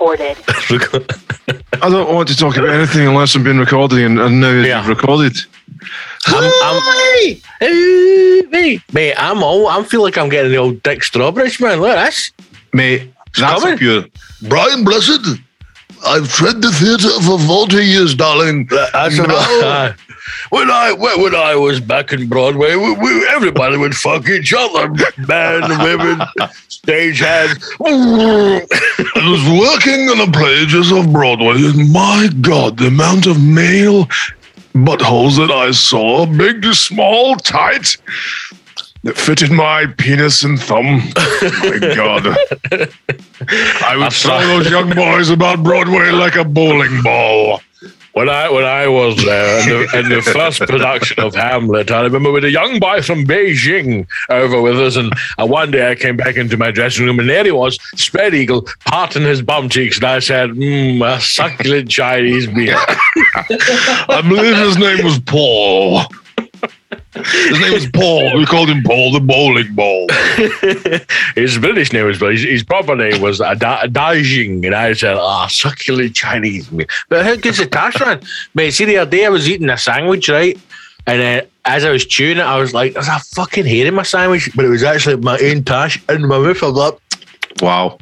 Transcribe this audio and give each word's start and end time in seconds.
recorded. 0.70 1.14
I 1.82 1.88
don't 1.88 2.12
want 2.14 2.28
to 2.28 2.36
talk 2.36 2.56
about 2.56 2.70
anything 2.70 3.06
unless 3.06 3.34
I'm 3.34 3.44
being 3.44 3.58
recorded, 3.58 3.98
and, 4.04 4.18
and 4.20 4.40
now 4.40 4.50
Yeah. 4.52 4.86
recorded. 4.88 5.36
I'm, 6.26 6.50
I'm, 6.62 6.82
Hey, 7.60 8.42
mate, 8.50 8.82
mate, 8.92 9.14
I'm 9.16 9.42
all, 9.42 9.66
I 9.68 9.82
feel 9.84 10.02
like 10.02 10.16
I'm 10.18 10.28
getting 10.28 10.50
the 10.50 10.56
old 10.58 10.82
Dick 10.82 11.00
Strawbridge, 11.00 11.60
man. 11.60 11.80
Look 11.80 11.96
at 11.96 12.06
this. 12.06 12.32
Mate, 12.72 13.12
that's 13.38 13.60
coming. 13.62 13.74
a 13.74 13.78
pure. 13.78 14.04
Brian 14.48 14.84
Blessed, 14.84 15.26
I've 16.06 16.30
tread 16.32 16.62
the 16.62 16.70
theatre 16.72 17.20
for 17.22 17.38
40 17.38 17.76
years, 17.84 18.14
darling. 18.14 18.66
That's 18.70 19.16
No. 19.16 19.24
about, 19.24 19.64
uh, 19.64 19.92
when 20.50 20.70
I 20.70 20.92
when, 20.92 21.34
I 21.34 21.54
was 21.54 21.80
back 21.80 22.12
in 22.12 22.28
Broadway, 22.28 22.76
we, 22.76 22.92
we, 22.92 23.26
everybody 23.28 23.76
would 23.76 23.94
fuck 23.94 24.28
each 24.28 24.52
other, 24.56 24.88
men, 25.28 25.62
women, 25.82 26.18
stagehands. 26.68 27.62
I 27.80 29.30
was 29.30 29.44
working 29.48 30.08
on 30.08 30.18
the 30.18 30.38
pages 30.38 30.90
of 30.92 31.12
Broadway, 31.12 31.56
and 31.56 31.92
my 31.92 32.28
God, 32.40 32.78
the 32.78 32.88
amount 32.88 33.26
of 33.26 33.42
male 33.42 34.06
buttholes 34.74 35.36
that 35.36 35.50
I 35.50 35.70
saw, 35.72 36.26
big, 36.26 36.62
to 36.62 36.74
small, 36.74 37.36
tight, 37.36 37.96
that 39.02 39.16
fitted 39.16 39.50
my 39.50 39.86
penis 39.98 40.42
and 40.44 40.60
thumb. 40.60 40.96
my 41.16 41.78
God. 41.94 42.26
I 43.82 43.96
would 43.96 44.12
throw 44.12 44.38
those 44.46 44.70
young 44.70 44.90
boys 44.90 45.30
about 45.30 45.62
Broadway 45.62 46.10
like 46.10 46.36
a 46.36 46.44
bowling 46.44 47.02
ball. 47.02 47.60
When 48.12 48.28
I 48.28 48.50
when 48.50 48.64
I 48.64 48.88
was 48.88 49.16
there 49.24 49.60
in 49.60 49.68
the, 49.68 49.98
in 49.98 50.08
the 50.08 50.22
first 50.22 50.60
production 50.60 51.22
of 51.22 51.34
Hamlet, 51.34 51.92
I 51.92 52.02
remember 52.02 52.32
with 52.32 52.44
a 52.44 52.50
young 52.50 52.80
boy 52.80 53.02
from 53.02 53.24
Beijing 53.24 54.08
over 54.28 54.60
with 54.60 54.80
us, 54.80 54.96
and 54.96 55.12
uh, 55.38 55.46
one 55.46 55.70
day 55.70 55.92
I 55.92 55.94
came 55.94 56.16
back 56.16 56.36
into 56.36 56.56
my 56.56 56.72
dressing 56.72 57.06
room, 57.06 57.20
and 57.20 57.28
there 57.28 57.44
he 57.44 57.52
was, 57.52 57.78
spread 57.94 58.34
eagle, 58.34 58.66
parting 58.84 59.22
his 59.22 59.42
bum 59.42 59.68
cheeks, 59.68 59.98
and 59.98 60.06
I 60.06 60.18
said, 60.18 60.50
"Mmm, 60.50 61.06
a 61.06 61.20
succulent 61.20 61.88
Chinese 61.88 62.48
beer." 62.48 62.74
I 63.36 64.22
believe 64.26 64.56
his 64.56 64.76
name 64.76 65.04
was 65.04 65.20
Paul. 65.20 66.02
His 67.14 67.60
name 67.60 67.72
was 67.72 67.86
Paul. 67.90 68.36
We 68.36 68.46
called 68.46 68.70
him 68.70 68.82
Paul 68.82 69.12
the 69.12 69.20
bowling 69.20 69.74
ball. 69.74 70.06
his 71.34 71.58
British 71.58 71.92
name 71.92 72.06
was, 72.06 72.18
but 72.18 72.32
his, 72.32 72.42
his 72.42 72.62
proper 72.62 72.94
name 72.96 73.20
was 73.20 73.40
a 73.40 73.54
da, 73.56 73.82
Daijing, 73.86 74.64
and 74.64 74.74
I 74.74 74.92
said, 74.92 75.16
"Ah, 75.16 75.46
succulent 75.48 76.14
Chinese 76.14 76.68
beer." 76.68 76.86
But 77.08 77.24
how 77.26 77.36
good's 77.36 77.58
the 77.58 77.66
tash, 77.66 77.98
man? 78.00 78.20
Mate, 78.54 78.70
see 78.72 78.84
the 78.84 78.98
other 78.98 79.10
day 79.10 79.26
I 79.26 79.28
was 79.28 79.48
eating 79.48 79.68
a 79.70 79.76
sandwich, 79.78 80.28
right? 80.28 80.58
And 81.06 81.20
then 81.20 81.46
as 81.64 81.84
I 81.84 81.90
was 81.90 82.06
chewing 82.06 82.38
it, 82.38 82.42
I 82.42 82.58
was 82.58 82.72
like, 82.74 82.94
"There's 82.94 83.08
a 83.08 83.18
fucking 83.34 83.66
hair 83.66 83.86
in 83.86 83.94
my 83.94 84.02
sandwich," 84.04 84.48
but 84.54 84.64
it 84.64 84.68
was 84.68 84.82
actually 84.82 85.16
my 85.16 85.38
own 85.38 85.64
tash 85.64 86.00
in 86.08 86.26
my 86.26 86.38
mouth. 86.38 86.62
I'm 86.62 86.72
like, 86.74 86.94
Wow. 87.60 87.98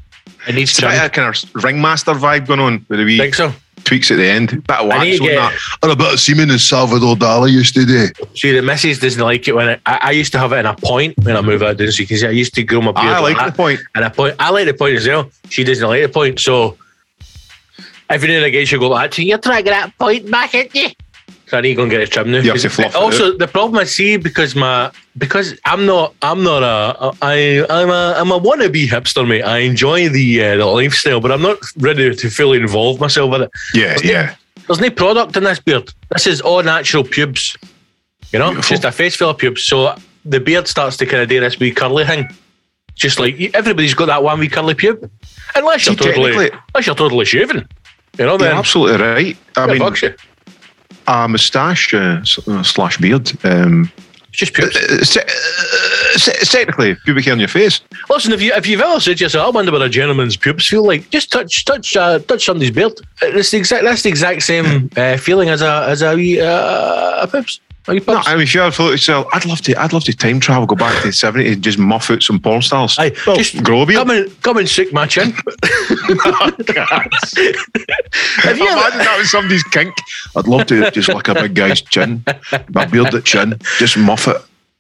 "It 0.47 0.55
needs 0.55 0.71
It's 0.71 0.79
a 0.81 0.83
bit 0.83 0.89
trim." 0.89 1.01
of 1.01 1.07
a 1.07 1.11
kind 1.11 1.29
of 1.55 1.65
ringmaster 1.65 2.13
vibe 2.13 2.47
going 2.47 2.61
on 2.61 2.87
with 2.89 2.99
the 2.99 3.05
wee 3.05 3.19
Think 3.19 3.35
so? 3.35 3.53
Tweaks 3.89 4.11
at 4.11 4.17
the 4.19 4.27
end. 4.27 4.51
Bit 4.51 4.71
of 4.71 4.91
I 4.91 4.99
wax 4.99 5.21
on 5.21 5.27
get. 5.27 5.35
that. 5.37 5.59
And 5.83 5.93
a 5.93 5.97
bit 5.97 6.13
of 6.13 6.21
semen 6.21 6.51
as 6.51 6.63
Salvador 6.63 7.17
Dali 7.17 7.51
used 7.51 7.75
to 7.75 7.85
do. 7.85 8.07
See, 8.35 8.53
the 8.53 8.63
missus 8.63 8.99
doesn't 8.99 9.23
like 9.23 9.49
it 9.49 9.55
when 9.55 9.69
I, 9.69 9.81
I, 9.87 9.99
I 10.03 10.11
used 10.13 10.33
to 10.33 10.39
have 10.39 10.53
it 10.53 10.59
in 10.59 10.67
a 10.67 10.75
point 10.77 11.17
when 11.19 11.37
I 11.37 11.41
moved 11.41 11.63
out. 11.63 11.77
Didn't 11.77 11.97
can 11.97 12.17
see 12.17 12.27
I 12.27 12.31
used 12.31 12.55
to 12.55 12.63
grow 12.63 12.81
my 12.81 12.93
beard. 12.93 13.07
I 13.07 13.21
like 13.21 13.37
that. 13.37 13.47
the 13.47 13.57
point. 13.57 13.81
And 13.95 14.05
a 14.05 14.11
point, 14.11 14.37
I 14.39 14.51
like 14.51 14.67
the 14.67 14.75
point 14.75 14.97
as 14.97 15.07
well. 15.09 15.31
She 15.49 15.65
doesn't 15.65 15.87
like 15.87 16.03
the 16.03 16.09
point, 16.09 16.39
so 16.39 16.77
every 18.11 18.29
now 18.29 18.37
and 18.37 18.45
again 18.45 18.67
she'll 18.67 18.81
go 18.81 18.89
like, 18.89 19.17
"You're 19.19 19.39
trying 19.39 19.65
to 19.65 19.71
get 19.71 19.71
that 19.71 19.99
point 19.99 20.31
back, 20.31 20.55
at 20.55 20.75
you?" 20.75 20.91
So 21.49 21.57
I 21.57 21.63
need 21.63 21.71
to 21.71 21.75
go 21.77 21.83
and 21.83 21.91
get 21.91 22.03
a 22.03 22.07
trimmed 22.07 22.31
now. 22.31 22.39
You 22.41 22.53
have 22.53 22.61
to 22.61 22.69
fluff 22.69 22.95
also, 22.95 23.37
the 23.37 23.49
problem 23.49 23.79
I 23.81 23.85
see 23.85 24.19
because 24.19 24.55
my 24.55 24.93
because 25.17 25.59
I'm 25.65 25.87
not 25.87 26.15
I'm 26.21 26.45
not 26.45 26.63
a 26.63 27.15
I 27.23 27.65
I'm 27.71 27.89
a 27.89 28.15
I'm 28.19 28.31
a 28.31 28.39
wannabe 28.39 28.87
hipster, 28.87 29.27
mate. 29.27 29.43
I 29.43 29.59
enjoy 29.59 30.11
the 30.11 30.45
uh, 30.45 30.57
the 30.59 30.67
lifestyle, 30.67 31.21
but 31.21 31.33
I'm 31.33 31.41
not 31.41 31.59
ready 31.79 32.15
to 32.15 32.31
fully 32.31 32.59
involve 32.59 33.01
myself 33.01 33.31
with 33.31 33.43
it. 33.43 33.51
Yeah, 33.73 33.89
There's 33.89 34.05
yeah. 34.05 34.23
No, 34.23 34.63
there's 34.67 34.81
no 34.81 34.91
product 34.91 35.37
in 35.39 35.45
this 35.45 35.59
beard. 35.59 35.91
This 36.11 36.27
is 36.27 36.43
all 36.43 36.63
natural 36.63 37.03
pubes. 37.03 37.57
You 38.31 38.41
know, 38.41 38.51
Beautiful. 38.51 38.75
just 38.77 38.85
a 38.85 38.93
face 38.93 39.17
full 39.17 39.31
of 39.31 39.39
pubes. 39.39 39.65
So 39.65 39.95
the 40.27 40.41
beard 40.41 40.69
starts 40.69 40.99
to 40.99 41.07
kind 41.07 41.23
of 41.23 41.31
do 41.31 41.41
this 41.41 41.59
wee 41.59 41.73
curly 41.73 42.05
thing. 42.05 42.29
Just 42.95 43.19
like 43.19 43.41
everybody's 43.55 43.95
got 43.95 44.07
that 44.07 44.23
one 44.23 44.39
wee 44.39 44.49
curly 44.49 44.75
pube. 44.75 45.09
Unless 45.55 45.87
you're 45.87 45.97
See, 45.97 46.05
totally 46.05 46.51
unless 46.75 46.87
you're 46.87 46.95
totally 46.95 47.25
shaven. 47.25 47.67
You 48.19 48.27
know, 48.27 48.37
You're 48.39 48.49
absolutely 48.49 49.01
right. 49.01 49.37
I 49.57 49.65
it 49.65 49.67
mean, 49.69 49.79
bugs 49.79 50.03
you. 50.03 50.15
A 51.09 51.27
moustache 51.27 51.95
uh, 51.95 52.23
uh, 52.47 52.63
slash 52.63 52.99
beard. 52.99 53.33
Um, 53.45 53.91
just 54.31 54.53
it's, 54.59 55.17
uh, 55.17 56.33
technically 56.45 56.95
pubic 57.05 57.25
hair 57.25 57.33
on 57.33 57.39
your 57.41 57.49
face. 57.49 57.81
Listen, 58.11 58.33
if 58.33 58.43
you 58.43 58.53
if 58.55 58.67
you've 58.67 58.81
ever 58.81 59.01
said 59.01 59.17
to 59.17 59.25
yourself, 59.25 59.47
I 59.47 59.51
wonder 59.51 59.73
what 59.73 59.83
a 59.83 59.89
gentleman's 59.89 60.37
pubes 60.37 60.67
feel 60.67 60.85
like, 60.85 61.09
just 61.11 61.33
touch 61.33 61.65
touch 61.65 61.97
uh, 61.97 62.19
touch 62.21 62.45
somebody's 62.45 62.71
beard. 62.71 62.93
It's 63.23 63.51
the 63.51 63.57
exact 63.57 63.85
that's 63.85 64.03
the 64.03 64.11
exact 64.11 64.43
same 64.43 64.91
uh, 64.97 65.17
feeling 65.17 65.49
as 65.49 65.63
a 65.63 65.87
as 65.89 66.03
a 66.03 66.15
wee 66.15 66.41
uh, 66.41 67.23
a 67.23 67.27
pubes. 67.27 67.61
A 67.89 67.93
wee 67.93 68.03
No. 68.07 68.17
I 68.27 68.35
mean, 68.35 68.43
if 68.43 68.55
you 68.55 68.61
ever 68.63 68.71
thought 68.71 68.87
to 68.89 68.93
yourself, 68.93 69.27
I'd 69.33 69.45
love 69.47 69.61
to, 69.63 69.75
I'd 69.81 69.93
love 69.93 70.05
to 70.05 70.17
time 70.17 70.41
travel, 70.41 70.67
go 70.67 70.77
back 70.77 70.95
to 71.03 71.09
the 71.09 71.13
70s 71.13 71.53
and 71.55 71.63
just 71.63 71.79
muff 71.79 72.11
out 72.11 72.23
some 72.23 72.39
porn 72.39 72.61
stars. 72.63 72.97
Aye, 72.99 73.13
Well, 73.27 73.37
just 73.37 73.63
grow 73.63 73.83
a 73.83 73.87
beard. 73.87 73.99
Come 73.99 74.11
and 74.11 74.43
come 74.43 74.57
and 74.59 74.69
sick 74.69 74.93
my 74.93 75.07
chin. 75.07 75.33
Oh, 76.11 76.51
Have 78.43 78.59
you 78.59 78.67
ever, 78.67 78.79
Imagine 78.79 78.99
that 78.99 79.17
was 79.19 79.31
somebody's 79.31 79.63
kink. 79.65 79.95
I'd 80.37 80.47
love 80.49 80.67
to 80.69 80.91
just 80.91 81.09
lick 81.09 81.29
a 81.29 81.35
big 81.35 81.55
guy's 81.55 81.81
chin, 81.83 82.25
my 82.71 82.87
bearded 82.87 83.25
chin, 83.25 83.59
just 83.79 83.97
muff 83.99 84.27
it. 84.29 84.37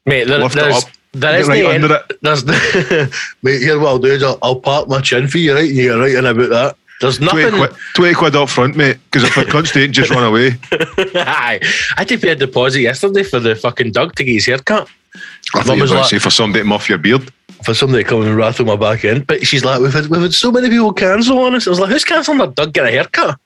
mate? 0.06 0.24
There, 0.26 0.38
Lift 0.38 0.56
it 0.56 0.60
there's 0.60 0.84
up, 0.84 0.90
there 1.12 1.32
get 1.32 1.40
is 1.42 1.48
right 1.48 1.62
no 1.62 1.70
under 1.70 1.94
end- 1.94 2.04
it. 2.10 2.18
There's 2.22 2.44
mate. 3.42 3.60
Here, 3.60 3.78
what 3.78 3.88
I'll 3.88 3.98
do 3.98 4.08
is 4.08 4.22
I'll, 4.22 4.38
I'll 4.42 4.60
park 4.60 4.88
my 4.88 5.00
chin 5.00 5.28
for 5.28 5.38
you, 5.38 5.54
right? 5.54 5.68
You 5.68 5.74
get 5.74 5.90
right 5.94 6.14
in 6.14 6.24
about 6.26 6.48
that. 6.50 6.76
There's 7.00 7.18
20 7.18 7.42
nothing. 7.42 7.58
quid, 7.58 7.70
20 7.94 8.14
quid 8.14 8.36
up 8.36 8.48
front, 8.48 8.76
mate, 8.76 8.98
because 9.10 9.22
if 9.28 9.38
I 9.38 9.44
can't 9.44 9.66
stay, 9.66 9.86
just 9.88 10.10
run 10.10 10.24
away. 10.24 10.58
Aye. 10.72 11.60
I 11.96 12.00
had 12.00 12.08
to 12.08 12.18
pay 12.18 12.30
a 12.30 12.34
deposit 12.36 12.80
yesterday 12.80 13.22
for 13.22 13.38
the 13.40 13.54
fucking 13.54 13.92
Doug 13.92 14.14
to 14.16 14.24
get 14.24 14.32
his 14.32 14.46
haircut. 14.46 14.88
I 15.54 15.62
thought 15.62 15.76
you 15.76 15.82
were 15.82 15.86
going 15.88 16.00
like- 16.00 16.08
to 16.10 16.16
say 16.16 16.18
for 16.18 16.30
somebody 16.30 16.62
to 16.62 16.68
muff 16.68 16.88
your 16.88 16.98
beard. 16.98 17.32
for 17.64 17.72
somebody 17.74 18.02
to 18.04 18.08
come 18.08 18.22
and 18.22 18.36
rattle 18.36 18.64
my 18.66 18.76
back 18.76 19.04
end. 19.04 19.26
But 19.26 19.46
she's 19.46 19.64
like, 19.64 19.80
we've 19.80 19.92
had, 19.92 20.06
we've 20.08 20.20
had 20.22 20.34
so 20.34 20.50
many 20.50 20.68
people 20.68 20.92
cancel 20.92 21.38
on 21.38 21.54
us. 21.54 21.66
I 21.66 21.70
was 21.70 21.80
like, 21.80 21.90
who's 21.90 22.04
cancelling 22.04 22.38
their 22.38 22.48
Doug 22.48 22.72
get 22.72 22.86
a 22.86 22.90
haircut? 22.90 23.38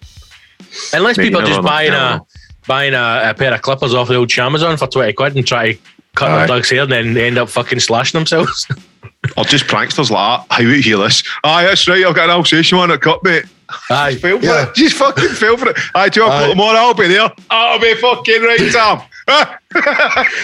Unless 0.94 1.18
Mate, 1.18 1.24
people 1.24 1.40
are 1.42 1.46
just 1.46 1.62
buying 1.62 1.92
a 1.92 2.20
buying 2.66 2.94
a, 2.94 3.30
a 3.30 3.34
pair 3.34 3.52
of 3.52 3.60
clippers 3.62 3.92
off 3.92 4.08
the 4.08 4.14
old 4.14 4.32
Amazon 4.38 4.76
for 4.76 4.86
20 4.86 5.12
quid 5.14 5.36
and 5.36 5.46
try 5.46 5.72
to 5.72 5.78
cut 6.14 6.30
Aye. 6.30 6.38
their 6.38 6.46
Doug's 6.46 6.70
hair 6.70 6.82
and 6.84 6.92
then 6.92 7.14
they 7.14 7.26
end 7.26 7.36
up 7.38 7.48
fucking 7.50 7.80
slashing 7.80 8.18
themselves. 8.18 8.66
Or 9.36 9.44
just 9.44 9.64
pranksters 9.66 10.10
like 10.10 10.40
that. 10.48 10.54
How 10.54 10.62
you 10.62 10.82
hear 10.82 10.98
this? 10.98 11.22
Aye, 11.44 11.64
that's 11.64 11.86
right, 11.88 12.04
I've 12.04 12.14
got 12.14 12.24
an 12.24 12.30
Alsatian 12.30 12.78
one 12.78 12.90
at 12.90 13.00
cut, 13.00 13.22
mate. 13.22 13.44
Aye. 13.90 14.16
Fail 14.16 14.38
for 14.40 14.44
Yeah. 14.44 14.68
it. 14.68 14.74
Just 14.74 14.96
fucking 14.96 15.28
fail 15.28 15.56
for 15.56 15.70
it. 15.70 15.76
Aye, 15.94 16.08
two 16.08 16.22
o'clock 16.22 16.42
Aye. 16.42 16.48
tomorrow, 16.48 16.78
I'll 16.78 16.94
be 16.94 17.06
there. 17.08 17.30
I'll 17.48 17.78
be 17.80 17.94
fucking 17.94 18.42
right, 18.42 18.72
Tom. 18.72 19.02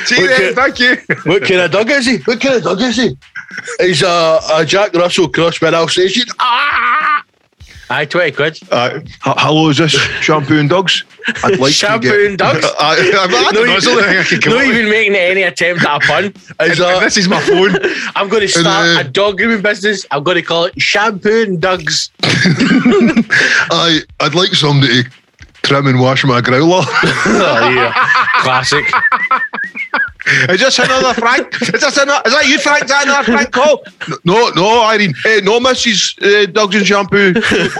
See 0.06 0.21
you 0.21 0.25
Okay. 0.33 0.44
then, 0.44 0.55
thank 0.55 0.78
you. 0.78 0.97
what 1.25 1.43
kind 1.43 1.61
of 1.61 1.71
dog 1.72 1.91
is 1.91 2.06
he? 2.06 2.19
What 2.19 2.41
kind 2.41 2.55
of 2.56 2.62
dog 2.62 2.81
is 2.81 2.97
he? 2.97 3.17
He's 3.81 4.03
a, 4.03 4.41
a 4.53 4.65
Jack 4.65 4.94
Russell 4.94 5.28
cross 5.28 5.61
with 5.61 5.75
Alsatian. 5.75 6.25
Ah! 6.38 7.22
Aye, 7.91 8.04
20 8.04 8.32
quid. 8.32 8.59
Uh, 8.71 9.00
hello, 9.21 9.71
is 9.71 9.78
this 9.78 9.93
Shampoo 9.93 10.59
and 10.59 10.69
Dogs? 10.69 11.04
I'd 11.43 11.59
like 11.59 11.72
Shampoo 11.72 12.09
get... 12.09 12.26
and 12.26 12.38
Dogs? 12.38 12.65
I, 12.78 12.97
I, 12.97 13.49
I, 13.49 13.53
don't 13.53 13.66
know, 13.66 13.75
it's 13.75 13.87
the 13.87 13.93
only 13.93 14.03
thing 14.03 14.19
I 14.19 14.22
can 14.25 14.41
come 14.41 14.54
not 14.54 14.65
even 14.66 14.91
making 14.91 15.15
any 15.15 15.43
attempt 15.43 15.84
at 15.84 15.97
a 15.97 16.06
pun. 16.06 16.25
And- 16.60 16.72
a- 16.72 17.00
this 17.00 17.16
is 17.16 17.28
my 17.28 17.41
phone. 17.41 17.76
I'm 18.15 18.29
going 18.29 18.43
to 18.43 18.49
start 18.49 18.96
uh, 18.96 19.00
a 19.00 19.05
dog 19.05 19.38
grooming 19.38 19.62
business. 19.62 20.05
I'm 20.11 20.23
going 20.23 20.37
to 20.37 20.43
call 20.43 20.64
it 20.67 20.81
Shampoo 20.81 21.44
and 21.44 21.61
Doug's. 21.61 22.11
I, 22.23 24.00
I'd 24.20 24.34
like 24.34 24.55
somebody 24.55 25.05
to 25.05 25.11
trim 25.62 25.87
and 25.87 25.99
wash 25.99 26.25
my 26.25 26.41
growler. 26.43 26.82
oh, 26.84 27.73
yeah. 27.75 27.93
Classic. 28.43 28.84
Is 30.49 30.61
this 30.61 30.79
another 30.79 31.15
Frank? 31.15 31.55
Is 31.63 31.81
this 31.81 31.97
another? 31.97 32.23
Is 32.27 32.35
that 32.35 32.47
you, 32.47 32.59
Frank? 32.59 32.85
Is 32.85 32.91
that 32.91 33.05
another 33.07 33.25
Frank 33.33 33.51
call? 33.53 33.83
no, 34.25 34.51
no, 34.51 34.83
Irene. 34.85 35.15
Eh, 35.25 35.41
no, 35.43 35.61
Mrs. 35.61 36.17
Uh, 36.23 36.47
Dogs 36.51 36.75
and 36.77 36.87
Shampoo. 36.87 37.35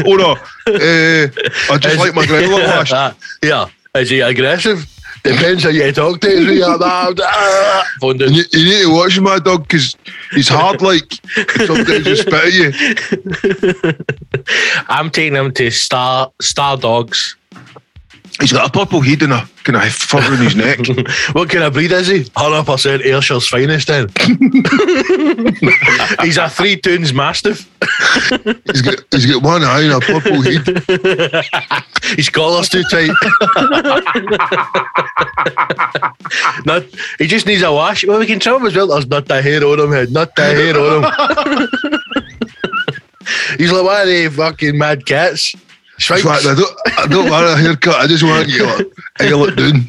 owner. 0.07 0.35
Uh, 0.67 1.29
I 1.73 1.79
just 1.79 1.99
like 1.99 2.15
my 2.15 2.27
growler 2.27 2.65
washed. 2.77 2.93
Uh, 2.93 3.13
yeah. 3.43 3.67
Is 3.95 4.11
he 4.11 4.21
aggressive? 4.21 4.87
Depends 5.25 5.65
how 5.65 5.71
you 5.71 5.91
talk 5.93 6.21
to 6.21 6.31
him. 6.31 6.57
Yeah, 6.57 6.77
nah, 6.79 7.11
nah. 7.11 7.83
Phone 8.01 8.19
down. 8.19 8.29
And 8.29 8.37
you, 8.37 8.45
you 8.53 8.65
need 8.65 8.83
to 8.85 8.93
watch 8.95 9.19
my 9.21 9.39
dog 9.39 9.63
because 9.63 9.97
he's 10.31 10.49
hard 10.49 10.81
like. 10.81 11.13
Sometimes 11.67 12.07
he 12.07 12.17
spit 12.17 12.35
at 12.35 12.53
you. 12.53 13.95
I'm 14.89 15.11
taking 15.11 15.35
him 15.35 15.53
to 15.53 15.71
Star 15.71 16.31
Star 16.41 16.77
Dogs. 16.77 17.37
He's 18.41 18.53
got 18.53 18.69
a 18.69 18.73
purple 18.73 19.01
head 19.01 19.23
and 19.23 19.33
a 19.33 19.49
kind 19.65 19.77
of 19.77 19.93
fur 19.93 20.19
in 20.33 20.39
his 20.41 20.55
neck. 20.55 20.79
What 21.33 21.51
kind 21.51 21.65
of 21.65 21.73
breed 21.73 21.91
is 21.93 22.07
he? 22.07 22.21
100% 22.21 23.05
Ayrshire's 23.05 23.49
finest 23.49 23.89
then. 23.89 24.09
He's 26.23 26.37
a 26.37 26.49
three 26.49 26.77
toons 26.77 27.13
mastiff. 27.13 27.69
He's 28.71 28.83
got, 28.83 29.03
he's 29.11 29.27
got 29.27 29.43
one 29.43 29.65
eye 29.65 29.83
and 29.83 29.93
a 29.93 30.01
purple 30.01 30.41
head. 30.43 30.67
His 32.17 32.29
collar's 32.29 32.69
too 32.69 32.83
tight. 32.91 33.11
not, 36.65 36.85
he 37.19 37.27
just 37.27 37.47
needs 37.47 37.63
a 37.63 37.73
wash. 37.73 38.05
Well, 38.07 38.19
we 38.19 38.27
can 38.27 38.41
tell 38.41 38.57
him 38.57 38.67
as 38.67 38.75
well. 38.77 38.89
There's 38.89 39.07
not 39.07 39.31
a 39.31 39.41
hair 39.43 39.65
on 39.65 39.81
him, 39.81 39.93
head. 39.93 40.11
Not 40.13 40.31
a 40.39 40.43
hair 40.43 40.79
on 40.79 41.05
him. 41.05 41.11
He's 43.59 43.73
like 43.73 43.85
one 43.85 44.01
of 44.03 44.07
the 44.07 44.29
fucking 44.29 44.79
mad 44.79 45.07
cats. 45.07 45.55
In 45.99 46.19
fact, 46.23 46.47
I 46.47 46.55
don't, 46.55 46.81
I 46.97 47.07
don't 47.09 47.29
want 47.29 47.45
a 47.45 47.57
haircut. 47.57 47.97
I 47.97 48.07
just 48.07 48.23
want 48.23 48.49
to 48.49 48.53
get 48.57 48.65
like, 48.65 48.87
Eilert 49.21 49.57
doing. 49.57 49.83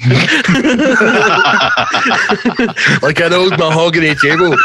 like 3.03 3.19
an 3.19 3.33
old 3.33 3.57
mahogany 3.59 4.15
table. 4.15 4.57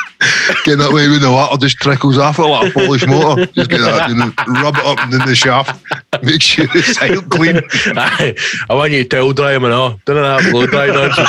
Get 0.65 0.79
that 0.79 0.91
way 0.91 1.07
when 1.07 1.21
the 1.21 1.31
water 1.31 1.59
just 1.59 1.77
trickles 1.77 2.17
off 2.17 2.39
it 2.39 2.43
like 2.43 2.71
a 2.71 2.73
Polish 2.73 3.07
motor. 3.07 3.45
Just 3.53 3.69
get 3.69 3.83
that 3.83 4.11
and 4.11 4.21
then 4.21 4.33
rub 4.63 4.77
it 4.77 4.85
up 4.87 4.99
and 5.01 5.13
then 5.13 5.29
the 5.29 5.35
shaft. 5.35 5.85
Make 6.23 6.41
sure 6.41 6.67
it's 6.75 7.01
out 7.03 7.29
clean. 7.29 7.61
Aye, 7.97 8.35
I 8.71 8.75
want 8.75 8.93
you 8.93 9.03
to 9.03 9.09
towel 9.09 9.35
dry 9.35 9.53
him 9.53 9.65
and 9.65 9.75
all. 9.75 10.01
Don't 10.07 10.17
that 10.17 10.51
blow 10.51 10.67
dry 10.67 10.87
nonsense. 10.87 11.29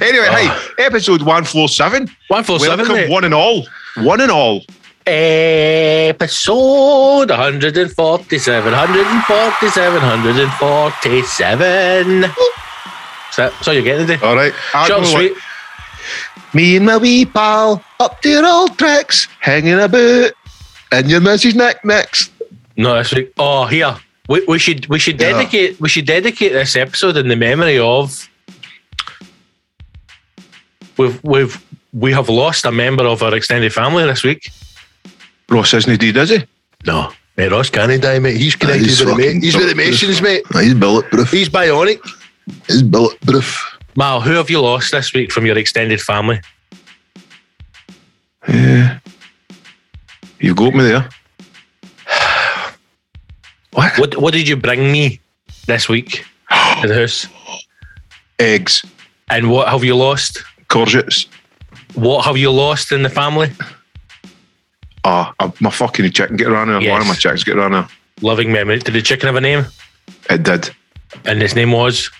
Anyway, 0.00 0.26
hey, 0.26 0.48
ah. 0.50 0.70
episode 0.78 1.20
147. 1.20 2.02
147, 2.28 2.78
Welcome, 2.78 2.94
mate. 2.94 3.10
one 3.10 3.24
and 3.24 3.34
all. 3.34 3.66
One 3.98 4.20
and 4.20 4.30
all. 4.30 4.62
Episode 6.04 7.30
147, 7.30 8.72
147, 8.72 10.02
147. 10.02 12.24
Is 12.24 12.30
that, 13.36 13.52
so 13.62 13.70
you're 13.72 13.82
getting 13.82 14.06
today? 14.06 14.24
All 14.26 14.34
right. 14.36 14.52
Short 14.72 14.74
and 14.74 14.88
don't 14.88 15.02
know 15.02 15.12
what- 15.12 15.32
sweet. 15.32 16.54
Me 16.54 16.76
and 16.76 16.86
my 16.86 16.96
wee 16.96 17.24
pal 17.26 17.82
up 18.00 18.20
to 18.22 18.28
your 18.28 18.46
old 18.46 18.78
tricks, 18.78 19.26
hanging 19.40 19.74
about 19.80 20.30
in 20.92 21.08
your 21.08 21.20
missus 21.20 21.54
neck 21.54 21.84
next. 21.84 22.30
No, 22.76 22.94
this 22.96 23.12
week. 23.12 23.32
Oh, 23.38 23.66
here. 23.66 23.96
We, 24.28 24.44
we 24.46 24.58
should 24.58 24.86
we 24.86 24.98
should 25.00 25.20
Yeah. 25.20 25.32
dedicate 25.32 25.80
we 25.80 25.88
should 25.88 26.06
dedicate 26.06 26.52
this 26.52 26.76
episode 26.76 27.16
in 27.16 27.28
the 27.28 27.36
memory 27.36 27.78
of 27.78 28.28
we've 30.96 31.22
we've 31.24 31.62
we 31.92 32.12
have 32.12 32.28
lost 32.28 32.64
a 32.64 32.70
member 32.72 33.04
of 33.04 33.22
our 33.22 33.34
extended 33.34 33.72
family 33.72 34.04
this 34.04 34.22
week. 34.22 34.50
Ross 35.50 35.74
isn't 35.74 36.00
he, 36.02 36.12
does 36.12 36.30
he? 36.30 36.44
No, 36.86 37.12
mate, 37.36 37.50
Ross 37.50 37.70
can't 37.70 38.00
die, 38.02 38.18
mate. 38.18 38.36
He's 38.36 38.54
Nah, 38.54 38.58
connected 38.60 38.86
he's 38.86 39.00
with 39.00 39.08
the 39.08 39.14
fucking 39.22 39.36
ma- 39.38 39.42
he's 39.44 39.56
with 39.56 39.68
the. 39.68 39.74
Masons, 39.74 40.22
mate. 40.22 40.42
Nah, 40.52 40.60
he's 40.60 40.74
bulletproof. 40.74 41.30
He's 41.30 41.48
bionic. 41.48 42.00
He's 42.66 42.82
bulletproof. 42.82 43.78
Mal, 43.96 44.20
who 44.20 44.32
have 44.32 44.50
you 44.50 44.60
lost 44.60 44.90
this 44.92 45.12
week 45.14 45.30
from 45.32 45.46
your 45.46 45.56
extended 45.56 46.00
family? 46.00 46.40
Yeah. 48.48 48.98
You've 50.40 50.56
got 50.56 50.74
me 50.74 50.82
there. 50.84 51.08
what? 53.72 53.98
What 53.98 54.16
what 54.18 54.32
did 54.34 54.48
you 54.48 54.56
bring 54.56 54.90
me 54.92 55.20
this 55.66 55.88
week 55.88 56.24
to 56.82 56.88
the 56.88 56.94
house? 56.94 57.26
Eggs, 58.38 58.84
And 59.30 59.48
what 59.50 59.68
have 59.68 59.84
you 59.84 59.94
lost? 59.94 60.42
courgettes. 60.68 61.28
What 61.94 62.24
have 62.24 62.36
you 62.36 62.50
lost 62.50 62.90
in 62.90 63.02
the 63.04 63.08
family? 63.08 63.50
Ah, 65.04 65.34
uh, 65.38 65.50
my 65.60 65.70
fucking 65.70 66.10
chicken 66.12 66.36
get 66.36 66.48
around 66.48 66.68
there. 66.68 66.80
Yes. 66.80 66.90
One 66.90 67.00
of 67.02 67.06
my 67.06 67.14
chickens 67.14 67.44
get 67.44 67.56
around 67.56 67.72
there. 67.72 67.88
Loving 68.22 68.52
memory. 68.52 68.78
Did 68.78 68.94
the 68.94 69.02
chicken 69.02 69.26
have 69.26 69.36
a 69.36 69.40
name? 69.40 69.66
It 70.30 70.42
did. 70.42 70.70
And 71.26 71.40
his 71.40 71.54
name 71.54 71.72
was 71.72 72.10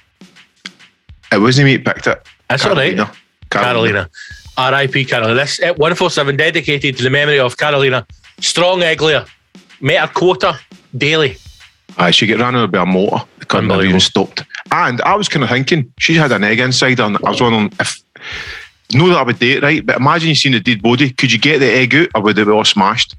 It 1.32 1.38
wasn't 1.40 1.66
me 1.66 1.76
that 1.76 1.94
picked 1.94 2.06
it. 2.06 2.22
That's 2.48 2.64
all 2.64 2.74
right. 2.74 2.94
Carolina. 2.96 3.12
Carolina. 3.50 4.10
R.I.P. 4.56 5.04
Carolina. 5.06 5.34
This 5.34 5.60
uh, 5.60 5.74
147 5.74 6.36
dedicated 6.36 6.96
to 6.96 7.02
the 7.02 7.10
memory 7.10 7.40
of 7.40 7.56
Carolina. 7.56 8.06
Strong 8.40 8.82
egg 8.82 9.00
layer. 9.00 9.24
Made 9.80 9.98
her 9.98 10.06
quota 10.06 10.58
daily. 10.96 11.36
Aye, 11.96 12.10
she 12.10 12.26
get 12.26 12.38
ran 12.40 12.54
over 12.54 12.66
by 12.66 12.82
a 12.82 12.86
motor. 12.86 13.24
The 13.38 13.46
couldn't 13.46 13.70
have 13.70 13.72
Unbelievable. 13.72 13.88
even 13.88 14.00
stopped. 14.00 14.44
And 14.70 15.00
I 15.02 15.14
was 15.16 15.28
kind 15.28 15.42
of 15.44 15.50
thinking, 15.50 15.92
she 15.98 16.14
had 16.14 16.32
an 16.32 16.44
egg 16.44 16.60
inside 16.60 16.98
her. 16.98 17.04
And 17.04 17.18
I 17.24 17.30
was 17.30 17.40
wondering 17.40 17.72
if, 17.80 18.02
know 18.94 19.08
that 19.08 19.18
I 19.18 19.22
would 19.22 19.38
date, 19.38 19.62
right, 19.62 19.84
but 19.84 19.96
imagine 19.96 20.28
you 20.30 20.34
seen 20.34 20.52
the 20.52 20.60
dead 20.60 20.82
body. 20.82 21.10
Could 21.10 21.32
you 21.32 21.38
get 21.38 21.58
the 21.58 21.70
egg 21.70 21.94
out 21.94 22.08
or 22.14 22.22
would 22.22 22.38
it 22.38 22.46
be 22.46 22.52
all 22.52 22.64
smashed? 22.64 23.14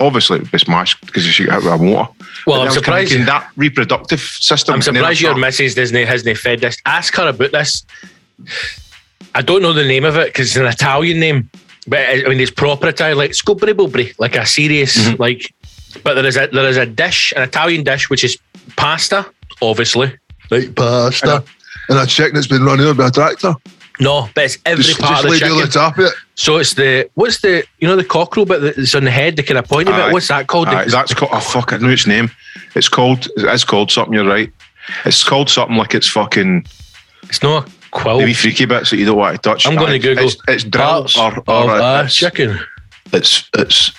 Obviously, 0.00 0.36
it 0.38 0.42
would 0.42 0.50
be 0.52 0.58
smashed 0.58 1.00
because 1.06 1.24
she 1.24 1.44
got 1.44 1.62
hit 1.62 1.70
with 1.70 1.80
a 1.80 1.84
motor. 1.84 1.94
Well, 1.96 2.08
But 2.46 2.52
I'm 2.54 2.60
I 2.60 2.64
was 2.64 2.74
kinda 2.74 3.06
surprised. 3.06 3.26
that 3.28 3.50
reproductive 3.56 4.20
system. 4.20 4.72
I'm 4.74 4.76
and 4.78 4.84
surprised 4.84 5.20
your 5.20 5.32
thought, 5.32 5.40
missus 5.40 5.74
doesn't 5.74 6.06
hasn't 6.06 6.36
fed 6.38 6.60
this. 6.60 6.76
Ask 6.84 7.14
her 7.16 7.28
about 7.28 7.52
this. 7.52 7.84
I 9.34 9.42
don't 9.42 9.62
know 9.62 9.72
the 9.72 9.84
name 9.84 10.04
of 10.04 10.16
it 10.16 10.26
because 10.26 10.48
it's 10.48 10.56
an 10.56 10.66
Italian 10.66 11.18
name, 11.20 11.50
but 11.86 12.00
I 12.00 12.22
mean 12.28 12.40
it's 12.40 12.50
proper 12.50 12.88
Italian, 12.88 13.18
like 13.18 13.32
scopri 13.32 13.72
bobri, 13.72 14.14
like 14.18 14.36
a 14.36 14.46
serious 14.46 14.96
Mm-hmm. 14.96 15.20
like. 15.22 15.52
But 16.02 16.14
there 16.14 16.26
is 16.26 16.36
a 16.36 16.48
there 16.48 16.68
is 16.68 16.76
a 16.76 16.86
dish, 16.86 17.32
an 17.36 17.42
Italian 17.42 17.84
dish, 17.84 18.10
which 18.10 18.24
is 18.24 18.36
pasta, 18.76 19.24
obviously. 19.62 20.12
Right, 20.50 20.74
pasta. 20.74 21.44
And 21.88 21.98
a 21.98 22.06
chicken 22.06 22.34
that's 22.34 22.46
been 22.48 22.64
run 22.64 22.80
over 22.80 22.94
by 22.94 23.08
a 23.08 23.10
tractor. 23.10 23.54
No, 24.00 24.28
but 24.34 24.44
it's 24.44 24.58
every 24.66 24.82
Just, 24.82 24.98
part 24.98 25.22
just 25.22 25.24
of 25.24 25.30
the 25.30 25.38
chicken. 25.38 25.82
of 25.82 25.98
it. 25.98 26.12
So 26.34 26.56
it's 26.56 26.74
the 26.74 27.08
what's 27.14 27.40
the 27.42 27.64
you 27.78 27.86
know 27.86 27.94
the 27.96 28.04
cockerel 28.04 28.44
bit 28.44 28.60
that's 28.76 28.94
on 28.94 29.04
the 29.04 29.10
head, 29.10 29.36
the 29.36 29.42
kind 29.44 29.56
of 29.58 29.68
pointy 29.68 29.92
Aye. 29.92 30.06
bit. 30.06 30.12
What's 30.12 30.28
that 30.28 30.48
called? 30.48 30.66
Aye, 30.68 30.86
that's 30.86 31.14
called, 31.14 31.30
oh 31.32 31.38
fuck, 31.40 31.72
I 31.72 31.76
know 31.78 31.88
its 31.90 32.06
name. 32.06 32.30
It's 32.74 32.88
called, 32.88 33.28
it's 33.36 33.62
called 33.64 33.92
something, 33.92 34.12
you're 34.14 34.26
right. 34.26 34.52
It's 35.04 35.22
called 35.22 35.48
something 35.48 35.76
like 35.76 35.94
it's 35.94 36.08
fucking 36.08 36.66
it's 37.24 37.40
not 37.42 37.68
a 37.68 37.72
quill. 37.92 38.18
the 38.18 38.24
wee 38.24 38.34
freaky 38.34 38.64
bits 38.64 38.90
that 38.90 38.96
you 38.96 39.06
don't 39.06 39.16
want 39.16 39.36
to 39.36 39.48
touch. 39.48 39.64
I'm 39.66 39.76
gonna 39.76 39.98
Google 40.00 40.24
It's, 40.26 40.36
it's 40.48 40.64
drill 40.64 41.06
or, 41.18 41.42
or 41.46 41.70
a 41.78 42.04
it's, 42.04 42.14
chicken. 42.16 42.58
it's, 43.12 43.48
it's, 43.56 43.92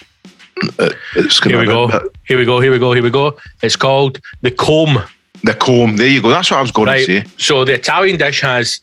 it's 1.16 1.44
Here 1.44 1.58
we 1.60 1.66
go. 1.66 1.88
Here 2.26 2.38
we 2.38 2.44
go. 2.46 2.60
Here 2.60 2.72
we 2.72 2.80
go. 2.80 2.94
Here 2.94 3.04
we 3.04 3.10
go. 3.10 3.38
It's 3.62 3.76
called 3.78 4.20
the 4.42 4.52
comb. 4.52 5.00
The 5.44 5.54
comb. 5.54 5.96
There 5.98 6.08
you 6.08 6.22
go. 6.22 6.30
That's 6.30 6.52
what 6.52 6.58
I 6.58 6.62
was 6.62 6.72
going 6.72 6.88
Right. 6.88 7.06
to 7.06 7.22
say. 7.22 7.28
So 7.38 7.64
the 7.66 7.74
Italian 7.74 8.18
dish 8.18 8.42
has 8.42 8.82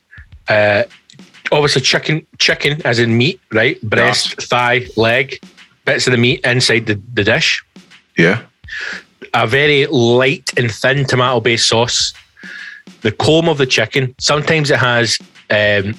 uh, 0.49 0.85
obviously 1.53 1.83
chicken, 1.83 2.27
chicken 2.39 2.83
as 2.85 2.99
in 2.99 3.17
meat, 3.17 3.41
right? 3.53 3.81
Breast, 3.83 4.41
thigh, 4.43 4.87
leg, 4.97 5.39
bits 5.85 6.07
of 6.07 6.13
the 6.13 6.17
meat 6.17 6.41
inside 6.45 6.87
the, 6.87 7.01
the 7.13 7.23
dish. 7.23 7.65
Yeah. 8.17 8.43
A 9.35 9.47
very 9.47 9.87
light 9.87 10.51
and 10.57 10.71
thin 10.71 11.05
tomato 11.05 11.41
based 11.41 11.69
sauce. 11.69 12.13
The 13.03 13.13
comb 13.13 13.49
of 13.49 13.59
the 13.59 13.67
chicken. 13.67 14.15
Sometimes 14.19 14.71
it 14.71 14.79
has 14.79 15.19
um, 15.51 15.95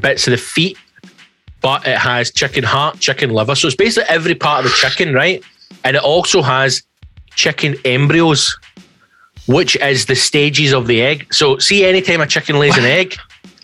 bits 0.00 0.26
of 0.26 0.32
the 0.32 0.38
feet, 0.38 0.78
but 1.60 1.86
it 1.86 1.98
has 1.98 2.30
chicken 2.30 2.64
heart, 2.64 2.98
chicken 2.98 3.30
liver. 3.30 3.54
So 3.54 3.66
it's 3.66 3.76
basically 3.76 4.08
every 4.08 4.34
part 4.34 4.64
of 4.64 4.70
the 4.70 4.76
chicken, 4.76 5.14
right? 5.14 5.42
And 5.84 5.96
it 5.96 6.02
also 6.02 6.42
has 6.42 6.82
chicken 7.34 7.76
embryos, 7.84 8.56
which 9.46 9.76
is 9.76 10.06
the 10.06 10.16
stages 10.16 10.72
of 10.72 10.86
the 10.86 11.02
egg. 11.02 11.32
So, 11.32 11.58
see, 11.58 11.84
anytime 11.84 12.20
a 12.20 12.26
chicken 12.26 12.58
lays 12.58 12.76
an 12.76 12.84
egg, 13.00 13.16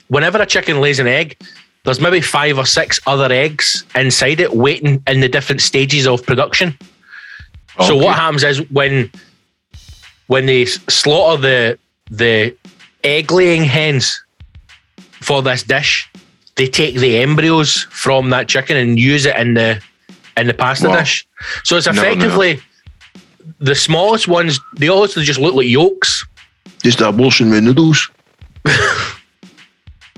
whenever 0.09 0.41
a 0.41 0.47
chicken 0.47 0.81
lays 0.81 0.99
an 0.99 1.07
egg, 1.07 1.37
there's 1.85 2.00
maybe 2.00 2.21
five 2.21 2.59
or 2.59 2.67
six 2.67 3.00
other 3.07 3.33
eggs 3.33 3.85
inside 3.95 4.41
it 4.41 4.55
waiting 4.55 5.03
in 5.07 5.21
the 5.21 5.29
different 5.29 5.61
stages 5.62 6.07
of 6.07 6.25
production. 6.25 6.77
So 7.87 7.97
what 7.97 8.17
happens 8.17 8.43
is 8.43 8.59
when 8.71 9.11
when 10.27 10.47
they 10.47 10.65
slaughter 10.67 11.41
the 11.41 11.79
the 12.11 12.57
egg 13.05 13.31
laying 13.31 13.62
hens 13.65 14.23
for 15.21 15.43
this 15.43 15.62
dish, 15.62 16.11
they 16.57 16.67
take 16.67 16.97
the 16.97 17.19
embryos 17.19 17.87
from 17.91 18.31
that 18.31 18.49
chicken 18.49 18.77
and 18.77 18.99
use 18.99 19.25
it 19.27 19.37
in 19.37 19.55
the 19.55 19.81
in 20.37 20.49
the 20.49 20.55
pasta 20.55 20.88
Wow. 20.88 20.97
dish. 20.99 21.27
So 21.65 21.77
it's 21.77 21.87
No, 21.87 21.93
no. 21.93 22.03
effectively 22.03 22.61
the 23.61 23.75
smallest 23.77 24.27
ones. 24.29 24.59
They 24.77 24.88
also 24.88 25.21
just 25.23 25.38
look 25.38 25.55
like 25.55 25.69
yolks. 25.69 26.27
Just 26.83 27.00
abortion 27.00 27.50
with 27.50 27.62
noodles. 27.65 28.11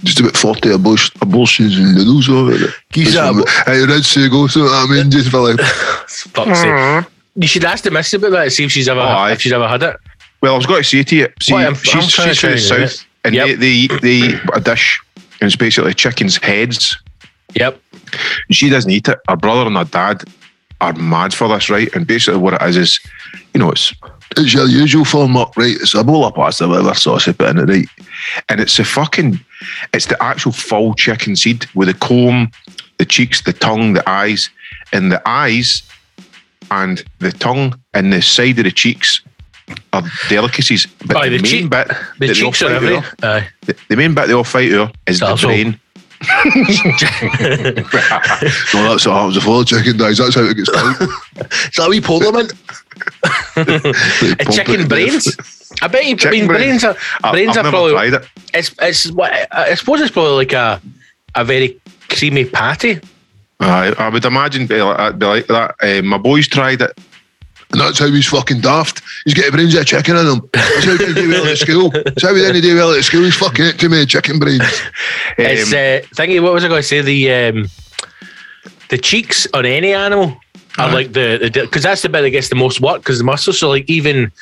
Just 0.02 0.20
about 0.20 0.36
40 0.36 0.70
abortion, 0.72 1.14
abortions 1.20 1.76
and 1.76 1.94
noodles 1.94 2.28
over 2.28 2.52
it. 2.52 2.70
Geez, 2.92 3.12
Just 3.12 3.16
that- 3.16 3.34
from- 3.64 3.72
Hey, 3.74 3.84
Red 3.86 4.04
Seagull, 4.04 4.48
so 4.48 4.62
I 4.62 4.86
mean, 4.88 5.10
just 5.10 5.30
for 5.30 5.40
like, 5.40 5.60
Fuck's 6.08 6.60
sake. 6.60 7.04
You 7.36 7.46
should 7.46 7.64
ask 7.64 7.84
the 7.84 7.90
missus 7.90 8.14
about 8.14 8.30
that. 8.30 8.50
See 8.52 8.64
if 8.64 8.72
she's 8.72 8.88
ever 8.88 9.00
Oh, 9.00 9.26
if 9.26 9.40
she's 9.42 9.52
ever 9.52 9.68
had 9.68 9.82
it. 9.82 9.96
Well, 10.40 10.54
I 10.54 10.56
was 10.56 10.66
going 10.66 10.82
to 10.82 10.88
say 10.88 11.02
to 11.02 11.16
you, 11.16 11.28
see, 11.42 11.52
Well, 11.52 11.64
I'm- 11.64 11.74
she's, 11.74 11.94
I'm 11.94 12.08
trying 12.08 12.28
to 12.28 12.34
she's 12.34 12.40
from 12.40 12.50
the 12.52 12.56
tell 12.68 12.80
you, 12.80 12.86
south, 12.88 13.06
and 13.24 13.34
Yep. 13.34 13.46
they, 13.46 13.54
they, 13.54 13.86
they 13.98 14.10
eat 14.34 14.40
a 14.54 14.60
dish, 14.60 15.00
and 15.40 15.46
it's 15.48 15.56
basically 15.56 15.92
chicken's 15.94 16.36
heads. 16.38 16.96
Yep. 17.54 17.80
She 18.50 18.68
doesn't 18.70 18.90
eat 18.90 19.06
it. 19.08 19.18
Her 19.28 19.36
brother 19.36 19.66
and 19.66 19.76
her 19.76 19.84
dad 19.84 20.24
are 20.80 20.92
mad 20.94 21.34
for 21.34 21.46
this, 21.48 21.68
right? 21.68 21.94
And 21.94 22.06
basically, 22.06 22.40
what 22.40 22.54
it 22.54 22.62
is 22.62 22.76
is, 22.76 23.00
you 23.54 23.60
know, 23.60 23.70
it's 23.70 23.92
it's 24.36 24.54
your 24.54 24.66
usual 24.66 25.04
form 25.04 25.36
up, 25.36 25.56
right? 25.56 25.74
It's 25.76 25.94
a 25.94 26.04
bowl 26.04 26.24
of 26.24 26.34
pasta, 26.34 26.68
whatever 26.68 26.94
sauce 26.94 27.26
you 27.26 27.32
put 27.34 27.48
in 27.50 27.58
it, 27.58 27.68
right? 27.68 27.88
and 28.48 28.60
it's 28.60 28.76
the 28.76 28.84
fucking, 28.84 29.40
it's 29.92 30.06
the 30.06 30.22
actual 30.22 30.52
full 30.52 30.94
chicken 30.94 31.34
seed 31.36 31.66
with 31.74 31.88
the 31.88 31.94
comb, 31.94 32.50
the 32.98 33.04
cheeks, 33.04 33.42
the 33.42 33.52
tongue, 33.52 33.94
the 33.94 34.08
eyes, 34.08 34.50
and 34.92 35.10
the 35.10 35.20
eyes, 35.28 35.82
and 36.70 37.02
the 37.18 37.32
tongue 37.32 37.78
and 37.94 38.12
the 38.12 38.20
side 38.22 38.58
of 38.58 38.64
the 38.64 38.70
cheeks 38.70 39.20
are 39.92 40.02
delicacies. 40.28 40.86
But 41.06 41.16
Aye, 41.16 41.28
the, 41.30 41.36
the 41.38 41.42
main 41.42 41.50
cheek- 41.50 41.70
bit, 41.70 41.88
The 41.88 41.94
that 41.94 42.18
they 42.18 42.28
all 42.28 42.34
cheeks 42.52 42.62
are 42.62 42.66
fight 42.66 42.74
every. 42.76 42.96
over- 42.96 43.14
Aye. 43.22 43.48
the, 43.62 43.76
the 43.88 43.96
main 43.96 44.14
bit 44.14 44.26
they 44.28 44.34
all 44.34 44.44
fight 44.44 44.72
over 44.72 44.92
is 45.06 45.20
the 45.20 45.26
That's 45.26 45.44
all. 45.44 45.50
brain. 45.50 45.80
No, 48.74 48.90
that's 48.90 49.06
what 49.06 49.14
happens 49.16 49.34
before 49.36 49.58
the 49.60 49.64
chicken 49.66 49.96
dies. 49.96 50.18
That's 50.18 50.34
how 50.34 50.42
it 50.44 50.56
gets 50.56 50.70
killed. 50.74 51.10
Is 51.50 51.76
that 51.76 51.86
we 51.88 52.00
pulled 52.00 52.22
them 52.22 52.36
in? 52.36 52.46
They 52.46 52.54
A 53.56 54.44
chicken 54.52 54.88
brains. 54.88 55.36
I 55.82 55.88
bet 55.88 56.04
you. 56.06 56.14
I 56.14 56.16
Chicken 56.16 56.30
mean, 56.32 56.46
brains. 56.46 56.82
brains 56.82 56.84
are 56.84 56.96
I- 57.24 57.32
brains 57.32 57.50
I've 57.56 57.56
are 57.58 57.62
never 57.64 57.70
probably. 57.76 57.92
tried 57.92 58.14
it. 58.14 58.28
It's 58.54 58.74
it's 58.80 59.10
what 59.12 59.32
I 59.52 59.74
suppose 59.74 60.00
it's 60.00 60.10
probably 60.10 60.32
like 60.34 60.52
a 60.52 60.80
a 61.34 61.44
very 61.44 61.80
creamy 62.08 62.44
patty. 62.44 63.00
I, 63.60 63.92
I 63.98 64.08
would 64.08 64.24
imagine 64.24 64.66
be 64.66 64.80
like, 64.80 65.18
be 65.18 65.26
like 65.26 65.46
that. 65.48 65.74
Uh, 65.82 66.02
my 66.02 66.16
boys 66.18 66.48
tried 66.48 66.80
it. 66.80 66.98
And 67.72 67.80
that's 67.80 67.98
how 68.00 68.08
he's 68.10 68.26
fucking 68.26 68.62
daft. 68.62 69.00
He's 69.24 69.34
getting 69.34 69.52
brains 69.52 69.74
of 69.76 69.86
chicken 69.86 70.16
in 70.16 70.26
him. 70.26 70.50
That's 70.52 70.84
how 70.86 70.90
he 70.92 70.98
didn't 70.98 71.14
do 71.14 71.28
well 71.28 71.46
at 71.46 71.58
school. 71.58 71.90
That's 71.90 72.22
how 72.22 72.34
he 72.34 72.40
didn't 72.40 72.62
do 72.62 72.74
well 72.74 72.92
at 72.92 73.04
school. 73.04 73.22
He's 73.22 73.36
fucking 73.36 73.64
it 73.64 73.78
to 73.78 73.88
me, 73.88 74.06
chicken 74.06 74.38
brains. 74.40 74.62
It's 75.38 75.70
Um, 75.72 75.78
uh, 75.78 76.02
thingy. 76.16 76.42
What 76.42 76.52
was 76.52 76.64
I 76.64 76.68
going 76.68 76.82
to 76.82 76.88
say? 76.88 77.00
The 77.02 77.30
um, 77.32 77.68
the 78.88 78.98
cheeks 78.98 79.46
on 79.54 79.66
any 79.66 79.92
animal 79.94 80.36
are 80.78 80.88
Aye. 80.88 80.92
like 80.92 81.12
the 81.12 81.50
because 81.52 81.82
that's 81.82 82.02
the 82.02 82.08
bit 82.08 82.22
that 82.22 82.30
gets 82.30 82.48
the 82.48 82.54
most 82.54 82.80
work 82.80 83.02
because 83.02 83.18
the 83.18 83.24
muscles. 83.24 83.58
So 83.58 83.68
like 83.68 83.88
even 83.88 84.32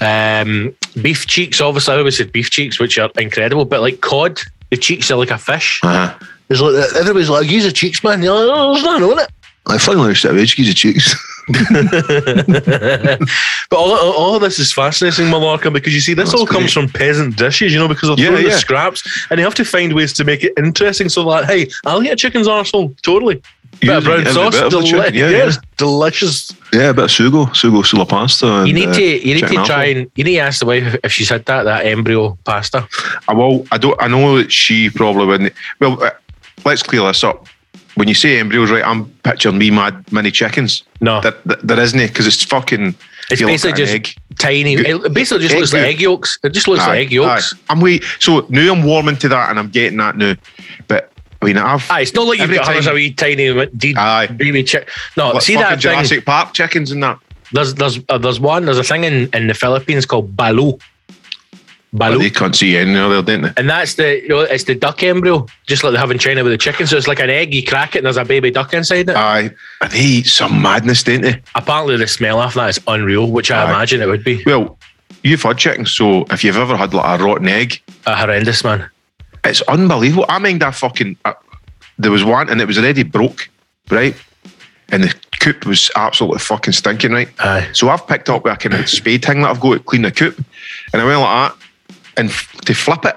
um, 0.00 0.74
beef 1.00 1.26
cheeks. 1.26 1.60
Obviously, 1.60 1.94
I 1.94 1.98
always 1.98 2.16
said 2.16 2.32
beef 2.32 2.50
cheeks, 2.50 2.78
which 2.78 2.98
are 2.98 3.10
incredible. 3.18 3.64
But 3.64 3.80
like 3.80 4.00
cod, 4.00 4.40
the 4.70 4.76
cheeks 4.76 5.10
are 5.10 5.16
like 5.16 5.30
a 5.30 5.38
fish. 5.38 5.80
uh-huh. 5.82 6.18
It's 6.48 6.60
like 6.60 6.74
everybody's 6.94 7.28
like, 7.28 7.50
"Use 7.50 7.64
a 7.64 7.72
cheeks 7.72 8.04
man." 8.04 8.22
You're 8.22 8.34
like, 8.34 8.56
"Oh, 8.56 8.72
there's 8.72 8.84
nothing 8.84 9.10
on 9.10 9.18
it." 9.18 9.28
I 9.68 9.78
finally 9.78 10.04
understood 10.04 10.30
how 10.30 10.36
he's 10.36 10.68
a 10.68 10.74
cheeks. 10.74 11.14
but 11.48 13.28
all, 13.72 13.92
all, 14.12 14.38
this 14.38 14.58
is 14.58 14.72
fascinating, 14.72 15.28
Mallorca, 15.28 15.70
because 15.70 15.94
you 15.94 16.00
see, 16.00 16.14
this 16.14 16.30
That's 16.30 16.40
all 16.40 16.46
comes 16.46 16.74
great. 16.74 16.84
from 16.84 16.88
peasant 16.88 17.36
dishes, 17.36 17.72
you 17.72 17.78
know, 17.78 17.88
because 17.88 18.08
they're 18.08 18.18
Yeah, 18.18 18.30
throwing 18.30 18.44
the 18.44 18.52
scraps 18.52 19.26
and 19.30 19.38
they 19.38 19.42
have 19.42 19.54
to 19.56 19.64
find 19.64 19.92
ways 19.92 20.12
to 20.14 20.24
make 20.24 20.44
it 20.44 20.52
interesting. 20.56 21.08
So, 21.08 21.28
that, 21.30 21.46
hey, 21.46 21.68
I'll 21.84 22.02
eat 22.02 22.10
a 22.10 22.16
chicken's 22.16 22.46
arsehole, 22.46 23.00
totally. 23.02 23.42
Bit 23.80 23.96
of 23.96 24.04
brown 24.04 24.24
sauce, 24.26 24.54
bit 24.54 24.64
of 24.64 24.70
deli- 24.70 24.86
chicken, 24.86 25.14
yeah, 25.14 25.28
yeah, 25.28 25.36
yeah. 25.38 25.46
it's 25.48 25.58
delicious. 25.76 26.50
Yeah, 26.72 26.90
a 26.90 26.94
bit 26.94 27.04
of 27.04 27.10
sugo, 27.10 27.46
sugo 27.50 27.84
sulla 27.84 28.06
pasta. 28.06 28.46
And, 28.60 28.68
You 28.68 28.74
need 28.74 28.88
uh, 28.88 28.94
to, 28.94 29.28
you 29.28 29.34
need 29.34 29.40
to 29.46 29.54
try 29.64 29.64
arsehole. 29.92 29.96
and 30.02 30.10
you 30.16 30.24
need 30.24 30.34
to 30.34 30.40
ask 30.40 30.60
the 30.60 30.66
wife 30.66 30.96
if 31.04 31.12
she's 31.12 31.28
had 31.28 31.44
that 31.46 31.64
that 31.64 31.84
embryo 31.86 32.38
pasta. 32.44 32.88
I 33.28 33.34
will. 33.34 33.66
I 33.70 33.78
don't. 33.78 34.00
I 34.02 34.08
know 34.08 34.38
that 34.38 34.50
she 34.52 34.90
probably 34.90 35.26
wouldn't. 35.26 35.52
Well, 35.80 36.02
uh, 36.02 36.10
let's 36.64 36.82
clear 36.82 37.02
this 37.02 37.22
up. 37.22 37.46
When 37.96 38.08
you 38.08 38.14
say 38.14 38.38
embryos, 38.40 38.70
right? 38.70 38.84
I'm 38.84 39.06
picturing 39.22 39.56
me 39.58 39.70
mad 39.70 40.10
mini 40.12 40.30
chickens. 40.30 40.82
No, 41.00 41.20
There, 41.22 41.32
there, 41.46 41.56
there 41.62 41.80
isn't 41.80 41.98
it 41.98 42.08
because 42.08 42.26
it's 42.26 42.42
fucking. 42.44 42.94
it's 43.30 43.40
basically 43.40 43.70
at 43.72 43.76
just 43.78 43.94
egg. 43.94 44.08
tiny. 44.38 44.74
It 44.74 45.14
basically 45.14 45.44
just 45.44 45.54
Egg 45.54 45.60
looks 45.60 45.72
like 45.72 45.82
egg 45.82 46.00
yolks. 46.00 46.38
It 46.44 46.50
just 46.50 46.68
looks 46.68 46.82
Aye, 46.82 46.88
like 46.88 46.98
egg 47.06 47.12
yolks. 47.12 47.54
aye. 47.54 47.58
I'm 47.70 47.80
wait. 47.80 48.04
So 48.20 48.46
now 48.50 48.70
I'm 48.72 48.82
warming 48.84 49.16
to 49.18 49.28
that, 49.28 49.48
and 49.50 49.58
I'm 49.58 49.70
getting 49.70 49.96
that 49.98 50.16
now. 50.16 50.34
But 50.88 51.10
I 51.42 51.44
mean, 51.44 51.58
I've 51.58 51.90
Aye, 51.90 52.00
it's 52.02 52.14
not 52.14 52.26
like 52.26 52.38
you've 52.38 52.50
got 52.50 52.64
time- 52.64 52.86
of 52.86 52.94
wee 52.94 53.12
tiny 53.12 53.66
deed 53.76 53.96
Aye. 53.98 54.26
baby 54.28 54.64
chick. 54.64 54.88
No, 55.16 55.30
like 55.30 55.42
see 55.42 55.54
that 55.56 55.70
thing. 55.70 55.78
Jurassic 55.80 56.24
Park 56.24 56.54
chickens 56.54 56.90
and 56.90 57.02
that. 57.02 57.18
There's 57.52 57.74
there's 57.74 58.00
uh, 58.08 58.18
there's 58.18 58.40
one 58.40 58.64
there's 58.64 58.78
a 58.78 58.82
thing 58.84 59.04
in, 59.04 59.28
in 59.32 59.46
the 59.46 59.54
Philippines 59.54 60.06
called 60.06 60.36
balut. 60.36 60.80
Balut. 61.94 62.18
they 62.18 62.30
can't 62.30 62.54
see 62.54 62.76
any 62.76 62.96
other, 62.98 63.22
don't 63.22 63.42
they? 63.42 63.52
And 63.56 63.70
that's 63.70 63.94
the 63.94 64.20
you 64.20 64.28
know, 64.28 64.40
it's 64.40 64.64
the 64.64 64.74
duck 64.74 65.02
embryo, 65.02 65.46
just 65.66 65.82
like 65.84 65.92
they 65.92 65.98
have 65.98 66.10
in 66.10 66.18
China 66.18 66.42
with 66.42 66.52
the 66.52 66.58
chicken. 66.58 66.86
So 66.86 66.96
it's 66.96 67.06
like 67.08 67.20
an 67.20 67.30
egg, 67.30 67.54
you 67.54 67.64
crack 67.64 67.94
it 67.94 67.98
and 67.98 68.06
there's 68.06 68.16
a 68.18 68.24
baby 68.24 68.50
duck 68.50 68.74
inside 68.74 69.08
it. 69.08 69.16
Aye, 69.16 69.50
and 69.80 69.92
they 69.92 70.00
eat 70.00 70.26
some 70.26 70.60
madness, 70.60 71.02
don't 71.04 71.22
they? 71.22 71.40
Apparently 71.54 71.96
the 71.96 72.06
smell 72.08 72.40
of 72.40 72.52
that 72.54 72.70
is 72.70 72.80
unreal, 72.86 73.30
which 73.30 73.50
I 73.50 73.62
Aye. 73.62 73.70
imagine 73.70 74.02
it 74.02 74.06
would 74.06 74.24
be. 74.24 74.42
Well, 74.44 74.76
you've 75.22 75.42
had 75.42 75.56
chickens, 75.58 75.92
so 75.92 76.24
if 76.30 76.42
you've 76.44 76.56
ever 76.56 76.76
had 76.76 76.92
like 76.92 77.20
a 77.20 77.22
rotten 77.24 77.48
egg, 77.48 77.80
a 78.04 78.14
horrendous, 78.16 78.62
man. 78.64 78.90
It's 79.50 79.62
unbelievable. 79.62 80.26
I 80.28 80.38
mean, 80.38 80.58
that 80.60 80.74
fucking. 80.74 81.16
Uh, 81.24 81.32
there 81.98 82.10
was 82.10 82.24
one, 82.24 82.50
and 82.50 82.60
it 82.60 82.66
was 82.66 82.78
already 82.78 83.02
broke, 83.04 83.48
right? 83.90 84.14
And 84.90 85.02
the 85.02 85.14
coop 85.40 85.64
was 85.66 85.90
absolutely 85.96 86.38
fucking 86.40 86.72
stinking, 86.74 87.10
right? 87.12 87.28
Aye. 87.40 87.68
So 87.72 87.88
I've 87.88 88.06
picked 88.06 88.28
up 88.28 88.44
a 88.46 88.54
kind 88.56 88.74
of 88.74 88.88
spade 88.88 89.24
thing 89.24 89.40
that 89.42 89.50
I've 89.50 89.60
got 89.60 89.74
to 89.74 89.80
clean 89.80 90.02
the 90.02 90.10
coop, 90.12 90.36
and 90.92 91.00
I 91.02 91.04
went 91.04 91.20
like 91.20 91.52
that, 91.52 91.66
and 92.18 92.28
f- 92.28 92.52
to 92.66 92.74
flip 92.74 93.04
it, 93.04 93.16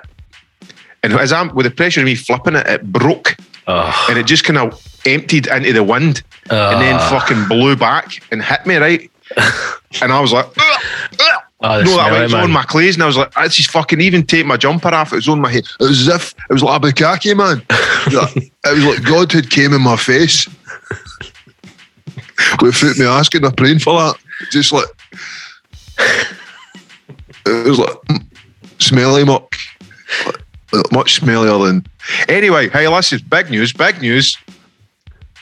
and 1.03 1.13
as 1.13 1.31
I'm 1.33 1.53
with 1.53 1.65
the 1.65 1.71
pressure 1.71 1.99
of 2.01 2.05
me 2.05 2.15
flipping 2.15 2.55
it, 2.55 2.65
it 2.67 2.91
broke, 2.91 3.35
Oh, 3.67 4.05
and 4.09 4.17
it 4.17 4.25
just 4.25 4.45
kind 4.45 4.57
of 4.57 4.81
emptied 5.05 5.47
into 5.47 5.73
the 5.73 5.83
wind, 5.83 6.23
and 6.49 6.81
then 6.81 6.97
fucking 7.09 7.47
blew 7.47 7.75
back 7.75 8.23
and 8.31 8.41
hit 8.43 8.65
me 8.65 8.77
right, 8.77 9.11
and 10.01 10.11
I 10.11 10.19
was 10.21 10.31
like. 10.33 10.47
Oh, 11.61 11.81
No, 11.81 11.97
that 11.97 12.11
went 12.11 12.33
on 12.33 12.51
my 12.51 12.63
clays, 12.63 12.95
and 12.95 13.03
I 13.03 13.05
was 13.05 13.17
like, 13.17 13.33
"That's 13.33 13.55
just 13.55 13.69
fucking 13.71 13.99
even 13.99 14.25
take 14.25 14.45
my 14.45 14.55
jumper 14.55 14.93
off." 14.93 15.11
It 15.11 15.17
was 15.17 15.27
on 15.27 15.41
my 15.41 15.51
head. 15.51 15.65
It 15.79 15.83
was 15.83 16.07
as 16.07 16.15
if 16.15 16.33
it 16.49 16.53
was 16.53 16.63
like 16.63 16.81
a 16.81 16.85
bukkake, 16.85 17.35
man. 17.35 17.61
it 17.69 18.51
was 18.75 18.85
like 18.85 19.03
God 19.03 19.31
had 19.31 19.49
came 19.49 19.73
in 19.73 19.81
my 19.81 19.97
face 19.97 20.47
without 22.61 22.97
me 22.97 23.05
asking 23.05 23.45
or 23.45 23.51
praying 23.51 23.79
for 23.79 23.93
that. 23.99 24.15
Just 24.51 24.71
like 24.71 24.87
it 27.45 27.67
was 27.67 27.79
like 27.79 27.97
smelly 28.79 29.25
muck. 29.25 29.53
Much 30.91 31.19
smellier 31.19 31.65
than 31.65 31.85
Anyway, 32.27 32.69
hey, 32.69 32.87
listen, 32.87 33.19
big 33.29 33.49
news, 33.49 33.73
big 33.73 34.01
news. 34.01 34.37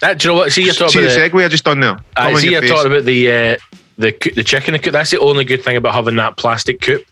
That, 0.01 0.19
do 0.19 0.27
you 0.27 0.33
know 0.33 0.39
what? 0.39 0.51
See, 0.51 0.63
you're 0.63 0.73
See 0.73 0.79
talking 0.79 1.01
the 1.01 1.07
about 1.07 1.31
the, 1.31 1.37
segue 1.37 1.45
I 1.45 1.47
just 1.47 1.63
done 1.63 1.79
there. 1.79 1.97
I 2.15 2.33
see 2.35 2.51
you're 2.51 2.61
face. 2.61 2.69
talking 2.71 2.91
about 2.91 3.05
the 3.05 3.31
uh, 3.31 3.57
the 3.97 4.15
the 4.35 4.43
chicken 4.43 4.77
coop. 4.77 4.93
That's 4.93 5.11
the 5.11 5.19
only 5.19 5.43
good 5.45 5.63
thing 5.63 5.75
about 5.77 5.93
having 5.93 6.15
that 6.17 6.37
plastic 6.37 6.81
coop. 6.81 7.05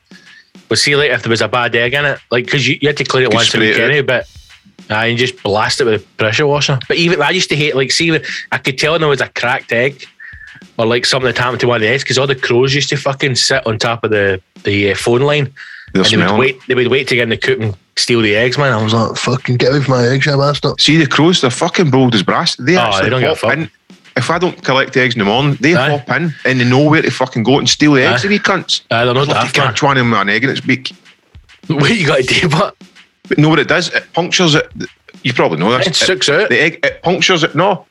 But 0.70 0.80
see, 0.80 0.96
like 0.96 1.12
if 1.12 1.24
there 1.24 1.30
was 1.30 1.42
a 1.42 1.48
bad 1.48 1.76
egg 1.76 1.94
in 1.94 2.06
it, 2.06 2.20
like 2.32 2.46
because 2.46 2.68
you, 2.68 2.78
you 2.82 2.90
had 2.90 2.98
to 2.98 3.04
clean 3.04 3.24
it 3.24 3.34
once 3.34 3.54
a 3.54 3.60
week 3.60 3.78
anyway, 3.78 4.02
but 4.02 4.28
uh, 4.90 5.10
just 5.14 5.42
blast 5.44 5.82
it 5.82 5.86
with 5.86 6.02
a 6.02 6.06
pressure 6.18 6.48
washer. 6.48 6.80
But 6.88 6.98
even 6.98 7.22
I 7.22 7.32
used 7.32 7.50
to 7.50 7.56
hate 7.56 7.76
like 7.76 7.92
see, 7.92 8.18
I 8.52 8.58
could 8.58 8.78
tell 8.78 8.94
when 8.94 9.02
there 9.02 9.10
was 9.10 9.22
a 9.22 9.30
cracked 9.30 9.72
egg 9.72 10.06
or 10.78 10.86
like 10.86 11.06
something 11.06 11.28
that 11.28 11.38
happened 11.38 11.62
to 11.62 11.68
one 11.68 11.78
of 11.78 11.82
the 11.82 11.88
eggs 11.88 12.04
because 12.04 12.18
all 12.18 12.28
the 12.28 12.36
crows 12.36 12.74
used 12.74 12.90
to 12.90 12.98
fucking 12.98 13.36
sit 13.36 13.66
on 13.68 13.78
top 13.78 14.04
of 14.04 14.12
the 14.12 14.42
the 14.64 14.92
uh, 14.92 14.96
phone 14.96 15.22
line 15.22 15.54
They're 15.94 16.04
and 16.04 16.12
they 16.22 16.26
would 16.26 16.40
wait. 16.40 16.60
They 16.68 16.76
would 16.76 16.88
wait 16.88 17.08
to 17.10 17.16
get 17.16 17.24
in 17.24 17.30
the 17.30 17.38
coop 17.38 17.60
and 17.60 17.78
steal 17.98 18.22
the 18.22 18.36
eggs, 18.36 18.58
man. 18.58 18.74
I 18.74 18.84
was 18.84 18.94
like, 18.94 19.16
fucking 19.16 19.58
get 19.58 19.72
away 19.72 19.82
from 19.82 19.96
my 19.96 20.08
eggs, 20.08 20.26
you 20.26 20.38
bastard. 20.38 20.80
See 20.82 20.98
the 20.98 21.08
crows, 21.08 21.42
they're 21.42 21.50
fucking 21.50 21.92
bold 21.92 22.16
as 22.16 22.24
brass. 22.24 22.56
They 22.56 22.76
Oh, 22.76 22.80
actually 22.80 23.04
they 23.04 23.22
don't 23.22 23.44
a 23.44 23.50
in. 23.52 23.72
If 24.18 24.30
I 24.30 24.40
don't 24.40 24.64
collect 24.64 24.94
the 24.94 25.02
eggs 25.02 25.16
in 25.16 25.20
the 25.20 25.26
morning, 25.26 25.58
they 25.60 25.76
Aye. 25.76 25.98
hop 25.98 26.10
in 26.16 26.34
and 26.46 26.60
they 26.60 26.64
know 26.64 26.90
where 26.90 27.02
to 27.02 27.12
fucking 27.12 27.44
go 27.44 27.60
and 27.60 27.68
steal 27.68 27.94
the 27.94 28.04
eggs. 28.04 28.24
Aye. 28.24 28.28
They 28.28 28.34
wee 28.36 28.40
cunts. 28.40 28.82
uh, 28.90 29.06
they're 29.06 29.14
not 29.14 29.28
daft, 29.28 29.58
man. 29.58 29.68
catch 29.68 29.84
one 29.84 29.98
of 29.98 30.02
them 30.02 30.12
with 30.12 30.20
an 30.22 30.30
egg 30.30 30.44
in 30.44 30.50
its 30.50 30.62
beak. 30.62 30.92
What 31.68 31.90
you 31.96 32.06
got 32.06 32.24
to 32.24 32.42
do, 32.42 32.48
but 32.50 32.76
But 33.28 33.40
know 33.40 33.50
what 33.50 33.58
it 33.60 33.68
does? 33.68 33.92
It 33.94 34.04
punctures 34.14 34.54
it. 34.54 34.72
You 35.24 35.34
probably 35.34 35.58
know 35.58 35.76
this. 35.78 35.88
it 35.88 35.96
sucks 35.96 36.30
out. 36.30 36.50
the 36.50 36.62
egg 36.62 36.80
it 36.84 37.02
punctures 37.02 37.44
it 37.44 37.56
no 37.56 37.86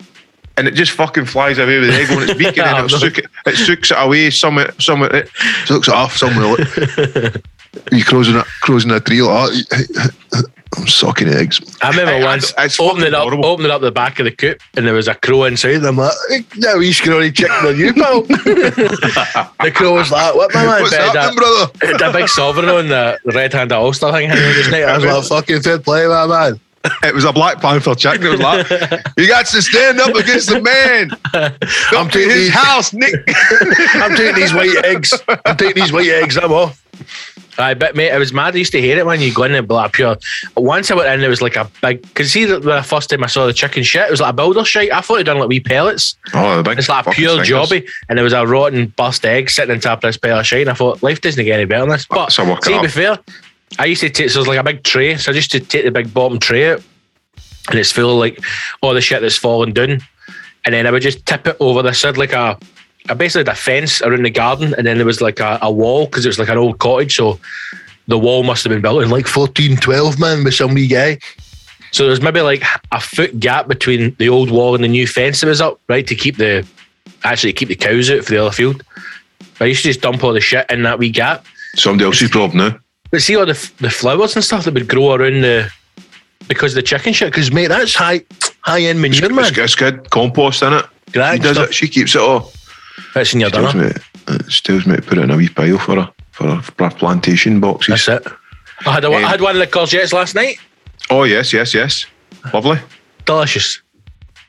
and 0.56 0.68
it 0.68 0.74
just 0.74 0.92
fucking 0.92 1.24
flies 1.24 1.58
away 1.58 1.80
with 1.80 1.90
the 1.90 1.96
egg 1.96 2.10
on 2.10 2.22
its 2.22 2.34
beak 2.34 2.56
and 2.58 2.66
then 2.66 2.84
it, 2.84 2.90
no. 2.92 2.98
sook 2.98 3.18
it, 3.18 3.26
it 3.46 3.56
sooks 3.56 3.90
it 3.90 3.96
away 3.98 4.30
somewhere 4.30 4.72
somewhere 4.78 5.14
it, 5.14 5.28
Sucks 5.64 5.88
it 5.88 5.94
off 5.94 6.16
somewhere. 6.16 6.56
Like, 6.56 7.42
you 7.92 8.04
crows 8.04 8.28
in 8.28 8.36
a 8.36 8.44
crows 8.62 8.84
in 8.84 8.92
a 8.92 9.00
tree 9.00 9.22
like 9.22 9.50
that. 9.50 10.44
I'm 10.76 10.86
sucking 10.86 11.28
eggs. 11.28 11.60
I 11.82 11.90
remember 11.90 12.12
Hey, 12.12 12.24
once 12.24 12.52
it's 12.58 12.78
opening 12.80 13.14
up, 13.14 13.22
horrible. 13.24 13.46
opening 13.46 13.70
up 13.70 13.80
the 13.80 13.92
back 13.92 14.18
of 14.18 14.24
the 14.24 14.30
coop, 14.30 14.60
and 14.76 14.86
there 14.86 14.94
was 14.94 15.08
a 15.08 15.14
crow 15.14 15.44
inside. 15.44 15.76
And 15.76 15.86
I'm 15.86 15.96
like, 15.96 16.12
"No, 16.56 16.80
he's 16.80 16.96
scrawny 16.96 17.30
chicken 17.32 17.52
on 17.66 17.78
you, 17.78 17.92
pal." 17.94 18.22
the 18.22 19.72
crow 19.74 19.94
was 19.94 20.10
like, 20.10 20.34
"What, 20.34 20.52
my 20.54 20.64
man?" 20.66 20.82
What's 20.82 20.94
happening, 20.94 21.14
that, 21.14 21.36
brother? 21.36 21.98
the 22.12 22.18
big 22.18 22.28
sovereign 22.28 22.68
on 22.68 22.88
the, 22.88 23.18
the 23.24 23.32
red-handed 23.32 23.74
Ulster 23.74 24.10
thing 24.12 24.28
hanging 24.28 24.44
on 24.44 24.54
his. 24.54 24.72
I 24.72 25.16
was 25.16 25.30
like, 25.30 25.46
fucking 25.46 25.62
fair 25.62 25.78
play, 25.78 26.06
my 26.06 26.26
man. 26.26 26.60
it 27.02 27.14
was 27.14 27.24
a 27.24 27.32
black 27.32 27.62
panther 27.62 27.94
chicken 27.94 28.26
it 28.26 28.28
was 28.28 28.40
like 28.40 28.68
you 29.16 29.26
got 29.26 29.46
to 29.46 29.62
stand 29.62 29.98
up 29.98 30.14
against 30.14 30.50
the 30.50 30.60
man 30.60 31.08
I'm 31.92 32.10
to 32.10 32.12
taking 32.12 32.28
his 32.28 32.38
these, 32.44 32.50
house 32.50 32.92
Nick 32.92 33.14
I'm 33.94 34.14
taking 34.14 34.34
these 34.34 34.52
white 34.52 34.84
eggs. 34.84 35.14
I'm 35.46 35.56
taking 35.56 35.80
these 35.82 35.92
white 35.92 36.08
eggs. 36.10 36.36
I'm 36.36 36.52
off. 36.52 36.83
Aye, 37.56 37.74
bet, 37.74 37.94
mate, 37.94 38.12
it 38.12 38.18
was 38.18 38.32
mad. 38.32 38.54
I 38.54 38.58
used 38.58 38.72
to 38.72 38.80
hate 38.80 38.98
it 38.98 39.06
when 39.06 39.20
you 39.20 39.32
go 39.32 39.44
in 39.44 39.54
and 39.54 39.68
black 39.68 39.92
pure. 39.92 40.16
Once 40.56 40.90
I 40.90 40.94
went 40.94 41.08
in, 41.08 41.22
it 41.22 41.28
was 41.28 41.40
like 41.40 41.54
a 41.56 41.70
big. 41.82 42.02
Because 42.02 42.32
see, 42.32 42.44
the, 42.44 42.58
the 42.58 42.82
first 42.82 43.10
time 43.10 43.22
I 43.22 43.28
saw 43.28 43.46
the 43.46 43.52
chicken 43.52 43.82
shit, 43.84 44.08
it 44.08 44.10
was 44.10 44.20
like 44.20 44.30
a 44.30 44.32
builder 44.32 44.64
shite. 44.64 44.92
I 44.92 45.00
thought 45.00 45.20
it 45.20 45.24
done 45.24 45.38
like 45.38 45.48
wee 45.48 45.60
pellets. 45.60 46.16
oh 46.34 46.56
the 46.56 46.62
big 46.62 46.78
It's 46.78 46.88
like 46.88 47.06
a 47.06 47.10
pure 47.10 47.44
stinkers. 47.44 47.70
jobby, 47.70 47.88
and 48.08 48.18
there 48.18 48.24
was 48.24 48.32
a 48.32 48.44
rotten 48.46 48.86
bust 48.96 49.24
egg 49.24 49.50
sitting 49.50 49.72
on 49.74 49.80
top 49.80 49.98
of 49.98 50.08
this 50.08 50.16
pile 50.16 50.40
of 50.40 50.46
shite. 50.46 50.62
And 50.62 50.70
I 50.70 50.74
thought 50.74 51.02
life 51.02 51.20
doesn't 51.20 51.44
get 51.44 51.54
any 51.54 51.64
better 51.64 51.82
than 51.82 51.90
this. 51.90 52.06
But 52.06 52.32
So 52.32 52.44
see, 52.62 52.74
to 52.74 52.82
be 52.82 52.88
fair, 52.88 53.18
I 53.78 53.86
used 53.86 54.00
to 54.00 54.10
take 54.10 54.30
so 54.30 54.38
it 54.38 54.40
was 54.40 54.48
like 54.48 54.58
a 54.58 54.64
big 54.64 54.82
tray. 54.82 55.16
So 55.16 55.30
I 55.30 55.34
used 55.36 55.52
to 55.52 55.60
take 55.60 55.84
the 55.84 55.90
big 55.92 56.12
bottom 56.12 56.38
tray 56.40 56.72
out, 56.72 56.82
and 57.70 57.78
it's 57.78 57.92
full 57.92 58.10
of 58.10 58.18
like 58.18 58.38
all 58.82 58.94
the 58.94 59.00
shit 59.00 59.20
that's 59.22 59.36
fallen 59.36 59.72
down, 59.72 60.00
and 60.64 60.74
then 60.74 60.86
I 60.86 60.90
would 60.90 61.02
just 61.02 61.24
tip 61.24 61.46
it 61.46 61.56
over 61.60 61.82
the 61.82 61.92
side 61.92 62.16
like 62.16 62.32
a. 62.32 62.58
I 63.08 63.14
basically 63.14 63.40
had 63.40 63.48
a 63.48 63.54
fence 63.54 64.00
around 64.00 64.24
the 64.24 64.30
garden, 64.30 64.74
and 64.78 64.86
then 64.86 64.96
there 64.96 65.06
was 65.06 65.20
like 65.20 65.40
a, 65.40 65.58
a 65.60 65.70
wall 65.70 66.06
because 66.06 66.24
it 66.24 66.28
was 66.28 66.38
like 66.38 66.48
an 66.48 66.58
old 66.58 66.78
cottage. 66.78 67.16
So 67.16 67.38
the 68.08 68.18
wall 68.18 68.42
must 68.42 68.64
have 68.64 68.70
been 68.70 68.80
built 68.80 69.02
in 69.02 69.10
like 69.10 69.26
14, 69.26 69.76
12, 69.76 70.18
man, 70.18 70.44
with 70.44 70.54
some 70.54 70.74
wee 70.74 70.86
guy. 70.86 71.18
so 71.90 72.06
there's 72.06 72.22
maybe 72.22 72.40
like 72.40 72.62
a 72.92 73.00
foot 73.00 73.38
gap 73.38 73.68
between 73.68 74.14
the 74.18 74.28
old 74.28 74.50
wall 74.50 74.74
and 74.74 74.82
the 74.82 74.88
new 74.88 75.06
fence 75.06 75.40
that 75.40 75.48
was 75.48 75.60
up, 75.60 75.80
right, 75.88 76.06
to 76.06 76.14
keep 76.14 76.36
the 76.36 76.66
actually 77.24 77.52
keep 77.52 77.68
the 77.68 77.74
cows 77.74 78.10
out 78.10 78.24
for 78.24 78.32
the 78.32 78.38
other 78.38 78.50
field. 78.50 78.82
I 79.60 79.66
used 79.66 79.82
to 79.82 79.88
just 79.88 80.00
dump 80.00 80.24
all 80.24 80.32
the 80.32 80.40
shit 80.40 80.66
in 80.70 80.82
that 80.82 80.98
wee 80.98 81.10
gap. 81.10 81.44
somebody 81.76 82.04
else's 82.04 82.30
problem 82.30 82.58
now 82.58 82.78
But 83.10 83.22
see 83.22 83.36
all 83.36 83.46
the 83.46 83.72
the 83.78 83.90
flowers 83.90 84.34
and 84.34 84.44
stuff 84.44 84.64
that 84.64 84.74
would 84.74 84.88
grow 84.88 85.14
around 85.14 85.42
the 85.42 85.70
because 86.48 86.72
of 86.72 86.76
the 86.76 86.82
chicken 86.82 87.12
shit. 87.12 87.30
Because 87.30 87.52
mate, 87.52 87.68
that's 87.68 87.94
high 87.94 88.22
high 88.60 88.82
end 88.82 89.00
manure, 89.00 89.30
man. 89.30 89.46
it's, 89.46 89.58
it's 89.58 89.74
good 89.74 90.10
compost 90.10 90.62
in 90.62 90.72
it 90.72 90.86
she 91.12 91.38
does 91.38 91.56
stuff. 91.56 91.68
it 91.68 91.74
she 91.74 91.88
keeps 91.88 92.14
it 92.14 92.20
all 92.20 92.52
That's 93.14 93.34
in 93.34 93.40
your 93.40 93.50
tells 93.50 93.72
dinner. 93.72 93.92
it 94.28 94.62
tells 94.64 94.86
me 94.86 94.96
to 94.96 95.02
put 95.02 95.18
it 95.18 95.22
in 95.22 95.30
a 95.30 95.36
wee 95.36 95.48
pile 95.48 95.78
for 95.78 95.98
a 95.98 96.12
for 96.32 96.84
a 96.86 96.90
plantation 96.90 97.60
boxes 97.60 98.06
That's 98.06 98.26
it. 98.26 98.32
I 98.86 98.92
had, 98.92 99.04
a, 99.04 99.08
I 99.08 99.20
had 99.20 99.40
one 99.40 99.54
of 99.56 99.60
the 99.60 99.66
courgettes 99.66 100.12
last 100.12 100.34
night. 100.34 100.56
oh 101.10 101.24
yes 101.24 101.52
yes 101.52 101.72
yes 101.74 102.06
lovely 102.52 102.78
Delicious. 103.24 103.80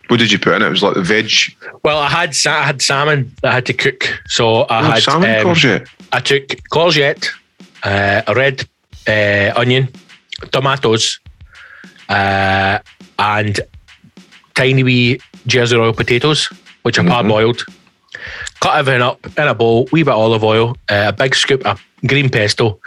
What 0.10 0.20
did 0.20 0.32
you 0.32 0.38
put 0.38 0.54
in 0.56 0.62
it? 0.62 0.68
It 0.68 0.70
was 0.70 0.84
like 0.84 0.94
the 0.96 1.02
veg. 1.02 1.32
Well, 1.84 1.98
I 1.98 2.10
had 2.10 2.36
sa- 2.36 2.60
I 2.60 2.64
had 2.64 2.82
salmon 2.82 3.34
that 3.42 3.52
I 3.52 3.56
had 3.56 3.66
to 3.68 3.74
cook, 3.74 4.22
so 4.28 4.62
I 4.64 4.80
Oh, 4.82 4.84
had 4.92 5.02
salmon 5.04 5.30
um, 5.40 5.46
courgette. 5.48 5.88
I 6.12 6.20
took 6.20 6.48
courgette, 6.72 7.28
uh, 7.84 8.22
a 8.28 8.36
red 8.36 8.68
uh, 9.08 9.54
onion, 9.60 9.88
tomatoes, 10.52 11.20
uh, 12.10 12.80
and 13.18 13.60
tiny 14.54 14.84
wee 14.84 15.20
Jersey 15.48 15.76
Royal 15.78 15.94
potatoes, 15.94 16.50
which 16.84 17.00
are 17.00 17.04
Mhm. 17.04 17.10
parboiled. 17.12 17.64
Cut 18.60 18.78
everything 18.78 19.02
up 19.02 19.26
in 19.38 19.48
a 19.48 19.54
bowl, 19.56 19.88
wee 19.92 20.04
bit 20.04 20.14
of 20.14 20.20
olive 20.20 20.44
oil, 20.44 20.76
uh, 20.90 21.06
a 21.08 21.14
big 21.14 21.36
scoop 21.36 21.66
of 21.66 21.82
green 22.06 22.30
pesto, 22.30 22.80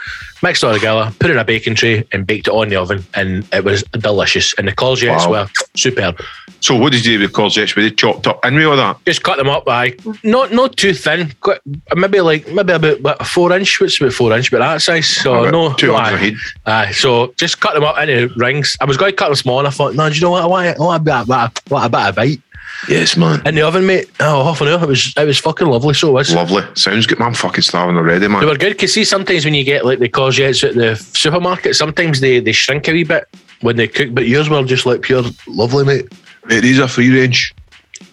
mixed 0.43 0.63
it 0.63 0.67
all 0.67 0.75
together, 0.75 1.13
put 1.19 1.31
it 1.31 1.35
in 1.35 1.39
a 1.39 1.45
baking 1.45 1.75
tray, 1.75 2.05
and 2.13 2.27
baked 2.27 2.49
it 2.49 2.53
on 2.55 2.69
the 2.69 2.77
oven, 2.77 3.05
and 3.15 3.47
it 3.53 3.65
was 3.65 3.83
delicious. 3.93 4.55
And 4.59 4.67
the 4.69 4.73
courgettes 4.73 5.29
Wow. 5.29 5.43
were 5.43 5.49
superb. 5.77 6.21
So 6.61 6.75
what 6.75 6.91
did 6.93 7.07
you 7.07 7.19
do 7.19 7.23
with 7.23 7.33
the 7.33 7.39
courgettes? 7.41 7.77
Were 7.77 7.83
they 7.83 7.91
chopped 7.91 8.27
up 8.27 8.45
in 8.45 8.55
with 8.57 8.65
all 8.67 8.77
that? 8.77 8.97
Just 9.07 9.23
cut 9.23 9.39
them 9.39 9.49
up, 9.49 9.65
I 9.69 9.95
not 10.25 10.53
not 10.53 10.77
too 10.77 10.93
thin, 10.93 11.33
quite, 11.41 11.61
maybe 11.95 12.21
like 12.21 12.49
maybe 12.49 12.73
about 12.73 13.01
what, 13.01 13.21
a 13.21 13.25
four 13.25 13.53
inch. 13.53 13.81
What's 13.81 14.01
about 14.01 14.13
four 14.13 14.33
inch, 14.37 14.51
but 14.51 14.59
that 14.59 14.83
size. 14.83 15.07
So 15.09 15.35
About 15.45 15.53
no, 15.53 15.73
two 15.75 15.89
no, 15.89 15.97
aye. 15.97 16.35
Aye, 16.67 16.91
so 16.93 17.33
just 17.37 17.61
cut 17.61 17.75
them 17.75 17.85
up 17.85 17.97
into 17.99 18.29
rings. 18.37 18.77
I 18.81 18.87
was 18.87 18.97
going 18.97 19.13
to 19.13 19.17
cut 19.17 19.27
them 19.29 19.37
small, 19.37 19.61
and 19.61 19.69
I 19.69 19.71
thought, 19.71 19.95
no, 19.95 20.09
do 20.09 20.15
you 20.17 20.21
know 20.21 20.31
what? 20.31 20.43
I 20.43 20.47
want, 20.47 20.67
I 20.67 20.83
want 20.83 21.01
a 21.01 21.05
bit, 21.05 21.15
a, 21.15 21.53
what 21.69 21.87
a 21.87 21.89
bit 21.89 22.01
of 22.01 22.15
bite 22.17 22.43
Yes, 22.89 23.17
man. 23.17 23.47
in 23.47 23.55
the 23.55 23.63
oven, 23.63 23.87
mate. 23.87 24.11
Oh, 24.21 24.45
half 24.45 24.61
an 24.61 24.69
hour. 24.69 24.83
It 24.83 24.89
was 24.89 25.13
it 25.17 25.27
was 25.27 25.39
fucking 25.39 25.67
lovely. 25.67 25.95
So 25.95 26.09
it 26.09 26.13
was. 26.13 26.35
Lovely. 26.35 26.63
Sounds 26.75 27.07
good. 27.07 27.19
Man, 27.19 27.29
I'm 27.29 27.35
fucking 27.35 27.63
starving 27.63 27.97
already, 27.97 28.29
man. 28.29 28.41
They 28.41 28.47
were 28.47 28.57
good 28.57 28.73
because 28.75 28.95
see, 28.95 29.05
sometimes 29.05 29.45
when 29.45 29.55
you 29.55 29.65
get 29.65 29.85
like 29.85 29.99
the 29.99 30.09
courgettes 30.09 30.67
at 30.67 30.75
the 30.75 30.97
supermarket, 30.97 31.75
sometimes 31.77 32.21
they, 32.21 32.41
they 32.41 32.53
shrink 32.53 32.89
a 32.89 32.93
wee 32.93 33.05
bit 33.05 33.29
when 33.61 33.77
they 33.77 33.89
cook, 33.89 34.15
but 34.15 34.27
yours 34.29 34.49
were 34.49 34.63
just 34.65 34.87
like 34.87 35.03
pure 35.03 35.25
lovely, 35.47 35.85
mate. 35.85 36.13
Mate, 36.47 36.61
these 36.61 36.79
are 36.79 36.89
free 36.89 37.13
range. 37.13 37.55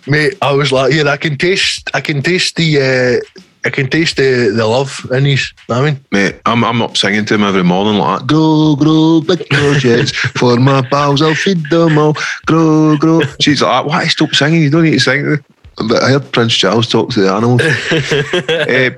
Mate, 0.07 0.35
I 0.41 0.51
was 0.53 0.71
like, 0.71 0.93
yeah, 0.93 1.03
I 1.07 1.17
can 1.17 1.37
taste, 1.37 1.89
I 1.93 2.01
can 2.01 2.21
taste 2.21 2.55
the, 2.55 3.21
uh, 3.21 3.41
I 3.65 3.71
can 3.71 3.89
taste 3.89 4.17
the, 4.17 4.53
the 4.55 4.67
love 4.67 5.07
in 5.11 5.23
these. 5.23 5.51
know 5.67 5.81
what 5.81 5.87
I 5.87 5.91
mean, 5.91 6.05
Mate, 6.11 6.39
I'm, 6.45 6.63
I'm 6.63 6.83
up 6.83 6.95
singing 6.95 7.25
to 7.25 7.33
him 7.33 7.43
every 7.43 7.63
morning 7.63 7.99
like 7.99 8.19
that. 8.19 8.27
Grow, 8.27 8.75
grow, 8.75 9.21
big 9.21 9.39
courgettes 9.49 10.13
for 10.39 10.57
my 10.57 10.83
pals. 10.83 11.23
I'll 11.23 11.33
feed 11.33 11.67
them 11.71 11.97
all. 11.97 12.15
Grow, 12.45 12.95
grow. 12.95 13.21
She's 13.41 13.63
like, 13.63 13.87
why 13.87 14.05
stop 14.05 14.35
singing? 14.35 14.61
You 14.61 14.69
don't 14.69 14.83
need 14.83 14.91
to 14.91 14.99
sing. 14.99 15.43
But 15.77 16.03
I 16.03 16.11
heard 16.11 16.31
Prince 16.31 16.53
Charles 16.53 16.87
talk 16.87 17.09
to 17.11 17.21
the 17.21 17.33
animals. 17.33 17.61
uh, 17.61 18.91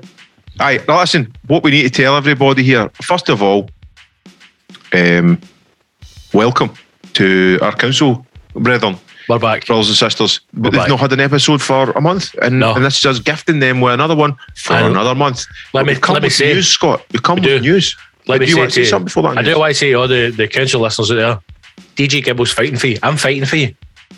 aye, 0.60 0.84
now 0.86 1.00
listen, 1.00 1.34
what 1.46 1.64
we 1.64 1.70
need 1.70 1.84
to 1.84 1.90
tell 1.90 2.14
everybody 2.14 2.62
here, 2.62 2.90
first 3.02 3.30
of 3.30 3.42
all, 3.42 3.70
um, 4.92 5.40
welcome 6.34 6.74
to 7.14 7.58
our 7.62 7.74
council, 7.74 8.26
brethren, 8.52 8.98
we're 9.28 9.38
back. 9.38 9.66
brothers 9.66 9.88
and 9.88 9.96
sisters. 9.96 10.40
But 10.52 10.60
We're 10.62 10.70
they've 10.70 10.80
back. 10.80 10.88
not 10.88 11.00
had 11.00 11.12
an 11.12 11.20
episode 11.20 11.60
for 11.62 11.90
a 11.92 12.00
month, 12.00 12.34
and, 12.42 12.58
No. 12.58 12.74
and 12.74 12.84
this 12.84 12.98
is 12.98 13.06
us 13.06 13.18
gifting 13.20 13.60
them 13.60 13.80
with 13.80 13.94
another 13.94 14.16
one 14.16 14.36
for 14.56 14.74
And 14.74 14.86
another 14.86 15.14
month. 15.14 15.44
let 15.72 15.86
me- 15.86 15.94
come 15.94 16.14
let 16.14 16.22
me 16.22 16.26
with 16.26 16.32
say- 16.34 16.54
news, 16.54 16.68
Scott. 16.68 17.04
We've 17.12 17.22
come 17.22 17.40
We 17.40 17.52
with 17.54 17.62
news. 17.62 17.96
Let 18.26 18.40
me 18.40 18.46
do 18.46 18.50
you 18.50 18.54
say 18.56 18.60
want 18.60 18.72
to 18.72 18.84
say 18.84 18.90
something 18.90 19.04
before 19.06 19.22
that? 19.24 19.38
I 19.38 19.42
news? 19.42 19.54
do 19.54 19.58
want 19.60 19.70
to 19.72 19.78
say 19.78 19.92
all 19.94 20.08
the, 20.08 20.30
the 20.30 20.48
council 20.48 20.80
listeners 20.80 21.10
out 21.10 21.16
there, 21.16 21.38
DJ 21.96 22.22
Gibble's 22.22 22.52
fighting 22.52 22.76
for 22.76 22.86
you. 22.88 22.98
I'm 23.02 23.16
fighting 23.16 23.44
for 23.46 23.56
you. 23.56 23.74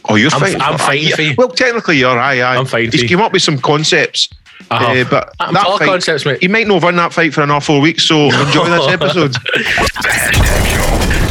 Oh, 0.09 0.15
you're 0.17 0.31
I'm- 0.31 0.41
fighting. 0.41 0.61
I'm 0.61 0.79
fighting 0.79 1.15
for 1.15 1.23
you. 1.23 1.35
Well, 1.37 1.49
technically, 1.49 1.99
you're. 1.99 2.19
Aye, 2.19 2.41
aye. 2.41 2.57
I'm 2.57 2.65
fighting 2.67 2.91
He's 2.91 3.01
for 3.01 3.05
you. 3.05 3.09
came 3.09 3.21
up 3.21 3.33
with 3.33 3.43
some 3.43 3.59
concepts, 3.59 4.29
I. 4.33 4.40
uh, 4.71 5.05
but 5.11 5.33
I'm 5.41 5.55
that 5.55 5.67
all 5.67 5.79
fight, 5.79 5.87
concepts, 5.89 6.25
mate. 6.25 6.41
he 6.41 6.49
might 6.49 6.67
not 6.67 6.83
win 6.83 6.97
that 6.97 7.13
fight 7.13 7.33
for 7.35 7.43
another 7.43 7.65
four 7.65 7.81
weeks. 7.81 8.05
So 8.05 8.27
enjoy 8.27 8.65
this 8.69 8.89
episode. 8.89 9.35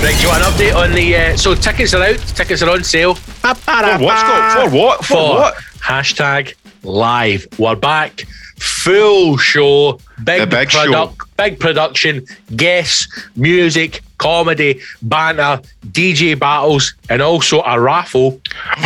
Right, 0.02 0.16
do 0.16 0.22
you 0.22 0.30
want 0.30 0.44
an 0.44 0.52
update 0.54 0.76
on 0.76 0.92
the? 0.94 1.16
Uh, 1.16 1.38
so 1.38 1.54
tickets 1.56 1.94
are 1.94 2.02
out. 2.04 2.18
Tickets 2.20 2.62
are 2.64 2.70
on 2.70 2.84
sale. 2.84 3.16
For 3.16 3.54
For 3.56 4.00
what, 4.00 4.18
Scott? 4.20 4.70
For 4.70 4.76
what? 4.76 4.98
For, 5.00 5.06
For 5.06 5.34
what? 5.40 5.56
hashtag 5.82 6.54
live. 6.84 7.46
We're 7.58 7.76
back. 7.76 8.24
Full 8.60 9.38
show. 9.38 10.00
Big, 10.24 10.42
The 10.42 10.48
big 10.48 10.72
show. 10.72 11.14
Big 11.38 11.60
production. 11.60 12.26
Guests, 12.56 13.08
music, 13.36 14.02
comedy, 14.18 14.80
banter, 15.02 15.62
DJ 15.88 16.38
battles, 16.38 16.94
and 17.10 17.22
also 17.22 17.62
a 17.64 17.80
raffle 17.80 18.40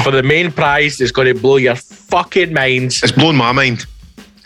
for 0.04 0.12
the 0.12 0.22
main 0.24 0.52
prize 0.52 0.98
that's 0.98 1.12
going 1.12 1.34
to 1.34 1.40
blow 1.40 1.58
your 1.58 1.76
fucking 1.76 2.54
minds. 2.54 3.02
It's 3.04 3.12
blown 3.12 3.36
my 3.36 3.52
mind. 3.52 3.86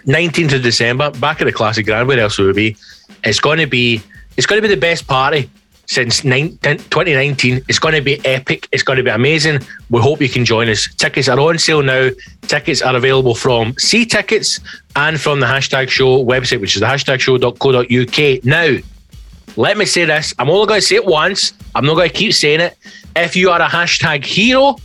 19th 0.08 0.54
of 0.54 0.64
December, 0.64 1.12
back 1.12 1.42
at 1.42 1.46
the 1.46 1.52
Classic 1.52 1.86
Grand, 1.86 2.08
where 2.08 2.20
else 2.20 2.38
would 2.38 2.50
it 2.50 2.56
be? 2.56 2.78
It's 3.24 3.40
going 3.40 3.60
to 3.60 3.68
be 3.68 4.02
it's 4.38 4.46
going 4.46 4.62
to 4.62 4.68
be 4.68 4.74
the 4.74 4.80
best 4.80 5.08
party 5.08 5.50
since 5.88 6.24
19 6.24 6.60
2019. 6.60 7.64
It's 7.68 7.80
going 7.80 7.96
to 7.96 8.02
be 8.02 8.24
epic. 8.26 8.68
It's 8.72 8.84
going 8.84 8.98
to 8.98 9.04
be 9.04 9.10
amazing. 9.10 9.60
We 9.90 10.00
hope 10.02 10.22
you 10.22 10.30
can 10.30 10.46
join 10.46 10.70
us. 10.70 10.88
Tickets 10.96 11.28
are 11.28 11.40
on 11.40 11.58
sale 11.58 11.82
now. 11.82 12.10
Tickets 12.44 12.82
are 12.82 12.96
available 12.96 13.36
from 13.36 13.74
See 13.78 14.06
Tickets 14.06 14.60
and 14.96 15.20
from 15.20 15.40
the 15.40 15.46
hashtag 15.46 15.90
show 15.90 16.24
website, 16.24 16.62
which 16.62 16.76
is 16.76 16.82
the 16.82 16.88
hashtag 16.88 17.20
show.co.uk. 17.20 18.46
Now, 18.46 18.78
let 19.58 19.78
me 19.78 19.86
say 19.86 20.06
this. 20.06 20.34
I'm 20.38 20.50
only 20.50 20.68
going 20.68 20.82
to 20.82 20.86
say 20.86 20.96
it 20.98 21.06
once. 21.06 21.54
I'm 21.74 21.86
not 21.86 21.96
going 21.96 22.10
to 22.10 22.16
keep 22.16 22.34
saying 22.34 22.62
it. 22.62 22.78
If 23.16 23.36
you 23.36 23.50
are 23.50 23.62
a 23.62 23.68
hashtag 23.68 24.24
hero, 24.24 24.76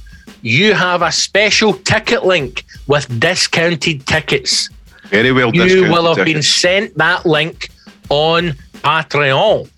you 0.41 0.75
have 0.75 1.03
a 1.03 1.13
special 1.13 1.75
ticket 1.75 2.25
link 2.25 2.65
with 2.87 3.21
discounted 3.21 4.07
tickets 4.07 4.71
Very 5.13 5.31
well 5.31 5.55
you 5.55 5.83
will 5.83 6.15
have 6.15 6.25
been 6.25 6.43
sent 6.43 6.97
that 6.97 7.27
link 7.27 7.69
on 8.09 8.55
Patreon. 8.83 9.69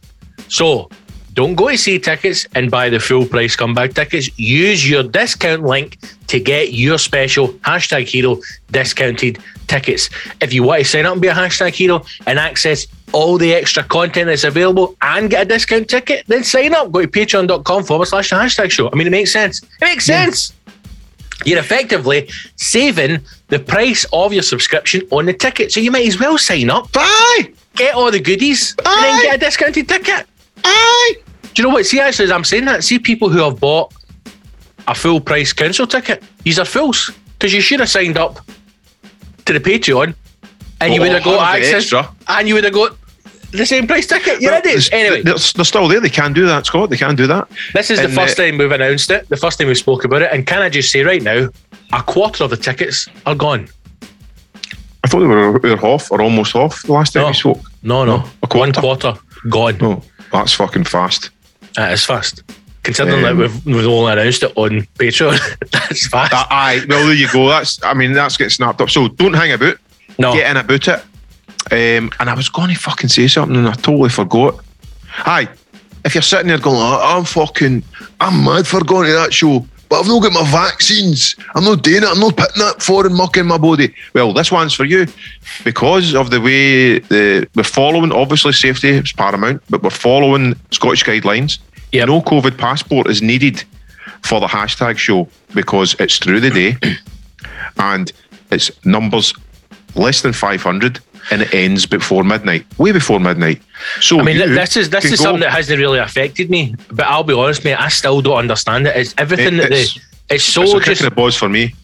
So 0.49 0.89
don't 1.35 1.57
go 1.57 1.69
to 1.69 1.77
see 1.77 1.99
tickets 1.99 2.47
and 2.55 2.71
buy 2.71 2.89
the 2.89 3.01
full 3.01 3.27
price 3.27 3.57
comeback 3.57 3.95
tickets. 3.95 4.31
Use 4.39 4.89
your 4.89 5.03
discount 5.03 5.65
link 5.65 5.99
to 6.29 6.39
get 6.39 6.73
your 6.73 6.99
special 6.99 7.49
hashtag 7.65 8.07
hero 8.07 8.41
discounted 8.71 9.41
tickets. 9.67 10.09
If 10.41 10.53
you 10.53 10.63
want 10.63 10.83
to 10.83 10.89
sign 10.89 11.07
up 11.07 11.15
and 11.15 11.23
be 11.23 11.29
a 11.29 11.35
hashtag 11.35 11.75
hero 11.75 12.05
and 12.29 12.39
access 12.39 12.87
all 13.13 13.37
the 13.37 13.53
extra 13.55 13.83
content 13.83 14.27
that's 14.27 14.45
available 14.45 14.97
and 15.03 15.29
get 15.29 15.47
a 15.47 15.49
discount 15.49 15.89
ticket, 15.89 16.25
then 16.29 16.45
sign 16.45 16.75
up. 16.75 16.93
Go 16.93 17.03
to 17.03 17.09
patreon.com 17.09 17.83
forward 17.83 18.07
slash 18.07 18.31
the 18.31 18.37
hashtag 18.37 18.71
show. 18.71 18.89
I 18.93 18.95
mean, 18.95 19.09
it 19.09 19.11
makes 19.11 19.33
sense. 19.33 19.61
It 19.63 19.69
makes 19.81 20.07
sense. 20.07 20.53
You're 21.45 21.59
effectively 21.59 22.29
saving 22.57 23.21
the 23.49 23.59
price 23.59 24.07
of 24.13 24.33
your 24.33 24.43
subscription 24.43 25.03
on 25.11 25.27
the 25.27 25.33
ticket. 25.33 25.73
So 25.73 25.81
you 25.81 25.91
might 25.91 26.07
as 26.07 26.19
well 26.19 26.39
sign 26.39 26.71
up, 26.71 26.89
Aye, 26.95 27.53
get 27.75 27.95
all 27.95 28.11
the 28.11 28.21
goodies, 28.21 28.75
and 28.79 28.87
Aye. 28.87 29.01
then 29.01 29.23
get 29.23 29.35
a 29.37 29.39
discounted 29.39 29.89
ticket. 29.89 30.27
aye. 30.65 31.15
Do 31.55 31.63
you 31.63 31.69
know 31.69 31.75
what? 31.75 31.87
See, 31.87 32.01
actually, 32.01 32.27
as 32.27 32.31
I'm 32.31 32.45
saying 32.45 32.65
that, 32.67 32.83
see 32.85 32.99
people 32.99 33.29
who 33.29 33.39
have 33.39 33.61
bought 33.61 33.93
a 34.89 34.95
full 34.95 35.21
price 35.21 35.53
council 35.53 35.87
ticket, 35.87 36.23
these 36.43 36.59
are 36.59 36.65
fools. 36.65 37.11
Because 37.39 37.53
you 37.53 37.61
should 37.61 37.81
have 37.81 37.89
signed 37.89 38.17
up 38.17 38.41
to 39.45 39.53
the 39.53 39.61
Patreon 39.61 40.15
and 40.81 40.95
you 40.95 41.01
Oh, 41.01 41.05
would 41.05 41.13
have 41.13 41.25
got 41.25 41.57
access 41.57 41.83
extra. 41.93 42.11
and 42.29 42.49
you 42.49 42.55
would 42.55 42.65
have 42.65 42.73
got 42.73 42.97
the 43.57 43.67
same 43.67 43.87
price 43.87 44.07
ticket. 44.07 44.41
You're 44.41 44.53
Well, 44.53 44.61
idiots. 44.61 44.89
Anyway, 44.93 45.23
they're, 45.23 45.35
they're 45.55 45.65
still 45.65 45.89
there. 45.89 46.01
They 46.01 46.11
can 46.11 46.33
do 46.33 46.47
that, 46.47 46.67
Scott. 46.67 46.91
They 46.91 46.97
can 46.97 47.15
do 47.15 47.27
that. 47.29 47.49
this 47.73 47.91
is 47.91 48.01
the 48.01 48.09
first 48.09 48.39
uh, 48.39 48.45
time 48.45 48.59
we've 48.59 48.71
announced 48.73 49.11
it, 49.11 49.29
the 49.29 49.37
first 49.37 49.59
time 49.59 49.69
we 49.69 49.75
spoke 49.75 50.05
about 50.05 50.23
it. 50.23 50.31
And 50.33 50.47
can 50.47 50.63
I 50.63 50.69
just 50.69 50.91
say 50.91 51.03
right 51.03 51.23
now, 51.23 51.49
a 51.93 52.03
quarter 52.03 52.45
of 52.45 52.51
the 52.51 52.57
tickets 52.57 53.07
are 53.27 53.35
gone. 53.35 53.69
I 55.03 55.07
thought 55.09 55.21
they 55.21 55.27
were, 55.27 55.59
they 55.59 55.71
were 55.71 55.77
half 55.77 56.11
or 56.11 56.21
almost 56.23 56.53
half 56.55 56.83
the 56.83 56.93
last 56.93 57.13
time 57.13 57.23
No. 57.23 57.29
we 57.29 57.35
spoke. 57.35 57.61
No, 57.83 58.05
no. 58.05 58.25
A 58.43 58.47
quarter? 58.47 58.59
One 58.59 58.73
quarter 58.73 59.15
gone. 59.51 59.79
No, 59.79 60.03
that's 60.33 60.55
fucking 60.55 60.85
fast. 60.85 61.31
That 61.75 61.93
is 61.93 62.05
fast. 62.05 62.43
Considering 62.83 63.25
Um, 63.25 63.39
that 63.39 63.51
we've, 63.51 63.67
we've 63.67 63.87
only 63.87 64.13
announced 64.13 64.43
it 64.43 64.53
on 64.57 64.83
Patreon, 64.99 65.39
that's 65.73 66.07
fast. 66.07 66.33
Uh, 66.33 66.45
aye, 66.51 66.85
well 66.89 67.05
there 67.07 67.15
you 67.15 67.29
go. 67.33 67.49
That's 67.49 67.83
I 67.83 67.95
mean 67.95 68.13
that's 68.13 68.37
getting 68.37 68.51
snapped 68.51 68.81
up. 68.81 68.91
So 68.91 69.09
don't 69.09 69.35
hang 69.35 69.53
about. 69.53 69.77
no, 70.19 70.33
Get 70.35 70.51
in 70.51 70.57
about 70.57 70.89
it. 70.89 71.05
Um, 71.71 72.11
and 72.21 72.29
I 72.29 72.35
was 72.35 72.49
going 72.49 72.73
to 72.73 72.79
fucking 72.79 73.09
say 73.09 73.27
something 73.27 73.57
and 73.57 73.69
I 73.69 73.73
totally 73.73 74.11
forgot. 74.11 74.63
Hi, 75.09 75.49
if 76.05 76.15
you're 76.15 76.23
sitting 76.23 76.49
there 76.49 76.59
going, 76.59 76.77
oh, 76.77 77.01
I'm 77.03 77.25
fucking, 77.25 77.83
I'm 78.21 78.45
mad 78.45 78.67
for 78.67 78.85
going 78.85 79.07
to 79.07 79.13
that 79.13 79.33
show, 79.33 79.67
but 79.89 80.01
I've 80.01 80.07
not 80.07 80.23
got 80.23 80.33
my 80.33 80.51
vaccines. 80.51 81.37
I'm 81.55 81.65
not 81.65 81.83
doing 81.83 82.03
it. 82.03 82.09
I'm 82.09 82.21
not 82.21 82.37
putting 82.37 82.63
that 82.63 82.83
foreign 82.83 83.15
muck 83.15 83.37
in 83.37 83.47
my 83.47 83.59
body. 83.59 83.95
Well, 84.13 84.33
this 84.33 84.53
one's 84.53 84.75
for 84.75 84.85
you 84.85 85.07
because 85.63 86.15
of 86.15 86.31
the 86.31 86.41
way 86.41 86.99
the 86.99 87.49
we're 87.55 87.63
following. 87.63 88.13
Obviously, 88.13 88.53
safety 88.53 88.91
is 88.91 89.13
paramount, 89.13 89.63
but 89.71 89.83
we're 89.83 89.91
following 89.91 90.55
Scottish 90.71 91.05
guidelines. 91.05 91.59
Yep. 91.93 92.09
No 92.09 92.21
COVID 92.23 92.59
passport 92.59 93.09
is 93.09 93.23
needed 93.23 93.63
for 94.23 94.41
the 94.41 94.47
hashtag 94.47 94.99
show 94.99 95.29
because 95.55 95.95
it's 95.99 96.19
through 96.19 96.41
the 96.41 96.51
day 96.51 96.77
and 97.79 98.13
it's 98.51 98.71
numbers 98.85 99.35
less 99.95 100.23
than 100.23 100.33
500 100.33 101.01
and 101.31 101.43
it 101.43 101.55
ends 101.55 101.87
before 101.87 102.25
midnight, 102.25 102.67
way 102.79 102.93
before 102.93 103.19
midnight. 103.21 103.63
So 104.01 104.21
I 104.21 104.23
mean, 104.25 104.39
this 104.39 104.77
is 104.77 104.91
this 104.91 105.05
is 105.07 105.19
go- 105.19 105.25
something 105.25 105.41
that 105.41 105.51
hasn't 105.53 105.79
really 105.79 105.99
affected 105.99 106.51
me. 106.51 106.75
But 106.91 107.07
I'll 107.07 107.25
be 107.25 107.35
honest, 107.35 107.65
mate, 107.65 107.75
I 107.81 107.89
still 107.89 108.21
don't 108.21 108.37
understand 108.37 108.87
it. 108.87 108.97
It's 108.97 109.15
everything 109.19 109.55
It- 109.55 109.57
that 109.59 109.71
they. 109.71 109.83
it's- 109.83 109.99
It's 110.31 110.45
so 110.45 110.63
it's 110.63 110.73
a 110.75 110.81
just 110.81 111.03
the 111.03 111.11
balls 111.11 111.37
for 111.37 111.49
me. 111.51 111.75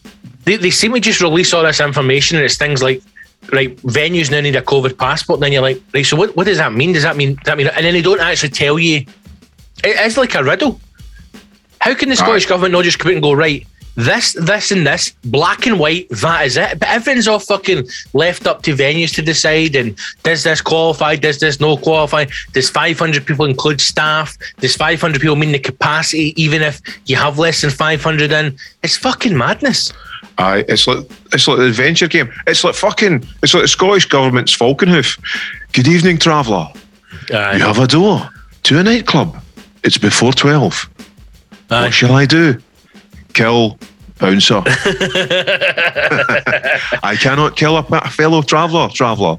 they, 0.45 0.55
they 0.57 0.71
seem 0.71 0.93
to 0.93 0.99
just 0.99 1.21
release 1.21 1.53
all 1.53 1.63
this 1.63 1.79
information 1.79 2.37
and 2.37 2.45
it's 2.45 2.57
things 2.57 2.81
like 2.81 3.01
right 3.53 3.75
venues 3.83 4.31
now 4.31 4.39
need 4.41 4.55
a 4.55 4.61
COVID 4.61 4.97
passport. 4.97 5.37
And 5.37 5.43
then 5.43 5.51
you're 5.53 5.61
like, 5.61 5.79
right, 5.93 6.05
so 6.05 6.17
what, 6.17 6.35
what 6.35 6.45
does 6.47 6.57
that 6.57 6.73
mean? 6.73 6.91
Does 6.93 7.03
that 7.03 7.15
mean 7.17 7.35
does 7.35 7.43
that 7.45 7.57
mean? 7.57 7.67
And 7.67 7.85
then 7.85 7.93
they 7.93 8.01
don't 8.01 8.19
actually 8.19 8.49
tell 8.49 8.79
you. 8.79 9.05
It 9.83 9.99
is 10.07 10.17
like 10.17 10.33
a 10.35 10.43
riddle. 10.43 10.79
How 11.79 11.93
can 11.95 12.09
the 12.09 12.15
Scottish 12.15 12.45
Aye. 12.45 12.49
government 12.49 12.73
not 12.73 12.83
just 12.83 12.99
come 12.99 13.09
out 13.09 13.13
and 13.13 13.23
go 13.23 13.33
right? 13.33 13.65
This, 13.95 14.33
this, 14.33 14.71
and 14.71 14.87
this, 14.87 15.11
black 15.25 15.65
and 15.65 15.79
white, 15.79 16.07
that 16.09 16.45
is 16.45 16.57
it. 16.57 16.79
But 16.79 16.89
everything's 16.89 17.27
all 17.27 17.39
fucking 17.39 17.87
left 18.13 18.47
up 18.47 18.61
to 18.63 18.75
venues 18.75 19.13
to 19.15 19.21
decide. 19.21 19.75
And 19.75 19.97
does 20.23 20.43
this 20.43 20.61
qualify? 20.61 21.15
Does 21.15 21.39
this 21.39 21.59
no 21.59 21.77
qualify? 21.77 22.25
Does 22.53 22.69
500 22.69 23.25
people 23.25 23.45
include 23.45 23.81
staff? 23.81 24.37
Does 24.59 24.75
500 24.75 25.21
people 25.21 25.35
mean 25.35 25.51
the 25.51 25.59
capacity, 25.59 26.33
even 26.41 26.61
if 26.61 26.81
you 27.05 27.15
have 27.15 27.37
less 27.37 27.61
than 27.61 27.69
500 27.69 28.31
in? 28.31 28.57
It's 28.83 28.97
fucking 28.97 29.37
madness. 29.37 29.91
Aye, 30.37 30.63
it's 30.67 30.87
like 30.87 31.05
it's 31.33 31.47
like 31.47 31.57
the 31.57 31.67
adventure 31.67 32.07
game. 32.07 32.31
It's 32.47 32.63
like 32.63 32.75
fucking. 32.75 33.27
It's 33.43 33.53
like 33.53 33.63
the 33.63 33.67
Scottish 33.67 34.05
government's 34.05 34.53
Falconhoof. 34.53 35.17
Good 35.73 35.87
evening, 35.87 36.17
traveller. 36.17 36.67
Aye. 37.33 37.57
You 37.57 37.63
have 37.63 37.79
a 37.79 37.87
door 37.87 38.29
to 38.63 38.79
a 38.79 38.83
nightclub. 38.83 39.37
It's 39.83 39.97
before 39.97 40.31
twelve. 40.31 40.89
Aye. 41.69 41.83
What 41.83 41.93
shall 41.93 42.15
I 42.15 42.25
do? 42.25 42.59
Kill 43.33 43.77
bouncer. 44.19 44.61
I 47.03 47.17
cannot 47.19 47.55
kill 47.55 47.77
a, 47.77 47.85
a 47.91 48.09
fellow 48.09 48.41
traveller. 48.41 48.89
Traveller. 48.89 49.37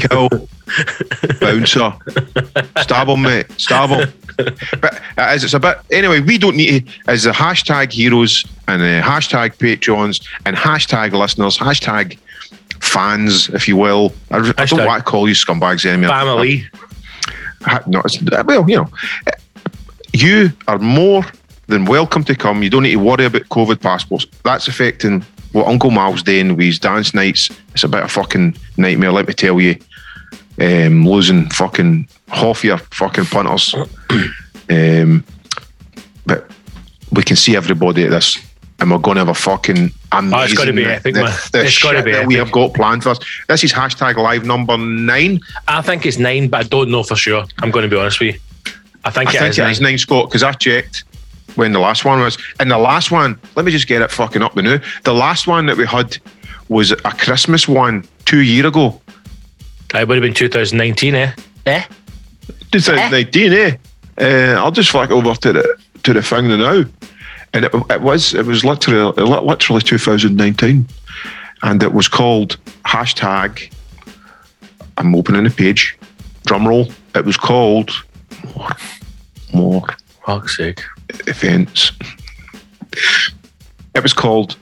Kill 0.00 0.28
bouncer. 1.40 1.92
Stab 2.80 3.08
him, 3.08 3.22
mate. 3.22 3.46
Stab 3.58 3.90
him. 3.90 4.12
But 4.80 5.00
as 5.16 5.44
it's 5.44 5.54
a 5.54 5.60
bit 5.60 5.78
anyway, 5.90 6.20
we 6.20 6.38
don't 6.38 6.56
need 6.56 6.86
to 6.86 6.92
as 7.06 7.24
the 7.24 7.30
hashtag 7.30 7.92
heroes 7.92 8.44
and 8.68 8.80
the 8.80 9.00
hashtag 9.04 9.58
patrons 9.58 10.26
and 10.46 10.56
hashtag 10.56 11.12
listeners, 11.12 11.58
hashtag 11.58 12.18
fans, 12.80 13.48
if 13.50 13.68
you 13.68 13.76
will. 13.76 14.12
I, 14.30 14.38
I 14.56 14.64
don't 14.64 14.86
want 14.86 15.04
to 15.04 15.10
call 15.10 15.28
you 15.28 15.34
scumbags 15.34 15.84
anymore. 15.84 16.10
Family. 16.10 16.64
Ha- 17.62 17.82
no, 17.86 18.02
well, 18.44 18.68
you 18.68 18.76
know, 18.76 18.88
you 20.12 20.50
are 20.66 20.78
more 20.78 21.24
than 21.72 21.86
welcome 21.86 22.22
to 22.24 22.34
come. 22.34 22.62
You 22.62 22.70
don't 22.70 22.82
need 22.82 22.92
to 22.92 22.96
worry 22.96 23.24
about 23.24 23.42
COVID 23.42 23.80
passports. 23.80 24.26
That's 24.44 24.68
affecting 24.68 25.22
what 25.52 25.66
Uncle 25.66 25.90
Mal's 25.90 26.22
doing 26.22 26.50
with 26.50 26.66
his 26.66 26.78
dance 26.78 27.14
nights. 27.14 27.50
It's 27.72 27.82
a 27.82 27.88
bit 27.88 28.00
of 28.00 28.06
a 28.06 28.08
fucking 28.08 28.56
nightmare, 28.76 29.10
let 29.10 29.26
me 29.26 29.34
tell 29.34 29.60
you. 29.60 29.76
Um, 30.60 31.06
losing 31.06 31.48
fucking 31.48 32.08
half 32.28 32.62
your 32.62 32.76
fucking 32.76 33.24
punters. 33.24 33.74
um, 34.70 35.24
but 36.26 36.50
we 37.10 37.22
can 37.22 37.36
see 37.36 37.56
everybody 37.56 38.04
at 38.04 38.10
this. 38.10 38.38
And 38.78 38.90
we're 38.90 38.98
going 38.98 39.14
to 39.14 39.20
have 39.20 39.28
a 39.28 39.34
fucking 39.34 39.90
amazing. 40.10 40.38
Oh, 40.38 40.42
it's 40.42 40.54
gotta 40.54 40.72
be 40.72 40.84
epic, 40.84 41.14
man. 41.14 41.24
The 41.52 41.64
It's 41.64 41.78
gotta 41.78 41.98
shit 41.98 42.04
be 42.04 42.12
that 42.12 42.26
we 42.26 42.34
have 42.34 42.50
got 42.50 42.74
planned 42.74 43.02
for 43.02 43.10
us. 43.10 43.18
This 43.48 43.64
is 43.64 43.72
hashtag 43.72 44.16
live 44.16 44.44
number 44.44 44.76
nine. 44.76 45.40
I 45.68 45.82
think 45.82 46.04
it's 46.04 46.18
nine, 46.18 46.48
but 46.48 46.64
I 46.64 46.68
don't 46.68 46.90
know 46.90 47.02
for 47.02 47.16
sure. 47.16 47.44
I'm 47.60 47.70
going 47.70 47.84
to 47.84 47.88
be 47.88 47.96
honest 47.96 48.20
with 48.20 48.34
you. 48.34 48.40
I 49.04 49.10
think 49.10 49.30
I 49.30 49.32
it 49.32 49.38
think 49.38 49.50
is 49.50 49.58
it 49.58 49.70
is 49.70 49.80
nine, 49.80 49.98
Scott, 49.98 50.28
because 50.28 50.42
I 50.42 50.52
checked 50.52 51.04
when 51.54 51.72
the 51.72 51.78
last 51.78 52.04
one 52.04 52.20
was. 52.20 52.38
And 52.60 52.70
the 52.70 52.78
last 52.78 53.10
one, 53.10 53.38
let 53.56 53.64
me 53.64 53.72
just 53.72 53.86
get 53.86 54.02
it 54.02 54.10
fucking 54.10 54.42
up 54.42 54.54
the 54.54 54.62
new. 54.62 54.80
The 55.04 55.14
last 55.14 55.46
one 55.46 55.66
that 55.66 55.76
we 55.76 55.86
had 55.86 56.18
was 56.68 56.92
a 56.92 56.96
Christmas 56.96 57.68
one 57.68 58.04
two 58.24 58.40
year 58.40 58.66
ago, 58.66 59.00
It 59.94 60.08
would 60.08 60.16
have 60.16 60.22
been 60.22 60.34
2019, 60.34 61.14
eh? 61.14 61.32
Eh? 61.66 61.84
2019, 62.70 63.52
eh? 63.52 63.76
Uh, 64.18 64.58
I'll 64.58 64.70
just 64.70 64.90
flick 64.90 65.10
over 65.10 65.34
to 65.34 65.52
the 65.52 65.78
to 66.02 66.12
the 66.12 66.22
thing 66.22 66.48
now, 66.48 66.84
and 67.54 67.64
it, 67.64 67.74
it 67.90 68.00
was 68.00 68.34
it 68.34 68.46
was 68.46 68.64
literally 68.64 69.12
literally 69.22 69.82
2019, 69.82 70.86
and 71.62 71.82
it 71.82 71.92
was 71.92 72.08
called 72.08 72.56
hashtag. 72.84 73.72
I'm 74.98 75.14
opening 75.14 75.44
the 75.44 75.50
page. 75.50 75.96
Drum 76.44 76.66
roll. 76.68 76.88
It 77.14 77.24
was 77.24 77.36
called 77.36 77.90
more, 78.56 78.68
more 79.52 79.86
Fuck's 80.26 80.56
sake. 80.56 80.82
Events. 81.28 81.92
It 83.94 84.02
was 84.02 84.12
called 84.12 84.56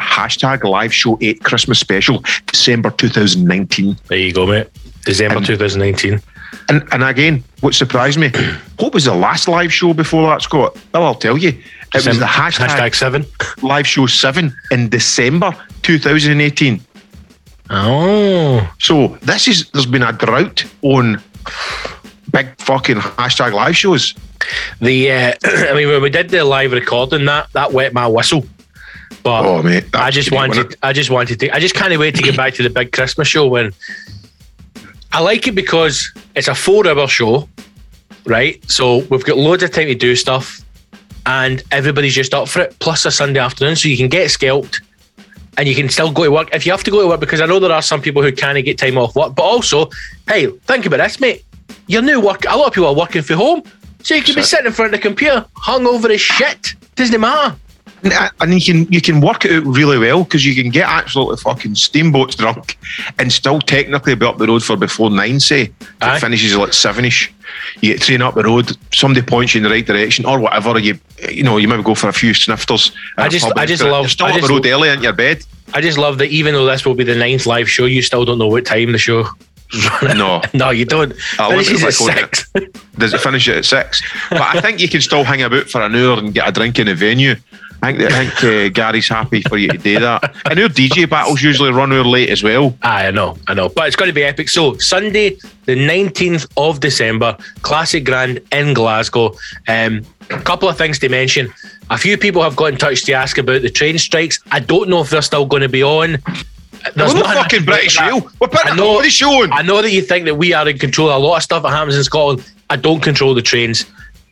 hashtag 0.00 0.64
live 0.64 0.92
show 0.92 1.16
8 1.20 1.42
Christmas 1.44 1.78
special, 1.78 2.22
December 2.46 2.90
2019. 2.90 3.96
There 4.08 4.18
you 4.18 4.32
go, 4.32 4.46
mate. 4.46 4.68
December 5.04 5.36
And- 5.38 5.46
2019. 5.46 6.20
And 6.68 6.84
and 6.92 7.02
again, 7.02 7.42
what 7.60 7.74
surprised 7.74 8.18
me, 8.18 8.30
what 8.78 8.92
was 8.92 9.04
the 9.06 9.14
last 9.14 9.48
live 9.48 9.72
show 9.72 9.94
before 9.94 10.28
that, 10.30 10.42
Scott? 10.42 10.76
Well, 10.92 11.04
I'll 11.04 11.14
tell 11.14 11.38
you. 11.38 11.48
It 11.94 12.06
was 12.06 12.18
the 12.18 12.24
hashtag, 12.26 12.68
hashtag 12.68 12.94
seven. 12.94 13.24
live 13.62 13.86
show 13.86 14.06
7 14.06 14.54
in 14.70 14.88
December 14.88 15.52
2018. 15.82 16.80
Oh. 17.70 18.70
So 18.78 19.08
this 19.22 19.48
is 19.48 19.70
there's 19.70 19.86
been 19.86 20.02
a 20.02 20.12
drought 20.12 20.64
on 20.82 21.20
big 22.32 22.58
fucking 22.60 22.96
hashtag 22.96 23.52
live 23.52 23.76
shows. 23.76 24.14
The 24.80 25.10
uh, 25.10 25.34
I 25.44 25.74
mean, 25.74 25.88
when 25.88 26.02
we 26.02 26.10
did 26.10 26.30
the 26.30 26.44
live 26.44 26.72
recording, 26.72 27.24
that 27.26 27.52
that 27.52 27.72
wet 27.72 27.92
my 27.92 28.08
whistle. 28.08 28.44
But 29.22 29.44
Oh 29.44 29.62
mate. 29.62 29.84
I 29.94 30.10
just 30.10 30.32
wanted, 30.32 30.74
I 30.82 30.92
just 30.92 31.10
wanted 31.10 31.38
to, 31.40 31.54
I 31.54 31.60
just 31.60 31.74
can't 31.74 31.96
wait 31.98 32.16
to 32.16 32.22
get 32.22 32.36
back 32.36 32.54
to 32.54 32.62
the 32.62 32.70
big 32.70 32.92
Christmas 32.92 33.28
show 33.28 33.46
when 33.46 33.72
I 35.12 35.20
like 35.20 35.46
it 35.46 35.54
because 35.54 36.10
it's 36.34 36.48
a 36.48 36.54
four-hour 36.54 37.06
show, 37.06 37.48
right? 38.24 38.62
So 38.70 38.98
we've 39.10 39.24
got 39.24 39.36
loads 39.36 39.62
of 39.62 39.70
time 39.70 39.86
to 39.86 39.94
do 39.94 40.16
stuff, 40.16 40.60
and 41.26 41.62
everybody's 41.70 42.14
just 42.14 42.34
up 42.34 42.48
for 42.48 42.62
it. 42.62 42.76
Plus 42.78 43.04
a 43.04 43.10
Sunday 43.10 43.38
afternoon, 43.38 43.76
so 43.76 43.88
you 43.88 43.96
can 43.96 44.08
get 44.08 44.30
scalped, 44.30 44.80
and 45.58 45.68
you 45.68 45.74
can 45.74 45.88
still 45.90 46.10
go 46.10 46.24
to 46.24 46.30
work 46.30 46.48
if 46.54 46.64
you 46.64 46.72
have 46.72 46.82
to 46.84 46.90
go 46.90 47.02
to 47.02 47.08
work. 47.08 47.20
Because 47.20 47.40
I 47.40 47.46
know 47.46 47.60
there 47.60 47.70
are 47.70 47.82
some 47.82 48.00
people 48.00 48.22
who 48.22 48.32
can't 48.32 48.64
get 48.64 48.78
time 48.78 48.96
off 48.96 49.14
work, 49.14 49.34
but 49.34 49.42
also, 49.42 49.90
hey, 50.26 50.46
think 50.50 50.86
about 50.86 50.96
this, 50.96 51.20
mate. 51.20 51.44
You're 51.86 52.02
new 52.02 52.20
work. 52.20 52.44
A 52.48 52.56
lot 52.56 52.68
of 52.68 52.72
people 52.72 52.88
are 52.88 52.94
working 52.94 53.22
from 53.22 53.36
home, 53.36 53.62
so 54.02 54.14
you 54.14 54.22
can 54.22 54.34
be 54.34 54.40
it. 54.42 54.44
sitting 54.44 54.66
in 54.66 54.72
front 54.72 54.94
of 54.94 55.00
the 55.00 55.06
computer, 55.08 55.46
hung 55.56 55.86
over 55.86 56.10
as 56.10 56.20
shit. 56.20 56.74
Doesn't 56.96 57.20
matter. 57.20 57.56
And, 58.04 58.12
uh, 58.12 58.30
and 58.40 58.52
you 58.54 58.60
can 58.60 58.92
you 58.92 59.00
can 59.00 59.20
work 59.20 59.44
it 59.44 59.52
out 59.52 59.64
really 59.64 59.96
well 59.96 60.24
because 60.24 60.44
you 60.44 60.60
can 60.60 60.72
get 60.72 60.88
absolutely 60.88 61.36
fucking 61.36 61.76
steamboats 61.76 62.34
drunk 62.34 62.76
and 63.20 63.32
still 63.32 63.60
technically 63.60 64.16
be 64.16 64.26
up 64.26 64.38
the 64.38 64.46
road 64.48 64.62
for 64.64 64.76
before 64.76 65.08
nine, 65.08 65.38
say. 65.38 65.70
It 66.02 66.20
finishes 66.20 66.56
like 66.56 66.70
sevenish. 66.70 67.30
You 67.80 67.92
get 67.92 68.02
train 68.02 68.22
up 68.22 68.34
the 68.34 68.42
road, 68.42 68.76
somebody 68.92 69.24
points 69.24 69.54
you 69.54 69.58
in 69.58 69.62
the 69.64 69.70
right 69.70 69.86
direction 69.86 70.24
or 70.26 70.40
whatever. 70.40 70.76
You 70.80 70.98
you 71.30 71.44
know, 71.44 71.58
you 71.58 71.68
maybe 71.68 71.84
go 71.84 71.94
for 71.94 72.08
a 72.08 72.12
few 72.12 72.34
snifters. 72.34 72.90
I 73.18 73.28
just- 73.28 73.46
I 73.56 73.66
just 73.66 73.84
love- 73.84 74.10
still 74.10 74.26
I 74.26 74.30
up 74.32 74.40
the 74.40 74.48
road 74.48 74.66
early 74.66 74.88
in 74.88 75.02
your 75.02 75.12
bed. 75.12 75.44
I 75.72 75.80
just 75.80 75.96
love 75.96 76.18
that 76.18 76.28
even 76.30 76.54
though 76.54 76.66
this 76.66 76.84
will 76.84 76.94
be 76.96 77.04
the 77.04 77.14
ninth 77.14 77.46
live 77.46 77.70
show, 77.70 77.84
you 77.84 78.02
still 78.02 78.24
don't 78.24 78.38
know 78.38 78.48
what 78.48 78.64
time 78.66 78.90
the 78.90 78.98
show. 78.98 79.28
No. 80.14 80.42
no, 80.54 80.70
you 80.70 80.84
don't. 80.84 81.12
I 81.38 81.48
love 81.48 81.64
Finishes 81.64 81.82
it 81.82 81.86
at 81.86 81.94
six. 81.94 82.50
Does 82.98 83.14
it 83.14 83.20
finish 83.20 83.48
it 83.48 83.56
at 83.58 83.64
six? 83.64 84.02
But 84.30 84.42
I 84.42 84.60
think 84.60 84.80
you 84.80 84.88
can 84.88 85.00
still 85.00 85.24
hang 85.24 85.42
about 85.42 85.68
for 85.68 85.80
an 85.80 85.94
hour 85.94 86.18
and 86.18 86.34
get 86.34 86.48
a 86.48 86.52
drink 86.52 86.78
in 86.78 86.86
the 86.86 86.94
venue. 86.94 87.36
I 87.84 87.92
think, 87.92 88.12
I 88.12 88.24
think 88.24 88.44
uh, 88.44 88.68
Gary's 88.68 89.08
happy 89.08 89.42
for 89.42 89.58
you 89.58 89.68
to 89.68 89.78
do 89.78 89.98
that. 89.98 90.22
And 90.48 90.60
our 90.60 90.68
DJ 90.68 91.10
battles 91.10 91.42
usually 91.42 91.72
run 91.72 91.92
hour 91.92 92.04
late 92.04 92.30
as 92.30 92.42
well. 92.42 92.76
Aye, 92.82 93.08
I 93.08 93.10
know, 93.10 93.36
I 93.48 93.54
know, 93.54 93.70
but 93.70 93.88
it's 93.88 93.96
going 93.96 94.08
to 94.08 94.14
be 94.14 94.22
epic. 94.22 94.48
So 94.50 94.76
Sunday, 94.76 95.36
the 95.64 95.74
nineteenth 95.74 96.46
of 96.56 96.78
December, 96.78 97.36
Classic 97.62 98.04
Grand 98.04 98.40
in 98.52 98.72
Glasgow. 98.72 99.34
Um, 99.66 100.06
a 100.30 100.40
couple 100.40 100.68
of 100.68 100.78
things 100.78 100.98
to 101.00 101.08
mention. 101.08 101.52
A 101.90 101.98
few 101.98 102.16
people 102.16 102.42
have 102.42 102.54
got 102.54 102.66
in 102.66 102.78
touch 102.78 103.04
to 103.04 103.12
ask 103.12 103.36
about 103.36 103.62
the 103.62 103.70
train 103.70 103.98
strikes. 103.98 104.38
I 104.52 104.60
don't 104.60 104.88
know 104.88 105.00
if 105.00 105.10
they're 105.10 105.20
still 105.20 105.46
going 105.46 105.62
to 105.62 105.68
be 105.68 105.82
on. 105.82 106.18
There's 106.94 107.14
We're 107.14 107.20
not 107.20 107.34
fucking 107.34 107.64
British 107.64 108.00
Rail. 108.00 108.20
We're 108.40 108.48
putting 108.48 108.70
I 108.70 108.72
a 108.72 108.76
know- 108.76 109.02
show 109.02 109.42
on. 109.42 109.52
I 109.52 109.62
know 109.62 109.80
that 109.82 109.90
you 109.92 110.02
think 110.02 110.24
that 110.26 110.34
we 110.36 110.52
are 110.52 110.68
in 110.68 110.78
control 110.78 111.10
of 111.10 111.22
a 111.22 111.24
lot 111.24 111.36
of 111.36 111.42
stuff 111.42 111.62
that 111.62 111.70
happens 111.70 111.96
in 111.96 112.04
Scotland. 112.04 112.44
I 112.70 112.76
don't 112.76 113.00
control 113.00 113.34
the 113.34 113.42
trains. 113.42 113.84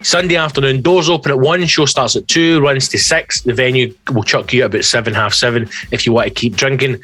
Sunday 0.02 0.36
afternoon, 0.36 0.80
doors 0.80 1.10
open 1.10 1.30
at 1.30 1.38
one, 1.38 1.64
show 1.66 1.84
starts 1.84 2.16
at 2.16 2.26
two, 2.26 2.60
runs 2.60 2.88
to 2.88 2.98
six. 2.98 3.42
The 3.42 3.52
venue 3.52 3.94
will 4.12 4.22
chuck 4.22 4.52
you 4.52 4.62
at 4.62 4.66
about 4.66 4.84
seven, 4.84 5.12
half 5.12 5.34
seven 5.34 5.68
if 5.90 6.06
you 6.06 6.12
want 6.12 6.28
to 6.28 6.34
keep 6.34 6.56
drinking. 6.56 7.00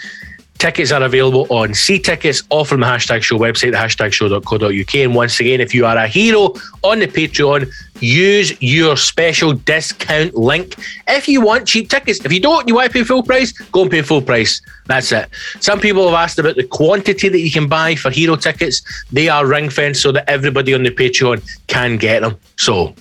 Tickets 0.58 0.90
are 0.90 1.02
available 1.02 1.46
on 1.50 1.74
See 1.74 1.98
Tickets 1.98 2.42
or 2.50 2.64
from 2.64 2.80
the 2.80 2.86
hashtag 2.86 3.22
show 3.22 3.36
website, 3.38 3.72
the 3.72 3.76
hashtag 3.76 4.14
show.co.uk. 4.14 4.94
And 4.94 5.14
once 5.14 5.38
again, 5.38 5.60
if 5.60 5.74
you 5.74 5.84
are 5.84 5.98
a 5.98 6.08
hero 6.08 6.54
on 6.82 7.00
the 7.00 7.06
Patreon, 7.06 7.70
use 8.00 8.60
your 8.60 8.96
special 8.96 9.52
discount 9.52 10.34
link 10.34 10.74
if 11.08 11.28
you 11.28 11.40
want 11.40 11.66
cheap 11.66 11.88
tickets. 11.88 12.24
If 12.24 12.32
you 12.32 12.40
don't, 12.40 12.66
you 12.68 12.74
want 12.74 12.90
to 12.90 12.92
pay 12.92 13.04
full 13.04 13.22
price, 13.22 13.52
go 13.52 13.82
and 13.82 13.90
pay 13.90 14.02
full 14.02 14.22
price. 14.22 14.60
That's 14.86 15.12
it. 15.12 15.28
Some 15.60 15.80
people 15.80 16.04
have 16.04 16.14
asked 16.14 16.38
about 16.38 16.56
the 16.56 16.64
quantity 16.64 17.28
that 17.28 17.40
you 17.40 17.50
can 17.50 17.68
buy 17.68 17.94
for 17.94 18.10
hero 18.10 18.36
tickets. 18.36 18.82
They 19.12 19.28
are 19.28 19.46
ring 19.46 19.70
fenced 19.70 20.02
so 20.02 20.12
that 20.12 20.28
everybody 20.28 20.74
on 20.74 20.82
the 20.82 20.90
Patreon 20.90 21.42
can 21.66 21.96
get 21.96 22.20
them. 22.20 22.36
So 22.56 22.94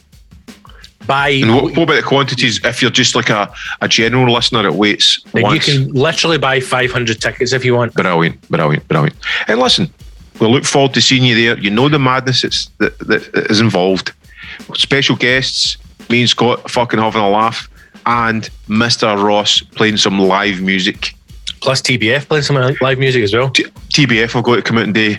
buy. 1.05 1.29
And 1.29 1.53
what, 1.53 1.63
what 1.63 1.83
about 1.83 1.95
the 1.95 2.03
quantities 2.03 2.63
if 2.63 2.81
you're 2.81 2.91
just 2.91 3.15
like 3.15 3.29
a, 3.29 3.53
a 3.81 3.87
general 3.87 4.33
listener 4.33 4.63
that 4.63 4.73
waits 4.73 5.21
then 5.33 5.45
you 5.51 5.59
can 5.59 5.91
literally 5.93 6.37
buy 6.37 6.59
500 6.59 7.21
tickets 7.21 7.53
if 7.53 7.63
you 7.63 7.75
want. 7.75 7.93
Brilliant, 7.93 8.41
brilliant, 8.49 8.87
brilliant. 8.87 9.15
And 9.47 9.59
listen, 9.59 9.93
we 10.39 10.47
look 10.47 10.65
forward 10.65 10.93
to 10.95 11.01
seeing 11.01 11.23
you 11.23 11.35
there. 11.35 11.57
You 11.57 11.69
know 11.69 11.89
the 11.89 11.99
madness 11.99 12.41
that's, 12.41 12.67
that, 12.77 12.97
that 12.99 13.49
is 13.49 13.59
involved. 13.59 14.11
Special 14.75 15.15
guests, 15.15 15.77
me 16.09 16.21
and 16.21 16.29
Scott 16.29 16.69
fucking 16.69 16.99
having 16.99 17.21
a 17.21 17.29
laugh, 17.29 17.69
and 18.05 18.49
Mr. 18.67 19.21
Ross 19.21 19.61
playing 19.61 19.97
some 19.97 20.19
live 20.19 20.61
music. 20.61 21.13
Plus 21.61 21.81
TBF 21.81 22.27
playing 22.27 22.43
some 22.43 22.57
live 22.81 22.99
music 22.99 23.23
as 23.23 23.33
well. 23.33 23.49
T- 23.49 23.65
TBF 23.93 24.31
have 24.33 24.43
got 24.43 24.55
to 24.57 24.61
come 24.61 24.77
out 24.77 24.83
and 24.83 24.93
do 24.93 25.15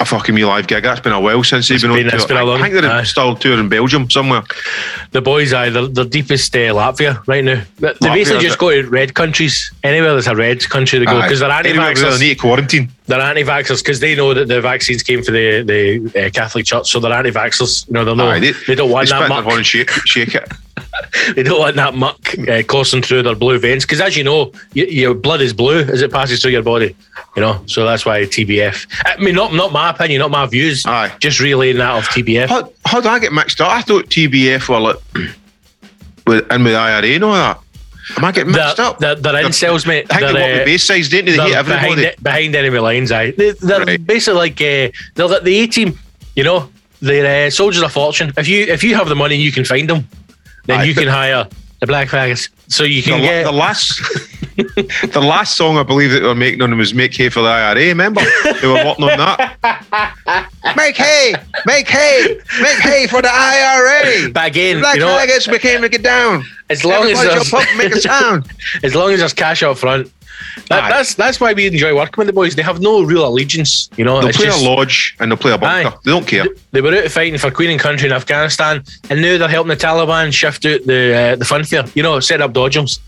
a 0.00 0.04
fucking 0.04 0.34
me 0.34 0.44
live 0.44 0.66
gig. 0.66 0.82
That's 0.82 1.00
been 1.00 1.12
a 1.12 1.20
while 1.20 1.42
since 1.44 1.68
they've 1.68 1.80
been, 1.80 1.92
been- 1.94 2.06
on 2.10 2.18
tour. 2.18 2.28
been 2.28 2.36
a 2.36 2.44
long- 2.44 2.60
I 2.60 2.68
think 2.70 2.80
they're 2.80 2.90
aye. 2.90 3.02
still 3.02 3.34
touring 3.36 3.68
Belgium 3.68 4.08
somewhere. 4.10 4.42
The 5.12 5.20
boys, 5.22 5.52
I 5.52 5.70
they're, 5.70 5.86
they're 5.88 6.04
deepest 6.04 6.54
uh, 6.54 6.58
Latvia 6.58 7.26
right 7.26 7.44
now. 7.44 7.62
They 7.78 7.88
Latvia, 7.88 8.14
basically 8.14 8.42
just 8.44 8.58
go 8.58 8.70
to 8.70 8.88
red 8.88 9.14
countries. 9.14 9.72
Anywhere 9.82 10.12
there's 10.12 10.26
a 10.26 10.36
red 10.36 10.66
country 10.68 10.98
to 10.98 11.04
go 11.06 11.20
because 11.22 11.40
they're 11.40 11.48
where 11.48 11.94
they 11.94 12.18
need 12.18 12.34
to 12.34 12.40
quarantine. 12.40 12.90
They're 13.06 13.20
anti-vaxxers 13.20 13.82
because 13.82 14.00
they 14.00 14.14
know 14.16 14.34
that 14.34 14.48
the 14.48 14.60
vaccines 14.60 15.02
came 15.02 15.22
for 15.22 15.30
the 15.30 15.62
the 15.62 16.26
uh, 16.26 16.30
Catholic 16.30 16.66
Church, 16.66 16.90
so 16.90 16.98
they're 17.00 17.12
anti-vaxxers. 17.12 17.86
You 17.86 17.94
know, 17.94 18.04
they're 18.04 18.16
no, 18.16 18.28
Aye, 18.28 18.52
they, 18.66 18.74
don't 18.74 18.90
want 18.90 19.08
they 19.08 19.12
that 19.12 19.26
spit 19.26 19.30
in 19.30 19.36
their 19.36 19.42
muck. 19.44 19.56
and 19.56 19.66
shake, 19.66 19.90
shake 20.06 20.34
it. 20.34 20.52
They 21.34 21.42
don't 21.42 21.58
want 21.58 21.76
that 21.76 21.94
muck 21.94 22.38
uh, 22.48 22.62
coursing 22.62 23.02
through 23.02 23.22
their 23.22 23.34
blue 23.34 23.58
veins 23.58 23.84
because, 23.84 24.00
as 24.00 24.16
you 24.16 24.24
know, 24.24 24.52
y- 24.74 24.86
your 24.88 25.14
blood 25.14 25.40
is 25.42 25.52
blue 25.52 25.80
as 25.80 26.00
it 26.00 26.10
passes 26.10 26.40
through 26.40 26.52
your 26.52 26.62
body. 26.62 26.96
You 27.34 27.42
know, 27.42 27.62
so 27.66 27.84
that's 27.84 28.06
why 28.06 28.22
TBF. 28.22 28.86
I 29.04 29.16
mean, 29.22 29.34
not 29.34 29.52
not 29.52 29.72
my 29.72 29.90
opinion, 29.90 30.20
not 30.20 30.30
my 30.30 30.46
views. 30.46 30.84
Aye. 30.86 31.14
Just 31.20 31.38
relaying 31.40 31.76
that 31.78 31.96
of 31.96 32.04
TBF. 32.08 32.48
How, 32.48 32.72
how 32.86 33.00
did 33.00 33.10
I 33.10 33.18
get 33.18 33.32
mixed 33.32 33.60
up? 33.60 33.68
I 33.70 33.82
thought 33.82 34.06
TBF 34.06 34.68
were 34.68 34.80
like 34.80 34.96
with, 36.26 36.50
in 36.52 36.64
with 36.64 36.74
IRA 36.74 37.06
and 37.08 37.24
all 37.24 37.32
that. 37.32 37.60
Am 38.16 38.24
I 38.24 38.32
getting 38.32 38.52
mixed 38.52 38.78
up? 38.80 38.98
they're, 38.98 39.14
they're 39.16 39.42
incels, 39.44 39.86
mate. 39.86 40.06
I 40.10 40.18
think 40.20 40.32
they 40.32 40.32
They're, 40.38 40.56
the 40.56 40.62
uh, 40.62 40.64
base 40.64 40.84
sides, 40.84 41.08
didn't 41.08 41.36
they? 41.36 41.36
They 41.36 41.54
everybody. 41.54 41.94
behind, 42.02 42.22
behind 42.22 42.54
enemy 42.54 42.78
lines. 42.78 43.10
Aye, 43.12 43.32
they, 43.32 43.50
they're 43.52 43.84
Right. 43.84 44.06
basically 44.06 44.38
like 44.38 44.60
uh, 44.60 44.90
they're 45.14 45.26
like 45.28 45.42
the 45.42 45.58
A 45.60 45.66
team. 45.66 45.98
You 46.36 46.44
know, 46.44 46.70
they're 47.00 47.46
uh, 47.46 47.50
soldiers 47.50 47.82
of 47.82 47.92
fortune. 47.92 48.32
If 48.36 48.46
you 48.48 48.62
if 48.64 48.84
you 48.84 48.94
have 48.94 49.08
the 49.08 49.16
money, 49.16 49.34
you 49.36 49.50
can 49.52 49.64
find 49.64 49.88
them. 49.90 50.06
Then 50.66 50.80
Aye, 50.80 50.84
you 50.84 50.94
can 50.94 51.08
hire 51.08 51.48
the 51.80 51.86
black 51.86 52.08
faggots. 52.08 52.48
So 52.68 52.84
you 52.84 53.02
can 53.02 53.20
la- 53.20 53.26
get 53.26 53.44
the 53.44 53.52
last 53.52 54.00
the 55.12 55.20
last 55.22 55.56
song 55.56 55.76
I 55.76 55.82
believe 55.82 56.10
that 56.12 56.20
they 56.20 56.26
were 56.26 56.34
making 56.34 56.62
on 56.62 56.70
them 56.70 56.78
was 56.78 56.94
Make 56.94 57.14
Hay 57.16 57.28
for 57.28 57.42
the 57.42 57.48
IRA, 57.48 57.86
remember? 57.88 58.22
They 58.44 58.66
were 58.66 58.84
working 58.84 59.04
on 59.04 59.18
that. 59.18 60.50
make 60.76 60.96
hay! 60.96 61.34
Make 61.66 61.88
hay! 61.88 62.38
Make 62.60 62.78
hay 62.78 63.06
for 63.06 63.20
the 63.20 63.30
IRA! 63.30 64.30
But 64.30 64.46
again, 64.46 64.80
Black 64.80 64.94
you 64.94 65.00
know, 65.02 65.08
faggots, 65.08 65.50
we 65.50 65.58
can't 65.58 65.82
make 65.82 65.94
it 65.94 66.02
down. 66.02 66.44
as 66.70 66.84
long 66.84 67.04
as 67.04 67.18
Everybody 67.18 67.28
there's, 67.28 67.50
jump 67.50 67.68
up 67.68 67.76
make 67.76 67.94
a 67.94 68.00
sound. 68.00 68.50
as 68.82 68.94
long 68.94 69.12
as 69.12 69.18
there's 69.20 69.34
cash 69.34 69.62
up 69.62 69.76
front, 69.76 70.10
that, 70.68 70.88
that's 70.88 71.14
that's 71.14 71.40
why 71.40 71.52
we 71.52 71.66
enjoy 71.66 71.94
working 71.94 72.14
with 72.18 72.26
the 72.26 72.32
boys. 72.32 72.56
They 72.56 72.62
have 72.62 72.80
no 72.80 73.02
real 73.02 73.26
allegiance. 73.26 73.88
You 73.96 74.04
know, 74.04 74.20
They'll 74.20 74.28
it's 74.28 74.38
play 74.38 74.46
just, 74.46 74.64
a 74.64 74.68
lodge 74.68 75.16
and 75.20 75.30
they'll 75.30 75.38
play 75.38 75.52
a 75.52 75.58
bunker. 75.58 75.88
Aye. 75.88 75.98
They 76.04 76.10
don't 76.10 76.26
care. 76.26 76.46
They 76.72 76.80
were 76.80 76.94
out 76.94 77.10
fighting 77.10 77.38
for 77.38 77.50
Queen 77.50 77.70
and 77.70 77.80
Country 77.80 78.08
in 78.08 78.12
Afghanistan, 78.12 78.82
and 79.08 79.22
now 79.22 79.38
they're 79.38 79.48
helping 79.48 79.68
the 79.68 79.76
Taliban 79.76 80.32
shift 80.32 80.66
out 80.66 80.82
the 80.84 81.14
uh, 81.14 81.36
the 81.36 81.44
funfair. 81.44 81.94
You 81.94 82.02
know, 82.02 82.20
set 82.20 82.40
up 82.40 82.52
dodgems. 82.52 82.98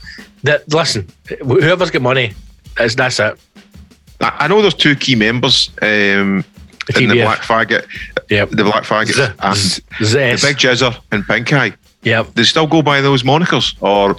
That 0.44 0.72
listen, 0.72 1.06
whoever's 1.40 1.90
got 1.90 2.02
money, 2.02 2.32
that's 2.76 2.94
that's 2.94 3.18
it. 3.18 3.38
I 4.20 4.48
know 4.48 4.60
there's 4.62 4.74
two 4.74 4.96
key 4.96 5.14
members 5.14 5.70
um, 5.82 6.44
The 6.92 7.02
in 7.02 7.08
the 7.08 7.22
Black 7.22 7.38
Faggot, 7.40 7.86
Yep. 8.30 8.50
the 8.50 8.64
Black 8.64 8.84
Faggot, 8.84 9.14
Z- 9.14 9.82
and 9.90 10.38
the. 10.38 10.38
Big 10.42 10.56
Jizzer 10.56 10.96
and 11.12 11.24
Pink 11.26 11.52
Eye. 11.52 11.72
Yep. 12.02 12.34
They 12.34 12.44
still 12.44 12.66
go 12.66 12.80
by 12.80 13.00
those 13.00 13.24
monikers, 13.24 13.74
or 13.80 14.16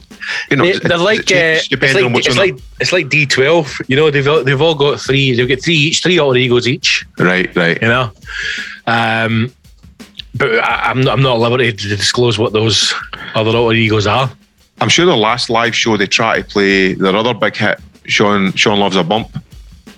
you 0.52 0.58
know, 0.58 0.66
They, 0.66 0.80
they're 0.80 0.98
like, 0.98 1.32
uh, 1.32 1.60
depending 1.70 2.04
on 2.06 2.12
like 2.12 2.14
what's 2.14 2.28
it's 2.28 2.38
on 2.38 2.48
like 2.48 2.60
it's 2.82 2.92
like 2.92 3.10
D 3.10 3.26
twelve. 3.26 3.74
You 3.88 3.96
know, 3.96 4.12
they've 4.12 4.28
all, 4.28 4.44
they've 4.44 4.62
all 4.62 4.76
got 4.76 5.00
three. 5.00 5.34
They've 5.34 5.48
got 5.48 5.62
three 5.62 5.76
each, 5.76 6.04
three 6.04 6.20
alter 6.20 6.38
egos 6.38 6.68
each. 6.68 7.06
Right, 7.18 7.54
right. 7.56 7.82
You 7.82 7.88
know, 7.88 8.12
um, 8.88 9.54
but 10.36 10.60
I, 10.60 10.90
I'm 10.92 11.02
not, 11.02 11.14
I'm 11.14 11.22
not 11.24 11.36
at 11.36 11.40
liberty 11.40 11.72
to 11.72 11.88
disclose 11.88 12.38
what 12.38 12.52
those 12.54 12.94
other 13.34 13.56
alter 13.56 13.76
egos 13.76 14.08
are. 14.08 14.30
I'm 14.82 14.90
sure 14.90 15.06
the 15.06 15.16
last 15.16 15.50
live 15.50 15.76
show 15.76 15.98
they 15.98 16.08
try 16.08 16.42
to 16.42 16.48
play 16.48 16.94
their 16.94 17.16
other 17.16 17.34
big 17.34 17.56
hit, 17.56 17.80
Sean 18.06 18.54
Sean 18.54 18.80
loves 18.80 18.96
a 18.96 19.04
bump. 19.04 19.30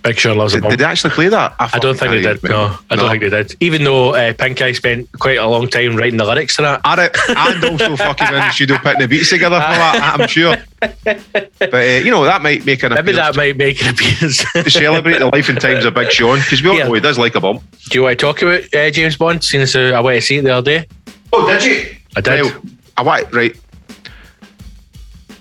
Big 0.04 0.18
Sean 0.18 0.36
loves 0.36 0.56
a 0.56 0.60
bump. 0.60 0.72
did 0.72 0.80
they 0.80 0.84
actually 0.86 1.12
play 1.12 1.28
that? 1.30 1.54
I 1.60 1.78
don't 1.78 1.96
think 1.96 2.10
they 2.12 2.22
did. 2.24 2.42
No. 2.44 2.76
I 2.90 2.96
don't 2.96 3.08
think 3.12 3.22
they 3.22 3.30
did. 3.30 3.56
Even 3.60 3.84
though 3.84 4.16
uh, 4.16 4.34
Pink 4.34 4.60
Eye 4.60 4.72
spent 4.72 5.08
quite 5.20 5.38
a 5.38 5.46
long 5.48 5.68
time 5.68 5.96
writing 5.96 6.18
the 6.18 6.26
lyrics 6.26 6.56
to 6.56 6.64
that. 6.64 6.82
At 6.84 6.98
it, 6.98 7.16
and 7.30 7.64
also 7.66 7.96
fucking 8.04 8.28
in 8.30 8.34
the 8.34 8.50
studio 8.50 8.78
putting 8.80 9.02
the 9.02 9.08
beats 9.08 9.30
together 9.30 9.58
for 9.58 9.62
that, 9.62 10.16
I'm 10.20 10.28
sure. 10.28 10.56
But 10.80 11.74
uh, 11.74 11.78
you 12.04 12.10
know 12.10 12.24
that 12.24 12.42
might 12.42 12.66
make 12.66 12.82
an 12.82 12.94
Maybe 12.96 13.12
that 13.12 13.36
might 13.36 13.56
make 13.58 13.80
an 13.84 13.94
appearance. 13.94 14.44
to 14.54 14.68
celebrate 14.72 15.20
the 15.20 15.28
life 15.28 15.50
and 15.50 15.62
times 15.62 15.86
of 15.86 15.94
Big 15.94 16.10
Sean 16.12 16.40
because 16.40 16.64
we 16.64 16.70
all 16.70 16.78
Yeah. 16.78 16.86
know 16.88 16.94
he 16.94 17.00
does 17.00 17.20
like 17.20 17.36
a 17.36 17.40
bump. 17.40 17.62
Do 17.92 18.00
you 18.00 18.04
want 18.04 18.18
to 18.18 18.26
talk 18.26 18.42
about 18.42 18.74
uh, 18.74 18.90
James 18.90 19.16
Bond? 19.18 19.44
Seeing 19.44 19.62
as 19.62 19.76
I 19.76 20.00
went 20.00 20.20
to 20.20 20.26
see 20.26 20.38
it 20.38 20.42
the 20.44 20.56
other 20.56 20.80
day. 20.80 20.88
Oh, 21.32 21.46
did 21.48 21.64
you? 21.64 21.96
I 22.16 22.22
did. 22.22 22.52
I 22.98 23.04
want 23.04 23.32
right. 23.32 23.56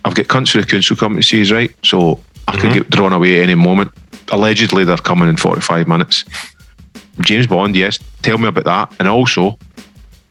I've 0.04 0.14
got 0.14 0.28
the 0.28 0.64
council 0.64 0.96
coming 0.96 1.20
to 1.20 1.26
see 1.26 1.42
us, 1.42 1.50
right? 1.50 1.70
So 1.84 2.20
I 2.48 2.52
could 2.56 2.70
Mhm. 2.70 2.74
get 2.74 2.90
drawn 2.90 3.12
away 3.12 3.38
at 3.38 3.42
any 3.44 3.54
moment. 3.54 3.92
Allegedly, 4.32 4.84
they're 4.84 4.96
coming 4.96 5.28
in 5.28 5.36
45 5.36 5.86
minutes. 5.88 6.24
James 7.20 7.46
Bond, 7.46 7.76
yes. 7.76 7.98
Tell 8.22 8.38
me 8.38 8.48
about 8.48 8.64
that. 8.64 8.92
And 8.98 9.08
also, 9.08 9.58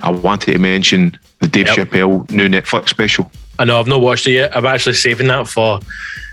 I 0.01 0.09
wanted 0.11 0.53
to 0.53 0.59
mention 0.59 1.17
the 1.39 1.47
Dave 1.47 1.67
Yep. 1.67 1.77
Chappelle 1.91 2.29
new 2.31 2.47
Netflix 2.49 2.89
special. 2.89 3.31
I 3.59 3.65
know 3.65 3.77
I've 3.79 3.87
not 3.87 3.99
watched 4.01 4.25
it 4.27 4.31
yet. 4.33 4.55
I'm 4.55 4.65
actually 4.65 4.93
saving 4.95 5.27
that 5.27 5.47
for 5.47 5.81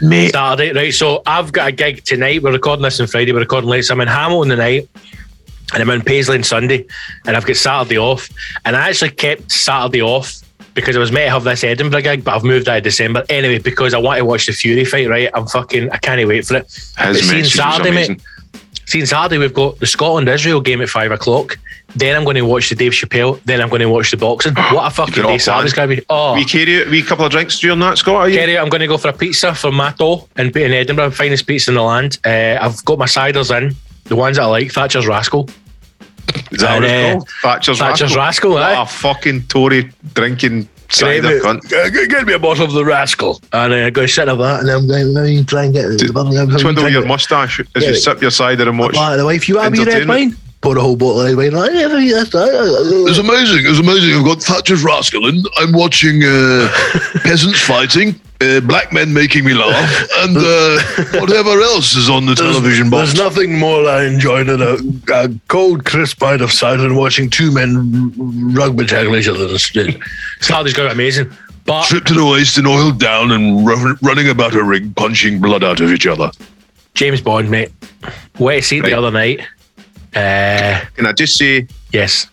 Mate, 0.00 0.32
Saturday, 0.32 0.72
right? 0.72 0.94
So 0.94 1.22
I've 1.26 1.50
got 1.52 1.68
a 1.68 1.72
gig 1.72 2.04
tonight. 2.04 2.42
We're 2.42 2.52
recording 2.52 2.84
this 2.84 3.00
on 3.00 3.08
Friday. 3.08 3.32
We're 3.32 3.40
recording 3.40 3.68
late. 3.68 3.84
So 3.84 3.94
I'm 3.94 4.00
in 4.00 4.08
Hamilton 4.08 4.50
tonight, 4.50 4.88
and 5.74 5.82
I'm 5.82 5.90
in 5.90 6.02
Paisley 6.02 6.36
on 6.38 6.44
Sunday, 6.44 6.84
and 7.26 7.36
I've 7.36 7.44
got 7.44 7.56
Saturday 7.56 7.98
off. 7.98 8.28
And 8.64 8.76
I 8.76 8.88
actually 8.88 9.10
kept 9.10 9.50
Saturday 9.50 10.02
off 10.02 10.36
because 10.76 10.94
I 10.94 11.00
was 11.00 11.10
meant 11.10 11.26
to 11.26 11.30
have 11.30 11.42
this 11.42 11.64
Edinburgh 11.64 12.02
gig, 12.02 12.22
but 12.22 12.36
I've 12.36 12.44
moved 12.44 12.68
out 12.68 12.76
of 12.76 12.84
December 12.84 13.24
anyway 13.28 13.58
because 13.58 13.94
I 13.94 13.98
want 13.98 14.18
to 14.18 14.24
watch 14.24 14.46
the 14.46 14.52
Fury 14.52 14.84
fight. 14.84 15.08
Right? 15.08 15.28
I'm 15.34 15.46
fucking. 15.46 15.90
I 15.90 15.96
can't 15.96 16.28
wait 16.28 16.46
for 16.46 16.56
it. 16.58 16.70
Seeing 16.70 17.44
Saturday, 17.44 17.90
mate. 17.90 18.22
Seeing 18.84 19.06
Saturday, 19.06 19.38
we've 19.38 19.54
got 19.54 19.80
the 19.80 19.86
Scotland 19.86 20.28
Israel 20.28 20.60
game 20.60 20.80
at 20.80 20.88
five 20.88 21.10
o'clock. 21.10 21.58
Then 21.96 22.14
I'm 22.14 22.24
going 22.24 22.36
to 22.36 22.42
watch 22.42 22.68
the 22.68 22.74
Dave 22.74 22.92
Chappelle. 22.92 23.42
Then 23.44 23.60
I'm 23.62 23.70
going 23.70 23.80
to 23.80 23.88
watch 23.88 24.10
the 24.10 24.16
boxing. 24.18 24.54
What 24.72 24.86
a 24.86 24.94
fucking 24.94 25.14
You've 25.14 25.22
got 25.24 25.30
it 25.30 25.32
day 25.32 25.38
Saturday's 25.38 25.72
going 25.72 25.88
to 25.88 25.96
be. 25.96 26.06
Oh, 26.10 26.34
We 26.34 26.44
carry 26.44 26.82
a 26.82 26.90
wee 26.90 27.02
couple 27.02 27.24
of 27.24 27.32
drinks 27.32 27.58
during 27.58 27.78
that, 27.80 27.98
Scott. 27.98 28.16
Are 28.16 28.28
you? 28.28 28.38
Kerry, 28.38 28.58
I'm 28.58 28.68
going 28.68 28.82
to 28.82 28.86
go 28.86 28.98
for 28.98 29.08
a 29.08 29.12
pizza 29.12 29.54
from 29.54 29.76
Matto 29.76 30.28
in, 30.36 30.56
in 30.58 30.72
Edinburgh, 30.72 31.12
finest 31.12 31.46
pizza 31.46 31.70
in 31.70 31.76
the 31.76 31.82
land. 31.82 32.18
Uh, 32.24 32.58
I've 32.60 32.84
got 32.84 32.98
my 32.98 33.06
ciders 33.06 33.56
in, 33.56 33.74
the 34.04 34.16
ones 34.16 34.36
that 34.36 34.42
I 34.42 34.46
like, 34.46 34.72
Thatcher's 34.72 35.06
Rascal. 35.06 35.48
Is 36.50 36.60
that 36.60 36.80
what 36.80 36.84
and, 36.84 36.84
it's 36.84 36.92
uh, 36.92 37.12
called? 37.12 37.28
Thatcher's, 37.42 37.78
Thatcher's 37.78 38.16
Rascal. 38.16 38.50
Rascal, 38.50 38.50
What 38.52 38.62
aye. 38.62 38.82
a 38.82 38.86
fucking 38.86 39.42
Tory 39.44 39.90
drinking 40.14 40.68
cider 40.88 41.40
cunt. 41.40 41.60
Get 41.68 42.08
get 42.08 42.26
me 42.26 42.32
a 42.34 42.38
bottle 42.38 42.64
of 42.64 42.72
the 42.72 42.84
Rascal. 42.84 43.40
And 43.52 43.72
uh, 43.72 43.90
go 43.90 44.06
sit 44.06 44.28
of 44.28 44.38
that, 44.38 44.60
and 44.60 44.70
I'm 44.70 44.86
going 44.86 45.14
to 45.14 45.44
try 45.44 45.64
and 45.64 45.74
get 45.74 45.86
the 45.98 46.12
bottle 46.12 46.58
Twiddle 46.58 46.88
your 46.88 47.06
mustache 47.06 47.60
as 47.74 47.82
Yeah. 47.82 47.90
you 47.90 47.96
sip 47.96 48.22
your 48.22 48.30
cider 48.30 48.68
and 48.68 48.78
watch. 48.78 48.94
the 48.94 49.24
wife, 49.24 49.48
you 49.48 49.58
have 49.58 49.74
your 49.74 49.86
red 49.86 50.08
wine? 50.08 50.36
Pour 50.62 50.76
a 50.76 50.80
whole 50.80 50.96
bottle 50.96 51.20
of 51.20 51.36
red 51.36 51.52
wine. 51.52 51.62
Like, 51.62 51.72
yeah, 51.74 51.98
yes, 51.98 52.34
I- 52.34 52.48
It's 53.08 53.18
amazing. 53.18 53.64
It's 53.66 53.78
amazing. 53.78 54.14
I've 54.18 54.24
got 54.24 54.42
Thatcher's 54.42 54.82
Rascal 54.82 55.26
and 55.28 55.46
I'm 55.58 55.72
watching 55.72 56.22
uh, 56.24 56.68
peasants 57.22 57.60
fighting, 57.60 58.18
uh, 58.40 58.60
black 58.60 58.92
men 58.92 59.12
making 59.12 59.44
me 59.44 59.54
laugh, 59.54 60.08
and 60.18 60.36
uh, 60.36 61.20
whatever 61.20 61.60
else 61.60 61.94
is 61.94 62.08
on 62.10 62.26
the 62.26 62.34
television 62.34 62.90
box. 62.90 63.12
There's 63.12 63.18
nothing 63.22 63.58
more 63.58 63.86
I 63.88 64.04
enjoy 64.06 64.44
than 64.44 64.60
a, 64.62 64.76
a 65.14 65.28
cold, 65.48 65.84
crisp 65.84 66.18
bite 66.18 66.40
of 66.40 66.50
cider 66.50 66.84
and 66.84 66.96
watching 66.96 67.28
two 67.30 67.52
men 67.52 68.12
rugby 68.54 68.86
tackle 68.86 69.14
each 69.16 69.28
other 69.28 69.46
instead. 69.48 70.00
Saturday's 70.40 70.72
going 70.74 70.90
amazing. 70.90 71.30
But 71.66 71.82
Stripped 71.82 72.06
to 72.08 72.14
the 72.14 72.24
waist 72.24 72.58
and 72.58 72.66
oiled 72.66 72.98
down 73.00 73.30
and 73.32 73.66
run, 73.66 73.96
running 74.00 74.28
about 74.28 74.54
a 74.54 74.62
ring, 74.64 74.94
punching 74.94 75.40
blood 75.40 75.62
out 75.64 75.80
of 75.80 75.90
each 75.92 76.06
other. 76.06 76.30
James 76.94 77.20
Bond, 77.20 77.50
mate, 77.50 77.70
went 78.38 78.62
to 78.62 78.66
see 78.68 78.78
it 78.78 78.82
Right. 78.82 78.90
the 78.90 78.96
other 78.98 79.10
night. 79.10 79.40
Uh, 80.16 80.80
Can 80.94 81.06
I 81.06 81.12
just 81.12 81.36
say, 81.36 81.66
yes. 81.92 82.26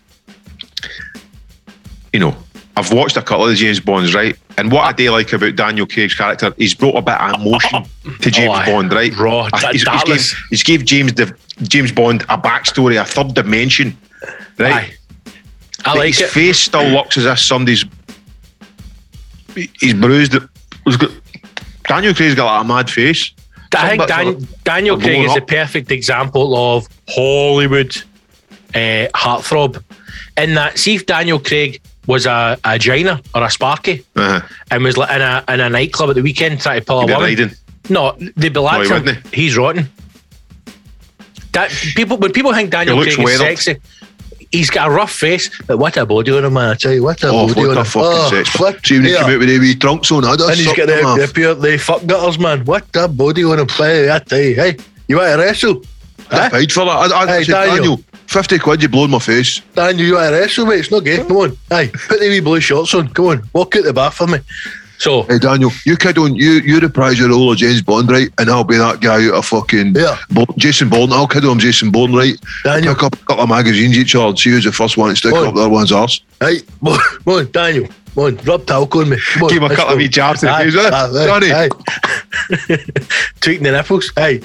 you 2.12 2.20
know, 2.20 2.34
I've 2.76 2.92
watched 2.92 3.16
a 3.16 3.22
couple 3.22 3.44
of 3.44 3.50
the 3.50 3.56
James 3.56 3.78
Bonds, 3.80 4.14
right? 4.14 4.36
And 4.56 4.72
what 4.72 4.82
I 4.84 4.92
do 4.92 5.10
like 5.10 5.32
about 5.32 5.54
Daniel 5.56 5.86
Craig's 5.86 6.14
character, 6.14 6.54
he's 6.56 6.74
brought 6.74 6.96
a 6.96 7.02
bit 7.02 7.20
of 7.20 7.40
emotion 7.40 7.84
to 8.20 8.30
James 8.32 8.54
Oh. 8.56 8.64
Bond, 8.72 8.92
right? 8.92 9.16
Raw, 9.16 9.48
I- 9.52 9.72
he's, 9.72 9.82
he's, 9.82 10.04
gave, 10.04 10.34
he's 10.50 10.62
gave 10.62 10.84
James 10.84 11.12
the 11.14 11.36
James 11.62 11.92
Bond 11.92 12.22
a 12.22 12.38
backstory, 12.38 13.00
a 13.00 13.04
third 13.04 13.34
dimension, 13.34 13.96
right? 14.58 14.72
Aye. 14.74 14.94
I 15.84 15.94
Like, 15.94 16.06
his 16.14 16.22
it. 16.22 16.30
face 16.30 16.58
still 16.60 16.88
looks 16.88 17.16
as 17.18 17.26
if 17.26 17.38
somebody's 17.38 17.84
he's 19.80 19.94
bruised. 19.94 20.34
Daniel 21.86 22.14
Craig's 22.14 22.34
got 22.34 22.46
like 22.56 22.64
a 22.64 22.66
mad 22.66 22.90
face. 22.90 23.32
I 23.74 23.88
think 23.90 24.06
Dan, 24.06 24.48
Daniel 24.64 24.98
Craig 24.98 25.24
is 25.24 25.32
a 25.36 25.42
up. 25.42 25.46
perfect 25.48 25.90
example 25.90 26.54
of 26.56 26.88
Hollywood 27.08 27.96
uh, 28.74 29.08
heartthrob. 29.14 29.82
In 30.36 30.54
that, 30.54 30.78
see 30.78 30.94
if 30.96 31.06
Daniel 31.06 31.38
Craig 31.38 31.80
was 32.06 32.26
a, 32.26 32.58
a 32.64 32.78
Gina 32.78 33.20
or 33.34 33.44
a 33.44 33.50
Sparky 33.50 34.04
Uh-huh. 34.16 34.40
and 34.70 34.82
was 34.84 34.96
in 34.96 35.02
a 35.22 35.44
in 35.48 35.60
a 35.60 35.68
nightclub 35.70 36.10
at 36.10 36.16
the 36.16 36.22
weekend 36.22 36.60
trying 36.60 36.80
to 36.80 36.84
pull 36.86 36.98
a 36.98 37.02
He'd 37.02 37.06
be 37.06 37.12
woman. 37.14 37.28
riding. 37.28 37.50
No, 37.90 38.12
they'd 38.36 38.52
be 38.52 38.60
like, 38.60 38.86
he 38.86 38.94
him, 38.94 39.22
he's 39.32 39.56
rotten. 39.56 39.88
That 41.52 41.70
people 41.94 42.16
when 42.16 42.32
people 42.32 42.52
think 42.52 42.70
Daniel 42.70 43.00
Craig 43.02 43.18
is 43.18 43.38
sexy, 43.38 43.76
he's 44.54 44.70
got 44.70 44.88
a 44.88 44.90
rough 44.90 45.12
face, 45.12 45.50
but 45.66 45.78
what 45.78 45.96
a 45.96 46.06
body 46.06 46.32
on 46.32 46.44
him, 46.44 46.52
man! 46.54 46.70
I 46.70 46.74
tell 46.74 46.92
you, 46.92 47.02
what 47.02 47.22
a 47.22 47.28
Oh, 47.28 47.48
body 47.48 47.60
what 47.66 47.70
on 47.70 47.76
a 47.78 47.80
him. 47.84 47.92
Oh, 47.96 48.30
sex. 48.30 48.48
flip, 48.50 48.86
See 48.86 48.96
when 48.96 49.04
he 49.04 49.14
came 49.14 49.24
out 49.24 49.38
with 49.38 49.48
the 49.48 49.58
wee 49.58 49.74
trunks 49.74 50.10
on, 50.12 50.24
I'd 50.24 50.40
And 50.40 50.54
he's 50.56 50.66
got 50.72 50.86
the, 50.86 51.26
the 51.26 51.30
pure 51.34 51.54
the 51.54 51.76
fuck 51.78 52.06
gutters, 52.06 52.38
man. 52.38 52.64
What 52.64 52.84
a 52.96 53.08
body 53.08 53.44
on 53.44 53.58
him 53.58 53.66
play. 53.66 54.10
I 54.10 54.18
tell 54.20 54.40
you, 54.40 54.54
hey, 54.54 54.76
you 55.08 55.16
want 55.16 55.32
to 55.32 55.38
wrestle? 55.38 55.82
I 56.30 56.48
paid 56.48 56.72
for 56.72 56.84
that. 56.86 57.12
I, 57.12 57.22
I 57.22 57.26
Hey, 57.26 57.44
said, 57.44 57.52
Daniel. 57.52 57.96
Daniel, 57.96 57.96
50 58.28 58.58
quid, 58.60 58.82
you 58.82 58.88
blow 58.88 59.04
in 59.04 59.10
my 59.10 59.18
face. 59.18 59.60
Daniel, 59.74 60.06
you 60.06 60.14
want 60.14 60.30
to 60.32 60.38
wrestle, 60.40 60.66
mate? 60.66 60.78
It's 60.80 60.90
not 60.90 61.04
gay. 61.04 61.18
Come 61.18 61.36
on. 61.36 61.58
Aye, 61.70 61.90
put 62.08 62.20
the 62.20 62.28
wee 62.28 62.40
blue 62.40 62.60
shorts 62.60 62.94
on. 62.94 63.08
Come 63.08 63.26
on. 63.26 63.42
Walk 63.52 63.76
out 63.76 63.84
the 63.84 63.92
bath 63.92 64.14
for 64.14 64.26
me. 64.26 64.38
So, 64.98 65.24
Hey, 65.24 65.38
Daniel, 65.38 65.70
you 65.84 65.96
kid 65.96 66.16
on, 66.18 66.34
you, 66.34 66.52
you 66.60 66.78
reprise 66.78 67.18
your 67.18 67.28
role 67.28 67.50
of 67.52 67.58
James 67.58 67.82
Bond, 67.82 68.10
right? 68.10 68.28
And 68.38 68.48
I'll 68.48 68.64
be 68.64 68.76
that 68.76 69.00
guy 69.00 69.26
out 69.26 69.34
of 69.34 69.44
fucking 69.46 69.94
Yeah. 69.96 70.16
Bo- 70.30 70.46
Jason 70.56 70.88
Bourne. 70.88 71.12
I'll 71.12 71.26
kid 71.26 71.44
on 71.44 71.58
Jason 71.58 71.90
Bourne, 71.90 72.12
right? 72.14 72.34
Daniel. 72.62 72.94
Pick 72.94 73.02
up 73.02 73.12
a 73.14 73.16
couple 73.24 73.42
of 73.42 73.48
magazines 73.48 73.98
each 73.98 74.14
other, 74.14 74.36
see 74.36 74.50
who's 74.50 74.64
the 74.64 74.72
first 74.72 74.96
one 74.96 75.10
to 75.10 75.16
stick 75.16 75.32
Boy. 75.32 75.48
up 75.48 75.54
the 75.54 75.60
other 75.62 75.68
one's 75.70 75.92
arse. 75.92 76.22
Hey, 76.40 76.60
come 76.60 76.88
on, 76.92 76.98
come 77.24 77.34
on, 77.34 77.50
Daniel. 77.50 77.88
Come 78.14 78.24
on, 78.24 78.36
rub 78.44 78.64
talc 78.66 78.94
on 78.96 79.08
me. 79.10 79.18
Come 79.32 79.42
on, 79.42 79.48
Give 79.48 79.56
him 79.58 79.64
a 79.64 79.66
let's 79.66 79.76
couple 79.76 79.92
of 79.94 79.98
go. 79.98 80.02
wee 80.02 80.08
jabs 80.08 80.40
to 80.40 80.46
the 80.46 80.52
Aye, 80.52 80.64
face, 80.70 80.76
aye, 80.76 81.26
Johnny? 81.26 81.52
aye. 81.52 81.68
Tweaking 83.40 83.64
the 83.64 83.72
nipples. 83.72 84.12
Hey. 84.16 84.40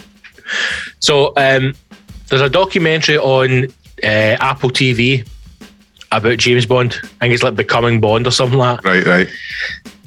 So 0.99 1.27
um, 1.37 1.73
there's 2.27 2.41
a 2.41 2.49
documentary 2.49 3.17
on 3.17 3.65
uh, 4.03 4.37
Apple 4.41 4.71
TV 4.71 5.27
about 6.11 6.37
James 6.39 6.65
Bond. 6.65 6.99
I 7.03 7.07
think 7.25 7.33
it's 7.35 7.43
like 7.43 7.55
Becoming 7.55 8.01
Bond 8.01 8.25
or 8.25 8.31
something 8.31 8.57
like 8.57 8.81
that. 8.81 8.87
Right, 8.89 9.05
right. 9.05 9.27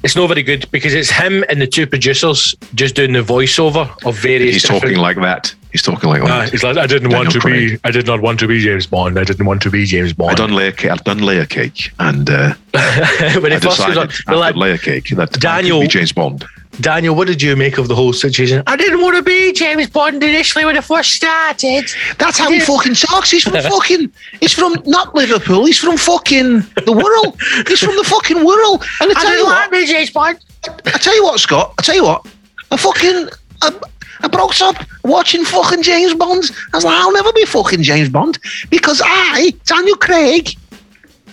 It's 0.03 0.15
not 0.17 0.27
very 0.27 0.43
good 0.43 0.69
because 0.71 0.93
it's 0.93 1.09
him 1.09 1.45
and 1.49 1.61
the 1.61 1.67
two 1.67 1.87
producers 1.87 2.53
just 2.75 2.93
doing 2.95 3.13
the 3.13 3.21
voiceover 3.21 3.89
of 4.05 4.17
various. 4.17 4.55
He's 4.55 4.63
talking 4.63 4.97
like 4.97 5.15
that. 5.17 5.55
He's 5.71 5.81
talking 5.81 6.09
like 6.09 6.21
that. 6.23 6.49
he's 6.51 6.61
like, 6.63 6.77
I 6.77 6.85
didn't 6.85 7.11
want 7.11 7.31
to 7.31 7.39
Daniel 7.39 7.71
be. 7.71 7.79
I 7.85 7.89
did 7.91 8.05
not 8.05 8.21
want 8.21 8.39
to 8.41 8.47
be 8.47 8.59
James 8.59 8.85
Bond. 8.85 9.17
I 9.17 9.23
didn't 9.23 9.45
want 9.45 9.61
to 9.63 9.71
be 9.71 9.85
James 9.85 10.13
Bond. 10.13 10.31
I 10.31 10.35
done 10.35 10.51
layer 10.53 10.71
cake. 10.73 10.91
I 10.91 10.95
done 10.97 11.19
layer 11.19 11.45
cake, 11.45 11.91
and 11.99 12.29
uh, 12.29 12.53
when 12.73 13.51
he 13.51 13.57
I 13.57 13.59
first 13.59 13.77
decided 13.77 13.97
on, 13.97 14.07
after 14.09 14.35
like, 14.35 14.55
layer 14.55 14.77
cake 14.77 15.07
that 15.11 15.19
I 15.21 15.25
could 15.27 15.41
Daniel- 15.41 15.81
be 15.81 15.87
James 15.87 16.11
Bond. 16.11 16.45
Daniel, 16.81 17.15
what 17.15 17.27
did 17.27 17.41
you 17.41 17.55
make 17.55 17.77
of 17.77 17.87
the 17.87 17.95
whole 17.95 18.13
situation? 18.13 18.63
I 18.65 18.75
didn't 18.75 19.01
want 19.01 19.15
to 19.15 19.21
be 19.21 19.53
James 19.53 19.87
Bond 19.89 20.23
initially 20.23 20.65
when 20.65 20.75
I 20.75 20.81
first 20.81 21.13
started. 21.13 21.85
That's 22.17 22.39
how 22.39 22.49
he 22.51 22.59
fucking 22.59 22.95
talks. 22.95 23.29
He's 23.29 23.43
from 23.43 23.53
fucking. 23.53 24.11
He's 24.39 24.53
from 24.53 24.75
not 24.85 25.13
Liverpool. 25.13 25.65
He's 25.65 25.77
from 25.77 25.97
fucking 25.97 26.61
the 26.85 26.91
world. 26.91 27.39
He's 27.67 27.79
from 27.79 27.95
the 27.95 28.03
fucking 28.03 28.43
world. 28.43 28.83
And 29.01 29.11
I 29.11 29.21
tell 29.21 29.37
you 29.37 29.45
what, 29.45 29.71
be 29.71 29.85
James 29.85 30.09
Bond. 30.09 30.39
I 30.85 30.97
tell 30.97 31.15
you 31.15 31.23
what, 31.23 31.39
Scott. 31.39 31.73
I 31.77 31.81
tell 31.83 31.95
you 31.95 32.03
what. 32.03 32.27
I 32.71 32.77
fucking. 32.77 33.29
I, 33.61 33.79
I 34.21 34.27
brought 34.27 34.61
up 34.61 34.75
watching 35.03 35.43
fucking 35.45 35.83
James 35.83 36.13
Bond. 36.15 36.45
I 36.73 36.77
was 36.77 36.85
like, 36.85 36.95
I'll 36.95 37.13
never 37.13 37.31
be 37.33 37.45
fucking 37.45 37.83
James 37.83 38.09
Bond 38.09 38.39
because 38.69 39.01
I, 39.03 39.53
Daniel 39.65 39.97
Craig, 39.97 40.49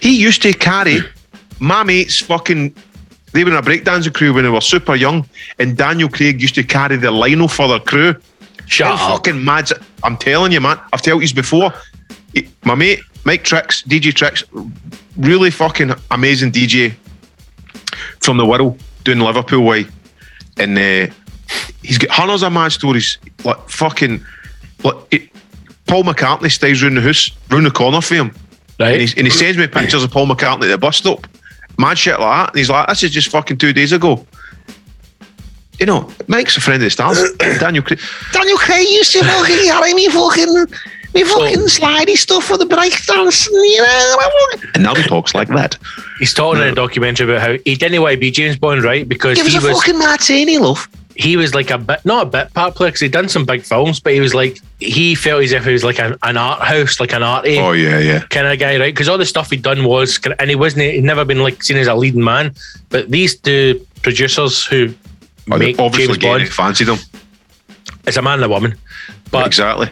He 0.03 0.21
used 0.21 0.43
to 0.43 0.53
carry 0.53 1.01
my 1.61 1.83
mates 1.83 2.21
fucking. 2.21 2.75
They 3.33 3.45
were 3.45 3.51
in 3.51 3.57
a 3.57 3.63
breakdancing 3.63 4.13
crew 4.15 4.33
when 4.35 4.45
they 4.45 4.51
were 4.51 4.61
super 4.61 4.95
young, 4.97 5.29
and 5.59 5.77
Daniel 5.77 6.09
Craig 6.09 6.41
used 6.41 6.55
to 6.57 6.65
carry 6.65 6.97
the 6.97 7.11
lino 7.11 7.47
for 7.47 7.69
their 7.69 7.79
crew. 7.81 8.15
Shut 8.67 8.99
How 8.99 9.15
up. 9.15 9.25
fucking 9.25 9.45
mad! 9.45 9.71
I'm 10.03 10.17
telling 10.17 10.53
you, 10.53 10.61
man. 10.61 10.79
I've 10.93 11.03
told 11.03 11.23
you 11.29 11.35
before. 11.35 11.73
He- 12.35 12.49
My 12.65 12.75
mate 12.75 13.01
Mike 13.25 13.45
Tricks, 13.45 13.83
DJ 13.83 14.13
Tricks, 14.15 14.43
really 15.17 15.51
fucking 15.51 15.93
amazing 16.11 16.53
DJ 16.53 16.95
from 18.21 18.37
the 18.37 18.47
world 18.47 18.81
doing 19.05 19.19
Liverpool 19.21 19.65
way, 19.65 19.87
and 20.59 20.79
uh, 20.79 21.13
he's 21.83 21.99
got 21.99 22.11
hundreds 22.11 22.43
of 22.43 22.53
mad 22.53 22.73
stories. 22.73 23.19
Like 23.45 23.69
fucking, 23.69 24.25
like 24.85 24.95
it, 25.11 25.29
Paul 25.87 26.05
McCartney 26.05 26.51
stays 26.51 26.83
round 26.83 26.97
the 26.97 27.01
house, 27.03 27.31
round 27.51 27.67
the 27.67 27.71
corner 27.71 28.01
for 28.01 28.15
him, 28.15 28.29
and, 28.29 28.37
Right? 28.79 29.01
he's, 29.01 29.15
and 29.17 29.27
he 29.27 29.31
sends 29.33 29.57
me 29.59 29.67
pictures 29.67 30.03
of 30.05 30.11
Paul 30.11 30.27
McCartney 30.27 30.65
at 30.65 30.69
the 30.69 30.79
bus 30.79 30.97
stop. 30.99 31.27
Mad 31.81 31.97
shit 31.99 32.21
like 32.21 32.29
that. 32.29 32.49
And 32.51 32.59
he's 32.59 32.69
like, 32.69 32.87
this 32.89 33.03
is 33.03 33.11
just 33.11 33.29
fucking 33.29 33.57
two 33.57 33.73
days 33.73 33.93
ago. 33.93 34.27
You 35.79 35.87
know, 35.87 36.13
Mike's 36.29 36.59
a 36.59 36.61
friend 36.61 36.83
of 36.83 36.87
the 36.87 36.91
stars. 36.91 37.19
Daniel 37.59 37.83
Craig. 37.83 37.99
Daniel 38.33 38.59
Craig 38.59 38.87
used 38.87 39.13
to 39.13 39.25
fucking 39.25 39.65
carry 39.65 39.95
me 40.01 40.09
fucking, 40.09 40.55
me 41.15 41.25
fucking 41.25 41.65
slidey 41.73 42.17
stuff 42.19 42.45
for 42.45 42.59
the 42.59 42.67
breakdance. 42.67 43.49
You 43.49 43.81
know, 43.81 44.61
And 44.75 44.83
now 44.83 44.95
he 44.95 45.03
talks 45.05 45.35
like 45.35 45.49
that. 45.49 45.79
He's 46.19 46.35
talking 46.35 46.61
in 46.61 46.69
a 46.69 46.75
documentary 46.75 47.25
about 47.33 47.41
how 47.41 47.57
he 47.65 47.77
didn't 47.77 48.03
want 48.03 48.13
to 48.13 48.21
be 48.21 48.31
James 48.31 48.59
Bond, 48.59 48.85
right? 48.85 49.09
Because 49.09 49.37
give 49.39 49.47
us 49.47 49.53
he 49.53 49.59
a 49.59 49.63
was 49.63 49.79
fucking 49.83 49.99
martini, 49.99 50.59
love. 50.59 50.87
He 51.21 51.37
was 51.37 51.55
like 51.55 51.71
a 51.71 51.79
bit 51.79 52.05
not 52.05 52.27
a 52.27 52.31
bit 52.31 52.53
part 52.55 52.75
player 52.75 52.89
because 52.91 53.01
he'd 53.03 53.13
done 53.13 53.29
some 53.29 53.45
big 53.45 53.63
films, 53.63 54.01
but 54.01 54.13
he 54.15 54.21
was 54.21 54.35
like 54.35 54.59
he 54.79 55.15
felt 55.15 55.43
as 55.43 55.53
if 55.53 55.65
he 55.65 55.73
was 55.73 55.85
like 55.85 55.99
an, 56.01 56.17
an 56.23 56.37
art 56.37 56.63
house, 56.63 56.99
like 56.99 57.13
an 57.13 57.23
arty 57.23 57.59
Oh 57.59 57.73
yeah, 57.73 57.99
yeah. 57.99 58.21
kind 58.31 58.47
of 58.47 58.59
guy, 58.59 58.79
right? 58.79 58.95
Because 58.95 59.09
all 59.09 59.19
the 59.19 59.27
stuff 59.27 59.51
he'd 59.51 59.63
done 59.63 59.85
was, 59.85 60.19
and 60.39 60.49
he 60.49 60.57
wasn't, 60.57 60.83
he'd 60.93 61.05
never 61.05 61.25
been 61.25 61.43
like 61.43 61.63
seen 61.63 61.77
as 61.77 61.87
a 61.89 61.95
leading 61.95 62.25
man. 62.25 62.55
But 62.89 63.11
these 63.11 63.37
two 63.37 63.87
producers 64.03 64.65
who 64.65 64.95
Oh, 65.51 65.59
make 65.59 65.79
obviously 65.79 66.17
James 66.17 66.33
Bond, 66.33 66.43
it, 66.45 66.53
fancied 66.53 66.89
him. 66.89 66.99
it's 68.07 68.17
a 68.17 68.23
man 68.23 68.35
and 68.35 68.45
a 68.45 68.49
woman. 68.49 68.77
But 69.31 69.47
exactly. 69.47 69.91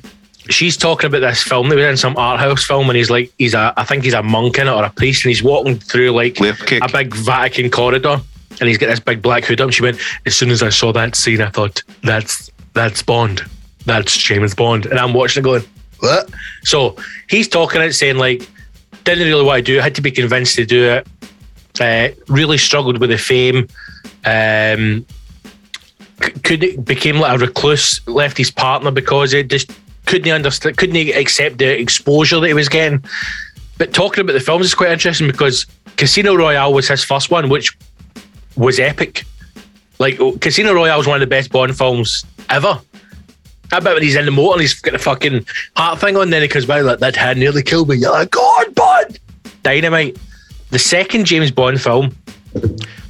she's 0.50 0.76
talking 0.76 1.08
about 1.08 1.20
this 1.20 1.42
film. 1.42 1.68
They 1.68 1.76
were 1.76 1.88
in 1.88 1.96
some 1.96 2.16
art 2.16 2.38
house 2.40 2.64
film, 2.64 2.88
and 2.90 2.96
he's 2.96 3.10
like, 3.10 3.32
he's 3.38 3.54
a, 3.54 3.72
I 3.76 3.84
think 3.84 4.04
he's 4.04 4.14
a 4.14 4.22
monk 4.22 4.58
in 4.58 4.68
it 4.68 4.70
or 4.70 4.84
a 4.84 4.90
priest, 4.90 5.24
and 5.24 5.30
he's 5.30 5.42
walking 5.42 5.76
through 5.78 6.12
like 6.12 6.38
a 6.40 6.88
big 6.92 7.14
Vatican 7.14 7.70
corridor, 7.70 8.20
and 8.60 8.68
he's 8.68 8.78
got 8.78 8.88
this 8.88 9.00
big 9.00 9.22
black 9.22 9.44
hood 9.44 9.60
up. 9.60 9.72
She 9.72 9.82
went, 9.82 9.98
as 10.26 10.36
soon 10.36 10.50
as 10.50 10.62
I 10.62 10.68
saw 10.68 10.92
that 10.92 11.14
scene, 11.14 11.40
I 11.40 11.50
thought, 11.50 11.82
that's 12.02 12.50
that's 12.74 13.02
Bond, 13.02 13.42
that's 13.86 14.16
James 14.16 14.54
Bond, 14.54 14.86
and 14.86 14.98
I'm 14.98 15.12
watching 15.12 15.42
it 15.42 15.44
going, 15.44 15.64
what? 16.00 16.30
So 16.62 16.96
he's 17.28 17.48
talking 17.48 17.80
it, 17.80 17.92
saying 17.92 18.18
like, 18.18 18.48
didn't 19.04 19.26
really 19.26 19.44
want 19.44 19.58
to 19.58 19.62
do 19.62 19.78
it, 19.78 19.82
had 19.82 19.94
to 19.96 20.02
be 20.02 20.10
convinced 20.10 20.54
to 20.56 20.66
do 20.66 20.84
it. 20.84 21.06
Uh, 21.80 22.08
really 22.26 22.58
struggled 22.58 22.98
with 22.98 23.10
the 23.10 23.18
fame. 23.18 23.68
Um, 24.24 25.06
could 26.42 26.84
became 26.84 27.18
like 27.18 27.36
a 27.36 27.38
recluse, 27.38 28.06
left 28.08 28.36
his 28.36 28.50
partner 28.50 28.90
because 28.90 29.32
it 29.32 29.48
just 29.48 29.70
couldn't 30.06 30.32
understand, 30.32 30.76
couldn't 30.76 30.96
accept 31.16 31.58
the 31.58 31.78
exposure 31.80 32.40
that 32.40 32.48
he 32.48 32.54
was 32.54 32.68
getting. 32.68 33.04
But 33.76 33.94
talking 33.94 34.22
about 34.22 34.32
the 34.32 34.40
films 34.40 34.66
is 34.66 34.74
quite 34.74 34.90
interesting 34.90 35.28
because 35.28 35.66
Casino 35.96 36.34
Royale 36.34 36.72
was 36.72 36.88
his 36.88 37.04
first 37.04 37.30
one, 37.30 37.48
which 37.48 37.76
was 38.58 38.78
epic. 38.78 39.24
Like 39.98 40.20
oh, 40.20 40.36
Casino 40.38 40.74
Royale 40.74 41.00
is 41.00 41.06
one 41.06 41.16
of 41.16 41.20
the 41.20 41.26
best 41.26 41.50
Bond 41.50 41.76
films 41.76 42.24
ever. 42.50 42.80
I 43.72 43.80
bet 43.80 43.94
when 43.94 44.02
he's 44.02 44.16
in 44.16 44.24
the 44.24 44.30
motor 44.30 44.54
and 44.54 44.60
he's 44.62 44.74
got 44.74 44.94
a 44.94 44.98
fucking 44.98 45.46
heart 45.76 46.00
thing 46.00 46.16
on, 46.16 46.30
then 46.30 46.42
he 46.42 46.48
comes 46.48 46.66
by 46.66 46.80
like 46.80 47.00
that 47.00 47.16
hand 47.16 47.38
nearly 47.38 47.62
killed 47.62 47.88
me. 47.88 47.96
You're 47.96 48.12
like, 48.12 48.30
God, 48.30 48.74
Bond! 48.74 49.18
Dynamite. 49.62 50.16
The 50.70 50.78
second 50.78 51.26
James 51.26 51.50
Bond 51.50 51.80
film, 51.80 52.16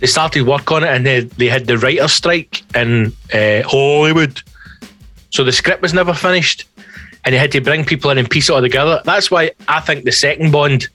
they 0.00 0.06
started 0.06 0.46
work 0.46 0.70
on 0.72 0.82
it 0.82 0.88
and 0.88 1.06
they, 1.06 1.20
they 1.20 1.46
had 1.46 1.66
the 1.66 1.78
writer's 1.78 2.12
strike 2.12 2.62
in 2.76 3.12
uh, 3.32 3.62
Hollywood. 3.68 4.40
So 5.30 5.44
the 5.44 5.52
script 5.52 5.82
was 5.82 5.94
never 5.94 6.14
finished 6.14 6.64
and 7.24 7.34
they 7.34 7.38
had 7.38 7.52
to 7.52 7.60
bring 7.60 7.84
people 7.84 8.10
in 8.10 8.18
and 8.18 8.28
piece 8.28 8.48
it 8.48 8.52
all 8.52 8.60
together. 8.60 9.00
That's 9.04 9.30
why 9.30 9.52
I 9.68 9.80
think 9.80 10.04
the 10.04 10.12
second 10.12 10.50
Bond 10.50 10.88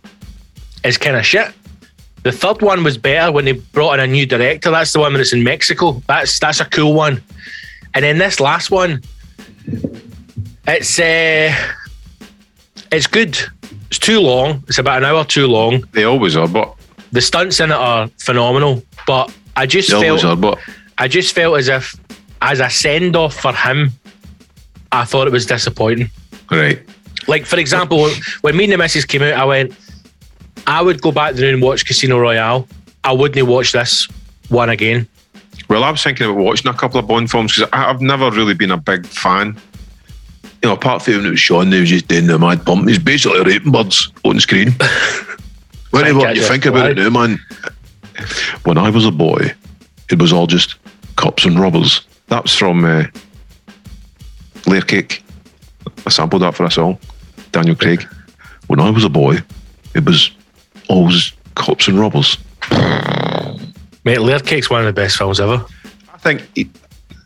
is 0.84 0.98
kind 0.98 1.16
of 1.16 1.26
shit. 1.26 1.54
The 2.24 2.32
third 2.32 2.62
one 2.62 2.84
was 2.84 2.98
better 2.98 3.32
when 3.32 3.46
they 3.46 3.52
brought 3.52 4.00
in 4.00 4.00
a 4.00 4.08
new 4.08 4.26
director. 4.26 4.72
That's 4.72 4.94
the 4.94 5.00
one 5.00 5.14
that's 5.14 5.34
in 5.34 5.44
Mexico. 5.44 6.02
That's 6.08 6.40
that's 6.40 6.60
a 6.62 6.66
cool 6.66 6.94
one. 6.94 7.22
And 7.94 8.04
then 8.04 8.18
this 8.18 8.40
last 8.40 8.72
one, 8.72 9.02
it's 10.68 11.00
uh, 11.00 11.54
it's 12.92 13.08
good. 13.08 13.38
It's 13.88 14.00
too 14.00 14.20
long. 14.22 14.64
It's 14.68 14.78
about 14.78 15.00
an 15.00 15.06
hour 15.06 15.26
too 15.26 15.48
long. 15.48 15.84
They 15.92 16.06
always 16.06 16.36
are, 16.36 16.48
but 16.48 16.76
The 17.12 17.22
stunts 17.22 17.60
in 17.60 17.72
it 17.72 17.76
are 17.76 18.08
phenomenal, 18.18 18.82
but 19.06 19.36
I 19.56 19.66
just 19.66 19.92
they 19.92 20.02
felt 20.02 20.24
are, 20.24 20.36
but 20.36 20.60
I 20.98 21.08
just 21.08 21.36
felt 21.36 21.58
as 21.58 21.68
if 21.68 21.96
as 22.42 22.60
a 22.60 22.70
send 22.70 23.16
off 23.16 23.36
for 23.40 23.54
him, 23.54 23.92
I 24.92 25.06
thought 25.06 25.28
it 25.28 25.34
was 25.34 25.46
disappointing. 25.46 26.10
right. 26.50 26.80
Like 27.28 27.46
for 27.46 27.58
example, 27.58 28.10
when 28.42 28.58
me 28.58 28.66
and 28.66 28.74
the 28.74 28.78
missus 28.78 29.06
came 29.06 29.22
out, 29.22 29.34
I 29.34 29.46
went, 29.46 29.74
I 30.68 30.82
would 30.82 31.02
go 31.02 31.12
back 31.12 31.36
there 31.36 31.54
and 31.54 31.62
watch 31.62 31.86
Casino 31.86 32.20
Royale. 32.20 32.68
I 33.04 33.12
wouldn't 33.12 33.48
watch 33.48 33.72
this 33.72 34.08
one 34.50 34.70
again. 34.70 35.08
Well, 35.70 35.84
I 35.84 35.92
was 35.92 36.04
thinking 36.04 36.26
about 36.26 36.38
watching 36.38 36.70
a 36.70 36.74
couple 36.74 37.00
of 37.00 37.08
Bond 37.08 37.30
films 37.30 37.56
because 37.56 37.70
I've 37.74 38.02
never 38.02 38.30
really 38.32 38.54
been 38.54 38.72
a 38.72 38.78
big 38.78 39.06
fan. 39.06 39.58
You 40.62 40.70
know, 40.70 40.74
apart 40.74 41.02
from 41.02 41.16
when 41.16 41.26
it 41.26 41.30
was 41.32 41.40
Sean, 41.40 41.70
they 41.70 41.80
was 41.80 41.90
just 41.90 42.08
doing 42.08 42.28
the 42.28 42.40
mad 42.40 42.66
pump. 42.66 42.88
He's 42.88 43.00
basically 43.00 43.44
raping 43.44 43.72
birds 43.72 44.12
on 44.24 44.40
screen. 44.40 44.72
when 45.92 46.06
Thank 46.06 46.38
you, 46.38 46.44
think 46.44 46.66
about 46.66 46.92
it 46.92 46.98
now, 46.98 47.10
man. 47.10 47.40
When 48.64 48.78
I 48.78 48.90
was 48.90 49.06
a 49.06 49.12
boy, 49.12 49.54
it 50.10 50.22
was 50.22 50.32
all 50.32 50.48
just 50.48 50.76
cops 51.16 51.46
and 51.46 51.60
robbers. 51.60 52.06
That's 52.28 52.56
from 52.56 52.86
uh, 52.86 53.06
Layer 54.68 54.82
Cake. 54.82 55.24
I 56.06 56.10
sampled 56.10 56.42
that 56.44 56.56
for 56.56 56.66
a 56.66 56.72
song. 56.72 56.98
Daniel 57.52 57.76
Craig. 57.76 58.08
When 58.68 58.80
I 58.80 58.90
was 58.90 59.04
a 59.04 59.10
boy, 59.10 59.40
it 59.94 60.06
was 60.06 60.32
always 60.90 61.32
cops 61.56 61.88
and 61.88 62.00
robbers. 62.00 62.38
Mate, 64.06 64.20
Layer 64.22 64.40
Cake's 64.40 64.70
one 64.70 64.82
of 64.82 64.86
the 64.86 64.94
best 65.02 65.18
films 65.18 65.40
ever. 65.40 65.64
I 66.14 66.18
think 66.18 66.42
he- 66.56 66.70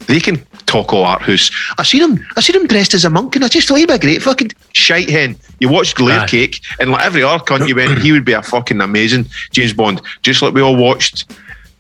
they 0.05 0.20
can 0.20 0.38
talk 0.68 0.93
all 0.93 1.03
art 1.03 1.22
house. 1.24 1.49
I 1.78 1.84
seen 1.84 2.01
him. 2.03 2.26
I 2.38 2.41
seen 2.41 2.55
him 2.55 2.68
dressed 2.68 2.93
as 2.93 3.03
a 3.03 3.10
monk, 3.10 3.36
and 3.36 3.43
I 3.43 3.47
just 3.47 3.68
thought 3.68 3.76
he'd 3.76 3.88
be 3.88 3.93
a 3.93 3.99
great 3.99 4.22
fucking. 4.22 4.51
Shite 4.74 5.10
hen. 5.10 5.36
You 5.60 5.70
watched 5.70 5.99
Layer 5.99 6.20
Aye. 6.20 6.28
Cake, 6.28 6.62
and 6.80 6.91
like 6.91 7.03
every 7.05 7.24
other 7.24 7.43
cunt 7.43 7.68
you 7.68 7.76
went, 7.76 7.99
he 7.99 8.12
would 8.12 8.24
be 8.26 8.34
a 8.34 8.43
fucking 8.43 8.80
amazing 8.80 9.26
James 9.51 9.74
Bond. 9.74 10.01
Just 10.22 10.41
like 10.41 10.53
we 10.53 10.62
all 10.62 10.76
watched 10.76 11.26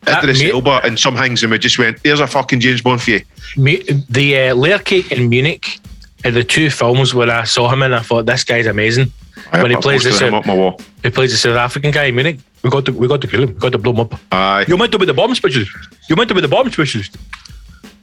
That 0.03 0.23
Idris 0.23 0.39
mate- 0.41 0.51
Elba 0.51 0.81
and 0.83 0.97
some 0.99 1.15
things, 1.15 1.43
and 1.43 1.51
we 1.51 1.59
just 1.59 1.77
went, 1.77 2.01
"There's 2.03 2.19
a 2.19 2.27
fucking 2.27 2.59
James 2.59 2.81
Bond 2.81 3.01
for 3.01 3.11
you." 3.11 3.21
Mu- 3.55 3.83
The 4.09 4.49
uh, 4.49 4.55
Layer 4.55 4.79
Cake 4.79 5.11
in 5.11 5.29
Munich 5.29 5.79
are 6.25 6.31
the 6.31 6.43
two 6.43 6.69
films 6.69 7.13
where 7.13 7.29
I 7.29 7.43
saw 7.43 7.69
him 7.69 7.81
and 7.83 7.93
I 7.93 7.99
thought 7.99 8.25
this 8.25 8.43
guy's 8.43 8.65
amazing. 8.65 9.11
Aye, 9.51 9.61
when 9.61 9.71
he 9.71 9.77
plays 9.77 10.03
posted 10.03 10.27
him 10.27 10.33
up 10.33 10.45
my 10.45 10.53
wall. 10.53 10.79
he 11.03 11.09
plays 11.09 11.31
the 11.31 11.37
South 11.37 11.57
African 11.57 11.91
guy 11.91 12.05
in 12.05 12.15
Munich. 12.15 12.39
We 12.63 12.69
got 12.69 12.85
to 12.85 12.91
we 12.91 13.07
got 13.07 13.21
to 13.21 13.27
kill 13.27 13.43
him. 13.43 13.53
We 13.53 13.59
got 13.59 13.71
to 13.71 13.77
blow 13.77 13.93
him 13.93 13.99
up. 14.01 14.15
Aye. 14.31 14.65
You're 14.67 14.77
meant 14.77 14.91
to 14.93 14.99
be 14.99 15.05
the 15.05 15.13
bomb 15.13 15.33
specialist. 15.35 15.71
You're 16.09 16.17
meant 16.17 16.29
to 16.29 16.35
be 16.35 16.41
the 16.41 16.47
bomb 16.47 16.69
specialist. 16.71 17.17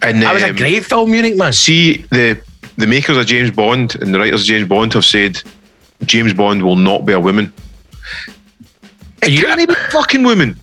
And 0.03 0.23
That 0.23 0.35
was 0.35 0.43
a 0.43 0.51
um, 0.51 0.57
great 0.57 0.85
film, 0.85 1.11
Munich 1.11 1.37
man. 1.37 1.53
see 1.53 1.99
the 2.11 2.41
the 2.77 2.87
makers 2.87 3.17
of 3.17 3.27
James 3.27 3.51
Bond 3.51 3.95
and 3.97 4.13
the 4.15 4.19
writers 4.19 4.43
of 4.43 4.47
James 4.47 4.69
Bond 4.69 4.93
have 4.95 5.05
said 5.05 5.41
James 6.05 6.35
Bond 6.35 6.63
will 6.63 6.77
not 6.77 7.07
be 7.07 7.13
a 7.13 7.21
woman. 7.21 7.53
It 9.23 9.31
You- 9.31 9.43
can't 9.43 9.67
be 9.69 9.75
fucking 9.91 10.23
woman. 10.23 10.59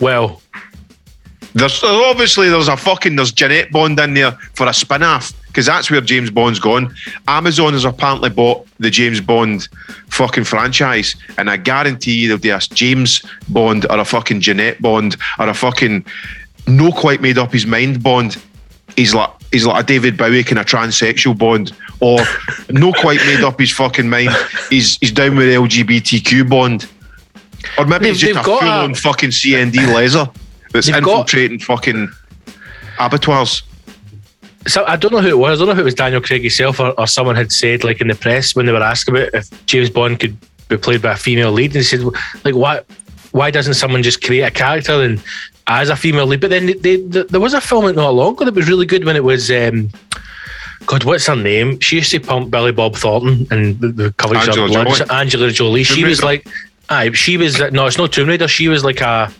Well, 0.00 0.40
There's 1.54 1.80
oh, 1.84 2.10
obviously 2.10 2.48
there's 2.50 2.66
a 2.68 2.76
fucking 2.76 3.14
there's 3.16 3.30
Jeanette 3.32 3.70
Bond 3.70 3.98
in 4.00 4.14
there 4.14 4.32
for 4.54 4.66
a 4.66 4.74
spin-off 4.74 5.32
because 5.46 5.66
that's 5.66 5.88
where 5.88 6.00
James 6.00 6.28
Bond's 6.30 6.58
gone. 6.58 6.92
Amazon 7.28 7.74
has 7.74 7.84
apparently 7.84 8.28
bought 8.30 8.66
the 8.80 8.90
James 8.90 9.20
Bond 9.20 9.68
fucking 10.08 10.42
franchise, 10.44 11.14
and 11.38 11.48
I 11.48 11.56
guarantee 11.56 12.14
you 12.14 12.28
there'll 12.28 12.40
be 12.40 12.50
a 12.50 12.58
James 12.58 13.24
Bond 13.48 13.86
or 13.88 13.98
a 14.00 14.04
fucking 14.04 14.40
Jeanette 14.40 14.82
Bond 14.82 15.16
or 15.38 15.48
a 15.48 15.54
fucking 15.54 16.04
no 16.66 16.90
quite 16.90 17.20
made 17.20 17.38
up 17.38 17.52
his 17.52 17.66
mind 17.66 18.02
Bond. 18.02 18.36
He's 18.96 19.14
like 19.14 19.30
he's 19.52 19.64
like 19.64 19.84
a 19.84 19.86
David 19.86 20.16
Bowie 20.16 20.42
kind 20.42 20.58
of 20.58 20.66
transsexual 20.66 21.38
Bond, 21.38 21.72
or 22.00 22.18
no 22.70 22.92
quite 22.92 23.20
made 23.26 23.44
up 23.44 23.60
his 23.60 23.70
fucking 23.70 24.10
mind. 24.10 24.30
He's 24.70 24.98
he's 24.98 25.12
down 25.12 25.36
with 25.36 25.46
LGBTQ 25.46 26.48
Bond, 26.50 26.88
or 27.78 27.86
maybe 27.86 28.06
They've- 28.06 28.14
he's 28.16 28.20
just 28.22 28.40
a 28.40 28.42
full 28.42 28.58
a- 28.58 28.82
on 28.84 28.94
fucking 28.96 29.30
CND 29.30 29.94
laser 29.94 30.28
that's 30.74 30.86
They've 30.90 31.02
got- 31.02 31.20
infiltrating 31.20 31.58
fucking 31.60 32.10
abattoirs. 32.98 33.62
so 34.66 34.84
I 34.86 34.96
don't 34.96 35.12
know 35.12 35.20
who 35.22 35.28
it 35.28 35.38
was. 35.38 35.58
I 35.58 35.64
don't 35.64 35.68
know 35.68 35.72
if 35.72 35.78
it 35.78 35.84
was 35.84 35.94
Daniel 35.94 36.20
Craig 36.20 36.42
himself 36.42 36.80
or, 36.80 36.98
or 37.00 37.06
someone 37.06 37.36
had 37.36 37.52
said 37.52 37.84
like 37.84 38.00
in 38.00 38.08
the 38.08 38.14
press 38.14 38.54
when 38.54 38.66
they 38.66 38.72
were 38.72 38.82
asked 38.82 39.08
about 39.08 39.30
if 39.32 39.66
James 39.66 39.88
Bond 39.90 40.20
could 40.20 40.36
be 40.68 40.76
played 40.76 41.00
by 41.02 41.12
a 41.12 41.16
female 41.16 41.52
lead, 41.52 41.70
and 41.70 41.76
he 41.76 41.82
said 41.82 42.00
like 42.44 42.54
why 42.54 42.80
why 43.32 43.50
doesn't 43.50 43.74
someone 43.74 44.02
just 44.02 44.22
create 44.22 44.42
a 44.42 44.50
character 44.50 44.92
and 45.02 45.22
as 45.66 45.88
a 45.88 45.96
female 45.96 46.26
lead? 46.26 46.40
But 46.40 46.50
then 46.50 46.66
they, 46.66 46.74
they, 46.74 46.96
there 46.96 47.40
was 47.40 47.54
a 47.54 47.60
film 47.60 47.94
not 47.94 48.10
long 48.10 48.34
ago 48.34 48.44
that 48.44 48.54
was 48.54 48.68
really 48.68 48.86
good 48.86 49.04
when 49.04 49.16
it 49.16 49.24
was. 49.24 49.50
Um, 49.50 49.90
God, 50.86 51.04
what's 51.04 51.26
her 51.28 51.36
name? 51.36 51.80
She 51.80 51.96
used 51.96 52.10
to 52.10 52.20
pump 52.20 52.50
Billy 52.50 52.70
Bob 52.70 52.94
Thornton 52.94 53.46
and 53.50 53.80
the, 53.80 53.88
the 53.88 54.12
coverage 54.12 54.46
of 54.48 54.54
blood. 54.54 54.86
Jolie. 54.88 55.10
Angela 55.10 55.50
Jolie. 55.50 55.82
She 55.82 56.00
Tomb 56.02 56.10
was 56.10 56.22
like, 56.22 56.46
aye, 56.90 57.10
she 57.12 57.38
was 57.38 57.58
no, 57.72 57.86
it's 57.86 57.96
not 57.96 58.12
Tomb 58.12 58.28
Raider. 58.28 58.46
She 58.48 58.68
was 58.68 58.84
like 58.84 59.00
a 59.00 59.32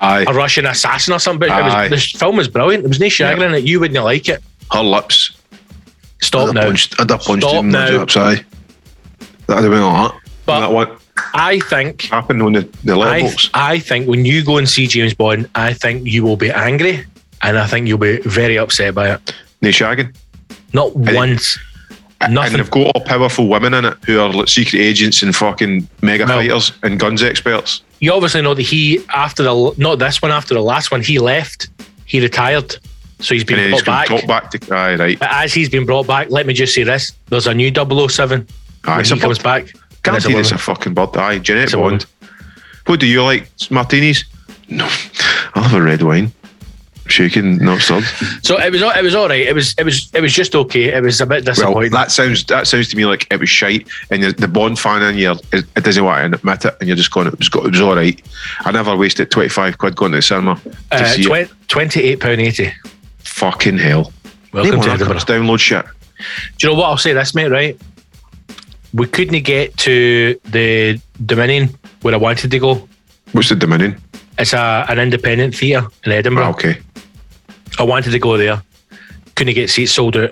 Aye, 0.00 0.24
a 0.28 0.32
Russian 0.34 0.66
assassin 0.66 1.14
or 1.14 1.18
something. 1.18 1.48
But 1.48 1.64
was, 1.64 1.90
this 1.90 2.12
film 2.12 2.36
was 2.36 2.48
brilliant. 2.48 2.84
It 2.84 2.88
was 2.88 3.00
Nish 3.00 3.20
Yeah. 3.20 3.34
Shagrin 3.34 3.46
in 3.48 3.54
it. 3.54 3.64
You 3.64 3.80
wouldn't 3.80 4.02
like 4.04 4.28
it. 4.28 4.42
her 4.72 4.82
lips. 4.82 5.32
Stop 6.20 6.48
I'd 6.48 6.54
now. 6.54 6.62
punched, 6.62 7.00
I'd 7.00 7.10
have 7.10 7.20
punched 7.20 7.46
Stop 7.46 7.64
him 7.64 7.70
now. 7.70 7.88
lips, 7.90 8.16
aye. 8.16 8.44
That'd 9.46 9.64
have 9.64 9.72
been 9.72 9.82
like 9.82 10.12
that. 10.12 10.20
But- 10.46 10.60
that 10.60 10.72
what 10.72 11.00
I 11.34 11.58
think 11.60 12.02
happened 12.02 12.42
on 12.42 12.52
the, 12.52 12.68
the 12.84 12.92
I, 12.92 12.96
letterbox. 12.96 13.50
I 13.54 13.78
think 13.78 14.08
when 14.08 14.24
you 14.24 14.44
go 14.44 14.58
and 14.58 14.68
see 14.68 14.86
James 14.86 15.14
Bond, 15.14 15.48
I 15.54 15.72
think 15.74 16.06
you 16.06 16.22
will 16.24 16.36
be 16.36 16.50
angry 16.50 17.04
and 17.42 17.58
I 17.58 17.66
think 17.66 17.86
you'll 17.88 17.98
be 17.98 18.18
very 18.22 18.58
upset 18.58 18.94
by 18.94 19.14
it. 19.14 19.34
No 19.62 19.68
shagging. 19.70 20.14
Not 20.72 20.94
once. 20.96 21.58
And 22.20 22.36
they've 22.36 22.70
got 22.70 22.96
all 22.96 23.04
powerful 23.04 23.46
women 23.48 23.74
in 23.74 23.84
it 23.84 23.96
who 24.04 24.18
are 24.20 24.32
like 24.32 24.48
secret 24.48 24.80
agents 24.80 25.22
and 25.22 25.34
fucking 25.34 25.88
mega 26.02 26.24
Well- 26.26 26.38
fighters 26.38 26.72
and 26.82 26.98
guns 26.98 27.22
experts. 27.22 27.82
You 28.00 28.12
obviously 28.12 28.42
know 28.42 28.54
that 28.54 28.62
he, 28.62 29.00
after 29.14 29.42
the, 29.42 29.74
not 29.76 29.98
this 29.98 30.22
one, 30.22 30.30
after 30.30 30.54
the 30.54 30.60
last 30.62 30.90
one, 30.92 31.02
he 31.02 31.18
left. 31.18 31.68
He 32.04 32.20
retired. 32.20 32.76
So 33.20 33.34
he's 33.34 33.42
been 33.42 33.56
then 33.56 33.72
he's 33.72 33.82
brought 33.82 34.06
back. 34.06 34.06
to 34.06 34.18
talk 34.18 34.28
back 34.28 34.50
to 34.52 34.74
aye 34.74 34.94
right. 34.94 35.18
But 35.18 35.30
as 35.32 35.52
he's 35.52 35.68
been 35.68 35.84
brought 35.84 36.06
back, 36.06 36.30
let 36.30 36.46
me 36.46 36.54
just 36.54 36.74
say 36.74 36.84
this 36.84 37.12
there's 37.28 37.48
a 37.48 37.54
new 37.54 37.72
007 37.74 38.46
Aye, 38.84 38.96
when 38.96 39.04
he 39.04 39.18
comes 39.18 39.38
back. 39.40 39.62
and 39.62 39.70
it's 39.70 40.24
a 40.24 40.28
Guaranteed 40.28 40.36
it's 40.38 40.52
a 40.52 40.58
fucking 40.58 40.94
bird. 40.94 41.16
Aye, 41.16 41.40
Jeanette 41.40 41.72
Bond. 41.72 42.06
What 42.86 43.00
do 43.00 43.06
you 43.06 43.24
like? 43.24 43.48
Martinis? 43.70 44.24
No, 44.68 44.84
I'll 45.54 45.64
have 45.64 45.74
a 45.74 45.82
red 45.82 46.02
wine. 46.02 46.32
Shaking, 47.10 47.56
not 47.58 47.80
stirred. 47.80 48.04
So 48.42 48.58
it 48.60 48.70
was, 48.70 48.82
all- 48.82 48.90
it 48.96 49.02
was 49.02 49.14
all 49.14 49.28
right. 49.28 49.46
It 49.46 49.54
was, 49.54 49.74
it 49.78 49.84
was, 49.84 50.10
it 50.14 50.20
was 50.20 50.32
just 50.32 50.54
okay. 50.54 50.92
It 50.94 51.02
was 51.02 51.20
a 51.20 51.26
bit 51.26 51.44
Well, 51.58 51.88
that 51.90 52.10
sounds 52.10 52.44
that 52.46 52.66
sounds 52.66 52.88
to 52.88 52.96
me 52.96 53.06
like 53.06 53.26
it 53.30 53.40
was 53.40 53.48
shite, 53.48 53.88
and 54.10 54.22
the- 54.22 54.32
the 54.32 54.48
Bond 54.48 54.78
fan 54.78 55.02
in 55.02 55.16
you 55.18 55.32
it, 55.52 55.74
doesn't 55.74 56.04
want 56.04 56.32
to 56.32 56.38
admit 56.38 56.64
it, 56.64 56.76
and 56.80 56.88
you're 56.88 56.96
just 56.96 57.10
going, 57.10 57.26
it 57.26 57.38
was, 57.38 57.48
it 57.48 57.70
was 57.70 57.80
all 57.80 57.96
right. 57.96 58.20
I 58.60 58.70
never 58.72 58.96
wasted 58.96 59.30
twenty 59.30 59.48
five 59.48 59.78
quid 59.78 59.96
going 59.96 60.12
to 60.12 60.18
the 60.18 60.22
cinema 60.22 60.60
uh, 60.92 61.04
see 61.06 61.22
it. 61.22 61.50
£28.80. 61.68 62.72
Fucking 63.20 63.78
hell! 63.78 64.12
Welcome 64.52 64.80
to 64.80 64.90
Edinburgh. 64.90 65.16
download 65.18 65.60
shit. 65.60 65.84
Do 66.58 66.66
you 66.66 66.72
know 66.74 66.78
what 66.80 66.88
I'll 66.88 66.96
say 66.96 67.12
this, 67.12 67.34
mate? 67.34 67.48
Right, 67.50 67.80
we 68.92 69.06
couldn't 69.06 69.42
get 69.44 69.76
to 69.78 70.38
the 70.46 71.00
Dominion 71.24 71.70
where 72.02 72.14
I 72.14 72.16
wanted 72.16 72.50
to 72.50 72.58
go. 72.58 72.88
What's 73.32 73.50
the 73.50 73.54
Dominion? 73.56 74.00
It's 74.38 74.52
a 74.52 74.86
an 74.88 74.98
independent 74.98 75.54
theatre 75.56 75.86
in 76.04 76.12
Edinburgh. 76.12 76.44
Ah, 76.44 76.50
okay, 76.50 76.78
I 77.78 77.82
wanted 77.82 78.10
to 78.12 78.18
go 78.18 78.36
there. 78.36 78.62
Couldn't 79.34 79.54
get 79.54 79.70
seats 79.70 79.92
sold 79.92 80.16
out. 80.16 80.30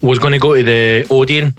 Was 0.00 0.18
going 0.18 0.32
to 0.32 0.38
go 0.38 0.54
to 0.56 0.62
the 0.62 1.06
Odeon 1.10 1.54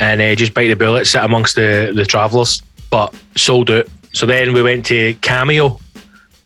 and 0.00 0.20
uh, 0.20 0.34
just 0.34 0.52
bite 0.52 0.68
the 0.68 0.76
bullet, 0.76 1.06
sit 1.06 1.22
amongst 1.24 1.54
the 1.56 1.92
the 1.94 2.04
travellers, 2.04 2.62
but 2.90 3.14
sold 3.36 3.70
out. 3.70 3.86
So 4.12 4.26
then 4.26 4.52
we 4.52 4.62
went 4.62 4.84
to 4.86 5.14
Cameo 5.22 5.78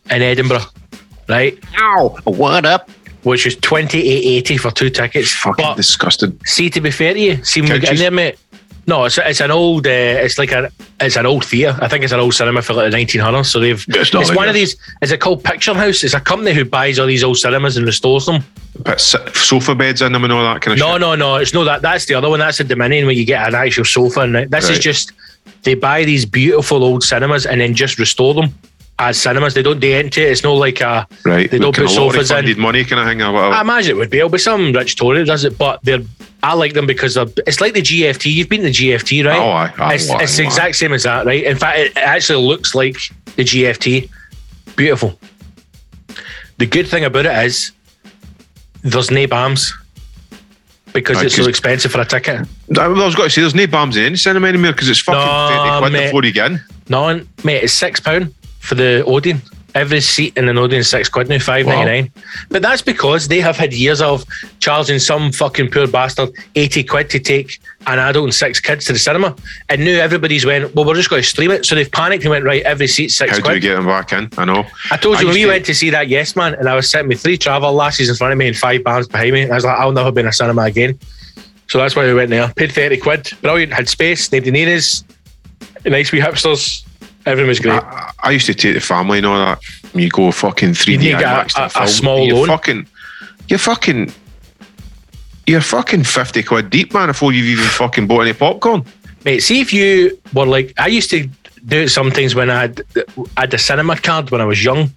in 0.09 0.21
Edinburgh, 0.21 0.65
right? 1.27 1.57
Ow, 1.79 2.17
what 2.23 2.65
up? 2.65 2.89
Which 3.23 3.45
was 3.45 3.55
twenty 3.57 3.99
eight 4.07 4.25
eighty 4.37 4.57
for 4.57 4.71
two 4.71 4.89
tickets. 4.89 5.31
fucking 5.33 5.63
But 5.65 5.75
disgusting. 5.75 6.39
see, 6.45 6.69
to 6.69 6.79
be 6.81 6.91
fair 6.91 7.13
to 7.13 7.19
you, 7.19 7.43
see 7.43 7.61
when 7.61 7.73
we 7.73 7.79
get 7.79 7.91
in 7.91 7.97
there, 7.97 8.11
mate. 8.11 8.37
No, 8.85 9.05
it's, 9.05 9.17
it's 9.17 9.39
an 9.39 9.49
old. 9.51 9.87
Uh, 9.87 9.89
it's 9.89 10.37
like 10.37 10.51
a. 10.51 10.69
It's 10.99 11.15
an 11.15 11.25
old 11.25 11.45
theatre. 11.45 11.77
I 11.81 11.87
think 11.87 12.03
it's 12.03 12.11
an 12.13 12.19
old 12.19 12.33
cinema 12.33 12.61
for 12.61 12.73
like 12.73 12.91
the 12.91 12.97
1900s. 12.97 13.45
So 13.45 13.59
they've. 13.59 13.83
It's 13.87 14.13
It's, 14.13 14.35
one 14.35 14.47
of 14.49 14.53
these. 14.53 14.75
Is 15.01 15.11
it 15.11 15.19
called 15.21 15.43
Picture 15.43 15.73
House? 15.73 16.03
It's 16.03 16.13
a 16.13 16.19
company 16.19 16.53
who 16.53 16.65
buys 16.65 16.99
all 16.99 17.07
these 17.07 17.23
old 17.23 17.37
cinemas 17.37 17.77
and 17.77 17.85
restores 17.85 18.25
them. 18.25 18.43
Put 18.83 18.99
sofa 18.99 19.75
beds 19.75 20.01
in 20.01 20.11
them 20.11 20.23
and 20.23 20.33
all 20.33 20.43
that 20.43 20.61
kind 20.61 20.73
of 20.73 20.79
No, 20.85 20.93
shit. 20.93 21.01
no, 21.01 21.15
no. 21.15 21.35
It's 21.37 21.53
no 21.53 21.63
that. 21.63 21.81
That's 21.81 22.05
the 22.05 22.15
other 22.15 22.29
one. 22.29 22.39
That's 22.39 22.59
a 22.59 22.63
Dominion 22.65 23.05
where 23.05 23.15
you 23.15 23.25
get 23.25 23.47
an 23.47 23.55
actual 23.55 23.85
sofa. 23.85 24.21
And 24.21 24.35
this 24.51 24.69
is 24.69 24.79
just 24.79 25.11
they 25.63 25.75
buy 25.75 26.03
these 26.03 26.25
beautiful 26.25 26.83
old 26.83 27.03
cinemas 27.03 27.45
and 27.45 27.61
then 27.61 27.75
just 27.75 27.97
restore 27.99 28.33
them 28.33 28.53
as 28.99 29.19
cinemas. 29.19 29.53
They 29.53 29.63
don't 29.63 29.79
de-enter 29.79 30.21
eh, 30.21 30.25
it. 30.25 30.31
It's 30.31 30.43
not 30.43 30.53
like 30.53 30.81
a. 30.81 31.07
Right, 31.25 31.49
They 31.49 31.59
don't 31.59 31.75
put 31.75 31.85
of 31.85 31.91
sofas 31.91 32.31
in. 32.31 32.59
money 32.59 32.83
kind 32.83 33.01
of 33.01 33.07
thing 33.07 33.21
or 33.21 33.31
whatever. 33.31 33.55
I 33.55 33.61
imagine 33.61 33.91
it 33.91 33.97
would 33.97 34.09
be. 34.09 34.17
It'll 34.19 34.29
be 34.29 34.37
some 34.37 34.71
rich 34.73 34.95
Tory 34.95 35.23
does 35.25 35.43
it, 35.43 35.57
but 35.57 35.83
they're. 35.83 36.01
I 36.41 36.55
like 36.55 36.73
them 36.73 36.85
because 36.85 37.13
they're, 37.13 37.25
it's 37.47 37.61
like 37.61 37.73
the 37.73 37.81
GFT. 37.81 38.33
You've 38.33 38.49
been 38.49 38.61
to 38.61 38.67
the 38.67 38.71
GFT, 38.71 39.25
right? 39.25 39.39
Oh, 39.39 39.49
aye, 39.49 39.73
aye, 39.77 39.93
it's 39.95 40.09
aye, 40.09 40.23
it's 40.23 40.35
the 40.35 40.43
exact 40.43 40.75
same 40.75 40.91
as 40.91 41.03
that, 41.03 41.25
right? 41.25 41.43
In 41.43 41.57
fact, 41.57 41.79
it 41.79 41.97
actually 41.97 42.45
looks 42.45 42.75
like 42.75 42.97
the 43.37 43.43
GFT. 43.43 44.09
Beautiful. 44.75 45.17
The 46.57 46.65
good 46.65 46.87
thing 46.87 47.05
about 47.05 47.25
it 47.25 47.45
is 47.45 47.71
there's 48.81 49.09
no 49.09 49.25
BAMs 49.25 49.71
because 50.91 51.21
it's 51.21 51.35
so 51.35 51.47
expensive 51.47 51.91
for 51.91 52.01
a 52.01 52.05
ticket. 52.05 52.47
I 52.77 52.87
was 52.87 53.15
going 53.15 53.27
to 53.27 53.33
say 53.33 53.41
there's 53.41 53.55
no 53.55 53.65
bombs 53.65 53.97
in 53.97 54.03
any 54.03 54.15
cinema 54.17 54.47
anymore 54.47 54.73
because 54.73 54.89
it's 54.89 54.99
fucking 54.99 55.19
No, 55.19 55.79
30 55.79 55.79
quid 55.79 55.93
mate. 55.93 56.05
before 56.07 56.25
you 56.25 56.33
get 56.33 56.51
in. 56.51 56.61
No, 56.89 57.25
mate, 57.43 57.63
it's 57.63 57.73
six 57.73 57.99
pound 57.99 58.33
for 58.63 58.75
the 58.75 59.03
Odeon. 59.05 59.41
Every 59.75 60.01
seat 60.01 60.37
in 60.37 60.47
an 60.47 60.57
Odeon 60.59 60.83
six 60.83 61.09
quid 61.09 61.29
now, 61.29 61.39
five 61.39 61.65
ninety 61.65 61.85
nine. 61.91 62.11
But 62.49 62.61
that's 62.61 62.83
because 62.83 63.27
they 63.27 63.39
have 63.41 63.57
had 63.57 63.73
years 63.73 64.01
of 64.01 64.23
charging 64.59 64.99
some 64.99 65.31
fucking 65.31 65.71
poor 65.71 65.87
bastard 65.87 66.29
eighty 66.55 66.83
quid 66.83 67.09
to 67.09 67.19
take 67.19 67.59
an 67.87 67.97
adult 67.97 68.25
and 68.25 68.33
six 68.35 68.59
kids 68.59 68.85
to 68.85 68.93
the 68.93 68.99
cinema, 68.99 69.35
and 69.69 69.83
now 69.83 69.99
everybody's 69.99 70.45
went. 70.45 70.75
Well, 70.75 70.85
we're 70.85 70.93
just 70.93 71.09
going 71.09 71.23
to 71.23 71.27
stream 71.27 71.49
it. 71.49 71.65
So 71.65 71.73
they've 71.73 71.91
panicked 71.91 72.23
and 72.23 72.29
went 72.29 72.45
right. 72.45 72.61
Every 72.61 72.85
seat 72.85 73.07
six 73.09 73.31
How 73.39 73.43
do 73.43 73.51
we 73.51 73.59
get 73.59 73.73
them 73.73 73.87
back 73.87 74.13
in? 74.13 74.29
I 74.37 74.45
know. 74.45 74.63
I 74.91 74.97
told 74.97 75.15
I 75.15 75.21
you 75.21 75.25
when 75.25 75.33
we 75.33 75.41
to- 75.41 75.47
went 75.47 75.65
to 75.65 75.73
see 75.73 75.89
that 75.89 76.07
Yes 76.07 76.35
Man, 76.35 76.53
and 76.53 76.69
I 76.69 76.75
was 76.75 76.91
sitting 76.91 77.07
with 77.07 77.19
three 77.23 77.39
travel 77.39 77.73
lasses 77.73 78.09
in 78.09 78.15
front 78.15 78.31
of 78.31 78.37
me 78.37 78.47
and 78.49 78.55
five 78.55 78.83
bands 78.83 79.07
behind 79.07 79.31
me. 79.33 79.49
I 79.49 79.55
was 79.55 79.65
like, 79.65 79.79
I'll 79.79 79.91
never 79.91 80.11
be 80.11 80.21
in 80.21 80.27
a 80.27 80.33
cinema 80.33 80.61
again. 80.65 80.99
So 81.67 81.79
that's 81.79 81.95
why 81.95 82.05
we 82.05 82.13
went 82.13 82.29
there. 82.29 82.53
Paid 82.55 82.73
thirty 82.73 82.97
quid. 82.97 83.31
Brilliant. 83.41 83.73
Had 83.73 83.89
space. 83.89 84.31
Near 84.31 84.77
us. 84.77 85.03
Nice 85.83 86.11
wee 86.11 86.19
hipsters. 86.19 86.85
Everything 87.25 87.47
was 87.47 87.59
great. 87.59 87.81
I, 87.81 88.11
I 88.19 88.31
used 88.31 88.45
to 88.47 88.53
take 88.53 88.73
the 88.73 88.79
family 88.81 89.17
and 89.19 89.27
all 89.27 89.37
that. 89.37 89.59
You 89.93 90.09
go 90.09 90.31
fucking 90.31 90.71
3D 90.71 90.87
You 90.91 90.97
need 90.97 91.11
to 91.11 91.17
get 91.19 91.23
a- 91.23 91.25
IMAX 91.45 91.65
a- 91.69 91.73
the 91.73 91.83
a 91.83 91.87
small 91.87 92.25
you're 92.25 92.35
loan. 92.37 92.47
fucking, 92.47 92.87
you're 93.47 93.59
fucking, 93.59 94.11
you're 95.47 95.61
fucking 95.61 96.03
50 96.03 96.43
quid 96.43 96.69
deep, 96.69 96.93
man, 96.93 97.07
before 97.07 97.31
you've 97.33 97.45
even 97.45 97.65
fucking 97.65 98.07
bought 98.07 98.21
any 98.21 98.33
popcorn. 98.33 98.83
Mate, 99.25 99.39
see 99.41 99.61
if 99.61 99.71
you 99.73 100.19
were 100.33 100.45
like, 100.45 100.73
I 100.77 100.87
used 100.87 101.09
to 101.11 101.29
do 101.65 101.81
it 101.81 101.89
sometimes 101.89 102.35
when 102.35 102.49
I 102.49 102.61
had, 102.61 102.81
I 103.37 103.41
had 103.41 103.51
the 103.51 103.57
cinema 103.57 103.95
card 103.95 104.31
when 104.31 104.41
I 104.41 104.45
was 104.45 104.63
young. 104.63 104.91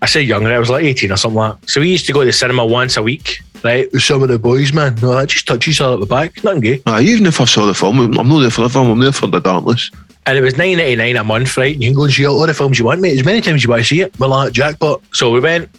I 0.00 0.06
say 0.06 0.22
young, 0.22 0.46
I 0.46 0.58
was 0.60 0.70
like 0.70 0.84
18 0.84 1.10
or 1.10 1.16
something 1.16 1.36
like 1.36 1.60
that. 1.60 1.68
So 1.70 1.80
we 1.80 1.88
used 1.90 2.06
to 2.06 2.12
go 2.12 2.20
to 2.20 2.26
the 2.26 2.32
cinema 2.32 2.64
once 2.64 2.96
a 2.96 3.02
week, 3.02 3.40
right? 3.64 3.92
With 3.92 4.02
some 4.04 4.22
of 4.22 4.28
the 4.28 4.38
boys, 4.38 4.72
man. 4.72 4.94
No, 5.02 5.16
that 5.16 5.28
just 5.28 5.48
touches 5.48 5.80
all 5.80 5.94
at 5.94 6.00
the 6.00 6.06
back. 6.06 6.44
Nothing 6.44 6.60
gay. 6.60 6.82
Uh, 6.86 7.00
even 7.02 7.26
if 7.26 7.40
I 7.40 7.44
saw 7.46 7.66
the 7.66 7.74
film, 7.74 7.98
I'm 7.98 8.28
not 8.28 8.38
there 8.40 8.50
for 8.50 8.60
the 8.62 8.68
film, 8.68 8.88
I'm 8.90 9.00
there 9.00 9.10
for 9.10 9.26
the 9.26 9.40
Dauntless. 9.40 9.90
And 10.28 10.36
it 10.36 10.42
was 10.42 10.58
nine 10.58 10.76
ninety 10.76 10.94
nine 10.94 11.16
a 11.16 11.24
month, 11.24 11.56
right? 11.56 11.72
And 11.74 11.82
You 11.82 11.88
can 11.88 11.96
go 11.96 12.04
and 12.04 12.12
see 12.12 12.26
all 12.26 12.46
the 12.46 12.52
films 12.52 12.78
you 12.78 12.84
want, 12.84 13.00
mate. 13.00 13.18
As 13.18 13.24
many 13.24 13.40
times 13.40 13.64
you 13.64 13.70
want 13.70 13.80
to 13.80 13.88
see 13.88 14.02
it. 14.02 14.18
We're 14.20 14.26
like 14.26 14.52
jackpot. 14.52 15.00
So 15.14 15.30
we 15.30 15.40
went, 15.40 15.70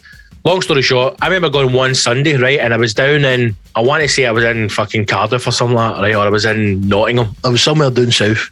long 0.44 0.60
story 0.60 0.82
short, 0.82 1.16
I 1.22 1.26
remember 1.28 1.50
going 1.50 1.72
one 1.72 1.94
Sunday, 1.94 2.34
right, 2.36 2.58
and 2.58 2.74
I 2.74 2.76
was 2.76 2.92
down 2.92 3.24
in, 3.24 3.54
I 3.76 3.80
want 3.80 4.02
to 4.02 4.08
say 4.08 4.26
I 4.26 4.32
was 4.32 4.42
in 4.42 4.68
fucking 4.68 5.06
Cardiff 5.06 5.46
or 5.46 5.52
something 5.52 5.76
like 5.76 5.94
that, 5.94 6.02
right, 6.02 6.16
or 6.16 6.26
I 6.26 6.30
was 6.30 6.44
in 6.46 6.80
Nottingham. 6.88 7.36
I 7.44 7.48
was 7.50 7.62
somewhere 7.62 7.90
down 7.92 8.10
south, 8.10 8.50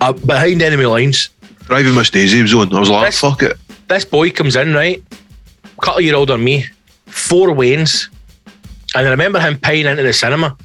uh, 0.00 0.12
behind 0.12 0.62
enemy 0.62 0.86
lines. 0.86 1.30
Driving 1.64 1.96
Miss 1.96 2.10
Daisy 2.10 2.40
was 2.40 2.54
on. 2.54 2.72
I 2.72 2.78
was 2.78 2.88
like, 2.88 3.00
That's- 3.12 3.18
fuck 3.18 3.42
it. 3.42 3.56
This 3.88 4.04
boy 4.04 4.30
comes 4.30 4.54
in, 4.54 4.72
right, 4.72 5.02
couple 5.80 5.98
of 5.98 6.04
year 6.04 6.14
older 6.14 6.34
than 6.34 6.44
me, 6.44 6.66
four 7.06 7.48
Waynes, 7.48 8.08
and 8.94 9.04
I 9.08 9.10
remember 9.10 9.40
him 9.40 9.58
paying 9.58 9.86
into 9.86 10.04
the 10.04 10.12
cinema. 10.12 10.56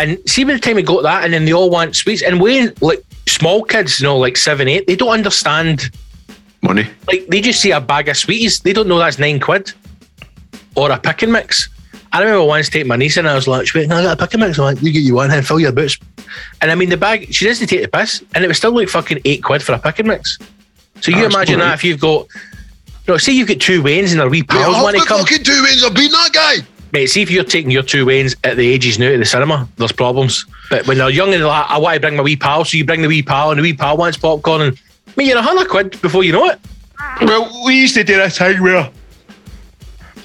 And 0.00 0.18
see, 0.26 0.44
by 0.44 0.54
the 0.54 0.58
time 0.58 0.78
he 0.78 0.82
got 0.82 1.02
that, 1.02 1.24
and 1.24 1.32
then 1.34 1.44
they 1.44 1.52
all 1.52 1.68
want 1.68 1.94
sweets, 1.94 2.22
and 2.22 2.40
Wayne, 2.40 2.72
like 2.80 3.02
small 3.28 3.62
kids, 3.62 4.00
you 4.00 4.06
know, 4.06 4.16
like 4.16 4.36
seven, 4.38 4.66
eight, 4.66 4.86
they 4.86 4.96
don't 4.96 5.10
understand 5.10 5.90
Money. 6.62 6.86
like 7.06 7.26
they 7.26 7.40
just 7.42 7.60
see 7.60 7.70
a 7.70 7.80
bag 7.82 8.08
of 8.08 8.16
sweeties. 8.16 8.60
They 8.60 8.72
don't 8.72 8.88
know 8.88 8.98
that's 8.98 9.18
nine 9.18 9.38
quid 9.40 9.72
or 10.74 10.90
a 10.90 10.98
pick 10.98 11.22
and 11.22 11.32
mix. 11.32 11.68
I 12.12 12.20
remember 12.20 12.44
once 12.44 12.68
taking 12.70 12.88
my 12.88 12.96
niece 12.96 13.18
and 13.18 13.28
I 13.28 13.34
was 13.34 13.46
like, 13.46 13.68
"Wait, 13.74 13.90
I 13.92 14.02
got 14.02 14.18
a 14.18 14.24
pick 14.26 14.32
and 14.34 14.42
mix." 14.42 14.58
I'm 14.58 14.64
like, 14.64 14.82
"You 14.82 14.90
get 14.90 15.02
you 15.02 15.14
one 15.16 15.30
and 15.30 15.46
fill 15.46 15.60
your 15.60 15.72
boots." 15.72 15.98
And 16.62 16.70
I 16.70 16.74
mean, 16.74 16.88
the 16.88 16.96
bag 16.96 17.32
she 17.32 17.44
doesn't 17.44 17.66
take 17.68 17.82
the 17.82 17.88
piss, 17.88 18.22
and 18.34 18.42
it 18.42 18.48
was 18.48 18.56
still 18.56 18.74
like 18.74 18.88
fucking 18.88 19.20
eight 19.26 19.44
quid 19.44 19.62
for 19.62 19.74
a 19.74 19.78
pick 19.78 19.98
and 19.98 20.08
mix. 20.08 20.38
So 21.02 21.10
you 21.10 21.22
That's 21.22 21.34
imagine 21.34 21.58
that 21.60 21.74
if 21.74 21.84
you've 21.84 22.00
got, 22.00 22.26
you 23.06 23.12
know, 23.14 23.16
say 23.18 23.32
you've 23.32 23.48
got 23.48 23.60
two 23.60 23.82
Waynes 23.82 24.10
and 24.12 24.20
their 24.20 24.28
wee 24.30 24.42
pals 24.42 24.74
Yeah, 24.76 24.82
want 24.82 24.96
to 24.96 25.02
the 25.02 25.06
come. 25.06 25.20
fucking 25.20 25.44
two 25.44 25.62
wins. 25.62 25.84
I've 25.84 25.94
been 25.94 26.10
that 26.10 26.30
guy. 26.32 26.56
Mate, 26.92 27.06
see 27.06 27.22
if 27.22 27.30
you're 27.30 27.44
taking 27.44 27.70
your 27.70 27.82
two 27.82 28.04
Waynes 28.04 28.36
at 28.42 28.56
the 28.56 28.68
ages 28.68 28.98
now 28.98 29.10
to 29.10 29.18
the 29.18 29.24
cinema, 29.24 29.68
there's 29.76 29.92
problems. 29.92 30.44
But 30.70 30.86
when 30.86 30.98
they're 30.98 31.10
young 31.10 31.32
and 31.32 31.44
like, 31.44 31.70
I 31.70 31.78
want 31.78 31.94
to 31.94 32.00
bring 32.00 32.16
my 32.16 32.22
wee 32.22 32.36
pal, 32.36 32.64
so 32.64 32.76
you 32.76 32.84
bring 32.84 33.02
the 33.02 33.08
wee 33.08 33.22
pal, 33.22 33.50
and 33.50 33.58
the 33.58 33.62
wee 33.62 33.74
pal 33.74 33.96
wants 33.96 34.18
popcorn, 34.18 34.62
and 34.62 34.80
mate, 35.16 35.28
you're 35.28 35.38
a 35.38 35.42
hundred 35.42 35.68
quid 35.68 36.00
before 36.02 36.24
you 36.24 36.32
know 36.32 36.46
it. 36.46 36.58
Well, 37.22 37.64
we 37.64 37.80
used 37.80 37.94
to 37.94 38.04
do 38.04 38.16
this 38.16 38.38
thing 38.38 38.62
where 38.62 38.90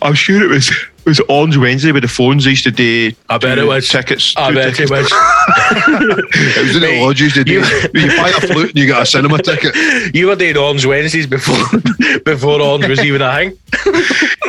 I'm 0.01 0.13
sure 0.13 0.43
it 0.43 0.49
was 0.49 0.72
it 1.06 1.10
was 1.10 1.20
Orange 1.30 1.56
Wednesday 1.58 1.91
with 1.91 2.01
the 2.03 2.08
phones. 2.10 2.45
They 2.45 2.49
used 2.51 2.64
to 2.64 2.72
do 2.72 3.12
I 3.30 3.38
bet 3.38 3.58
it 3.60 3.66
was. 3.66 3.88
tickets. 3.88 4.34
I 4.38 4.51
bet 4.53 4.70
it 4.70 4.76
tickets. 4.76 4.91
was. 4.91 5.12
It 5.68 6.64
was 6.68 6.76
in 6.76 6.82
the 6.82 6.88
Mate, 6.88 7.01
lodge 7.03 7.22
used 7.22 7.36
to 7.36 7.43
do. 7.43 7.53
you- 7.53 7.60
You, 7.93 8.08
buy 8.18 8.30
a 8.30 8.41
flute 8.47 8.70
and 8.72 8.78
you 8.80 8.86
get 8.88 9.01
a 9.01 9.06
cinema 9.06 9.38
ticket. 9.41 9.76
You 10.16 10.28
were 10.28 10.36
doing 10.36 10.58
Orange 10.58 10.86
Wednesdays 10.86 11.28
before 11.28 11.58
before 12.26 12.62
Orange 12.62 12.88
was 12.88 12.99
even 13.03 13.22
a 13.22 13.34
thing. 13.36 13.58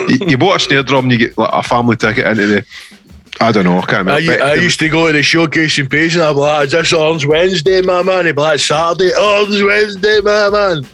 you, 0.09 0.27
you 0.29 0.39
bought 0.39 0.57
a 0.57 0.59
snare 0.61 0.83
drum, 0.83 1.05
and 1.05 1.13
you 1.13 1.19
get 1.19 1.37
like 1.39 1.51
a 1.53 1.63
family 1.63 1.97
ticket 1.97 2.27
into 2.27 2.47
the. 2.47 2.65
I 3.41 3.53
don't 3.53 3.65
know. 3.65 3.77
I 3.79 3.81
can't 3.83 4.07
remember. 4.07 4.43
I 4.43 4.55
used 4.55 4.79
to 4.81 4.89
go 4.89 5.07
to 5.09 5.13
the 5.13 5.23
showcase 5.23 5.79
in 5.79 5.89
Page 5.91 6.15
and 6.15 6.25
I'd 6.25 6.33
be 6.33 6.39
like, 6.39 6.67
is 6.67 6.73
this 6.73 6.93
Orange 6.95 7.27
Wednesday, 7.27 7.83
my 7.83 8.03
man? 8.03 8.25
He'd 8.25 8.35
be 8.35 8.41
like, 8.41 8.59
Saturday, 8.61 9.13
Orange 9.15 9.61
Wednesday, 9.63 10.21
my 10.23 10.49
man. 10.49 10.87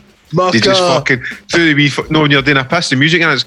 They 0.50 0.58
just 0.60 0.80
fucking 0.80 1.22
through 1.50 1.66
the 1.66 1.74
wee. 1.74 1.90
No, 2.10 2.22
when 2.22 2.30
you're 2.32 2.42
doing 2.42 2.56
a 2.56 2.64
piss, 2.64 2.88
the 2.90 2.96
music 2.96 3.20
and 3.22 3.32
it's. 3.32 3.44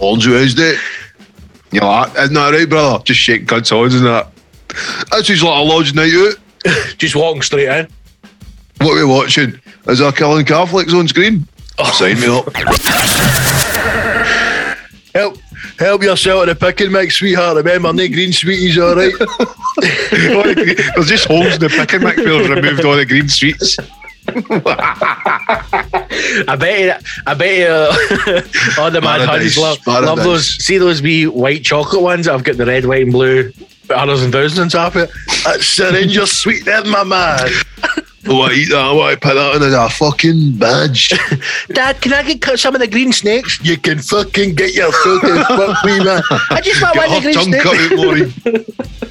Orange 0.00 0.26
Wednesday. 0.28 0.76
You're 1.70 1.84
like, 1.84 2.16
isn't 2.16 2.34
that 2.34 2.52
right, 2.52 2.68
brother? 2.68 3.02
Just 3.04 3.20
shaking 3.20 3.46
cunts' 3.46 3.70
hands 3.70 3.94
and 3.94 4.06
that. 4.06 4.28
This 5.12 5.30
is 5.30 5.42
like 5.42 5.58
a 5.58 5.62
lodge 5.62 5.94
night 5.94 6.12
out. 6.14 6.34
Just 6.98 7.14
walking 7.16 7.42
straight 7.42 7.68
in. 7.68 7.88
What 8.78 8.92
are 8.92 8.96
we 8.96 9.04
watching? 9.04 9.60
Is 9.86 9.98
there 9.98 10.12
killing 10.12 10.44
Catholics 10.44 10.94
on 10.94 11.08
screen? 11.08 11.46
Oh. 11.78 11.90
Sign 11.92 12.20
me 12.20 12.28
up. 12.28 12.48
Help 15.14 15.38
help 15.78 16.02
yourself 16.02 16.46
to 16.46 16.54
the 16.54 16.58
pick 16.58 16.80
and 16.80 16.92
mix, 16.92 17.16
sweetheart. 17.16 17.56
Remember, 17.56 17.92
no 17.92 18.08
green 18.08 18.32
sweeties, 18.32 18.78
all 18.78 18.94
right? 18.94 19.12
There's 19.80 21.08
just 21.08 21.26
holes 21.26 21.54
in 21.54 21.60
the 21.60 21.68
pick 21.68 21.92
and 21.94 22.04
mix 22.04 22.16
where 22.18 22.42
they've 22.42 22.50
removed 22.50 22.84
all 22.84 22.96
the 22.96 23.06
green 23.06 23.28
sweets. 23.28 23.76
I 26.48 26.56
bet 26.58 26.80
you, 26.80 26.92
I 27.26 27.34
bet 27.34 27.58
you, 27.58 27.66
uh, 27.66 28.42
all 28.78 28.90
the 28.90 29.00
mad 29.00 29.26
honeys 29.28 29.56
love, 29.56 29.78
love 29.86 30.18
those. 30.18 30.46
See 30.64 30.78
those 30.78 31.00
wee 31.02 31.26
white 31.26 31.64
chocolate 31.64 32.02
ones 32.02 32.26
that 32.26 32.32
have 32.32 32.44
got 32.44 32.56
the 32.56 32.66
red, 32.66 32.84
white, 32.84 33.02
and 33.02 33.12
blue 33.12 33.52
hundreds 33.90 34.22
and 34.22 34.32
thousands 34.32 34.58
on 34.58 34.68
top 34.68 34.94
of 34.94 35.02
it. 35.02 35.10
That's 35.44 35.66
syringe 35.66 36.18
sweet, 36.28 36.64
then, 36.64 36.88
my 36.88 37.04
man. 37.04 37.48
I 38.26 38.32
want 38.32 38.52
to 38.52 38.58
eat 38.58 38.68
that. 38.70 38.78
I 38.78 38.92
want 38.92 39.14
to 39.14 39.26
put 39.26 39.34
that 39.34 39.62
in 39.62 39.72
a 39.72 39.88
fucking 39.88 40.58
badge. 40.58 41.08
Dad, 41.68 42.00
can 42.02 42.12
I 42.12 42.22
get 42.34 42.58
some 42.58 42.74
of 42.74 42.80
the 42.80 42.86
green 42.86 43.12
snakes? 43.12 43.58
You 43.62 43.78
can 43.78 44.00
fucking 44.00 44.54
get 44.54 44.74
your 44.74 44.92
filthy 44.92 45.42
fuck 45.44 45.84
me, 45.84 46.04
man. 46.04 46.22
I 46.50 46.60
just 46.62 46.82
want 46.82 46.96
one 46.96 47.12
of 47.12 47.22
the 47.22 47.32
green 47.32 48.64
snakes. 48.84 49.07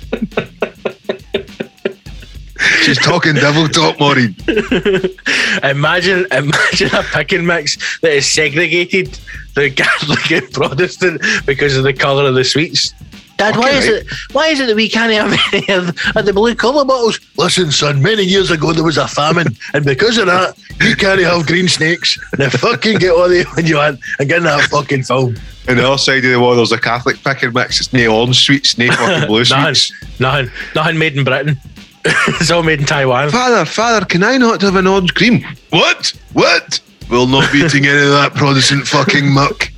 Cut 2.78 2.96
out, 2.96 2.96
Maureen. 2.96 2.96
She's 2.96 2.98
talking 3.00 3.34
devil 3.36 3.68
talk, 3.68 4.00
Maureen. 4.00 4.36
Imagine, 5.64 6.26
imagine 6.32 6.90
a 6.96 7.04
pick 7.04 7.32
and 7.34 7.46
mix 7.48 8.00
that 8.02 8.12
is 8.14 8.26
segregated 8.32 9.20
the 9.56 9.70
Catholic 9.72 10.32
and 10.32 10.52
Protestant 10.52 11.22
because 11.46 11.76
of 11.76 11.84
the 11.84 11.94
colour 11.94 12.26
of 12.28 12.36
the 12.36 12.44
sweets. 12.44 12.94
Dad, 13.38 13.56
why 13.56 13.70
Okay, 13.70 13.78
is 13.78 13.86
it 13.88 14.08
why 14.32 14.48
is 14.48 14.60
it 14.60 14.66
that 14.66 14.76
we 14.76 14.90
can't 14.90 15.14
have 15.14 15.32
any 15.54 15.68
of, 15.72 15.90
of 16.16 16.26
the 16.26 16.34
blue 16.34 16.56
colour 16.56 16.84
bottles? 16.84 17.20
Listen, 17.38 17.72
son, 17.72 18.02
many 18.02 18.24
years 18.24 18.50
ago 18.50 18.74
there 18.74 18.84
was 18.84 18.98
a 18.98 19.08
famine, 19.08 19.48
and 19.76 19.86
because 19.86 20.18
of 20.18 20.26
that, 20.26 20.58
you 20.82 20.96
can't 20.96 21.22
have 21.22 21.46
green 21.46 21.68
snakes. 21.68 22.18
Now 22.40 22.50
fucking 22.50 22.98
get 22.98 23.12
all 23.12 23.30
the 23.30 23.44
when 23.56 23.68
you 23.68 23.78
want 23.78 24.00
and 24.20 24.28
get 24.28 24.40
in 24.40 24.44
that 24.46 24.62
fucking 24.70 25.04
film. 25.04 25.36
And 25.68 25.78
the 25.78 25.88
other 25.88 25.98
side 26.00 26.26
of 26.26 26.32
the 26.32 26.40
wall, 26.40 26.56
there's 26.56 26.72
a 26.72 26.80
Catholic 26.80 27.18
pick 27.24 27.44
and 27.44 27.54
mix. 27.54 27.80
It's 27.80 27.94
no 27.94 28.08
orange 28.22 28.44
sweets, 28.44 28.76
no 28.78 28.88
fucking 28.92 29.28
blue 29.28 29.44
Nothing, 29.50 29.76
sweets. 29.76 30.20
nothing, 30.20 30.50
nothing 30.74 30.98
made 30.98 31.16
in 31.18 31.24
Britain. 31.24 31.60
it's 32.39 32.51
all 32.51 32.64
made 32.64 32.80
in 32.80 32.86
Taiwan. 32.86 33.30
Father, 33.30 33.66
father, 33.66 34.05
can 34.05 34.24
I 34.24 34.38
not 34.38 34.62
have 34.62 34.76
an 34.76 34.88
orange 34.88 35.14
cream? 35.14 35.43
What? 35.72 36.14
What? 36.34 36.80
We'll 37.10 37.28
not 37.28 37.51
be 37.51 37.60
eating 37.60 37.86
any 37.86 38.03
of 38.03 38.12
that 38.12 38.34
Protestant 38.34 38.88
fucking 38.88 39.32
muck. 39.32 39.70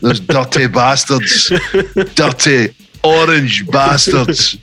Those 0.00 0.20
dirty 0.20 0.66
bastards. 0.68 1.52
Dirty 2.14 2.74
orange 3.02 3.66
bastards. 3.70 4.56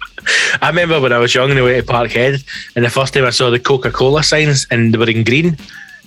I 0.62 0.70
remember 0.70 1.00
when 1.00 1.14
I 1.14 1.20
was 1.20 1.34
young 1.34 1.52
and 1.52 1.60
I 1.60 1.64
went 1.64 1.86
to 1.86 1.94
Parkhead, 1.94 2.44
and 2.76 2.86
the 2.86 2.90
first 2.90 3.14
time 3.14 3.26
I 3.26 3.30
saw 3.30 3.50
the 3.50 3.60
Coca 3.60 3.92
Cola 3.92 4.24
signs 4.24 4.66
and 4.72 4.94
they 4.94 4.98
were 4.98 5.10
in 5.10 5.24
green, 5.24 5.58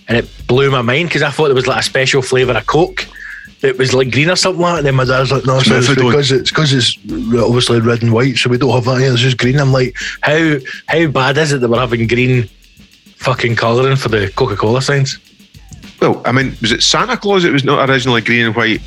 and 0.08 0.16
it 0.18 0.28
blew 0.46 0.70
my 0.70 0.82
mind 0.82 1.08
because 1.08 1.22
I 1.22 1.30
thought 1.30 1.46
there 1.46 1.54
was 1.54 1.66
like 1.66 1.80
a 1.80 1.84
special 1.84 2.22
flavour 2.22 2.52
of 2.52 2.66
Coke. 2.66 3.06
It 3.61 3.76
was 3.76 3.92
like 3.92 4.12
green 4.12 4.30
or 4.30 4.36
something 4.36 4.61
like 4.62 4.72
that. 4.74 4.78
And 4.78 4.86
then 4.86 4.94
my 4.94 5.04
dad's 5.04 5.32
like, 5.32 5.44
no, 5.44 5.59
so 5.61 5.76
it's 5.78 5.88
because 5.94 6.30
it's 6.30 6.50
because 6.50 6.72
it's 6.72 6.96
obviously 7.42 7.80
red 7.80 8.02
and 8.02 8.12
white, 8.12 8.36
so 8.36 8.50
we 8.50 8.59
don't 8.59 8.70
have 8.70 8.84
that 8.84 9.00
here. 9.00 9.12
It's 9.12 9.20
just 9.20 9.36
green. 9.38 9.59
I'm 9.59 9.72
like, 9.72 9.96
how 10.22 10.56
how 10.86 11.06
bad 11.09 11.38
is 11.38 11.52
it 11.52 11.61
that 11.61 11.68
we're 11.68 11.78
having 11.80 12.06
green 12.06 12.48
fucking 13.16 13.56
colouring 13.56 13.96
for 13.96 14.11
the 14.11 14.30
Coca 14.36 14.54
Cola 14.56 14.80
signs? 14.80 15.18
Well, 16.00 16.22
I 16.24 16.30
mean, 16.30 16.56
was 16.61 16.70
it 16.70 16.82
Santa 16.82 17.16
Claus? 17.16 17.44
It 17.44 17.52
was 17.52 17.64
not 17.64 17.88
originally 17.90 18.20
green 18.20 18.46
and 18.46 18.54
white. 18.54 18.80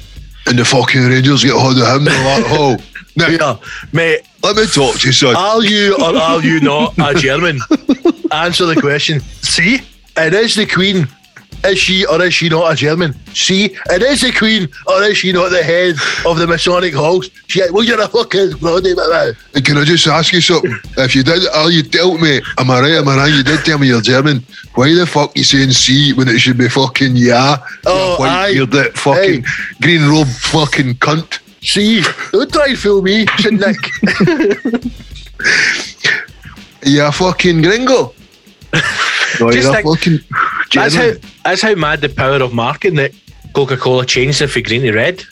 And 0.47 0.57
the 0.57 0.63
fucking 0.65 1.01
Rangers 1.01 1.43
get 1.43 1.53
hold 1.53 1.77
of 1.77 1.85
him. 1.97 2.05
They're 2.05 2.39
like, 2.41 2.45
oh, 2.51 2.77
now, 3.17 3.27
Yeah, 3.27 3.57
mate. 3.91 4.21
let 4.41 4.55
me 4.55 4.65
talk 4.65 4.95
to 4.99 5.07
you, 5.07 5.13
son. 5.13 5.35
Are 5.35 5.61
you 5.61 5.95
or 5.97 6.15
are 6.15 6.41
you 6.41 6.61
not 6.61 6.95
a 6.97 7.13
German? 7.19 7.59
Answer 8.31 8.65
the 8.65 8.77
question. 8.79 9.19
See, 9.19 9.81
it 10.17 10.33
is 10.33 10.55
the 10.55 10.65
Queen. 10.65 11.07
Is 11.63 11.77
she 11.77 12.05
or 12.07 12.21
is 12.23 12.33
she 12.33 12.49
not 12.49 12.71
a 12.73 12.75
German? 12.75 13.13
See, 13.35 13.65
it 13.65 14.01
is 14.01 14.21
the 14.21 14.31
Queen 14.31 14.67
or 14.87 15.03
is 15.03 15.17
she 15.17 15.31
not 15.31 15.49
the 15.49 15.61
head 15.61 15.95
of 16.25 16.37
the 16.39 16.47
Masonic 16.47 16.93
halls? 16.93 17.29
She, 17.47 17.61
well, 17.71 17.83
you're 17.83 18.01
a 18.01 18.07
fucking 18.07 18.57
bloody 18.57 18.95
man. 18.95 19.35
Can 19.63 19.77
I 19.77 19.83
just 19.83 20.07
ask 20.07 20.33
you 20.33 20.41
something? 20.41 20.75
If 20.97 21.15
you 21.15 21.23
did, 21.23 21.43
oh, 21.53 21.67
you 21.69 21.83
dealt 21.83 22.19
me. 22.19 22.41
Am 22.57 22.71
I 22.71 22.79
right? 22.81 22.91
Am 22.93 23.07
I 23.07 23.15
right? 23.17 23.31
You 23.33 23.43
did 23.43 23.63
tell 23.63 23.77
me 23.77 23.87
you're 23.87 24.01
German. 24.01 24.43
Why 24.73 24.93
the 24.95 25.05
fuck 25.05 25.37
you 25.37 25.43
saying 25.43 25.71
C 25.71 26.13
when 26.13 26.27
it 26.29 26.39
should 26.39 26.57
be 26.57 26.67
fucking 26.67 27.15
yeah? 27.15 27.57
Oh, 27.85 28.15
White 28.19 28.29
aye. 28.29 28.53
bearded 28.53 28.97
fucking 28.97 29.45
green 29.81 30.09
robe 30.09 30.27
fucking 30.27 30.95
cunt. 30.95 31.39
See, 31.63 32.01
don't 32.31 32.51
try 32.51 32.69
and 32.69 32.77
fool 32.79 33.03
me, 33.03 33.27
St. 33.37 33.59
Nick. 33.59 33.77
You 36.83 37.03
a 37.05 37.11
fucking 37.11 37.61
gringo. 37.61 38.13
No, 39.39 39.49
Just 39.49 39.63
you're 39.63 39.71
a 39.71 39.81
think- 39.81 39.87
fucking 39.97 40.19
That's 40.73 40.93
how 40.95 41.01
German. 41.03 41.21
That's 41.43 41.61
how 41.61 41.75
mad 41.75 42.01
the 42.01 42.09
power 42.09 42.41
of 42.41 42.53
marketing 42.53 42.95
that 42.97 43.11
Coca 43.53 43.77
Cola 43.77 44.05
changed 44.05 44.41
it 44.41 44.47
from 44.47 44.63
green 44.63 44.81
to 44.83 44.93
red. 44.93 45.23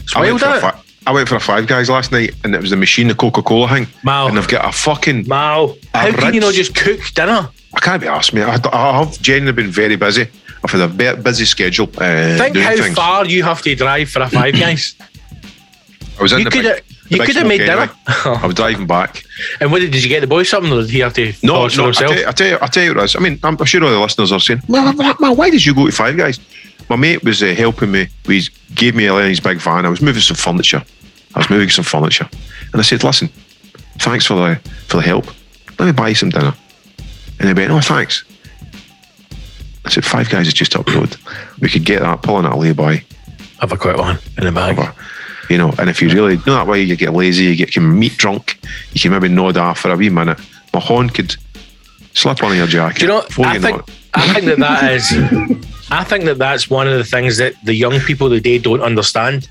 It's 0.00 0.14
I 0.16 0.20
went, 0.20 0.40
for 0.40 0.46
a 0.48 0.60
fi- 0.60 0.80
I 1.06 1.12
went 1.12 1.28
for 1.28 1.36
a 1.36 1.40
Five 1.40 1.66
Guys 1.66 1.88
last 1.88 2.12
night, 2.12 2.34
and 2.44 2.54
it 2.54 2.60
was 2.60 2.70
the 2.70 2.76
machine, 2.76 3.08
the 3.08 3.14
Coca 3.14 3.42
Cola 3.42 3.68
thing. 3.68 3.86
Wow. 4.04 4.28
And 4.28 4.36
they've 4.36 4.48
got 4.48 4.64
a 4.68 4.72
fucking. 4.72 5.26
Mao, 5.28 5.74
how 5.94 6.12
can 6.12 6.34
you 6.34 6.40
not 6.40 6.54
just 6.54 6.74
cook 6.74 7.00
dinner? 7.14 7.48
I 7.76 7.80
can't 7.80 8.00
be 8.00 8.08
asked, 8.08 8.32
mate. 8.32 8.44
I, 8.44 8.58
I 8.72 8.98
have 9.04 9.20
genuinely 9.20 9.62
been 9.62 9.70
very 9.72 9.96
busy. 9.96 10.28
I've 10.62 10.70
had 10.70 10.80
a 10.80 11.16
busy 11.16 11.44
schedule. 11.44 11.88
Uh, 11.98 12.38
Think 12.38 12.56
how 12.56 12.76
things. 12.76 12.94
far 12.94 13.26
you 13.26 13.42
have 13.42 13.60
to 13.62 13.74
drive 13.74 14.10
for 14.10 14.22
a 14.22 14.28
Five 14.28 14.54
Guys. 14.54 14.94
I 16.18 16.22
was 16.22 16.32
in 16.32 16.38
you 16.38 16.44
the 16.44 16.50
could 16.50 16.62
big- 16.62 16.83
you 17.08 17.18
could 17.20 17.36
have 17.36 17.46
made 17.46 17.60
anyway. 17.60 17.86
dinner. 17.86 18.36
I 18.36 18.46
was 18.46 18.54
driving 18.54 18.86
back. 18.86 19.24
and 19.60 19.70
what 19.70 19.80
did, 19.80 19.90
did 19.92 20.02
you 20.02 20.08
get 20.08 20.20
the 20.20 20.26
boy 20.26 20.42
something 20.42 20.72
or 20.72 20.82
did 20.82 20.90
he 20.90 21.00
have 21.00 21.14
to 21.14 21.32
No, 21.42 21.66
no. 21.68 21.88
I 21.88 21.92
tell, 21.92 22.14
you, 22.14 22.26
I 22.26 22.32
tell 22.32 22.48
you, 22.48 22.58
I 22.60 22.66
tell 22.66 22.84
you 22.84 22.90
what 22.94 23.00
it 23.02 23.04
is. 23.04 23.16
I 23.16 23.20
mean, 23.20 23.38
I'm 23.42 23.62
sure 23.64 23.84
all 23.84 23.90
the 23.90 24.00
listeners 24.00 24.32
are 24.32 24.40
saying, 24.40 24.62
"Man, 24.68 24.96
why 25.36 25.50
did 25.50 25.64
you 25.64 25.74
go 25.74 25.86
to 25.86 25.92
Five 25.92 26.16
Guys?" 26.16 26.40
My 26.90 26.96
mate 26.96 27.24
was 27.24 27.42
uh, 27.42 27.54
helping 27.54 27.92
me. 27.92 28.08
He 28.26 28.42
gave 28.74 28.94
me 28.94 29.06
a 29.06 29.14
his 29.22 29.40
big 29.40 29.58
van. 29.58 29.86
I 29.86 29.88
was 29.88 30.02
moving 30.02 30.20
some 30.20 30.36
furniture. 30.36 30.82
I 31.34 31.38
was 31.38 31.50
moving 31.50 31.70
some 31.70 31.84
furniture, 31.84 32.28
and 32.72 32.80
I 32.80 32.84
said, 32.84 33.02
"Listen, 33.04 33.28
thanks 33.98 34.26
for 34.26 34.34
the 34.34 34.60
for 34.88 34.98
the 34.98 35.02
help. 35.02 35.26
Let 35.78 35.86
me 35.86 35.92
buy 35.92 36.08
you 36.08 36.14
some 36.14 36.30
dinner." 36.30 36.54
And 37.38 37.48
they 37.48 37.62
went, 37.62 37.72
oh, 37.72 37.80
thanks. 37.80 38.24
I 39.84 39.90
said, 39.90 40.04
five 40.04 40.30
guys 40.30 40.46
is 40.46 40.54
just 40.54 40.76
up 40.76 40.86
the 40.86 40.92
road. 40.92 41.16
We 41.60 41.68
could 41.68 41.84
get 41.84 42.00
that, 42.00 42.22
pulling 42.22 42.46
out 42.46 42.54
a 42.54 42.56
lay-by. 42.56 43.04
Have 43.60 43.72
a 43.72 43.76
quick 43.76 43.96
one 43.96 44.18
in 44.38 44.44
the 44.44 44.52
bag. 44.52 44.76
Whatever. 44.76 44.96
You 45.48 45.58
know, 45.58 45.72
and 45.78 45.90
if 45.90 46.00
you 46.00 46.08
really, 46.08 46.36
know 46.38 46.54
that 46.54 46.66
way 46.66 46.82
you 46.82 46.96
get 46.96 47.12
lazy, 47.12 47.44
you 47.44 47.56
get 47.56 47.72
can 47.72 47.98
meat 47.98 48.16
drunk, 48.16 48.58
you 48.92 49.00
can 49.00 49.12
maybe 49.12 49.28
nod 49.28 49.56
off 49.56 49.80
for 49.80 49.90
a 49.90 49.96
wee 49.96 50.08
minute. 50.08 50.40
My 50.72 50.80
horn 50.80 51.10
could 51.10 51.36
slip 52.14 52.42
on 52.42 52.56
your 52.56 52.66
jacket. 52.66 53.00
Do 53.00 53.06
you 53.06 53.12
know? 53.12 53.24
I 53.44 53.54
you 53.54 53.60
think. 53.60 53.82
I 54.14 54.32
think 54.32 54.46
that 54.46 54.58
that 54.58 54.92
is. 54.92 55.12
I 55.90 56.04
think 56.04 56.24
that 56.24 56.38
that's 56.38 56.70
one 56.70 56.88
of 56.88 56.96
the 56.96 57.04
things 57.04 57.36
that 57.36 57.54
the 57.64 57.74
young 57.74 58.00
people 58.00 58.28
today 58.30 58.58
don't 58.58 58.80
understand. 58.80 59.48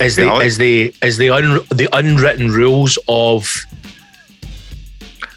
Is 0.00 0.16
the 0.16 0.32
is 0.40 0.58
the 0.58 0.94
is 1.02 1.16
the 1.16 1.30
un, 1.30 1.60
the 1.70 1.88
unwritten 1.92 2.50
rules 2.50 2.98
of. 3.08 3.64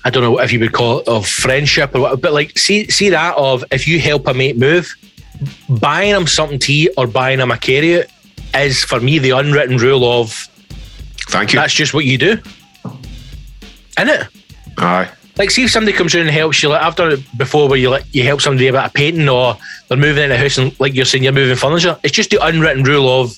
I 0.04 0.12
don't 0.12 0.22
know 0.22 0.40
if 0.40 0.52
you 0.52 0.60
would 0.60 0.74
call 0.74 1.00
it 1.00 1.08
of 1.08 1.28
friendship 1.28 1.96
or 1.96 2.02
what, 2.02 2.22
but 2.22 2.34
like 2.34 2.58
see 2.58 2.88
see 2.90 3.10
that 3.10 3.36
of 3.38 3.64
if 3.72 3.88
you 3.88 4.00
help 4.00 4.28
a 4.28 4.34
mate 4.34 4.58
move, 4.58 4.94
buying 5.70 6.12
him 6.12 6.28
something 6.28 6.60
to 6.60 6.74
eat 6.74 6.92
or 6.98 7.08
buying 7.08 7.40
him 7.40 7.52
a 7.52 7.58
carrot 7.58 8.12
is 8.54 8.84
for 8.84 9.00
me 9.00 9.20
the 9.20 9.32
unwritten 9.32 9.78
rule 9.78 10.04
of 10.06 10.32
Thank 11.30 11.54
you. 11.54 11.60
that's 11.60 11.74
just 11.74 11.94
what 11.94 12.06
you 12.06 12.18
do. 12.18 12.38
Isn't 13.98 14.10
it? 14.10 14.28
Aye. 14.78 15.10
Like, 15.38 15.52
see 15.52 15.66
if 15.66 15.72
somebody 15.72 15.96
comes 15.96 16.16
in 16.16 16.22
and 16.22 16.30
helps 16.30 16.64
you. 16.64 16.70
Like 16.70 16.82
I've 16.82 16.96
done 16.96 17.12
it 17.12 17.38
before, 17.38 17.68
where 17.68 17.78
you 17.78 17.90
like 17.90 18.06
you 18.14 18.24
help 18.24 18.42
somebody 18.42 18.68
about 18.68 18.90
a 18.90 18.94
painting, 18.94 19.28
or 19.28 19.58
they're 19.88 19.98
moving 19.98 20.24
in 20.24 20.32
a 20.32 20.38
house, 20.38 20.58
and 20.58 20.78
like 20.80 20.94
you're 20.94 21.06
saying, 21.06 21.24
you're 21.24 21.34
moving 21.34 21.56
furniture. 21.56 21.98
It's 22.04 22.14
just 22.14 22.30
the 22.30 22.46
unwritten 22.46 22.84
rule 22.84 23.10
of 23.22 23.38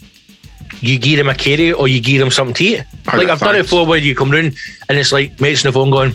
you 0.82 1.00
give 1.00 1.18
them 1.18 1.30
a 1.30 1.34
carry 1.34 1.74
or 1.74 1.88
you 1.88 2.00
give 2.02 2.20
them 2.20 2.30
something 2.30 2.54
to 2.56 2.64
eat. 2.64 2.84
Like 3.08 3.30
I've 3.30 3.40
done 3.40 3.56
it 3.56 3.64
before, 3.64 3.86
where 3.86 3.98
you 3.98 4.14
come 4.16 4.30
round 4.30 4.56
and 4.90 4.98
it's 4.98 5.12
like 5.12 5.40
mates 5.42 5.66
on 5.66 5.70
the 5.70 5.74
phone 5.74 5.90
going, 5.90 6.14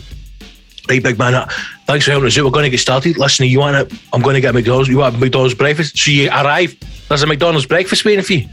"Right, 0.87 1.03
big 1.03 1.17
man, 1.17 1.33
uh, 1.33 1.49
thanks 1.85 2.05
for 2.05 2.11
helping 2.11 2.27
us 2.27 2.37
out. 2.37 2.45
We're 2.45 2.51
going 2.51 2.63
to 2.63 2.69
get 2.69 2.79
started. 2.79 3.17
Listen, 3.17 3.47
you 3.47 3.59
want 3.59 3.91
it? 3.91 3.99
I'm 4.13 4.21
going 4.21 4.35
to 4.35 4.41
get 4.41 4.51
a 4.51 4.53
McDonald's. 4.53 4.87
You 4.87 4.99
want 4.99 5.15
a 5.15 5.17
McDonald's 5.17 5.53
breakfast? 5.55 5.97
So 5.97 6.11
you 6.11 6.29
arrive. 6.29 6.77
There's 7.09 7.23
a 7.23 7.27
McDonald's 7.27 7.65
breakfast 7.65 8.05
waiting 8.05 8.23
for 8.23 8.33
you. 8.33 8.47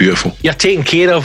Beautiful. 0.00 0.32
You're 0.42 0.54
taken 0.54 0.82
care 0.82 1.12
of 1.12 1.24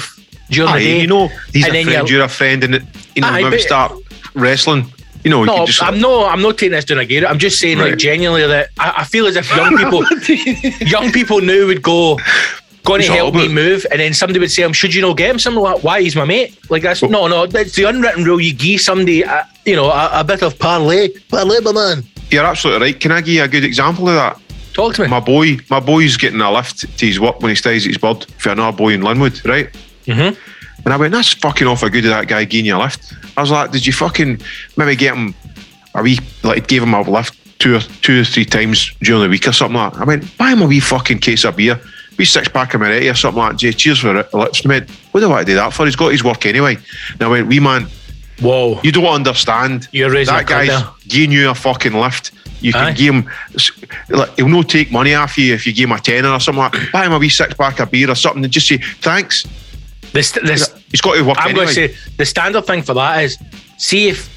during 0.51 0.69
Aye, 0.73 0.80
the 0.80 0.86
day. 0.86 1.01
you 1.01 1.07
know, 1.07 1.28
he's 1.53 1.65
And 1.65 1.76
a 1.76 1.84
friend, 1.84 1.89
you're- 1.97 2.09
you're 2.11 2.23
a 2.26 2.30
friend, 2.39 2.63
and 2.65 2.76
it, 2.76 2.84
you 3.15 3.21
know, 3.21 3.30
Aye, 3.30 3.41
maybe 3.43 3.55
but- 3.55 3.61
start 3.61 3.93
wrestling. 4.36 4.91
You 5.23 5.32
know, 5.32 5.43
No, 5.43 5.57
could 5.59 5.67
just 5.67 5.82
I'm 5.82 5.99
no, 5.99 6.26
I'm 6.28 6.41
not 6.41 6.57
taking 6.59 6.73
this 6.73 6.86
down 6.86 6.99
a 6.99 7.05
gear. 7.05 7.26
I'm 7.26 7.39
just 7.39 7.57
saying, 7.59 7.80
like, 7.80 7.97
genuinely, 7.97 8.45
that 8.45 8.69
I, 8.78 8.88
I 8.97 9.03
feel 9.05 9.26
as 9.26 9.36
if 9.38 9.47
young 9.55 9.76
people, 9.82 10.03
young 10.95 11.11
people 11.11 11.41
now 11.41 11.65
would 11.65 11.82
go, 11.82 12.19
going 12.84 13.01
to 13.01 13.11
help 13.11 13.34
me 13.34 13.47
move, 13.47 13.88
and 13.91 13.99
then 13.99 14.13
somebody 14.13 14.39
would 14.39 14.51
say, 14.51 14.61
"I'm 14.63 14.73
should 14.73 14.93
you 14.93 15.01
not 15.01 15.17
get 15.17 15.32
him 15.32 15.39
something 15.39 15.63
like? 15.63 15.84
Why 15.84 16.01
he's 16.03 16.15
my 16.15 16.26
mate? 16.26 16.55
Like 16.69 16.84
that's 16.84 17.01
no, 17.01 17.28
no. 17.28 17.47
That's 17.47 17.73
the 17.76 17.86
unwritten 17.86 18.23
rule. 18.23 18.39
You 18.39 18.53
give 18.53 18.82
somebody, 18.82 19.23
a, 19.23 19.47
you 19.65 19.76
know, 19.76 19.89
a, 19.89 20.19
a 20.19 20.23
bit 20.23 20.43
of 20.43 20.59
parlay, 20.59 21.09
parlay, 21.30 21.59
my 21.61 21.71
man. 21.71 22.03
You're 22.30 22.45
absolutely 22.45 22.86
right. 22.88 22.99
Can 22.99 23.11
I 23.11 23.21
give 23.21 23.34
you 23.34 23.43
a 23.43 23.47
good 23.47 23.63
example 23.63 24.07
of 24.09 24.15
that? 24.15 24.39
Talk 24.76 24.93
to 24.95 25.03
me. 25.03 25.07
My 25.07 25.21
boy, 25.21 25.57
my 25.69 25.80
boy's 25.80 26.17
getting 26.17 26.41
a 26.41 26.51
lift 26.51 26.97
to 26.99 27.05
his 27.05 27.19
work 27.19 27.39
when 27.41 27.49
he 27.49 27.55
stays 27.55 27.86
at 27.86 27.89
his 27.89 27.97
bud 27.97 28.26
for 28.38 28.49
another 28.49 28.76
boy 28.76 28.89
in 28.93 29.01
Linwood, 29.01 29.43
right? 29.45 29.69
Mhm. 30.05 30.36
And 30.84 30.93
I 30.93 30.97
went, 30.97 31.13
that's 31.13 31.34
fucking 31.34 31.65
awful 31.65 31.89
good 31.89 32.03
of 32.05 32.11
that 32.11 32.28
guy 32.28 32.43
giving 32.43 32.65
you 32.65 32.76
a 32.76 32.78
lift. 32.78 33.13
I 33.38 33.41
was 33.41 33.49
like, 33.51 33.71
did 33.71 33.88
you 33.88 33.93
fucking 33.93 34.41
maybe 34.78 34.95
get 34.97 35.15
him 35.15 35.34
a 35.95 36.03
wee, 36.03 36.19
like, 36.43 36.67
gave 36.67 36.84
him 36.84 36.93
a 36.93 37.01
lift 37.01 37.36
two 37.59 37.76
or 37.78 37.80
two 37.80 38.21
or 38.21 38.23
three 38.26 38.43
times 38.45 38.91
during 39.01 39.23
the 39.23 39.30
week 39.30 39.47
or 39.47 39.53
something 39.53 39.78
like 39.78 39.93
that? 39.93 40.01
I 40.01 40.03
went, 40.03 40.38
buy 40.38 40.49
him 40.51 40.61
a 40.61 40.67
wee 40.67 40.82
fucking 40.82 41.19
case 41.19 41.45
of 41.45 41.55
beer, 41.55 41.80
wee 42.17 42.26
six 42.26 42.49
pack 42.49 42.73
of 42.73 42.82
Moretti 42.82 43.07
or 43.09 43.13
something 43.15 43.41
like 43.41 43.57
that. 43.57 43.78
Cheers 43.78 43.99
for 43.99 44.15
it. 44.19 44.34
Lift. 44.34 44.65
Mate, 44.67 44.89
what 45.11 45.21
do 45.21 45.28
I 45.28 45.30
want 45.30 45.47
to 45.47 45.51
do 45.53 45.55
that 45.55 45.73
for? 45.73 45.86
He's 45.86 45.95
got 45.95 46.11
his 46.11 46.23
work 46.23 46.45
anyway. 46.45 46.78
And 47.13 47.21
I 47.21 47.28
went, 47.30 47.47
wee 47.47 47.61
man, 47.61 47.88
Whoa, 48.41 48.79
you 48.83 48.91
don't 48.91 49.05
understand. 49.05 49.88
You're 49.91 50.11
raising 50.11 50.33
that 50.36 50.47
guy's 50.47 50.83
giving 51.07 51.31
you 51.31 51.49
a 51.49 51.55
fucking 51.55 51.93
lift. 51.93 52.31
You 52.61 52.71
can 52.73 52.88
Aye. 52.88 52.93
give 52.93 53.13
him, 53.13 53.29
like, 54.09 54.36
he'll 54.38 54.47
not 54.47 54.69
take 54.69 54.91
money 54.91 55.13
off 55.13 55.38
you 55.38 55.53
if 55.53 55.67
you 55.67 55.73
give 55.73 55.89
him 55.89 55.95
a 55.95 55.99
tenner 55.99 56.29
or 56.31 56.39
something 56.39 56.63
like 56.63 56.71
that. 56.71 56.91
Buy 56.91 57.05
him 57.05 57.11
a 57.13 57.19
wee 57.19 57.29
six 57.29 57.53
pack 57.53 57.79
of 57.79 57.91
beer 57.91 58.09
or 58.09 58.15
something 58.15 58.43
and 58.43 58.51
just 58.51 58.67
say, 58.67 58.77
thanks. 58.77 59.45
this, 60.13 60.31
this. 60.31 60.73
He's 60.89 61.01
got 61.01 61.15
to 61.15 61.21
work 61.23 61.38
I'm 61.39 61.49
anyway. 61.49 61.65
going 61.65 61.75
to 61.75 61.89
say 61.89 61.95
the 62.17 62.25
standard 62.25 62.65
thing 62.65 62.81
for 62.81 62.93
that 62.95 63.23
is 63.23 63.38
see 63.77 64.07
if, 64.07 64.29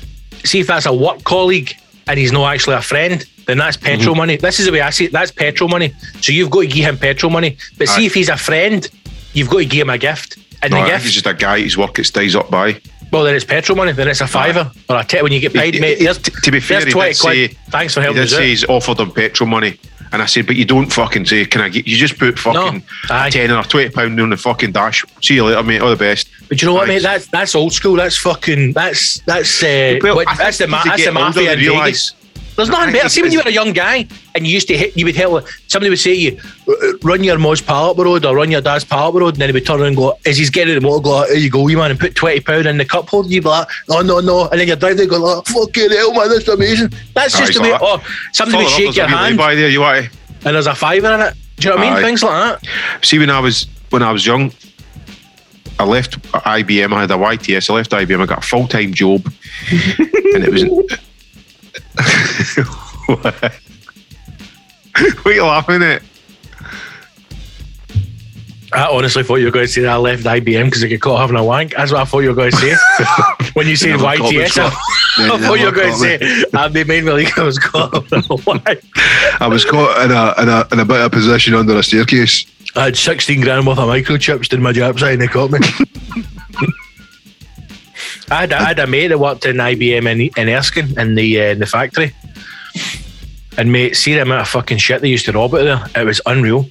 see 0.44 0.60
if 0.60 0.66
that's 0.66 0.86
a 0.86 0.92
work 0.92 1.24
colleague 1.24 1.74
and 2.06 2.18
he's 2.18 2.32
not 2.32 2.52
actually 2.52 2.74
a 2.76 2.82
friend. 2.82 3.24
Then 3.46 3.56
that's 3.58 3.76
petrol 3.78 4.12
Mm-hmm. 4.14 4.18
money. 4.18 4.36
This 4.36 4.60
is 4.60 4.66
the 4.66 4.72
way 4.72 4.82
I 4.82 4.90
see 4.90 5.06
it. 5.06 5.12
That's 5.12 5.30
petrol 5.30 5.70
money. 5.70 5.94
So 6.20 6.32
you've 6.32 6.50
got 6.50 6.62
to 6.62 6.66
give 6.66 6.84
him 6.84 6.98
petrol 6.98 7.30
money. 7.32 7.56
But 7.78 7.88
see 7.88 8.04
if 8.04 8.12
he's 8.12 8.28
a 8.28 8.36
friend, 8.36 8.86
you've 9.32 9.48
got 9.48 9.58
to 9.58 9.64
give 9.64 9.82
him 9.82 9.90
a 9.90 9.96
gift. 9.98 10.36
And 10.60 10.72
no, 10.72 10.82
the 10.82 10.90
gift, 10.90 11.04
he's 11.04 11.14
just 11.14 11.26
a 11.26 11.32
guy 11.34 11.60
his 11.60 11.78
work 11.78 11.98
it 11.98 12.04
stays 12.04 12.36
up 12.36 12.50
by. 12.50 12.78
Well, 13.12 13.24
then 13.24 13.34
it's 13.34 13.44
petrol 13.44 13.76
money. 13.76 13.92
Then 13.92 14.08
it's 14.08 14.20
a 14.20 14.26
fiver 14.26 14.70
or 14.88 14.96
a 14.96 15.04
t- 15.04 15.22
when 15.22 15.32
you 15.32 15.40
get 15.40 15.52
paid, 15.54 15.74
He- 15.74 15.80
mate. 15.80 15.98
he- 15.98 16.06
t- 16.06 16.32
to 16.42 16.50
be 16.50 16.60
fair, 16.60 16.80
he 16.84 16.92
did 16.92 17.16
say- 17.16 17.48
Thanks 17.70 17.94
for 17.94 18.00
He 18.00 18.04
helping 18.04 18.22
did 18.22 18.28
us 18.28 18.34
out. 18.34 18.36
say 18.38 18.48
he's 18.48 18.64
offered 18.64 18.98
him 19.00 19.10
petrol 19.10 19.48
money. 19.48 19.78
And 20.10 20.22
I 20.22 20.26
said, 20.26 20.46
but 20.46 20.56
you 20.56 20.64
don't 20.64 20.90
fucking 20.90 21.26
say, 21.26 21.44
can 21.44 21.60
I 21.60 21.68
get, 21.68 21.86
you 21.86 21.94
just 21.98 22.18
put 22.18 22.38
fucking 22.38 22.82
Aye. 23.10 23.28
10 23.28 23.50
or 23.50 23.62
20 23.62 23.90
pound 23.90 24.18
on 24.18 24.30
the 24.30 24.38
fucking 24.38 24.72
dash. 24.72 25.04
See 25.20 25.34
you 25.34 25.44
later, 25.44 25.62
mate. 25.62 25.82
All 25.82 25.90
the 25.90 25.96
best. 25.96 26.28
But 26.48 26.62
you 26.62 26.66
know 26.66 26.72
what, 26.72 26.88
mate? 26.88 27.02
That's 27.02 27.26
that's 27.26 27.54
old 27.54 27.74
school. 27.74 27.94
That's 27.96 28.16
fucking. 28.16 28.72
That's 28.72 29.18
that's 29.26 29.62
uh, 29.62 29.98
Well, 30.02 30.22
that's 30.38 30.56
the 30.56 30.66
ma- 30.66 30.82
that's 30.82 31.04
the 31.04 31.12
mafia 31.12 31.52
in 31.52 31.58
Vegas. 31.58 32.14
There's 32.58 32.70
nothing 32.70 32.92
better. 32.92 33.08
See, 33.08 33.22
when 33.22 33.30
you 33.30 33.38
were 33.38 33.48
a 33.48 33.52
young 33.52 33.72
guy 33.72 34.04
and 34.34 34.44
you 34.44 34.52
used 34.52 34.66
to 34.66 34.76
hit, 34.76 34.96
you 34.96 35.04
would 35.04 35.14
help. 35.14 35.46
Somebody 35.68 35.90
would 35.90 36.00
say 36.00 36.14
to 36.14 36.20
you, 36.20 36.40
"Uh, 36.68 36.98
"Run 37.04 37.22
your 37.22 37.38
mom's 37.38 37.60
pallet 37.60 37.96
road 37.96 38.24
or 38.26 38.34
run 38.34 38.50
your 38.50 38.60
dad's 38.60 38.82
pallet 38.82 39.14
road," 39.14 39.34
and 39.34 39.40
then 39.40 39.48
he 39.48 39.52
would 39.52 39.64
turn 39.64 39.78
around 39.78 39.86
and 39.86 39.96
go, 39.96 40.18
"As 40.26 40.36
he's 40.36 40.50
getting 40.50 40.74
the 40.74 40.80
motor, 40.80 41.02
go, 41.04 41.24
here 41.26 41.36
you 41.36 41.50
go, 41.50 41.62
wee 41.62 41.76
man," 41.76 41.92
and 41.92 42.00
put 42.00 42.16
twenty 42.16 42.40
pound 42.40 42.66
in 42.66 42.76
the 42.76 42.84
cup 42.84 43.08
holder. 43.08 43.28
You'd 43.28 43.44
be 43.44 43.48
like, 43.48 43.68
"No, 43.88 44.00
no, 44.02 44.18
no," 44.18 44.48
and 44.48 44.58
then 44.58 44.66
you're 44.66 44.76
driving, 44.76 45.06
go, 45.08 45.18
like, 45.18 45.46
"Fucking 45.46 45.90
hell, 45.92 46.12
man, 46.12 46.30
that's 46.30 46.48
amazing." 46.48 46.92
That's 47.14 47.36
Aye, 47.36 47.38
just 47.46 47.52
the 47.54 47.60
way. 47.60 47.70
that- 47.70 47.80
Or 47.80 48.02
somebody 48.32 48.64
would 48.64 48.72
Follow 48.72 48.84
shake 48.86 48.96
your 48.96 49.06
hand 49.06 49.36
lay-by 49.36 49.54
there. 49.54 49.68
You 49.68 49.78
to 49.78 50.10
and 50.44 50.54
there's 50.56 50.66
a 50.66 50.74
fiver 50.74 51.12
in 51.14 51.20
it. 51.20 51.34
Do 51.58 51.68
you 51.68 51.74
know 51.74 51.80
what 51.80 51.86
I 51.86 51.94
mean? 51.94 52.02
Things 52.04 52.24
like 52.24 52.60
that. 52.60 53.06
see 53.06 53.20
when 53.20 53.30
I 53.30 53.38
was 53.38 53.68
when 53.90 54.02
I 54.02 54.10
was 54.10 54.26
young, 54.26 54.52
I 55.78 55.84
left 55.84 56.20
IBM. 56.32 56.92
I 56.92 57.00
had 57.02 57.10
a 57.12 57.16
YTS. 57.16 57.70
I 57.70 57.74
left 57.74 57.92
IBM. 57.92 58.20
I 58.20 58.26
got 58.26 58.44
a 58.44 58.46
full 58.46 58.66
time 58.66 58.92
job, 58.94 59.32
and 59.70 60.42
it 60.44 60.52
was. 60.52 60.64
what? 63.06 63.24
what 65.22 65.26
are 65.26 65.32
you 65.32 65.44
laughing 65.44 65.82
at? 65.82 66.02
I 68.72 68.86
honestly 68.86 69.22
thought 69.22 69.36
you 69.36 69.46
were 69.46 69.50
going 69.50 69.66
to 69.66 69.72
say 69.72 69.80
that 69.82 69.90
I 69.92 69.96
left 69.96 70.24
IBM 70.24 70.66
because 70.66 70.84
I 70.84 70.88
get 70.88 71.00
caught 71.00 71.20
having 71.20 71.36
a 71.36 71.44
wank. 71.44 71.72
That's 71.74 71.90
what 71.90 72.02
I 72.02 72.04
thought 72.04 72.18
you 72.20 72.28
were 72.28 72.34
going 72.34 72.50
to 72.50 72.56
say. 72.56 72.76
when 73.54 73.66
you 73.66 73.76
said 73.76 73.98
YTS, 73.98 74.58
I. 74.58 74.66
I 75.20 75.38
thought 75.38 75.58
you 75.58 75.66
were 75.66 75.72
going 75.72 75.92
to 75.92 75.96
say, 75.96 76.18
they 76.70 76.84
made 76.84 77.04
me 77.04 77.12
like 77.12 77.38
I 77.38 77.44
was 77.44 77.58
caught 77.58 77.94
having 77.94 78.22
a 78.30 78.34
wank. 78.46 78.82
I 79.40 79.48
was 79.48 79.64
caught 79.64 80.04
in 80.04 80.10
a, 80.10 80.42
in 80.42 80.48
a 80.48 80.68
in 80.72 80.80
a 80.80 80.84
bit 80.84 81.00
of 81.00 81.10
position 81.12 81.54
under 81.54 81.76
a 81.76 81.82
staircase. 81.82 82.44
I 82.76 82.84
had 82.84 82.96
16 82.96 83.40
grand 83.40 83.66
worth 83.66 83.78
of 83.78 83.88
microchips 83.88 84.52
in 84.52 84.62
my 84.62 84.72
job 84.72 84.98
site 84.98 85.14
and 85.14 85.22
they 85.22 85.28
caught 85.28 85.50
me. 85.50 85.60
I, 88.30 88.40
had, 88.40 88.52
I 88.52 88.64
had 88.68 88.78
a 88.78 88.86
mate 88.86 89.08
that 89.08 89.18
worked 89.18 89.46
in 89.46 89.56
IBM 89.56 90.06
in, 90.10 90.30
in 90.36 90.48
Erskine 90.54 90.98
in 90.98 91.14
the, 91.14 91.40
uh, 91.40 91.44
in 91.52 91.58
the 91.60 91.66
factory. 91.66 92.14
And 93.56 93.72
mate, 93.72 93.96
see 93.96 94.14
the 94.14 94.22
amount 94.22 94.42
of 94.42 94.48
fucking 94.48 94.78
shit 94.78 95.00
they 95.00 95.08
used 95.08 95.24
to 95.26 95.32
rob 95.32 95.54
out 95.54 95.64
there. 95.64 96.02
It 96.02 96.06
was 96.06 96.20
unreal. 96.26 96.68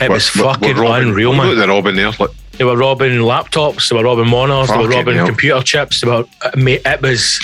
It 0.00 0.08
was 0.10 0.34
What- 0.36 0.60
fucking 0.60 0.76
what 0.82 1.02
unreal, 1.02 1.32
man. 1.34 1.56
They're 1.56 1.68
robbing 1.68 1.96
there. 1.96 2.10
Like, 2.18 2.30
They 2.52 2.64
were 2.64 2.76
robbing 2.76 3.12
laptops. 3.18 3.88
They 3.90 3.96
were 3.96 4.04
robbing 4.04 4.28
monitors. 4.28 4.68
They 4.68 4.78
were 4.78 4.88
robbing 4.88 5.16
hell. 5.16 5.26
computer 5.26 5.62
chips. 5.62 6.00
They 6.00 6.08
were, 6.08 6.24
uh, 6.42 6.50
mate, 6.56 6.82
it 6.86 7.02
was, 7.02 7.40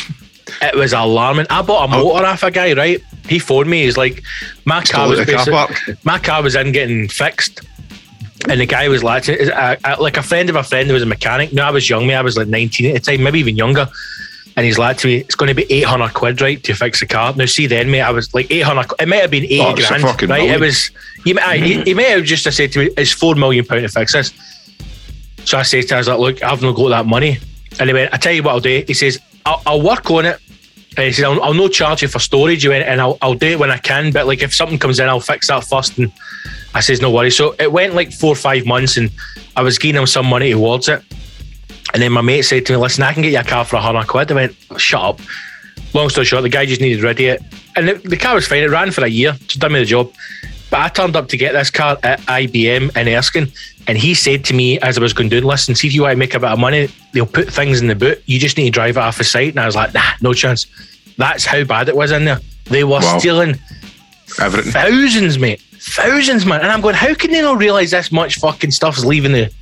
it 0.63 0.75
was 0.75 0.93
alarming. 0.93 1.47
I 1.51 1.63
bought 1.63 1.91
a 1.91 1.95
Oh. 1.97 2.05
motor 2.15 2.25
off 2.27 2.43
a 2.43 2.51
guy. 2.51 2.73
Right, 2.73 3.03
he 3.29 3.39
phoned 3.39 3.69
me. 3.69 3.83
He's 3.85 3.97
like, 3.99 4.23
my 4.65 4.83
car 4.83 5.09
was 5.09 5.25
car 5.27 5.69
my 6.05 6.19
car 6.19 6.43
was 6.43 6.55
in 6.55 6.73
getting 6.73 7.09
fixed. 7.09 7.61
And 8.49 8.61
the 8.61 8.67
guy 8.67 8.89
was 8.89 9.03
like, 9.03 9.29
uh, 9.29 9.77
uh, 9.85 9.97
like 9.99 10.17
a 10.17 10.23
friend 10.23 10.49
of 10.49 10.57
a 10.57 10.63
friend 10.63 10.87
who 10.87 10.95
was 10.95 11.03
a 11.03 11.07
mechanic. 11.07 11.53
No, 11.53 11.65
I 11.65 11.71
was 11.71 11.89
young, 11.91 12.07
me. 12.07 12.15
I 12.15 12.23
was 12.23 12.37
like 12.37 12.49
19 12.49 12.87
at 12.97 13.05
the 13.05 13.13
time, 13.13 13.23
maybe 13.25 13.41
even 13.41 13.57
younger. 13.57 13.89
And 14.57 14.65
he's 14.65 14.79
like 14.79 14.97
to 14.99 15.09
me, 15.09 15.17
it's 15.17 15.35
going 15.35 15.49
to 15.49 15.55
be 15.55 15.71
800 15.71 16.15
quid, 16.15 16.41
right, 16.41 16.63
to 16.65 16.75
fix 16.75 17.01
the 17.01 17.07
car. 17.07 17.35
Now, 17.35 17.45
see, 17.47 17.67
then, 17.67 17.91
mate, 17.91 18.01
I 18.01 18.11
was 18.11 18.33
like 18.35 18.51
800, 18.51 18.87
it 19.01 19.09
might 19.09 19.17
have 19.17 19.31
been 19.31 19.45
80 19.45 19.61
Oh, 19.61 19.75
grand, 19.89 20.05
right? 20.31 20.49
It 20.55 20.61
was, 20.61 20.91
he, 21.25 21.33
might- 21.35 21.63
he, 21.63 21.83
he 21.83 21.95
may 21.95 22.05
have 22.11 22.25
just 22.25 22.51
said 22.51 22.73
to 22.73 22.79
me, 22.79 22.91
it's 22.97 23.13
4 23.13 23.35
million 23.35 23.65
pound 23.67 23.83
to 23.83 23.89
fix 23.89 24.13
this. 24.15 24.33
So 25.45 25.59
I 25.59 25.63
said 25.63 25.83
to 25.89 25.95
him, 25.95 25.97
I 25.97 25.99
was 25.99 26.09
like, 26.09 26.19
look, 26.19 26.43
I've 26.43 26.63
not 26.63 26.75
got 26.75 26.89
that 26.91 27.07
money. 27.07 27.39
And 27.79 27.91
he 27.91 27.95
went, 27.95 28.15
I 28.15 28.17
tell 28.17 28.33
you 28.33 28.43
what 28.43 28.53
I'll 28.53 28.61
do. 28.61 28.83
He 28.87 28.95
says, 28.95 29.19
I'll, 29.45 29.61
I'll 29.67 29.83
work 29.83 30.11
on 30.11 30.25
it. 30.25 30.41
He 30.97 31.13
says, 31.13 31.25
I'll, 31.25 31.43
I'll 31.43 31.55
no 31.55 31.69
charge 31.69 32.03
you 32.03 32.09
for 32.09 32.19
storage. 32.19 32.63
He 32.63 32.69
went, 32.69 32.89
and 32.89 33.01
I'll, 33.01 33.19
I'll 33.21 33.35
do 33.35 33.49
it 33.49 33.59
when 33.59 33.71
I 33.71 33.79
can. 33.79 34.13
But 34.13 34.27
like, 34.27 34.43
if 34.43 34.55
something 34.55 34.79
comes 34.79 34.99
in, 34.99 35.09
I'll 35.09 35.21
fix 35.21 35.49
that 35.49 35.65
first. 35.65 35.99
And 35.99 36.11
I 36.75 36.81
says, 36.81 37.03
no 37.03 37.11
worries. 37.11 37.37
So 37.37 37.55
it 37.59 37.71
went 37.71 37.95
like 37.95 38.13
four 38.13 38.33
or 38.33 38.37
five 38.37 38.65
months, 38.65 38.97
and 38.97 39.11
I 39.57 39.63
was 39.63 39.79
giving 39.79 40.01
him 40.01 40.07
some 40.07 40.27
money 40.27 40.53
towards 40.53 40.89
it. 40.89 41.03
And 41.93 42.03
then 42.03 42.13
my 42.13 42.21
mate 42.21 42.43
said 42.43 42.67
to 42.67 42.73
me, 42.73 42.79
listen, 42.79 43.05
I 43.05 43.13
can 43.13 43.23
get 43.23 43.33
you 43.33 43.39
a 43.39 43.45
car 43.45 43.65
for 43.65 43.77
a 43.77 43.81
hundred 43.81 44.07
quid. 44.07 44.31
I 44.33 44.35
went, 44.35 44.57
shut 44.77 45.03
up. 45.03 45.21
Long 45.95 46.09
story 46.09 46.25
short, 46.25 46.43
the 46.43 46.49
guy 46.49 46.67
just 46.67 46.81
needed 46.81 47.03
rid. 47.03 47.43
And 47.77 47.89
the, 47.89 47.95
the 47.95 48.17
car 48.17 48.35
was 48.35 48.47
fine. 48.47 48.63
It 48.63 48.71
ran 48.71 48.91
for 48.91 49.05
a 49.05 49.09
year. 49.09 49.33
Just 49.33 49.61
done 49.61 49.73
me 49.73 49.79
the 49.79 49.85
job. 49.85 50.13
But 50.71 50.81
I 50.81 50.89
turned 50.89 51.15
up 51.17 51.29
to 51.29 51.37
get 51.37 51.53
this 51.53 51.71
car 51.71 51.97
at 52.03 52.21
IBM 52.23 52.97
in 52.97 53.09
Erskine. 53.09 53.53
And 53.89 53.97
he 53.97 54.15
said 54.15 54.45
to 54.47 54.55
me 54.55 54.81
as 54.81 54.99
I 54.99 55.01
was 55.01 55.13
going 55.13 55.29
down, 55.29 55.45
listen, 55.45 55.75
see 55.77 55.87
if 55.87 55.95
you 55.95 56.03
want 56.03 56.13
to 56.13 56.17
make 56.17 56.35
a 56.35 56.41
bit 56.41 56.49
of 56.51 56.59
money, 56.59 56.89
they'll 57.13 57.25
put 57.25 57.53
things 57.53 57.81
in 57.81 57.87
the 57.87 57.95
boot. 57.95 58.21
You 58.27 58.41
just 58.41 58.57
need 58.57 58.65
to 58.65 58.71
drive 58.71 58.97
it 58.97 59.01
off 59.01 59.19
the 59.19 59.25
site. 59.25 59.51
And 59.51 59.61
I 59.61 59.67
was 59.67 59.77
like, 59.77 59.95
nah, 59.95 60.03
no 60.21 60.33
chance. 60.35 60.67
That's 61.19 61.45
how 61.47 61.63
bad 61.63 61.89
it 61.89 61.97
was 61.97 62.11
in 62.11 62.25
there. 62.25 62.41
They 62.65 62.83
were 62.83 62.99
Wow. 63.01 63.19
stealing 63.19 63.55
Everything. 64.41 64.73
thousands, 64.73 65.39
mate. 65.39 65.61
Thousands, 65.79 66.45
man. 66.45 66.63
And 66.63 66.69
I'm 66.73 66.81
going, 66.81 66.97
how 66.97 67.15
can 67.15 67.31
they 67.31 67.41
not 67.43 67.59
realise 67.59 67.93
this 67.93 68.11
much 68.11 68.41
fucking 68.41 68.73
stuff's 68.73 69.05
leaving 69.05 69.31
the, 69.33 69.53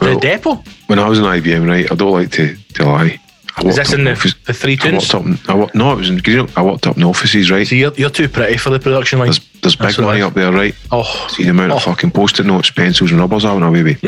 the 0.00 0.06
Well, 0.06 0.18
depot? 0.18 0.64
When 0.88 0.98
I 0.98 1.08
was 1.08 1.20
in 1.20 1.24
IBM, 1.24 1.66
right, 1.68 1.90
I 1.90 1.94
don't 1.94 2.10
like 2.10 2.32
to, 2.32 2.56
to 2.74 2.84
lie. 2.84 3.20
I 3.56 3.62
Is 3.66 3.76
this 3.76 3.92
in 3.92 4.04
the, 4.04 4.12
office- 4.12 4.34
the 4.46 4.52
three 4.52 4.74
I 4.74 4.76
tunes? 4.76 5.12
worked 5.12 5.48
up. 5.48 5.50
I 5.50 5.70
no, 5.78 5.92
it 5.92 5.96
was 5.96 6.08
in 6.08 6.18
Greenock. 6.18 6.56
I 6.56 6.62
worked 6.62 6.86
up 6.86 6.96
in 6.96 7.02
the 7.02 7.08
offices, 7.08 7.50
right. 7.50 7.66
So 7.66 7.74
you're, 7.74 7.92
you're 7.94 8.10
too 8.10 8.28
pretty 8.28 8.56
for 8.56 8.70
the 8.70 8.78
production 8.78 9.18
line. 9.18 9.26
There's 9.28 9.40
there's 9.60 9.76
big 9.76 9.98
money 10.00 10.22
up 10.22 10.34
there, 10.34 10.52
right? 10.52 10.74
Oh, 10.92 11.26
See 11.30 11.44
the 11.44 11.50
amount 11.50 11.72
of 11.72 11.78
Oh. 11.78 11.80
fucking 11.80 12.12
post-it 12.12 12.46
notes, 12.46 12.70
pencils, 12.70 13.10
and 13.10 13.20
rubbers 13.20 13.44
I 13.44 13.52
went 13.52 13.64
away 13.64 13.82
with. 13.82 14.02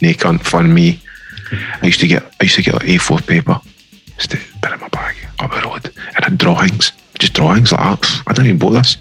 Nay, 0.00 0.14
cunt, 0.14 0.42
fun 0.42 0.72
me. 0.74 1.00
I 1.82 1.86
used 1.86 2.00
to 2.00 2.06
get 2.08 2.22
I 2.40 2.44
used 2.44 2.56
to 2.56 2.62
get 2.62 2.74
like 2.74 2.84
A4 2.86 3.26
paper, 3.26 3.60
just 4.16 4.30
to 4.32 4.38
put 4.62 4.72
in 4.72 4.80
my 4.80 4.88
bag 4.88 5.14
up 5.38 5.50
the 5.50 5.60
road, 5.68 5.84
and 6.16 6.24
had 6.24 6.38
drawings, 6.38 6.92
just 7.18 7.32
drawings 7.34 7.72
like 7.72 7.80
that. 7.80 8.22
I 8.26 8.32
didn't 8.32 8.46
even 8.46 8.58
bought 8.58 8.70
this. 8.70 8.96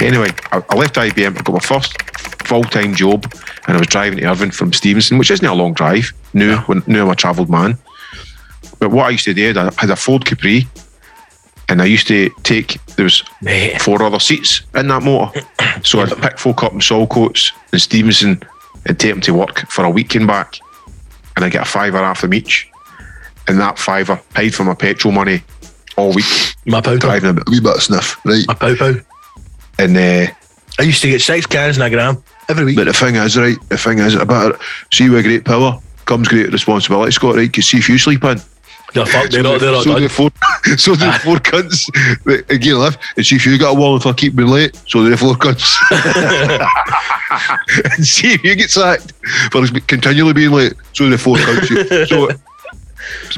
Anyway, 0.00 0.30
I, 0.52 0.62
I 0.68 0.74
left 0.76 0.94
IBM. 0.94 1.38
I 1.38 1.42
got 1.42 1.52
my 1.52 1.58
first 1.58 2.00
full-time 2.46 2.94
job, 2.94 3.32
and 3.66 3.76
I 3.76 3.78
was 3.78 3.88
driving 3.88 4.18
to 4.18 4.26
Irvine 4.26 4.50
from 4.50 4.72
Stevenston, 4.72 5.18
which 5.18 5.30
isn't 5.30 5.46
a 5.46 5.54
long 5.54 5.74
drive. 5.74 6.12
New, 6.34 6.56
when 6.58 6.82
new 6.86 7.02
I'm 7.02 7.10
a 7.10 7.16
travelled 7.16 7.50
man. 7.50 7.78
But 8.78 8.90
what 8.90 9.06
I 9.06 9.10
used 9.10 9.24
to 9.24 9.34
do, 9.34 9.52
I 9.56 9.70
had 9.78 9.90
a 9.90 9.96
Ford 9.96 10.24
Capri, 10.24 10.66
and 11.68 11.82
I 11.82 11.86
used 11.86 12.06
to 12.08 12.30
take 12.42 12.78
there 12.96 13.04
was 13.04 13.24
mate. 13.42 13.80
four 13.80 14.02
other 14.02 14.20
seats 14.20 14.62
in 14.74 14.88
that 14.88 15.02
motor. 15.02 15.40
So 15.82 16.00
I'd 16.00 16.16
pick 16.16 16.38
folk 16.38 16.62
up 16.62 16.72
in 16.72 16.78
Saltcoats 16.78 17.52
and 17.72 17.80
Stevenston 17.80 18.42
and 18.86 18.98
take 18.98 19.12
them 19.12 19.20
to 19.22 19.34
work 19.34 19.70
for 19.70 19.84
a 19.84 19.90
week 19.90 20.14
and 20.14 20.26
back. 20.26 20.58
And 21.34 21.44
I 21.44 21.48
get 21.50 21.62
a 21.62 21.66
fiver 21.66 21.98
off 21.98 22.22
them 22.22 22.34
each. 22.34 22.70
And 23.48 23.60
that 23.60 23.78
fiver 23.78 24.20
paid 24.34 24.54
for 24.54 24.64
my 24.64 24.74
petrol 24.74 25.12
money 25.12 25.42
all 25.96 26.12
week, 26.12 26.54
My 26.66 26.80
pow 26.80 26.92
pow. 26.92 26.96
driving 26.98 27.30
a 27.38 27.42
wee 27.50 27.60
bit 27.60 27.76
of 27.76 27.82
sniff, 27.82 28.24
right? 28.24 28.44
My 28.48 28.54
pow 28.54 28.74
pow. 28.76 28.94
And 29.78 29.96
uh, 29.96 30.26
I 30.78 30.82
used 30.82 31.02
to 31.02 31.08
get 31.08 31.20
six 31.20 31.46
cans 31.46 31.76
in 31.76 31.82
a 31.82 31.90
gram 31.90 32.22
every 32.48 32.64
week. 32.64 32.76
but 32.76 32.84
the 32.84 32.92
thing 32.92 33.16
is, 33.16 33.36
right, 33.36 33.56
the 33.68 33.78
thing 33.78 33.98
is, 33.98 34.14
about 34.14 34.60
see 34.92 35.08
with 35.08 35.24
great 35.24 35.44
power 35.44 35.78
comes 36.04 36.28
great 36.28 36.52
responsibility, 36.52 37.12
Scott, 37.12 37.36
right? 37.36 37.48
Because 37.50 37.68
see 37.68 37.78
if 37.78 37.88
you 37.88 37.98
sleep 37.98 38.24
in. 38.24 38.40
No, 38.94 39.04
fuck, 39.04 39.28
they're 39.30 39.42
not, 39.42 39.60
they're 39.60 39.72
not 39.72 39.82
so 39.82 39.92
done. 39.94 40.02
the 40.02 40.08
four, 40.08 40.30
so 40.78 40.94
the 40.94 41.12
four 41.22 41.36
cunts 41.36 41.84
that 42.24 42.50
again 42.50 42.78
left, 42.78 43.00
and 43.16 43.26
see 43.26 43.36
if 43.36 43.44
you 43.44 43.58
got 43.58 43.72
a 43.72 43.78
wall 43.78 43.96
if 43.96 44.06
I 44.06 44.12
keep 44.12 44.36
being 44.36 44.48
late. 44.48 44.80
So 44.86 45.02
the 45.02 45.16
four 45.16 45.34
cunts, 45.34 45.66
and 47.96 48.06
see 48.06 48.34
if 48.34 48.44
you 48.44 48.54
get 48.54 48.70
sacked 48.70 49.12
for 49.50 49.66
continually 49.86 50.32
being 50.32 50.52
late. 50.52 50.74
So 50.92 51.10
the 51.10 51.18
four 51.18 51.36
cunts. 51.36 52.08
So, 52.08 52.28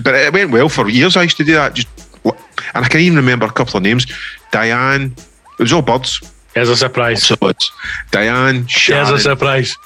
but 0.02 0.14
it 0.14 0.32
went 0.32 0.50
well 0.50 0.68
for 0.68 0.88
years. 0.88 1.16
I 1.16 1.22
used 1.22 1.36
to 1.38 1.44
do 1.44 1.54
that. 1.54 1.74
Just 1.74 1.88
and 2.24 2.84
I 2.84 2.88
can 2.88 3.00
even 3.00 3.16
remember 3.16 3.46
a 3.46 3.52
couple 3.52 3.76
of 3.76 3.82
names. 3.82 4.06
Diane. 4.52 5.14
It 5.58 5.62
was 5.62 5.72
all 5.72 5.82
birds. 5.82 6.20
Here's 6.54 6.68
a 6.68 6.76
surprise. 6.76 7.24
So 7.24 7.36
Diane, 7.40 7.70
Diane, 8.10 8.66
Here's 8.68 9.10
a 9.10 9.18
surprise. 9.18 9.76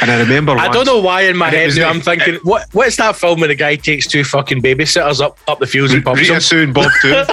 And 0.00 0.10
I 0.10 0.18
remember. 0.20 0.52
I 0.52 0.66
once- 0.66 0.74
don't 0.74 0.86
know 0.86 1.00
why 1.00 1.22
in 1.22 1.36
my 1.36 1.50
head 1.50 1.70
now 1.76 1.88
I'm 1.90 2.00
thinking, 2.00 2.36
what 2.42 2.66
what's 2.72 2.96
that 2.96 3.16
film 3.16 3.40
where 3.40 3.48
the 3.48 3.54
guy 3.54 3.76
takes 3.76 4.06
two 4.06 4.24
fucking 4.24 4.62
babysitters 4.62 5.20
up, 5.20 5.38
up 5.48 5.58
the 5.58 5.66
fields 5.66 5.92
and 5.92 6.04
pumps 6.04 6.20
Rita 6.20 6.32
them? 6.34 6.40
Sue 6.40 6.62
and 6.62 6.74
Bob 6.74 6.90
too. 7.02 7.10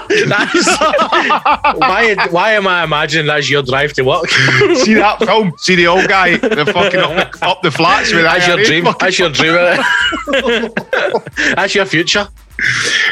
Why, 1.82 2.16
why 2.32 2.52
am 2.54 2.68
I 2.68 2.84
imagining 2.84 3.28
that's 3.28 3.50
your 3.50 3.64
drive 3.64 3.94
to 3.94 4.04
work? 4.04 4.28
See 4.30 4.94
that 4.96 5.18
film? 5.24 5.54
See 5.58 5.76
the 5.76 5.88
old 5.88 6.08
guy, 6.08 6.38
the 6.38 6.66
fucking 6.66 7.00
up, 7.00 7.32
the- 7.32 7.46
up 7.46 7.62
the 7.62 7.72
flats 7.72 8.12
with 8.14 8.24
That's 8.24 8.48
that 8.48 8.58
your 8.58 8.66
dream. 8.66 8.86
That's 9.00 9.20
your 9.20 9.30
dream. 9.30 10.74
That's 11.56 11.76
your 11.76 11.86
future. 11.86 12.28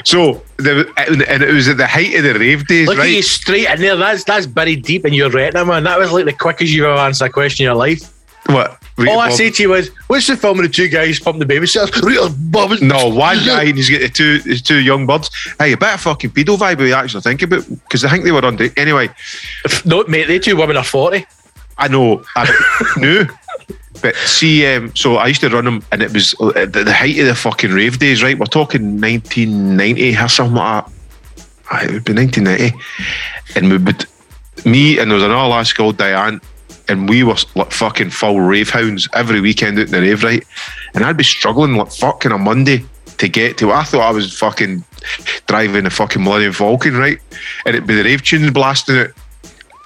So, 0.03 0.43
the, 0.57 0.91
and 0.97 1.41
it 1.43 1.53
was 1.53 1.67
at 1.67 1.77
the 1.77 1.87
height 1.87 2.13
of 2.15 2.23
the 2.23 2.35
rave 2.37 2.67
days, 2.67 2.87
Look 2.87 2.99
at 2.99 3.07
you 3.09 3.15
right? 3.15 3.23
straight 3.23 3.67
in 3.67 3.81
there. 3.81 3.95
That's 3.95 4.23
that's 4.23 4.45
buried 4.45 4.83
deep 4.83 5.05
in 5.05 5.13
your 5.13 5.29
retina, 5.31 5.65
man. 5.65 5.83
That 5.85 5.97
was 5.97 6.11
like 6.11 6.25
the 6.25 6.33
quickest 6.33 6.71
you've 6.71 6.85
ever 6.85 6.99
answered 6.99 7.25
a 7.25 7.29
question 7.29 7.63
in 7.63 7.69
your 7.69 7.75
life. 7.75 8.01
What? 8.49 8.81
All 9.07 9.19
I 9.19 9.29
say 9.29 9.49
to 9.49 9.63
you 9.63 9.73
is, 9.75 9.91
what's 10.07 10.27
the 10.27 10.35
film 10.35 10.57
with 10.57 10.67
the 10.67 10.73
two 10.73 10.89
guys 10.89 11.19
pumping 11.19 11.39
the 11.39 11.45
babysitters? 11.45 11.93
Rita. 12.03 12.83
No, 12.85 13.07
one 13.07 13.37
guy 13.45 13.63
and 13.63 13.77
he's 13.77 13.89
got 13.89 14.01
the 14.01 14.09
two, 14.09 14.39
two 14.39 14.79
young 14.79 15.05
birds. 15.05 15.29
Hey, 15.57 15.73
a 15.73 15.77
bit 15.77 15.93
of 15.93 16.01
fucking 16.01 16.31
pedo 16.31 16.57
vibe 16.57 16.79
we 16.79 16.91
actually 16.91 17.21
think 17.21 17.41
about 17.43 17.63
because 17.69 18.03
I 18.03 18.09
think 18.09 18.23
they 18.25 18.31
were 18.31 18.43
on. 18.43 18.55
date. 18.57 18.73
anyway, 18.77 19.09
No, 19.85 20.03
mate, 20.05 20.25
they 20.27 20.39
two 20.39 20.55
women 20.57 20.75
are 20.77 20.83
40. 20.83 21.25
I 21.77 21.87
know, 21.87 22.23
I 22.35 22.93
knew. 22.97 23.25
But 24.01 24.15
see, 24.15 24.65
um, 24.67 24.95
so 24.95 25.17
I 25.17 25.27
used 25.27 25.41
to 25.41 25.49
run 25.49 25.65
them, 25.65 25.83
and 25.91 26.01
it 26.01 26.13
was 26.13 26.33
at 26.55 26.71
the, 26.71 26.85
the 26.85 26.93
height 26.93 27.19
of 27.19 27.25
the 27.25 27.35
fucking 27.35 27.71
rave 27.71 27.99
days, 27.99 28.23
right? 28.23 28.37
We're 28.37 28.45
talking 28.45 29.01
1990 29.01 30.15
or 30.15 30.27
something 30.29 30.55
like 30.55 30.85
that. 30.85 31.83
It 31.83 31.91
would 31.91 32.05
be 32.05 32.13
1990, 32.13 32.77
and 33.55 33.69
we 33.69 33.77
would, 33.77 34.05
me 34.63 34.99
and 34.99 35.11
there 35.11 35.15
was 35.15 35.23
another 35.23 35.49
lass 35.49 35.73
called 35.73 35.97
Diane, 35.97 36.39
and 36.89 37.07
we 37.07 37.23
were 37.23 37.35
like 37.55 37.71
fucking 37.71 38.09
full 38.09 38.41
rave 38.41 38.69
hounds 38.69 39.07
every 39.13 39.41
weekend 39.41 39.79
out 39.79 39.85
in 39.85 39.91
the 39.91 40.01
rave, 40.01 40.23
right? 40.23 40.45
And 40.93 41.03
I'd 41.03 41.17
be 41.17 41.23
struggling 41.23 41.75
like 41.75 41.91
fucking 41.91 42.31
a 42.31 42.37
Monday 42.37 42.83
to 43.17 43.29
get 43.29 43.57
to. 43.59 43.71
I 43.71 43.83
thought 43.83 44.01
I 44.01 44.11
was 44.11 44.37
fucking 44.37 44.83
driving 45.47 45.85
a 45.85 45.89
fucking 45.89 46.23
Millennium 46.23 46.53
Falcon, 46.53 46.95
right? 46.95 47.19
And 47.65 47.75
it'd 47.75 47.87
be 47.87 47.95
the 47.95 48.03
rave 48.03 48.23
tunes 48.23 48.51
blasting 48.51 48.95
it, 48.95 49.13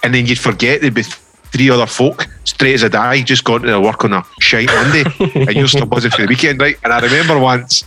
and 0.02 0.14
then 0.14 0.26
you'd 0.26 0.38
forget 0.38 0.80
there'd 0.80 0.94
be 0.94 1.02
three 1.02 1.70
other 1.70 1.86
folk 1.86 2.26
straight 2.42 2.74
as 2.74 2.82
a 2.82 2.88
die 2.88 3.22
just 3.22 3.44
gone 3.44 3.60
to 3.60 3.68
their 3.68 3.80
work 3.80 4.04
on 4.04 4.12
a 4.12 4.24
shite 4.40 4.66
Monday 4.66 5.04
and 5.34 5.54
you're 5.54 5.68
still 5.68 5.86
buzzing 5.86 6.10
for 6.10 6.22
the 6.22 6.26
weekend, 6.26 6.60
right? 6.60 6.76
And 6.82 6.92
I 6.92 6.98
remember 6.98 7.38
once 7.38 7.84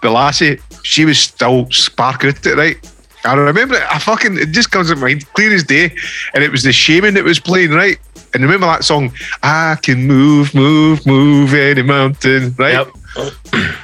the 0.00 0.10
lassie, 0.10 0.58
she 0.82 1.04
was 1.04 1.18
still 1.18 1.70
sparking 1.70 2.30
at 2.30 2.46
it, 2.46 2.56
right? 2.56 2.91
I 3.24 3.34
remember 3.34 3.74
it, 3.76 3.82
I 3.90 3.98
fucking 3.98 4.38
it 4.38 4.50
just 4.50 4.70
comes 4.70 4.88
to 4.90 4.96
mind 4.96 5.30
clear 5.34 5.54
as 5.54 5.64
day. 5.64 5.94
And 6.34 6.42
it 6.42 6.50
was 6.50 6.62
the 6.62 6.70
Shamen 6.70 7.14
that 7.14 7.24
was 7.24 7.38
playing, 7.38 7.70
right? 7.70 7.98
And 8.34 8.42
remember 8.42 8.66
that 8.66 8.84
song, 8.84 9.12
I 9.42 9.76
can 9.82 10.06
move, 10.06 10.54
move, 10.54 11.06
move 11.06 11.54
any 11.54 11.82
mountain, 11.82 12.54
right? 12.58 12.72
Yep. 12.74 12.88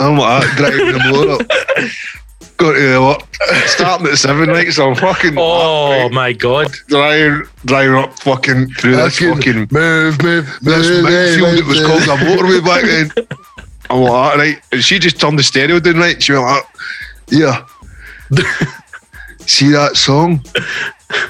I'm 0.00 0.16
like 0.16 0.42
that, 0.42 0.56
driving 0.56 0.92
the 0.92 0.98
motor 1.10 1.42
up. 1.42 1.90
Go 2.56 2.72
to 2.72 2.80
the 2.80 3.00
work, 3.00 3.66
starting 3.68 4.08
at 4.08 4.18
seven, 4.18 4.48
right? 4.48 4.72
So 4.72 4.88
I'm 4.88 4.96
fucking 4.96 5.34
Oh 5.38 5.90
right? 6.02 6.12
my 6.12 6.32
god. 6.32 6.72
driving, 6.88 7.46
driving 7.64 7.94
up 7.96 8.18
fucking 8.18 8.70
through 8.70 8.96
this 8.96 9.18
fucking 9.20 9.68
move, 9.70 10.20
move, 10.22 10.58
this 10.62 10.88
move, 10.88 11.04
Midfield, 11.04 11.40
move, 11.40 11.58
it 11.60 11.66
was 11.66 11.78
move. 11.78 11.86
called 11.86 12.02
a 12.02 12.22
motorway 12.24 12.64
back 12.64 12.82
then. 12.82 13.26
I'm 13.90 14.00
like, 14.00 14.10
that, 14.10 14.38
right? 14.38 14.62
And 14.72 14.82
she 14.82 14.98
just 14.98 15.20
turned 15.20 15.38
the 15.38 15.44
stereo 15.44 15.78
down, 15.78 15.96
right? 15.98 16.20
She 16.20 16.32
went 16.32 16.44
like, 16.46 16.64
yeah. 17.30 17.64
See 19.48 19.70
that 19.70 19.96
song? 19.96 20.44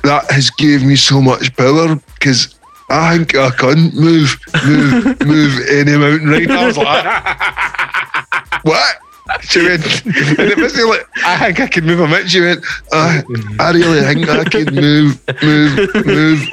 That 0.02 0.28
has 0.30 0.50
gave 0.50 0.84
me 0.84 0.96
so 0.96 1.22
much 1.22 1.56
power 1.56 1.94
because 2.14 2.58
I 2.90 3.16
think 3.16 3.36
I 3.36 3.50
can 3.50 3.90
move, 3.94 4.36
move, 4.66 5.20
move 5.26 5.68
any 5.70 5.96
mountain 5.96 6.28
right 6.28 6.48
now. 6.48 6.62
I 6.62 6.66
was 6.66 6.76
like, 6.76 8.64
what? 8.64 8.96
She 9.42 9.62
went, 9.62 10.04
and 10.04 10.50
it 10.50 10.56
was 10.56 10.76
like, 10.76 11.06
I 11.24 11.38
think 11.38 11.60
I 11.60 11.66
can 11.68 11.84
move 11.86 12.00
a 12.00 12.08
mountain. 12.08 12.28
She 12.28 12.40
went, 12.40 12.64
I, 12.92 13.22
I 13.60 13.70
really 13.70 14.00
think 14.02 14.28
I 14.28 14.44
can 14.44 14.74
move, 14.74 15.20
move, 15.42 16.06
move 16.06 16.48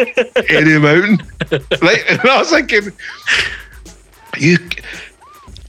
any 0.49 0.78
mountain. 0.78 1.26
Right? 1.82 2.03
And 2.09 2.20
I 2.30 2.38
was 2.38 2.51
thinking, 2.51 2.91
you, 4.38 4.57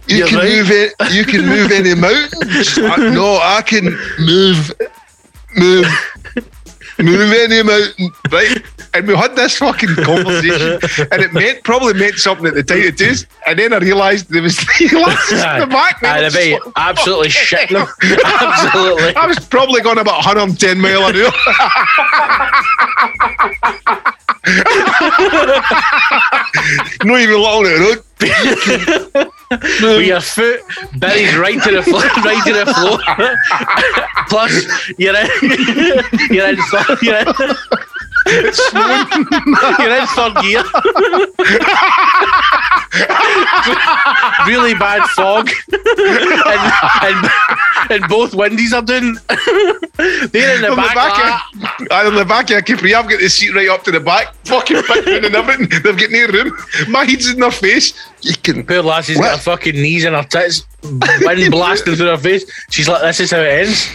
you 0.09 0.17
You're 0.19 0.27
can 0.29 0.39
right. 0.39 0.51
move 0.51 0.71
it. 0.71 0.95
You 1.13 1.25
can 1.25 1.47
move 1.47 1.73
any 1.73 1.95
mountain. 1.95 3.15
No, 3.15 3.39
I 3.41 3.63
can 3.63 3.85
move, 4.19 4.73
move, 5.57 5.87
move 6.99 7.33
any 7.33 7.63
mountain. 7.63 8.11
Right? 8.31 8.63
And 8.97 9.07
we 9.07 9.15
had 9.15 9.37
this 9.37 9.59
fucking 9.59 9.95
conversation, 9.97 10.81
and 11.13 11.21
it 11.23 11.35
meant 11.35 11.63
probably 11.65 11.93
meant 11.93 12.15
something 12.15 12.47
at 12.47 12.55
the 12.55 12.63
time 12.63 12.79
it 12.79 12.99
is. 12.99 13.27
And 13.47 13.59
then 13.59 13.75
I 13.75 13.77
realised 13.77 14.31
there 14.31 14.41
was 14.41 14.59
in 14.81 14.89
the 14.89 15.67
back. 15.69 16.03
I'd 16.03 16.25
have 16.25 16.33
been 16.33 16.59
absolutely 16.77 17.29
shitting 17.29 17.77
them. 17.77 17.87
Absolutely. 18.25 19.15
I 19.15 19.27
was 19.27 19.39
probably 19.39 19.83
going 19.83 19.99
about 19.99 20.25
110 20.25 20.81
mile 20.81 21.09
an 21.09 21.17
hour. 21.17 21.31
Not 27.05 27.21
even 27.21 27.37
the 27.37 27.77
road. 27.85 28.03
With 29.83 30.07
your 30.07 30.21
foot 30.23 30.61
buried 30.99 31.35
right 31.35 31.63
to 31.63 31.71
the 31.71 31.83
floor, 31.83 32.01
right 32.01 32.43
to 32.47 32.53
the 32.55 32.67
floor. 32.73 32.99
Plus, 34.31 34.53
you're 34.99 35.15
in, 35.15 35.29
you're 36.31 36.49
in, 36.49 36.57
you're 37.03 37.19
in, 37.19 37.57
you're 39.79 39.95
in 39.95 40.07
third 40.09 40.35
gear. 40.43 40.65
really 44.47 44.75
bad 44.75 45.03
fog, 45.11 45.51
and, 45.73 46.73
and, 47.03 47.29
and 47.91 48.09
both 48.09 48.35
Wendy's 48.35 48.73
are 48.73 48.81
doing. 48.83 49.17
They're 49.97 50.57
in 50.57 50.63
the 50.63 50.71
On 50.71 50.77
back. 50.77 50.89
the 50.89 50.95
back, 50.95 51.13
ah, 51.15 51.49
of, 51.55 51.61
and 51.83 51.93
on 52.09 52.15
the 52.17 52.25
back 52.25 52.51
of 52.51 52.65
Capri, 52.65 52.93
I've 52.95 53.09
got 53.09 53.21
the 53.21 53.29
seat 53.29 53.55
right 53.55 53.69
up 53.69 53.85
to 53.85 53.93
the 53.93 54.01
back, 54.01 54.35
fucking 54.45 54.83
picking 54.83 55.25
and 55.25 55.33
everything. 55.35 55.69
They've 55.83 55.97
got 55.97 56.11
no 56.11 56.27
room. 56.27 56.53
My 56.89 57.05
head's 57.05 57.31
in 57.31 57.39
their 57.39 57.51
face. 57.53 57.93
You 58.23 58.35
can. 58.35 58.65
Poor 58.67 58.83
lassie's 58.83 59.19
got 59.19 59.37
her 59.37 59.43
fucking 59.43 59.75
knees 59.75 60.05
and 60.05 60.17
her 60.17 60.25
tits, 60.25 60.67
wind 60.83 61.51
blasting 61.53 61.95
through 61.95 62.09
her 62.09 62.17
face. 62.17 62.45
She's 62.71 62.89
like, 62.89 63.03
"This 63.03 63.21
is 63.21 63.31
how 63.31 63.39
it 63.41 63.67
ends." 63.67 63.89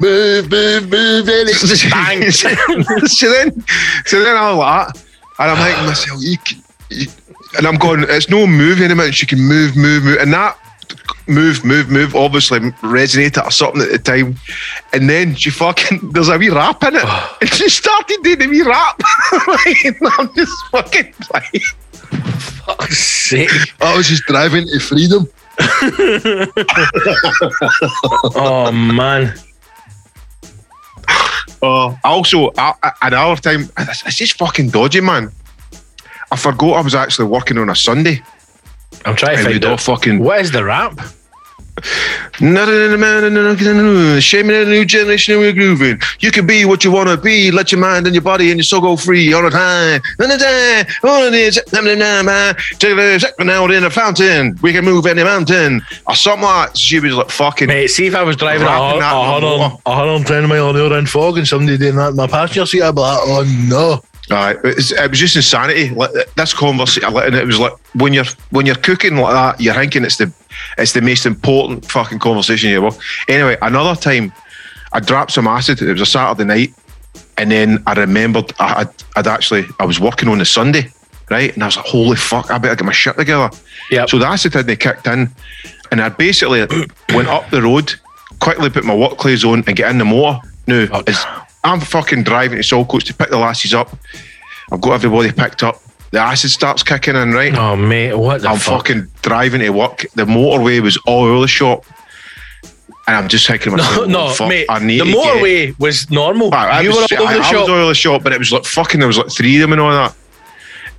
Move, 0.00 0.50
move, 0.50 0.88
move, 0.90 1.28
and 1.28 1.48
it's 1.48 1.90
Bang. 1.90 2.30
so 2.30 3.30
then, 3.30 3.64
so 4.06 4.22
then 4.22 4.36
I'm 4.36 4.56
like, 4.56 4.94
and 5.38 5.50
I'm 5.50 5.58
like 5.58 5.86
myself, 5.86 6.20
you, 6.22 6.38
can, 6.38 6.62
you, 6.90 7.06
and 7.56 7.66
I'm 7.66 7.76
going, 7.76 8.04
it's 8.08 8.28
no 8.28 8.46
moving 8.46 8.90
a 8.90 8.94
minute. 8.94 9.14
She 9.14 9.26
can 9.26 9.40
move, 9.40 9.76
move, 9.76 10.04
move, 10.04 10.18
and 10.18 10.32
that 10.32 10.56
move, 11.26 11.64
move, 11.64 11.90
move, 11.90 12.14
obviously 12.14 12.60
resonated 12.60 13.44
or 13.44 13.50
something 13.50 13.82
at 13.82 13.90
the 13.90 13.98
time. 13.98 14.36
And 14.92 15.08
then 15.08 15.34
she 15.34 15.50
fucking, 15.50 16.10
there's 16.10 16.28
a 16.28 16.38
wee 16.38 16.48
rap 16.50 16.82
in 16.84 16.96
it, 16.96 17.02
oh. 17.04 17.36
and 17.40 17.50
she 17.50 17.68
started 17.68 18.18
doing 18.22 18.42
a 18.42 18.48
wee 18.48 18.62
rap. 18.62 19.00
and 19.84 19.96
I'm 20.18 20.34
just 20.34 20.52
fucking 20.70 21.14
like, 21.32 21.62
Fuck's 22.68 22.98
sake! 22.98 23.50
I 23.80 23.96
was 23.96 24.08
just 24.08 24.24
driving 24.24 24.66
to 24.66 24.78
freedom. 24.78 25.26
Oh 28.34 28.70
man. 28.72 29.34
Oh. 31.62 31.98
Also, 32.04 32.50
I, 32.56 32.74
I- 32.82 32.92
another 33.02 33.40
time, 33.40 33.70
it's, 33.78 34.06
it's 34.06 34.16
just 34.16 34.38
fucking 34.38 34.70
dodgy, 34.70 35.00
man. 35.00 35.30
I 36.30 36.36
forgot 36.36 36.74
I 36.74 36.80
was 36.82 36.94
actually 36.94 37.28
working 37.28 37.58
on 37.58 37.70
a 37.70 37.74
Sunday. 37.76 38.22
I'm 39.04 39.16
trying 39.16 39.36
to 39.38 39.44
find 39.44 39.64
out 39.64 39.80
fucking 39.80 40.18
what 40.18 40.40
is 40.40 40.50
the 40.50 40.64
rap. 40.64 40.98
Not 42.40 42.68
in 42.68 43.00
man, 43.00 44.20
shaming 44.20 44.56
a 44.56 44.64
new 44.64 44.84
generation 44.84 45.34
and 45.34 45.42
we're 45.42 45.52
grooving. 45.52 46.00
You 46.20 46.30
can 46.30 46.46
be 46.46 46.64
what 46.64 46.84
you 46.84 46.90
want 46.92 47.08
to 47.08 47.16
be. 47.16 47.50
Let 47.50 47.72
your 47.72 47.80
mind 47.80 48.06
and 48.06 48.14
your 48.14 48.22
body 48.22 48.50
and 48.50 48.58
your 48.58 48.64
soul 48.64 48.80
go 48.80 48.96
free 48.96 49.32
all 49.32 49.42
the 49.42 49.50
time. 49.50 50.00
All 50.20 50.28
the 50.28 50.38
time. 50.38 50.86
All 51.02 51.24
it 51.24 51.34
is. 51.34 51.58
Second 53.22 53.50
out 53.50 53.70
in 53.70 53.84
a 53.84 53.90
fountain. 53.90 54.58
We 54.62 54.72
can 54.72 54.84
move 54.84 55.06
any 55.06 55.24
mountain. 55.24 55.82
Or 56.06 56.14
something 56.14 56.42
like 56.42 56.68
that. 56.70 56.78
She 56.78 57.00
was 57.00 57.14
like 57.14 57.30
fucking. 57.30 57.68
Mate, 57.68 57.88
see 57.88 58.06
if 58.06 58.14
I 58.14 58.22
was 58.22 58.36
driving 58.36 58.62
a, 58.62 58.70
Rapping 58.70 59.00
hun- 59.02 59.40
that 59.40 59.46
a, 59.46 59.58
the 59.58 59.90
a 59.90 59.96
110 59.96 60.48
mile 60.48 60.70
an 60.70 60.76
hour 60.76 60.98
in 60.98 61.06
fog 61.06 61.38
and 61.38 61.46
somebody 61.48 61.76
doing 61.78 61.96
that 61.96 62.10
in 62.10 62.16
my 62.16 62.26
passenger 62.26 62.66
seat, 62.66 62.82
I'd 62.82 62.94
be 62.94 63.00
like, 63.00 63.18
oh 63.22 63.44
no. 63.68 64.02
Aye, 64.30 64.56
it, 64.62 64.76
was, 64.76 64.92
it 64.92 65.10
was 65.10 65.18
just 65.18 65.36
insanity. 65.36 65.90
Like 65.90 66.10
this 66.36 66.52
conversation, 66.52 67.16
and 67.16 67.34
it 67.34 67.46
was 67.46 67.58
like 67.58 67.72
when 67.94 68.12
you're 68.12 68.26
when 68.50 68.66
you're 68.66 68.74
cooking 68.76 69.16
like 69.16 69.32
that, 69.32 69.60
you're 69.60 69.74
thinking 69.74 70.04
it's 70.04 70.16
the 70.18 70.32
it's 70.76 70.92
the 70.92 71.00
most 71.00 71.24
important 71.26 71.84
fucking 71.86 72.18
conversation 72.18 72.70
you 72.70 72.84
ever. 72.86 72.96
Anyway, 73.28 73.56
another 73.62 73.98
time, 73.98 74.32
I 74.92 75.00
dropped 75.00 75.32
some 75.32 75.46
acid. 75.46 75.80
It 75.80 75.92
was 75.92 76.02
a 76.02 76.06
Saturday 76.06 76.44
night, 76.44 76.74
and 77.38 77.50
then 77.50 77.82
I 77.86 77.94
remembered 77.94 78.52
I, 78.58 78.80
I'd, 78.80 78.88
I'd 79.16 79.26
actually 79.26 79.64
I 79.78 79.86
was 79.86 79.98
working 79.98 80.28
on 80.28 80.38
the 80.38 80.44
Sunday, 80.44 80.90
right? 81.30 81.52
And 81.54 81.62
I 81.62 81.66
was 81.66 81.76
like, 81.76 81.86
holy 81.86 82.16
fuck, 82.16 82.50
I 82.50 82.58
better 82.58 82.76
get 82.76 82.84
my 82.84 82.92
shit 82.92 83.16
together. 83.16 83.50
Yeah. 83.90 84.06
So 84.06 84.18
the 84.18 84.26
acid 84.26 84.54
hadn't 84.54 84.78
kicked 84.80 85.06
in, 85.06 85.30
and 85.90 86.00
I 86.02 86.10
basically 86.10 86.60
went 87.14 87.28
up 87.28 87.48
the 87.50 87.62
road, 87.62 87.94
quickly 88.40 88.68
put 88.68 88.84
my 88.84 88.94
work 88.94 89.16
clothes 89.16 89.44
on, 89.44 89.64
and 89.66 89.74
get 89.74 89.90
in 89.90 89.98
the 89.98 90.04
motor. 90.04 90.40
Now, 90.66 90.86
Oh, 90.92 91.44
I'm 91.64 91.80
fucking 91.80 92.22
driving 92.24 92.58
to 92.60 92.64
Saltcoats 92.64 93.04
to 93.04 93.14
pick 93.14 93.30
the 93.30 93.38
lasses 93.38 93.74
up. 93.74 93.90
I've 94.70 94.80
got 94.80 94.92
everybody 94.92 95.32
picked 95.32 95.62
up. 95.62 95.80
The 96.10 96.20
acid 96.20 96.50
starts 96.50 96.82
kicking 96.82 97.16
in, 97.16 97.32
right? 97.32 97.54
Oh 97.54 97.76
mate, 97.76 98.14
what 98.14 98.42
the 98.42 98.48
I'm 98.48 98.58
fuck? 98.58 98.86
fucking 98.86 99.08
driving 99.22 99.60
to 99.60 99.70
work. 99.70 100.06
The 100.14 100.24
motorway 100.24 100.80
was 100.80 100.96
all 101.06 101.24
over 101.24 101.40
the 101.40 101.48
shop. 101.48 101.84
And 103.06 103.16
I'm 103.16 103.28
just 103.28 103.46
thinking 103.46 103.72
No, 103.72 103.78
myself, 103.82 104.06
no, 104.08 104.20
oh, 104.26 104.30
fuck, 104.34 104.48
mate. 104.48 104.66
I 104.68 104.78
need 104.84 105.00
The 105.00 105.04
to 105.06 105.12
get- 105.12 105.36
motorway 105.36 105.78
was 105.78 106.10
normal. 106.10 106.52
I, 106.54 106.68
I 106.68 106.80
you 106.82 106.90
was, 106.90 107.10
were 107.10 107.16
all 107.18 107.22
over 107.24 107.32
I, 107.32 107.34
the 107.34 107.40
I 107.40 107.42
shop. 107.50 107.60
was 107.60 107.68
all 107.68 107.74
over 107.76 107.88
the 107.88 107.94
shop, 107.94 108.22
but 108.22 108.32
it 108.32 108.38
was 108.38 108.52
like 108.52 108.64
fucking. 108.64 109.00
There 109.00 109.06
was 109.06 109.18
like 109.18 109.30
three 109.30 109.56
of 109.56 109.60
them 109.62 109.72
and 109.72 109.80
all 109.80 109.90
that. 109.90 110.14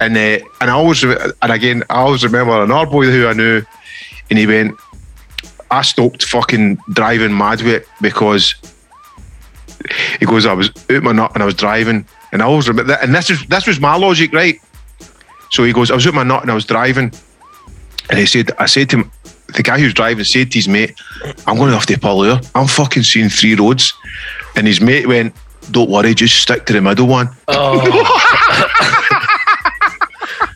And 0.02 0.16
uh, 0.18 0.46
and 0.62 0.70
I 0.70 0.74
always 0.74 1.04
and 1.04 1.34
again 1.42 1.84
I 1.90 1.96
always 2.02 2.24
remember 2.24 2.62
another 2.64 2.90
boy 2.90 3.06
who 3.06 3.28
I 3.28 3.34
knew, 3.34 3.62
and 4.30 4.40
he 4.40 4.46
went. 4.48 4.76
I 5.72 5.82
stopped 5.84 6.24
fucking 6.24 6.80
driving 6.94 7.36
mad 7.38 7.62
with 7.62 7.74
it 7.74 7.88
because 8.02 8.56
he 10.20 10.26
goes, 10.26 10.46
I 10.46 10.54
was 10.54 10.72
out 10.90 11.04
my 11.04 11.12
nut 11.12 11.32
and 11.34 11.44
I 11.44 11.46
was 11.46 11.56
driving, 11.56 12.06
and 12.32 12.42
I 12.42 12.46
always 12.46 12.68
remember 12.68 12.92
that. 12.94 13.04
And 13.04 13.14
this 13.14 13.30
is 13.30 13.46
this 13.48 13.68
was 13.68 13.80
my 13.80 13.96
logic, 13.96 14.34
right? 14.34 14.60
So 15.52 15.64
he 15.64 15.74
goes, 15.74 15.90
I 15.92 15.96
was 15.96 16.06
out 16.06 16.14
my 16.14 16.24
nut 16.24 16.42
and 16.42 16.52
I 16.52 16.56
was 16.56 16.66
driving, 16.66 17.12
and 18.10 18.20
he 18.20 18.26
said, 18.26 18.52
I 18.60 18.66
said 18.66 18.90
to 18.92 18.98
him, 18.98 19.12
the 19.56 19.64
guy 19.64 19.80
who's 19.80 19.94
driving 19.94 20.24
said 20.24 20.52
to 20.52 20.58
his 20.58 20.68
mate, 20.68 21.00
I'm 21.48 21.58
going 21.58 21.70
to 21.70 21.76
have 21.76 21.86
to 21.88 21.98
pull 21.98 22.24
here. 22.24 22.40
I'm 22.56 22.68
fucking 22.68 23.04
seeing 23.04 23.30
three 23.30 23.56
roads. 23.56 23.94
And 24.56 24.68
his 24.68 24.82
mate 24.82 25.08
went, 25.08 25.36
Don't 25.72 25.90
worry, 25.90 26.14
just 26.14 26.36
stick 26.42 26.66
to 26.68 26.74
the 26.74 26.82
middle 26.82 27.08
one. 27.08 27.30
Oh, 27.48 27.80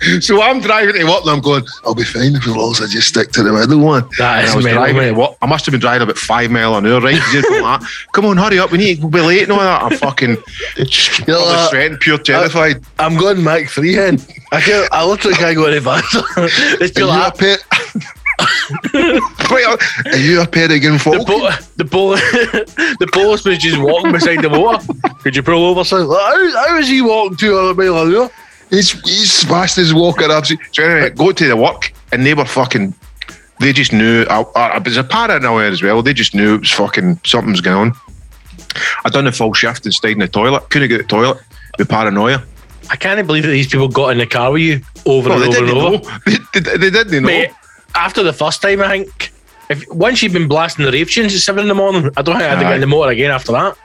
So 0.22 0.41
I'm 0.41 0.60
driving 0.62 0.95
to 0.95 1.04
work 1.06 1.24
I'm 1.26 1.41
going, 1.41 1.64
I'll 1.86 1.95
be 1.95 2.04
fine 2.04 2.36
if 2.36 2.47
as 2.47 2.56
long 2.56 2.72
as 2.72 2.82
I 2.82 2.88
just 2.88 3.08
stick 3.10 3.32
to 3.34 3.43
the 3.43 3.51
middle 3.54 3.80
one. 3.80 4.08
that 4.18 4.45
is 4.45 4.51
I 4.51 4.56
was 4.56 4.66
driving 4.66 4.97
mate. 4.97 5.16
to. 5.16 5.38
I 5.41 5.45
must 5.45 5.66
have 5.66 5.72
been 5.72 5.82
driving 5.82 6.04
about 6.04 6.18
five 6.18 6.51
mile 6.51 6.76
an 6.78 6.86
hour, 6.86 6.99
right? 7.01 7.20
Come 8.14 8.26
on, 8.26 8.38
hurry 8.38 8.60
up, 8.60 8.72
we 8.72 8.78
need 8.78 9.01
to 9.01 9.08
be 9.08 9.22
late 9.22 9.43
and 9.43 9.51
all 9.51 9.60
that. 9.60 9.84
I'm 9.84 9.97
fucking 9.97 10.38
You're 10.78 10.86
probably 10.86 11.34
like, 11.34 11.58
uh, 11.58 11.70
sweating, 11.70 11.97
pure 11.97 12.18
terrified. 12.18 12.84
I'm 12.99 13.18
going 13.18 13.43
Mach 13.43 13.68
3 13.68 13.93
hen. 13.93 14.20
I, 14.51 14.62
can't, 14.62 14.89
I 14.91 15.06
literally 15.06 15.36
can't 15.38 15.56
go 15.56 15.66
any 15.66 15.80
faster. 15.80 16.20
it's 16.38 16.91
are 16.91 16.99
too 16.99 17.06
you 17.06 17.12
a 17.12 17.24
late. 17.24 17.38
pet? 17.38 17.60
Right, 19.51 19.80
Are 20.08 20.18
you 20.18 20.41
a 20.41 20.47
pet 20.47 20.72
again, 20.72 20.93
The, 20.93 21.24
po- 21.26 21.51
the, 21.78 21.86
pol- 21.86 22.16
the 22.99 23.06
was 23.45 23.58
just 23.60 23.78
walking 23.80 24.12
beside 24.12 24.41
the 24.41 24.49
motor. 24.49 24.86
Could 25.22 25.36
you 25.36 25.43
pull 25.43 25.66
over, 25.66 25.84
son? 25.84 26.08
How, 26.08 26.66
how 26.68 26.78
is 26.78 26.88
he 26.88 27.01
walking 27.01 27.38
200 27.38 27.78
mile 27.78 28.01
an 28.08 28.16
hour? 28.16 28.32
He's, 28.74 28.91
he's 29.01 29.43
fast 29.43 29.78
as 29.78 29.93
walking 29.93 30.32
up. 30.32 30.45
so 30.45 30.55
anyway, 30.84 31.11
go 31.11 31.32
to 31.32 31.47
the 31.47 31.55
work 31.55 31.93
and 32.11 32.26
they 32.26 32.34
were 32.34 32.45
fucking 32.45 32.93
they 33.59 33.71
just 33.71 33.93
knew 33.93 34.26
I, 34.30 34.41
I, 34.55 34.78
was 34.80 34.97
a 34.97 35.03
paranoia 35.03 35.69
as 35.69 35.82
well. 35.82 36.01
They 36.01 36.13
just 36.13 36.36
knew 36.36 36.55
it 36.55 36.61
was 36.61 36.71
fucking 36.71 37.19
something's 37.24 37.61
going 37.61 37.91
on. 37.91 37.93
I 39.05 39.09
done 39.09 39.26
the 39.26 39.32
full 39.32 39.53
shift 39.53 39.86
and 39.86 39.93
stayed 39.93 40.13
in 40.13 40.19
the 40.19 40.28
toilet. 40.28 40.69
Couldn't 40.69 40.89
get 40.89 40.97
to 40.97 41.03
the 41.03 41.07
toilet 41.07 41.38
with 41.78 41.88
paranoia. 41.88 42.43
I 42.89 42.95
can't 42.95 43.26
believe 43.26 43.43
that 43.43 43.49
these 43.49 43.67
people 43.67 43.88
got 43.88 44.09
in 44.09 44.17
the 44.17 44.26
car 44.26 44.51
with 44.51 44.61
you 44.61 44.82
over 45.05 45.32
and 45.32 45.43
over 45.43 45.63
and 45.63 45.69
over. 45.69 46.19
They, 46.53 46.59
they, 46.59 46.78
they 46.78 46.89
didn't 46.89 47.24
know. 47.24 47.28
Mate, 47.28 47.51
after 47.95 48.21
the 48.21 48.34
first 48.34 48.61
time, 48.61 48.82
I 48.82 48.89
think, 48.89 49.32
if 49.69 49.88
once 49.89 50.21
you've 50.21 50.34
been 50.34 50.47
blasting 50.47 50.86
the 50.86 50.91
rave 50.91 51.09
tunes 51.09 51.34
at 51.34 51.41
seven 51.41 51.61
in 51.61 51.67
the 51.67 51.74
morning, 51.74 52.11
I 52.15 52.21
don't 52.21 52.36
think 52.36 52.43
I 52.43 52.49
had 52.49 52.59
to 52.59 52.65
get 52.65 52.76
in 52.76 52.82
the 52.82 52.88
motor 52.88 53.11
again 53.11 53.32
after 53.32 53.51
that. 53.53 53.78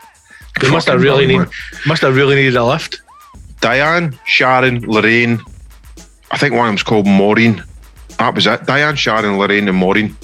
They 0.60 0.70
must 0.70 0.88
have 0.88 1.00
really 1.00 1.26
need, 1.26 1.46
must 1.86 2.02
have 2.02 2.16
really 2.16 2.34
needed 2.34 2.56
a 2.56 2.64
lift. 2.64 3.00
Diane, 3.60 4.18
Sharon, 4.24 4.80
Lorraine. 4.82 5.40
I 6.30 6.38
think 6.38 6.54
one 6.54 6.66
of 6.66 6.70
them's 6.70 6.82
called 6.82 7.06
Maureen. 7.06 7.62
That 8.18 8.34
was 8.34 8.46
it. 8.46 8.64
Diane, 8.66 8.96
Sharon, 8.96 9.38
Lorraine, 9.38 9.68
and 9.68 9.76
Maureen. 9.76 10.16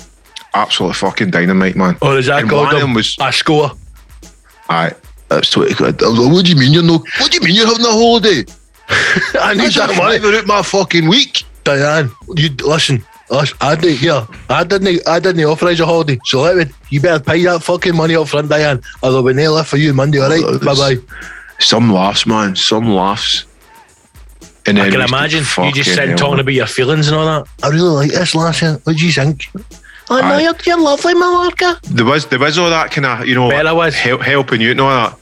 Absolutely 0.55 0.95
fucking 0.95 1.30
dynamite, 1.30 1.76
man. 1.76 1.97
Or 2.03 2.16
is 2.18 2.26
that 2.26 2.41
And 2.41 2.51
called 2.51 2.66
one 2.66 2.74
of 2.76 2.82
a, 2.82 2.85
them 2.85 2.95
was- 2.95 3.16
a 3.20 3.32
score? 3.32 3.72
Aye. 4.68 4.93
That's 5.28 5.51
20 5.51 5.74
quid. 5.74 6.01
Like, 6.03 6.32
what 6.32 6.45
do 6.45 6.51
you 6.53 6.57
mean 6.59 6.72
you're 6.72 6.82
no? 6.82 6.99
What 7.18 7.30
do 7.32 7.39
you 7.39 7.45
mean 7.45 7.55
you're 7.57 7.66
having 7.66 7.85
a 7.85 7.91
holiday? 7.91 8.45
I 9.41 9.55
need 9.55 9.62
That's 9.64 9.76
that 9.76 9.97
money. 9.97 10.18
fiver 10.18 10.37
out 10.37 10.47
my 10.47 10.62
fucking 10.62 11.09
week. 11.09 11.45
Diane, 11.64 12.11
you 12.37 12.51
listen. 12.64 13.03
Listen, 13.30 13.57
I 13.62 13.74
didn't 13.74 13.97
here. 13.99 14.26
I 14.51 14.64
didn't. 14.64 15.09
I 15.09 15.18
didn't 15.18 15.43
authorise 15.45 15.80
a 15.80 15.87
holiday. 15.87 16.18
So 16.26 16.43
let 16.43 16.57
me. 16.59 16.66
You 16.91 17.01
better 17.01 17.24
pay 17.24 17.43
that 17.45 17.62
fucking 17.62 17.97
money 17.97 18.14
up 18.14 18.28
front, 18.28 18.51
Diane. 18.51 18.82
Or 19.03 19.11
there'll 19.11 19.22
be 19.26 19.32
no 19.32 19.61
for 19.64 19.78
you 19.78 19.95
Monday. 19.95 20.20
All 20.20 20.28
right. 20.28 20.43
Oh, 20.45 20.59
Bye 20.59 20.74
bye. 20.74 20.97
Some 21.59 21.93
laughs, 21.93 22.27
man. 22.27 22.57
Some 22.57 22.89
laughs. 22.89 23.45
And 24.67 24.79
I 24.79 24.89
can 24.89 24.95
we 24.95 25.01
used 25.01 25.09
to 25.09 25.15
imagine 25.17 25.39
you 25.39 25.45
just 25.45 25.55
fucking 25.55 25.83
sitting 25.85 26.17
talking 26.17 26.41
about 26.41 26.55
your 26.55 26.67
feelings 26.67 27.09
and 27.09 27.17
all 27.17 27.27
that. 27.27 27.49
I 27.63 27.69
really 27.69 27.91
like 27.91 28.11
this, 28.11 28.35
Lassie. 28.35 28.67
What 28.85 28.97
do 28.97 29.07
you 29.07 29.13
think? 29.13 29.47
I 30.11 30.21
know 30.21 30.39
you're, 30.39 30.55
you're 30.67 30.81
lovely, 30.81 31.15
Mallorca. 31.15 31.79
There 31.83 32.05
was 32.05 32.27
there 32.27 32.39
was 32.39 32.59
all 32.59 32.71
that 32.71 32.91
kind 32.91 33.07
of 33.07 33.27
you 33.27 33.35
know 33.35 33.49
Bet 33.49 33.67
I 33.67 33.73
was. 33.73 33.95
help, 33.95 34.23
helping 34.23 34.61
you 34.61 34.71
and 34.73 34.81
all 34.81 34.91
that. 34.91 35.19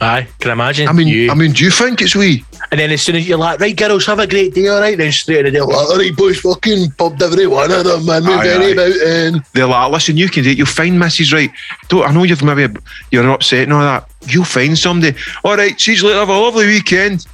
Aye, 0.00 0.28
can 0.40 0.50
imagine. 0.50 0.88
I 0.88 0.92
mean, 0.92 1.08
you. 1.08 1.30
I 1.30 1.34
mean, 1.34 1.52
do 1.52 1.64
you 1.64 1.70
think 1.70 2.02
it's 2.02 2.14
we? 2.14 2.44
and 2.70 2.80
then 2.80 2.90
as 2.90 3.02
soon 3.02 3.16
as 3.16 3.26
you're 3.28 3.38
like, 3.38 3.60
right, 3.60 3.76
girls, 3.76 4.04
have 4.06 4.18
a 4.18 4.26
great 4.26 4.52
day, 4.52 4.68
all 4.68 4.80
right, 4.80 4.98
then 4.98 5.10
straight 5.12 5.38
in 5.38 5.44
the 5.46 5.50
deal. 5.52 5.72
All 5.72 5.96
right, 5.96 6.14
boys, 6.16 6.40
fucking 6.40 6.90
popped 6.98 7.22
every 7.22 7.46
one 7.46 7.70
of 7.70 7.84
them, 7.84 8.04
man. 8.04 8.24
Move 8.24 8.40
Aye, 8.40 8.48
any 8.48 8.66
aye. 8.66 8.68
about 8.70 8.92
and 9.06 9.44
They're 9.54 9.66
like, 9.66 9.92
listen, 9.92 10.16
you 10.16 10.28
can 10.28 10.44
do 10.44 10.50
it. 10.50 10.58
You'll 10.58 10.66
find 10.66 11.00
Mrs. 11.00 11.32
Right. 11.32 11.50
Don't 11.88 12.06
I 12.06 12.12
know 12.12 12.24
you've 12.24 12.42
maybe 12.42 12.74
you're 13.10 13.30
upset 13.30 13.64
and 13.64 13.72
all 13.72 13.80
that. 13.80 14.10
You'll 14.26 14.44
find 14.44 14.76
somebody. 14.76 15.16
All 15.44 15.56
right, 15.56 15.80
she's 15.80 16.02
later. 16.02 16.18
Have 16.18 16.28
a 16.28 16.32
lovely 16.38 16.66
weekend. 16.66 17.26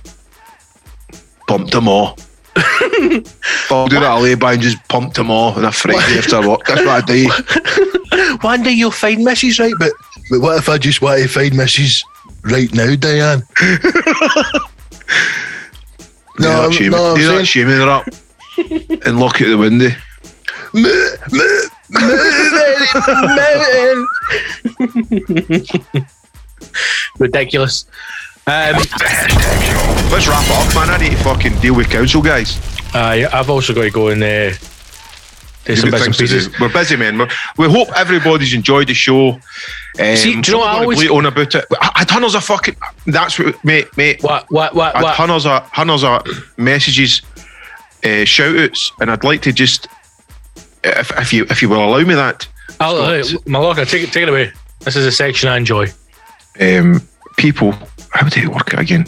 Pumped 1.49 1.73
them 1.73 1.89
all. 1.89 2.19
I'll 3.71 3.89
do 3.89 3.99
that 3.99 4.19
lay-by 4.21 4.53
and 4.55 4.63
just 4.63 4.77
pumped 4.89 5.17
them 5.17 5.31
all 5.31 5.53
on 5.55 5.65
a 5.65 5.73
Friday 5.73 6.19
after 6.19 6.47
work. 6.47 6.65
That's 6.67 6.85
what 6.85 7.03
I 7.03 7.07
do. 7.07 8.39
One 8.47 8.63
day 8.63 8.73
you'll 8.73 8.91
find 8.91 9.27
Mrs. 9.27 9.59
Right, 9.59 9.73
but 9.79 9.93
But 10.31 10.41
what 10.41 10.59
if 10.59 10.69
I 10.69 10.77
just 10.79 11.01
want 11.01 11.23
to 11.23 11.29
find 11.29 11.53
Mrs. 11.53 12.03
right 12.45 12.73
now, 12.75 12.95
Diane? 12.97 13.43
No, 16.39 16.63
I'm- 16.63 16.71
shaming, 16.73 16.93
no, 16.93 17.11
I'm 17.13 17.17
you're 17.19 17.27
saying- 17.27 17.39
not 17.39 17.47
shaming 17.47 17.77
her 17.77 17.89
up. 17.91 18.07
and 19.07 19.21
look 19.21 19.41
at 19.43 19.49
the 19.49 19.57
window. 19.59 19.91
Ridiculous. 27.19 27.87
Um, 28.47 28.75
Let's 30.11 30.27
wrap 30.27 30.45
up, 30.51 30.75
man. 30.75 30.91
I 30.91 30.99
need 31.01 31.11
to 31.13 31.17
fucking 31.19 31.59
deal 31.61 31.75
with 31.75 31.89
council 31.91 32.21
guys. 32.23 32.59
I, 32.95 33.27
I've 33.33 33.49
also 33.51 33.73
got 33.73 33.83
to 33.83 33.91
go 33.91 34.09
and 34.09 34.23
uh, 34.23 34.53
do 35.65 35.77
some 35.77 35.91
bits 35.91 36.07
and 36.07 36.17
pieces. 36.17 36.49
We're 36.61 36.73
busy, 36.73 36.97
man. 36.97 37.19
We're, 37.19 37.29
we 37.59 37.69
hope 37.71 37.89
everybody's 37.97 38.53
enjoyed 38.55 38.89
the 38.89 38.95
show. 38.95 39.39
Um, 40.01 40.17
See, 40.17 40.41
do 40.41 40.51
you 40.51 40.57
know 40.57 40.59
what 40.61 40.69
I 40.69 40.77
I'm 40.77 40.83
always- 40.83 40.99
bleat 40.99 41.11
on 41.11 41.27
about 41.27 41.55
it? 41.55 41.65
I, 41.81 41.91
I 41.95 41.99
had 42.01 42.11
hundreds 42.11 42.35
of 42.35 42.45
fucking. 42.45 42.77
That's 43.07 43.39
what, 43.39 43.63
mate, 43.65 43.95
mate. 43.97 44.23
What, 44.23 44.47
what, 44.51 44.75
what, 44.75 44.95
I 44.95 44.99
had 44.99 45.05
what? 45.05 45.15
hundreds 45.17 45.47
of 45.47 45.63
hundreds 45.71 46.05
of 46.05 46.23
messages, 46.57 47.23
uh, 48.05 48.25
shout 48.25 48.57
outs, 48.59 48.93
and 49.01 49.11
I'd 49.11 49.23
like 49.25 49.43
to 49.43 49.53
just, 49.53 49.87
if, 50.85 51.11
if 51.19 51.33
you 51.33 51.47
if 51.51 51.63
you 51.63 51.69
will 51.69 51.85
allow 51.85 52.03
me 52.03 52.15
that, 52.15 52.49
I'll, 52.81 52.97
uh, 52.97 53.23
Scott. 53.23 53.43
Malaka, 53.45 53.89
take 53.89 54.03
it, 54.03 54.13
take 54.13 54.25
it 54.25 54.29
away. 54.29 54.53
This 54.81 54.97
is 54.97 55.07
a 55.07 55.13
section 55.13 55.49
I 55.49 55.57
enjoy. 55.57 55.87
um, 56.61 57.07
people. 57.37 57.73
How 58.11 58.29
do 58.29 58.41
you 58.41 58.51
work 58.51 58.73
it 58.75 58.79
again? 58.81 59.07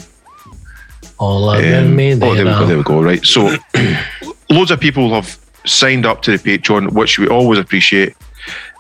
All 1.19 1.51
of 1.51 1.65
Um, 1.65 1.95
me 1.97 2.13
oh, 2.15 2.17
there 2.17 2.45
we 2.45 2.51
go. 2.51 2.59
there. 2.59 2.67
There 2.67 2.77
we 2.79 2.83
go. 2.83 3.03
Right. 3.03 3.25
So, 3.25 3.55
loads 4.51 4.71
of 4.71 4.81
people 4.81 5.11
have 5.15 5.39
signed 5.67 6.07
up 6.07 6.23
to 6.23 6.37
the 6.37 6.39
Patreon, 6.59 6.93
which 6.93 7.19
we 7.19 7.29
always 7.29 7.59
appreciate. 7.59 8.15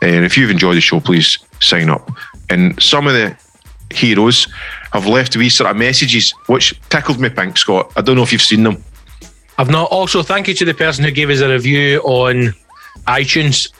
And 0.03 0.24
if 0.24 0.37
you've 0.37 0.51
enjoyed 0.51 0.76
the 0.76 0.80
show, 0.80 1.01
please 1.01 1.39
sign 1.61 1.89
up. 1.89 2.11
And 2.51 2.80
some 2.82 3.07
of 3.07 3.14
the 3.14 3.37
heroes 3.91 4.49
have 4.93 5.07
left 5.07 5.37
wee 5.37 5.49
sort 5.49 5.70
of 5.70 5.76
messages, 5.76 6.32
which 6.47 6.78
tickled 6.91 7.18
me 7.20 7.28
pink, 7.30 7.57
Scott. 7.57 7.93
I 7.97 8.03
don't 8.03 8.16
know 8.16 8.22
if 8.22 8.32
you've 8.32 8.43
seen 8.43 8.62
them. 8.64 8.82
I've 9.57 9.70
not. 9.70 9.91
Also, 9.91 10.22
thank 10.22 10.49
you 10.49 10.55
to 10.55 10.64
the 10.64 10.74
person 10.74 11.05
who 11.05 11.11
gave 11.11 11.30
us 11.30 11.41
a 11.41 11.49
review 11.49 12.01
on 12.01 12.53
iTunes. 13.07 13.72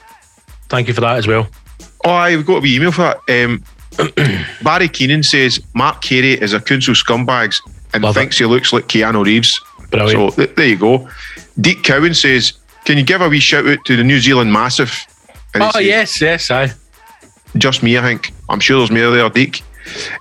Thank 0.69 0.87
you 0.87 0.93
for 0.93 1.01
that 1.01 1.17
as 1.17 1.27
well. 1.27 1.47
Oh, 2.05 2.11
I've 2.11 2.45
got 2.45 2.57
a 2.57 2.59
wee 2.61 2.75
email 2.75 2.91
for 2.91 3.01
that. 3.27 3.43
Um, 3.45 3.63
Barry 4.63 4.87
Keenan 4.89 5.23
says 5.23 5.61
Mark 5.73 6.01
Carey 6.01 6.33
is 6.33 6.53
a 6.53 6.59
council 6.61 6.93
scumbags 6.93 7.61
and 7.93 8.03
Love 8.03 8.15
it. 8.15 8.19
thinks 8.19 8.37
he 8.37 8.45
looks 8.45 8.73
like 8.73 8.87
Keanu 8.87 9.25
Reeves. 9.25 9.59
Brilliant. 9.89 10.33
So 10.33 10.35
th- 10.43 10.55
there 10.55 10.67
you 10.67 10.77
go. 10.77 11.09
Deek 11.61 11.83
Cowan 11.83 12.13
says, 12.13 12.53
"Can 12.85 12.97
you 12.97 13.03
give 13.03 13.21
a 13.21 13.29
wee 13.29 13.39
shout 13.39 13.67
out 13.67 13.83
to 13.85 13.95
the 13.95 14.03
New 14.03 14.19
Zealand 14.19 14.51
Massive?" 14.53 15.05
Oh 15.55 15.79
yes, 15.79 16.21
yes, 16.21 16.51
I. 16.51 16.71
just 17.57 17.83
me, 17.83 17.97
I 17.97 18.01
think. 18.01 18.33
I'm 18.49 18.59
sure 18.59 18.79
there's 18.79 18.91
more 18.91 19.11
there, 19.11 19.29
Deek. 19.29 19.61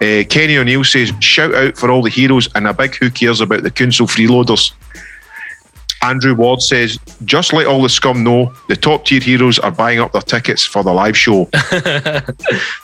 Uh, 0.00 0.22
Kenny 0.28 0.56
O'Neill 0.58 0.84
says, 0.84 1.12
"Shout 1.20 1.54
out 1.54 1.76
for 1.76 1.90
all 1.90 2.02
the 2.02 2.10
heroes 2.10 2.48
and 2.54 2.66
a 2.66 2.74
big 2.74 2.94
who 2.96 3.10
cares 3.10 3.40
about 3.40 3.62
the 3.62 3.70
council 3.70 4.06
freeloaders." 4.06 4.72
Andrew 6.02 6.34
Ward 6.34 6.60
says, 6.60 6.98
"Just 7.24 7.52
let 7.54 7.66
all 7.66 7.82
the 7.82 7.88
scum 7.88 8.22
know, 8.22 8.52
the 8.68 8.76
top 8.76 9.06
tier 9.06 9.20
heroes 9.20 9.58
are 9.58 9.70
buying 9.70 10.00
up 10.00 10.12
their 10.12 10.20
tickets 10.22 10.64
for 10.64 10.82
the 10.82 10.92
live 10.92 11.16
show." 11.16 11.48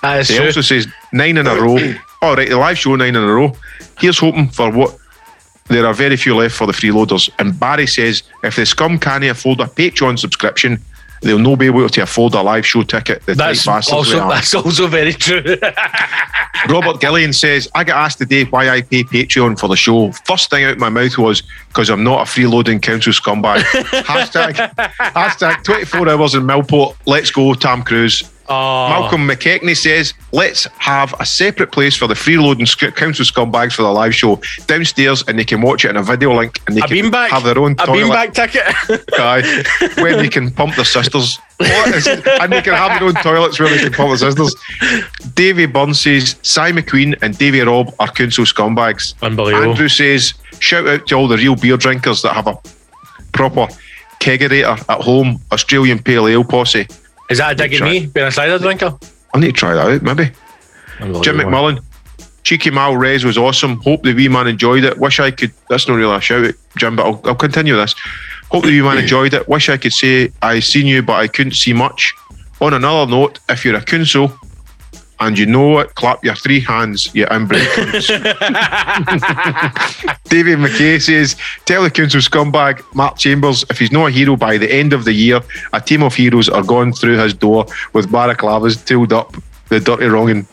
He 0.03 0.25
true. 0.37 0.47
also 0.47 0.63
says 0.63 0.87
nine 1.13 1.37
in 1.37 1.47
a 1.47 1.55
row. 1.55 1.79
All 2.23 2.35
right, 2.35 2.49
the 2.49 2.57
live 2.57 2.79
show 2.79 2.97
nine 2.97 3.15
in 3.15 3.23
a 3.23 3.33
row. 3.33 3.53
Here's 3.99 4.19
hoping 4.19 4.49
for 4.49 4.71
what 4.71 4.97
there 5.71 5.87
are 5.87 5.95
very 5.95 6.17
few 6.17 6.37
left 6.37 6.55
for 6.55 6.67
the 6.67 6.73
freeloaders. 6.73 7.31
And 7.39 7.59
Barry 7.59 7.87
says 7.87 8.23
if 8.43 8.57
the 8.57 8.67
scum 8.67 8.99
can't 8.99 9.25
afford 9.25 9.61
a 9.61 9.65
Patreon 9.65 10.19
subscription, 10.19 10.83
they'll 11.23 11.39
no 11.39 11.57
be 11.57 11.67
able 11.67 11.89
to 11.89 12.03
afford 12.03 12.35
a 12.35 12.43
live 12.43 12.67
show 12.67 12.83
ticket. 12.83 13.23
That's 13.25 13.67
also 13.67 14.29
that's 14.29 14.55
also 14.55 14.87
very 14.87 15.13
true. 15.13 15.57
Robert 16.69 17.01
Gillian 17.01 17.33
says, 17.33 17.69
I 17.75 17.85
get 17.85 17.97
asked 17.97 18.19
today 18.19 18.45
why 18.45 18.69
I 18.69 18.83
pay 18.83 19.05
Patreon 19.05 19.59
for 19.59 19.69
the 19.69 19.77
show. 19.77 20.13
First 20.13 20.51
thing 20.51 20.65
out 20.65 20.79
my 20.79 20.89
mouth 20.89 21.17
was 21.17 21.43
because 21.69 21.89
I'm 21.89 22.05
not 22.05 22.21
a 22.21 22.31
freeloading 22.31 22.83
council 22.83 23.13
scumbag. 23.13 23.61
hashtag 24.05 24.75
hashtag 24.75 25.65
24 25.65 26.09
hours 26.09 26.35
in 26.35 26.43
Millport. 26.43 26.97
Let's 27.07 27.31
go, 27.31 27.55
Tom 27.55 27.83
Cruise. 27.83 28.25
Oh, 28.51 28.89
Malcolm 28.89 29.27
McKechnie 29.27 29.77
says, 29.77 30.13
let's 30.33 30.65
have 30.79 31.15
a 31.21 31.25
separate 31.27 31.73
place 31.73 31.97
for 31.97 32.07
the 32.07 32.15
freeloading 32.15 32.67
sc- 32.69 32.95
council 32.97 33.25
scumbags 33.25 33.75
for 33.75 33.83
the 33.83 33.91
live 33.91 34.15
show 34.15 34.41
downstairs 34.67 35.23
and 35.27 35.39
they 35.39 35.45
can 35.45 35.61
watch 35.63 35.85
it 35.85 35.91
in 35.91 35.97
a 35.97 36.03
video 36.03 36.35
link 36.35 36.61
and 36.67 36.77
they 36.77 36.81
a 36.81 36.87
can 36.87 36.97
beanbag. 36.97 37.29
have 37.29 37.45
their 37.45 37.59
own 37.59 37.73
a 37.73 37.87
toilet 37.87 38.33
beanbag 38.33 38.35
ticket. 38.35 39.07
guy 39.17 39.41
when 40.03 40.19
they 40.19 40.29
can 40.29 40.51
pump 40.51 40.75
their 40.77 40.85
sisters. 40.85 41.39
What 41.59 41.95
is 41.95 42.07
it? 42.07 42.27
and 42.27 42.53
they 42.53 42.63
can 42.63 42.75
have 42.75 42.99
their 42.99 43.09
own 43.09 43.15
toilets 43.23 43.59
where 43.61 43.69
they 43.71 43.79
can 43.79 43.93
pump 43.93 44.19
their 44.19 44.31
sisters. 44.31 44.55
Davy 45.35 45.67
Burns 45.67 46.01
says 46.01 46.37
Cy 46.43 46.73
McQueen 46.73 47.17
and 47.23 47.37
Davy 47.39 47.61
Robb 47.61 47.95
are 47.99 48.09
council 48.11 48.45
scumbags. 48.45 49.15
Unbelievable. 49.23 49.71
Andrew 49.71 49.89
says, 49.89 50.35
shout 50.59 50.87
out 50.89 51.07
to 51.07 51.15
all 51.15 51.29
the 51.29 51.37
real 51.37 51.57
beer 51.57 51.77
drinkers 51.77 52.23
that 52.23 52.35
have 52.35 52.47
a 52.47 52.59
proper 53.33 53.67
kegerator 54.21 54.79
at 54.89 55.01
home, 55.01 55.41
Australian 55.53 55.99
Pale 55.99 56.29
Ale 56.29 56.45
posse. 56.45 56.87
Is 57.31 57.39
that 57.39 57.53
a 57.53 57.55
dig 57.55 57.75
at 57.75 57.83
me 57.83 58.07
being 58.07 58.27
a 58.27 58.33
cider 58.33 58.59
drinker? 58.59 58.99
I 59.33 59.39
need 59.39 59.47
to 59.47 59.53
try 59.53 59.75
that 59.75 59.87
out, 59.87 60.03
maybe. 60.03 60.33
Jim 61.23 61.39
McMullen. 61.39 61.83
Cheeky 62.43 62.71
Mal 62.71 62.97
Rez 62.97 63.25
was 63.25 63.39
awesome. 63.39 63.81
Hope 63.83 64.03
the 64.03 64.13
wee 64.13 64.29
man 64.29 64.49
enjoyed 64.49 64.83
it. 64.85 64.99
Wish 64.99 65.21
I 65.21 65.31
could. 65.31 65.53
That's 65.69 65.87
not 65.87 65.95
really 65.95 66.15
a 66.15 66.21
shout 66.21 66.45
out, 66.45 66.55
Jim, 66.77 66.97
but 66.97 67.07
I'll, 67.07 67.21
I'll 67.25 67.35
continue 67.35 67.77
this. 67.77 67.95
Hope 68.51 68.65
the 68.65 68.71
wee 68.71 68.83
man 68.83 68.99
enjoyed 68.99 69.35
it. 69.35 69.49
Wish 69.49 69.69
I 69.69 69.77
could 69.77 69.93
say 69.93 70.33
I 70.43 70.59
seen 70.61 70.87
you, 70.87 71.03
but 71.03 71.15
I 71.15 71.29
couldn't 71.29 71.53
see 71.53 71.73
much. 71.73 72.15
On 72.61 72.75
another 72.75 73.11
note, 73.11 73.39
if 73.49 73.65
you're 73.65 73.77
a 73.77 73.83
council 73.83 74.33
and 75.21 75.39
you 75.39 75.47
know 75.47 75.79
it, 75.81 75.95
clap 75.95 76.25
your 76.25 76.35
three 76.35 76.61
hands, 76.61 77.15
you 77.15 77.27
inbred 77.31 77.61
cunts. 77.69 78.09
David 80.25 80.59
McKay 80.59 81.01
says, 81.01 81.37
Tell 81.67 81.83
the 81.83 81.91
council 81.91 82.21
scumbag 82.21 82.83
Mark 82.95 83.19
Chambers 83.19 83.65
if 83.71 83.79
he's 83.79 83.93
not 83.93 84.07
a 84.07 84.11
hero 84.11 84.37
by 84.37 84.57
the 84.57 84.73
end 84.73 84.93
of 84.93 85.05
the 85.05 85.13
year, 85.13 85.41
a 85.73 85.81
team 85.81 86.03
of 86.03 86.15
heroes 86.15 86.49
are 86.49 86.63
going 86.63 86.93
through 86.93 87.19
his 87.19 87.35
door 87.35 87.67
with 87.93 88.11
balaclavas 88.11 88.85
tailed 88.85 89.13
up 89.13 89.35
the 89.69 89.79
dirty 89.79 90.07
wronging. 90.07 90.47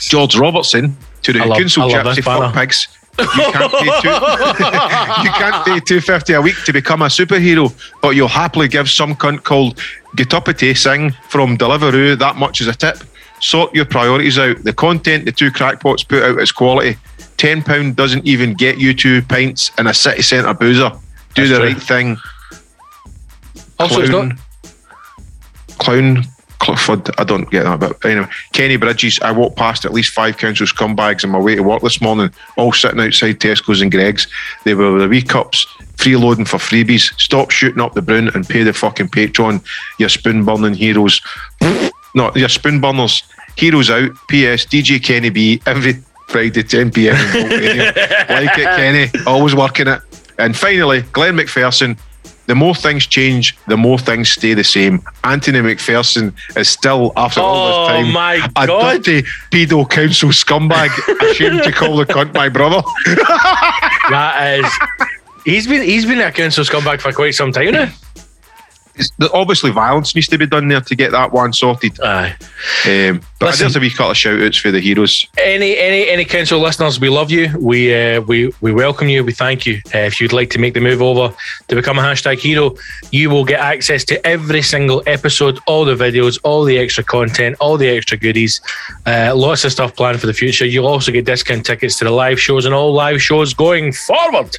George 0.00 0.36
Robertson 0.36 0.96
to 1.22 1.32
the 1.32 1.44
love- 1.44 1.58
council 1.58 1.88
gypsy 1.88 2.22
fuck 2.22 2.54
pigs. 2.54 2.88
You 3.18 3.26
can't 3.26 3.72
pay 3.80 4.00
two. 4.00 5.24
you 5.24 5.30
can't 5.32 5.64
pay 5.66 5.80
two 5.80 6.00
fifty 6.00 6.34
a 6.34 6.40
week 6.40 6.54
to 6.66 6.72
become 6.72 7.02
a 7.02 7.06
superhero, 7.06 7.72
but 8.00 8.10
you'll 8.10 8.28
happily 8.28 8.68
give 8.68 8.88
some 8.88 9.16
cunt 9.16 9.42
called 9.42 9.76
Gitupity 10.16 10.76
Singh 10.76 11.10
from 11.28 11.58
Deliveroo 11.58 12.16
that 12.18 12.36
much 12.36 12.60
as 12.60 12.68
a 12.68 12.74
tip. 12.74 12.98
Sort 13.40 13.74
your 13.74 13.84
priorities 13.84 14.38
out. 14.38 14.62
The 14.64 14.72
content 14.72 15.24
the 15.24 15.32
two 15.32 15.50
crackpots 15.50 16.06
put 16.06 16.22
out 16.22 16.40
is 16.40 16.52
quality. 16.52 16.96
Ten 17.36 17.62
pound 17.62 17.96
doesn't 17.96 18.26
even 18.26 18.54
get 18.54 18.78
you 18.78 18.92
two 18.94 19.22
pints 19.22 19.70
in 19.78 19.86
a 19.86 19.94
city 19.94 20.22
centre 20.22 20.54
boozer. 20.54 20.90
Do 21.34 21.46
That's 21.46 21.50
the 21.50 21.56
true. 21.56 21.66
right 21.66 21.82
thing. 21.82 22.16
Also, 23.78 24.00
it's 24.00 24.10
not. 24.10 24.36
clown 25.78 26.24
Clifford. 26.58 27.08
I 27.18 27.24
don't 27.24 27.48
get 27.50 27.62
that, 27.62 27.78
but 27.80 28.04
anyway, 28.04 28.26
Kenny 28.52 28.76
Bridges. 28.76 29.20
I 29.22 29.30
walked 29.30 29.56
past 29.56 29.84
at 29.84 29.92
least 29.92 30.12
five 30.12 30.36
council 30.36 30.66
scumbags 30.66 31.24
on 31.24 31.30
my 31.30 31.38
way 31.38 31.54
to 31.54 31.62
work 31.62 31.82
this 31.82 32.00
morning, 32.00 32.30
all 32.56 32.72
sitting 32.72 33.00
outside 33.00 33.38
Tesco's 33.38 33.80
and 33.80 33.92
Greggs. 33.92 34.26
They 34.64 34.74
were 34.74 34.98
the 34.98 35.08
wee 35.08 35.22
cups, 35.22 35.66
freeloading 35.96 36.48
for 36.48 36.56
freebies. 36.56 37.18
Stop 37.20 37.52
shooting 37.52 37.80
up 37.80 37.94
the 37.94 38.02
brown 38.02 38.28
and 38.34 38.48
pay 38.48 38.64
the 38.64 38.72
fucking 38.72 39.08
Patreon. 39.08 39.64
Your 39.98 40.08
spoon 40.08 40.44
burning 40.44 40.74
heroes. 40.74 41.20
no, 42.14 42.32
your 42.34 42.48
spoon 42.48 42.80
burners. 42.80 43.22
Heroes 43.56 43.90
out. 43.90 44.10
P.S. 44.28 44.64
DJ 44.66 45.02
Kenny 45.02 45.30
B 45.30 45.60
every 45.66 45.94
Friday 46.28 46.62
10 46.62 46.92
p.m. 46.92 47.16
in 47.16 47.32
Bolt 47.48 47.60
Radio. 47.60 47.84
like 48.28 48.58
it, 48.58 48.76
Kenny. 48.76 49.10
Always 49.26 49.54
working 49.54 49.88
it. 49.88 50.00
And 50.38 50.56
finally, 50.56 51.02
Glenn 51.12 51.36
McPherson. 51.36 51.98
The 52.46 52.54
more 52.54 52.74
things 52.74 53.06
change, 53.06 53.58
the 53.66 53.76
more 53.76 53.98
things 53.98 54.30
stay 54.30 54.54
the 54.54 54.64
same. 54.64 55.02
Anthony 55.22 55.58
McPherson 55.58 56.32
is 56.56 56.70
still, 56.70 57.12
after 57.14 57.40
all 57.40 57.66
Oh 57.66 57.86
this 57.86 57.88
time, 58.04 58.12
my 58.14 58.34
a 58.56 58.66
god! 58.66 59.02
dirty 59.04 59.22
pedo 59.50 59.86
council 59.90 60.30
scumbag. 60.30 60.88
Ashamed 61.30 61.62
to 61.64 61.72
call 61.72 61.96
the 61.98 62.06
cunt 62.06 62.32
my 62.32 62.48
brother. 62.48 62.80
That 64.08 64.60
is. 64.60 64.72
He's 65.44 65.66
been 65.66 65.82
he's 65.82 66.06
been 66.06 66.20
a 66.20 66.32
council 66.32 66.64
scumbag 66.64 67.02
for 67.02 67.12
quite 67.12 67.34
some 67.34 67.52
time 67.52 67.72
now. 67.72 67.90
It's, 68.98 69.12
obviously, 69.32 69.70
violence 69.70 70.14
needs 70.14 70.28
to 70.28 70.38
be 70.38 70.46
done 70.46 70.68
there 70.68 70.80
to 70.80 70.96
get 70.96 71.12
that 71.12 71.32
one 71.32 71.52
sorted. 71.52 72.00
Aye. 72.00 72.36
Um, 72.86 73.20
but 73.38 73.46
Listen. 73.46 73.64
there's 73.64 73.76
a 73.76 73.80
wee 73.80 73.90
couple 73.90 74.10
of 74.10 74.16
shout 74.16 74.42
outs 74.42 74.56
for 74.56 74.72
the 74.72 74.80
heroes. 74.80 75.24
Any 75.38 75.78
any 75.78 76.08
any 76.08 76.24
council 76.24 76.60
listeners, 76.60 76.98
we 76.98 77.08
love 77.08 77.30
you. 77.30 77.56
We 77.58 77.94
uh, 77.94 78.20
we 78.22 78.52
we 78.60 78.72
welcome 78.72 79.08
you. 79.08 79.22
We 79.24 79.32
thank 79.32 79.64
you. 79.64 79.80
Uh, 79.94 79.98
if 79.98 80.20
you'd 80.20 80.32
like 80.32 80.50
to 80.50 80.58
make 80.58 80.74
the 80.74 80.80
move 80.80 81.00
over 81.00 81.34
to 81.68 81.74
become 81.74 81.98
a 81.98 82.02
hashtag 82.02 82.38
hero, 82.38 82.74
you 83.12 83.30
will 83.30 83.44
get 83.44 83.60
access 83.60 84.04
to 84.06 84.26
every 84.26 84.62
single 84.62 85.02
episode, 85.06 85.60
all 85.66 85.84
the 85.84 85.94
videos, 85.94 86.38
all 86.42 86.64
the 86.64 86.78
extra 86.78 87.04
content, 87.04 87.56
all 87.60 87.76
the 87.76 87.88
extra 87.88 88.16
goodies, 88.16 88.60
uh, 89.06 89.32
lots 89.36 89.64
of 89.64 89.70
stuff 89.70 89.94
planned 89.94 90.20
for 90.20 90.26
the 90.26 90.34
future. 90.34 90.66
You'll 90.66 90.88
also 90.88 91.12
get 91.12 91.24
discount 91.24 91.64
tickets 91.64 91.96
to 91.98 92.04
the 92.04 92.10
live 92.10 92.40
shows 92.40 92.64
and 92.64 92.74
all 92.74 92.92
live 92.92 93.22
shows 93.22 93.54
going 93.54 93.92
forward. 93.92 94.56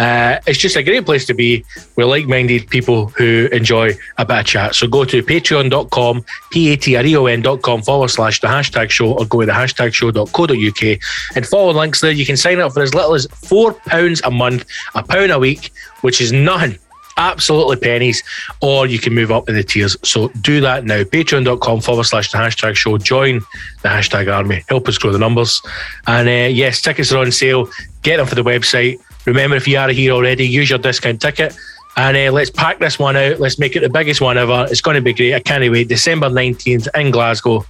Uh, 0.00 0.40
it's 0.46 0.58
just 0.58 0.76
a 0.76 0.82
great 0.82 1.04
place 1.04 1.26
to 1.26 1.34
be. 1.34 1.62
We're 1.94 2.06
like-minded 2.06 2.70
people 2.70 3.08
who 3.08 3.50
enjoy 3.52 3.90
a 4.16 4.24
bit 4.24 4.38
of 4.38 4.46
chat. 4.46 4.74
So 4.74 4.88
go 4.88 5.04
to 5.04 5.22
patreon.com, 5.22 6.24
p-a-t-r-e-o-n.com 6.50 7.82
forward 7.82 8.08
slash 8.08 8.40
the 8.40 8.46
hashtag 8.46 8.88
show 8.88 9.12
or 9.12 9.26
go 9.26 9.40
to 9.40 9.46
the 9.46 9.52
hashtag 9.52 9.92
show.co.uk 9.92 10.98
and 11.36 11.46
follow 11.46 11.72
links 11.72 12.00
there. 12.00 12.12
You 12.12 12.24
can 12.24 12.38
sign 12.38 12.60
up 12.60 12.72
for 12.72 12.82
as 12.82 12.94
little 12.94 13.12
as 13.12 13.26
£4 13.26 14.22
a 14.24 14.30
month, 14.30 14.64
a 14.94 15.02
pound 15.02 15.32
a 15.32 15.38
week, 15.38 15.70
which 16.00 16.22
is 16.22 16.32
nothing 16.32 16.78
absolutely 17.18 17.76
pennies, 17.76 18.22
or 18.62 18.86
you 18.86 18.98
can 18.98 19.12
move 19.12 19.30
up 19.30 19.50
in 19.50 19.54
the 19.54 19.62
tiers. 19.62 19.98
So 20.02 20.28
do 20.40 20.62
that 20.62 20.86
now. 20.86 21.02
Patreon.com 21.02 21.82
forward 21.82 22.04
slash 22.04 22.32
the 22.32 22.38
hashtag 22.38 22.76
show. 22.76 22.96
Join 22.96 23.40
the 23.82 23.90
hashtag 23.90 24.34
army. 24.34 24.64
Help 24.70 24.88
us 24.88 24.96
grow 24.96 25.12
the 25.12 25.18
numbers. 25.18 25.60
And 26.06 26.26
uh, 26.26 26.48
yes, 26.48 26.80
tickets 26.80 27.12
are 27.12 27.18
on 27.18 27.30
sale. 27.30 27.68
Get 28.00 28.16
them 28.16 28.26
for 28.26 28.34
the 28.34 28.44
website. 28.44 28.98
Remember, 29.26 29.56
if 29.56 29.68
you 29.68 29.78
are 29.78 29.90
here 29.90 30.12
already, 30.12 30.46
use 30.46 30.70
your 30.70 30.78
discount 30.78 31.20
ticket. 31.20 31.56
And 31.96 32.16
uh, 32.16 32.32
let's 32.32 32.50
pack 32.50 32.78
this 32.78 32.98
one 32.98 33.16
out. 33.16 33.40
Let's 33.40 33.58
make 33.58 33.76
it 33.76 33.80
the 33.80 33.88
biggest 33.88 34.20
one 34.20 34.38
ever. 34.38 34.66
It's 34.70 34.80
going 34.80 34.94
to 34.94 35.02
be 35.02 35.12
great. 35.12 35.34
I 35.34 35.40
can't 35.40 35.68
wait. 35.70 35.88
December 35.88 36.28
19th 36.28 36.88
in 36.94 37.10
Glasgow. 37.10 37.64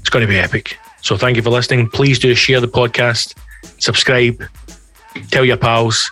It's 0.00 0.08
going 0.08 0.26
to 0.26 0.28
be 0.28 0.38
epic. 0.38 0.78
So 1.02 1.16
thank 1.16 1.36
you 1.36 1.42
for 1.42 1.50
listening. 1.50 1.88
Please 1.88 2.18
do 2.18 2.34
share 2.34 2.60
the 2.60 2.68
podcast, 2.68 3.34
subscribe, 3.78 4.42
tell 5.30 5.44
your 5.44 5.56
pals. 5.56 6.10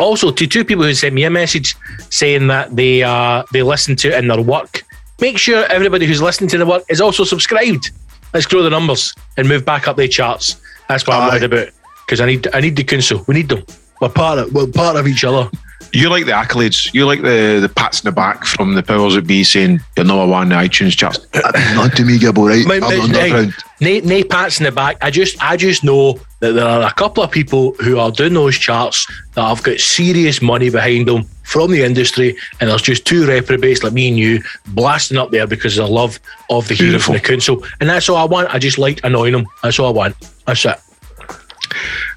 Also, 0.00 0.30
to 0.30 0.46
two 0.46 0.64
people 0.64 0.84
who 0.84 0.94
sent 0.94 1.14
me 1.14 1.24
a 1.24 1.30
message 1.30 1.76
saying 2.10 2.46
that 2.46 2.74
they 2.74 3.02
uh, 3.02 3.42
they 3.52 3.62
listen 3.62 3.96
to 3.96 4.08
it 4.08 4.14
in 4.14 4.28
their 4.28 4.40
work, 4.40 4.82
make 5.20 5.38
sure 5.38 5.64
everybody 5.66 6.06
who's 6.06 6.22
listening 6.22 6.48
to 6.50 6.58
the 6.58 6.66
work 6.66 6.84
is 6.88 7.00
also 7.00 7.24
subscribed. 7.24 7.90
Let's 8.32 8.46
grow 8.46 8.62
the 8.62 8.70
numbers 8.70 9.14
and 9.36 9.48
move 9.48 9.64
back 9.64 9.88
up 9.88 9.96
the 9.96 10.08
charts. 10.08 10.56
That's 10.88 11.06
what 11.06 11.16
I'm 11.16 11.28
worried 11.28 11.42
about 11.42 11.77
because 12.08 12.22
I 12.22 12.26
need 12.26 12.48
I 12.54 12.60
need 12.60 12.74
the 12.74 12.84
council. 12.84 13.22
We 13.26 13.34
need 13.34 13.50
them. 13.50 13.62
We're 14.00 14.08
part 14.08 14.38
of 14.38 14.52
we're 14.54 14.66
part 14.66 14.96
of 14.96 15.06
each 15.06 15.24
other. 15.24 15.50
You 15.92 16.08
like 16.10 16.24
the 16.26 16.32
accolades. 16.32 16.92
You 16.94 17.06
like 17.06 17.22
the, 17.22 17.58
the 17.60 17.68
pats 17.68 18.00
in 18.00 18.04
the 18.06 18.12
back 18.12 18.44
from 18.44 18.74
the 18.74 18.82
powers 18.82 19.14
that 19.14 19.26
be 19.26 19.42
saying 19.44 19.80
you're 19.96 20.04
number 20.06 20.26
one 20.26 20.44
in 20.44 20.48
the 20.50 20.54
iTunes 20.54 20.96
charts. 20.96 21.18
Uh, 21.34 21.50
not 21.74 21.96
to 21.96 22.04
me, 22.04 22.18
Gibbo, 22.18 22.46
right? 22.48 22.66
My- 22.66 22.74
I'm 22.74 22.80
my- 22.98 23.04
underground. 23.04 23.54
Nay, 23.80 24.00
nay 24.00 24.22
pats 24.24 24.58
in 24.58 24.64
the 24.64 24.72
back. 24.72 24.96
I 25.00 25.10
just, 25.10 25.42
I 25.42 25.56
just 25.56 25.84
know 25.84 26.18
that 26.40 26.52
there 26.52 26.66
are 26.66 26.82
a 26.86 26.92
couple 26.92 27.22
of 27.22 27.30
people 27.30 27.72
who 27.74 27.98
are 27.98 28.10
doing 28.10 28.34
those 28.34 28.56
charts 28.58 29.06
that 29.34 29.42
have 29.48 29.62
got 29.62 29.78
serious 29.78 30.42
money 30.42 30.68
behind 30.68 31.08
them 31.08 31.22
from 31.44 31.70
the 31.70 31.82
industry, 31.82 32.36
and 32.60 32.68
there's 32.68 32.82
just 32.82 33.06
two 33.06 33.26
reprobates 33.26 33.82
like 33.82 33.92
me 33.94 34.08
and 34.08 34.18
you 34.18 34.42
blasting 34.68 35.16
up 35.16 35.30
there 35.30 35.46
because 35.46 35.78
of 35.78 35.86
the 35.86 35.92
love 35.92 36.18
of 36.50 36.68
the 36.68 36.74
hero 36.74 36.90
Beautiful. 36.90 37.14
from 37.14 37.22
the 37.22 37.28
council, 37.28 37.64
and 37.80 37.88
that's 37.88 38.08
all 38.10 38.16
I 38.16 38.24
want. 38.24 38.52
I 38.54 38.58
just 38.58 38.76
like 38.78 39.00
annoying 39.04 39.32
them. 39.32 39.46
That's 39.62 39.78
all 39.78 39.88
I 39.88 39.92
want. 39.92 40.16
That's 40.46 40.64
it. 40.66 40.76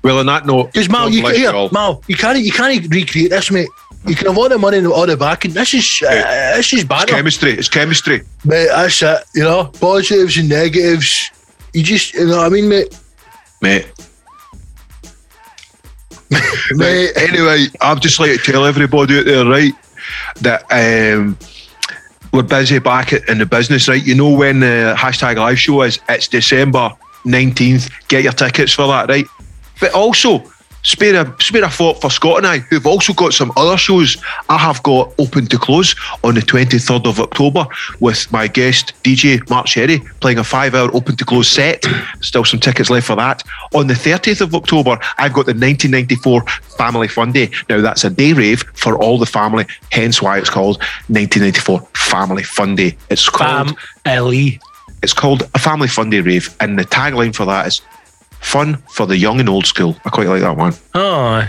Well, 0.04 0.20
on 0.20 0.26
that 0.28 0.46
note, 0.46 0.72
Because 0.74 0.90
Mal, 0.90 1.10
you, 1.10 1.28
here, 1.30 1.52
all. 1.52 1.70
Mal, 1.72 2.02
you 2.08 2.16
can't, 2.16 2.40
you 2.40 2.52
can't 2.52 2.88
recreate 2.94 3.30
this, 3.30 3.52
mate. 3.52 3.70
You 4.08 4.16
can 4.16 4.28
have 4.28 4.38
all 4.38 4.50
the 4.50 4.58
money 4.58 4.80
and 4.80 4.88
all 4.88 5.06
the 5.06 5.16
backing. 5.16 5.52
This 5.54 5.74
is, 5.76 6.02
uh, 6.08 6.56
this 6.56 6.74
is 6.74 6.84
bad. 6.84 7.08
chemistry. 7.08 7.52
It's 7.52 7.70
chemistry. 7.70 8.24
Mate, 8.44 8.68
that's 8.70 9.02
it. 9.04 9.24
You 9.36 9.44
know, 9.44 9.66
positives 9.66 10.38
and 10.38 10.50
negatives. 10.50 11.30
You 11.74 11.84
just, 11.84 12.14
you 12.16 12.26
know 12.26 12.38
what 12.38 12.48
I 12.48 12.50
mean, 12.50 12.68
mate? 12.68 13.00
Mate. 13.62 13.92
Mate. 16.72 17.12
Anyway, 17.16 17.68
I'd 17.82 18.02
just 18.02 18.20
like 18.20 18.32
to 18.32 18.52
tell 18.52 18.66
everybody 18.66 19.20
out 19.20 19.26
there, 19.26 19.46
right, 19.46 19.74
that 20.42 20.64
um, 20.72 21.38
we're 22.32 22.44
busy 22.44 22.80
back 22.80 23.14
at- 23.14 23.28
in 23.28 23.38
the 23.38 23.46
business, 23.46 23.88
right? 23.88 24.04
You 24.04 24.16
know 24.16 24.30
when 24.30 24.62
the 24.62 24.96
hashtag 24.98 25.36
live 25.38 25.60
show 25.60 25.82
is? 25.84 26.00
It's 26.10 26.28
December 26.28 26.92
19th. 27.26 27.92
Get 28.08 28.24
your 28.24 28.34
tickets 28.34 28.74
for 28.74 28.88
that, 28.88 29.10
right? 29.10 29.26
But 29.82 29.94
also, 29.94 30.44
spare 30.84 31.22
a, 31.22 31.42
spare 31.42 31.64
a 31.64 31.70
thought 31.70 32.02
for 32.02 32.10
Scott 32.10 32.38
and 32.38 32.48
I, 32.48 32.60
who've 32.60 32.86
also 32.88 33.14
got 33.14 33.34
some 33.34 33.52
other 33.56 33.78
shows 33.78 34.18
I 34.50 34.58
have 34.58 34.82
got 34.84 35.14
open 35.20 35.46
to 35.48 35.58
close 35.58 35.96
on 36.24 36.36
the 36.36 36.42
23rd 36.42 37.06
of 37.08 37.20
October 37.20 37.66
with 38.00 38.32
my 38.32 38.48
guest 38.48 38.94
DJ 39.04 39.48
Mark 39.50 39.68
Sherry 39.68 40.00
playing 40.20 40.38
a 40.38 40.44
five 40.44 40.74
hour 40.76 40.90
open 40.96 41.16
to 41.18 41.26
close 41.26 41.48
set. 41.48 41.86
Still 42.22 42.46
some 42.46 42.60
tickets 42.60 42.90
left 42.90 43.08
for 43.08 43.16
that. 43.16 43.44
On 43.74 43.88
the 43.88 43.94
30th 43.94 44.42
of 44.42 44.56
October, 44.56 44.98
I've 45.18 45.34
got 45.34 45.46
the 45.46 45.54
1994 45.54 46.46
Family 46.78 47.08
Fun 47.08 47.32
Day. 47.32 47.50
Now, 47.70 47.82
that's 47.82 48.04
a 48.04 48.10
day 48.10 48.34
rave 48.34 48.64
for 48.74 48.98
all 48.98 49.18
the 49.18 49.26
family, 49.26 49.66
hence 49.92 50.22
why 50.22 50.38
it's 50.38 50.50
called 50.50 50.78
1994 51.08 51.82
Family 51.96 52.44
Fun 52.44 52.76
Day. 52.76 52.98
It's 53.10 53.30
called 53.30 53.70
Fam, 53.70 53.78
Ellie. 54.06 54.60
it's 55.04 55.14
called 55.14 55.44
a 55.54 55.60
family 55.60 55.88
fun 55.88 56.10
day 56.10 56.22
rave, 56.22 56.56
and 56.60 56.78
the 56.78 56.86
tagline 56.86 57.36
for 57.36 57.46
that 57.46 57.68
is 57.68 57.82
"Fun 58.42 58.78
for 58.90 59.06
the 59.08 59.18
young 59.18 59.40
and 59.40 59.50
old 59.50 59.66
school." 59.66 59.96
I 60.06 60.10
quite 60.10 60.28
like 60.28 60.42
that 60.42 60.58
one. 60.58 60.74
Oh, 60.94 61.48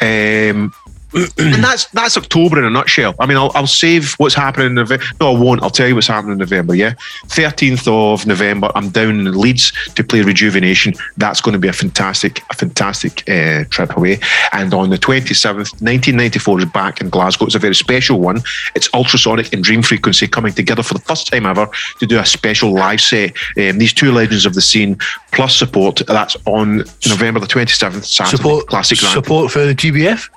Um, 0.00 0.72
and 1.14 1.62
that's 1.62 1.86
that's 1.86 2.16
October 2.16 2.58
in 2.58 2.64
a 2.64 2.70
nutshell. 2.70 3.14
I 3.18 3.26
mean, 3.26 3.36
I'll, 3.36 3.50
I'll 3.54 3.66
save 3.66 4.14
what's 4.14 4.34
happening 4.34 4.68
in 4.68 4.74
November. 4.74 5.04
No, 5.20 5.34
I 5.34 5.38
won't. 5.38 5.62
I'll 5.62 5.70
tell 5.70 5.88
you 5.88 5.94
what's 5.94 6.06
happening 6.06 6.32
in 6.32 6.38
November. 6.38 6.74
Yeah, 6.74 6.94
thirteenth 7.26 7.86
of 7.86 8.26
November. 8.26 8.70
I'm 8.74 8.90
down 8.90 9.20
in 9.20 9.38
Leeds 9.38 9.72
to 9.94 10.04
play 10.04 10.22
Rejuvenation. 10.22 10.94
That's 11.16 11.40
going 11.40 11.52
to 11.54 11.58
be 11.58 11.68
a 11.68 11.72
fantastic, 11.72 12.42
a 12.50 12.54
fantastic 12.54 13.28
uh, 13.28 13.64
trip 13.70 13.96
away. 13.96 14.20
And 14.52 14.72
on 14.72 14.90
the 14.90 14.98
twenty 14.98 15.34
seventh, 15.34 15.80
nineteen 15.82 16.16
ninety 16.16 16.38
four 16.38 16.58
is 16.58 16.66
back 16.66 17.00
in 17.00 17.10
Glasgow. 17.10 17.46
It's 17.46 17.54
a 17.54 17.58
very 17.58 17.74
special 17.74 18.20
one. 18.20 18.42
It's 18.74 18.88
Ultrasonic 18.90 19.52
and 19.52 19.64
Dream 19.64 19.82
Frequency 19.82 20.28
coming 20.28 20.52
together 20.52 20.82
for 20.82 20.94
the 20.94 21.00
first 21.00 21.28
time 21.28 21.46
ever 21.46 21.68
to 21.98 22.06
do 22.06 22.18
a 22.18 22.26
special 22.26 22.72
live 22.72 23.00
set. 23.00 23.36
Um, 23.56 23.78
these 23.78 23.92
two 23.92 24.12
legends 24.12 24.46
of 24.46 24.54
the 24.54 24.62
scene 24.62 24.96
plus 25.32 25.56
support. 25.56 26.02
That's 26.06 26.36
on 26.46 26.84
November 27.08 27.40
the 27.40 27.46
twenty 27.46 27.72
seventh. 27.72 28.04
Saturday. 28.04 28.36
support, 28.36 28.66
Classic 28.66 28.98
Grand 28.98 29.14
support 29.14 29.50
for 29.50 29.64
the 29.64 29.74
GBF. 29.74 30.28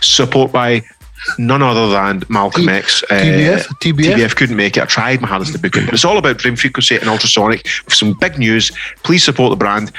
Support 0.00 0.52
by 0.52 0.82
none 1.38 1.62
other 1.62 1.88
than 1.90 2.22
Malcolm 2.28 2.68
X. 2.68 3.02
Uh, 3.04 3.14
TBF? 3.14 3.58
TBF? 3.82 4.14
TBF 4.14 4.36
couldn't 4.36 4.56
make 4.56 4.76
it. 4.76 4.82
I 4.82 4.86
tried 4.86 5.20
my 5.20 5.28
hardest 5.28 5.52
to 5.52 5.58
book 5.58 5.76
it, 5.76 5.84
but 5.84 5.94
it's 5.94 6.04
all 6.04 6.18
about 6.18 6.38
Dream 6.38 6.56
Frequency 6.56 6.96
and 6.96 7.04
Ultrasonic 7.04 7.62
with 7.84 7.94
some 7.94 8.14
big 8.20 8.38
news. 8.38 8.70
Please 9.02 9.22
support 9.24 9.50
the 9.50 9.56
brand. 9.56 9.92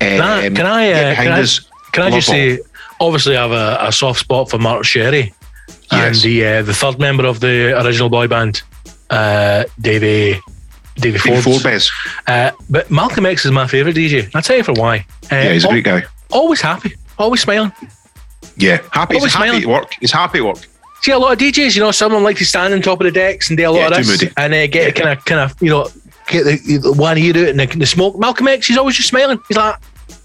Can 0.00 0.20
I, 0.20 0.46
Um, 0.46 0.54
can 0.54 0.66
I, 0.66 0.90
uh, 0.90 1.10
behind 1.10 1.16
can 1.16 1.32
I, 1.32 1.46
can 1.92 2.02
I 2.02 2.10
just 2.10 2.28
Love 2.28 2.36
say, 2.36 2.58
obviously, 3.00 3.36
I 3.36 3.42
have 3.42 3.52
a, 3.52 3.86
a 3.88 3.92
soft 3.92 4.20
spot 4.20 4.50
for 4.50 4.58
Mark 4.58 4.84
Sherry 4.84 5.32
and 5.92 6.14
the 6.16 6.44
uh, 6.44 6.62
the 6.62 6.74
third 6.74 6.98
member 6.98 7.24
of 7.24 7.38
the 7.40 7.80
original 7.84 8.08
boy 8.08 8.26
band, 8.26 8.62
uh, 9.10 9.64
Davey. 9.80 10.40
Davey 10.96 11.18
Big 11.24 11.42
Forbes. 11.42 11.62
Forbes. 11.62 11.90
Uh, 12.28 12.52
but 12.70 12.88
Malcolm 12.90 13.26
X 13.26 13.44
is 13.44 13.50
my 13.50 13.66
favourite 13.66 13.96
DJ. 13.96 14.30
I'll 14.34 14.42
tell 14.42 14.56
you 14.56 14.62
for 14.62 14.74
why. 14.74 14.98
Uh, 15.24 15.34
Yeah, 15.36 15.52
he's 15.52 15.64
a 15.64 15.68
great 15.68 15.84
guy. 15.84 16.02
Always 16.30 16.60
happy, 16.60 16.94
always 17.18 17.40
smiling. 17.40 17.72
Yeah, 18.56 18.82
happy. 18.92 19.18
He's 19.18 19.34
happy 19.34 19.58
at 19.58 19.66
work. 19.66 19.94
He's 20.00 20.12
happy 20.12 20.38
at 20.38 20.44
work. 20.44 20.66
See, 21.02 21.12
a 21.12 21.18
lot 21.18 21.32
of 21.32 21.38
DJs, 21.38 21.76
you 21.76 21.82
know, 21.82 21.90
someone 21.90 22.22
like 22.22 22.38
to 22.38 22.44
stand 22.46 22.72
on 22.72 22.80
top 22.80 23.00
of 23.00 23.04
the 23.04 23.10
decks 23.10 23.50
and 23.50 23.58
do 23.58 23.68
a 23.68 23.70
lot 23.70 23.90
Yeah, 23.92 23.98
of 23.98 24.06
this 24.06 24.24
and 24.36 24.54
uh, 24.54 24.66
get 24.66 24.94
kind 24.94 25.10
of, 25.10 25.24
kind 25.26 25.40
of, 25.40 25.62
you 25.62 25.68
know, 25.68 25.88
get 26.28 26.44
the, 26.44 26.78
the 26.78 26.92
one 26.92 27.18
ear 27.18 27.36
out 27.36 27.48
and 27.48 27.60
the, 27.60 27.66
the 27.66 27.84
smoke. 27.86 28.18
Malcolm 28.18 28.48
X, 28.48 28.66
he's 28.68 28.78
always 28.78 28.96
just 28.96 29.10
smiling. 29.10 29.38
He's 29.48 29.56
like, 29.58 29.76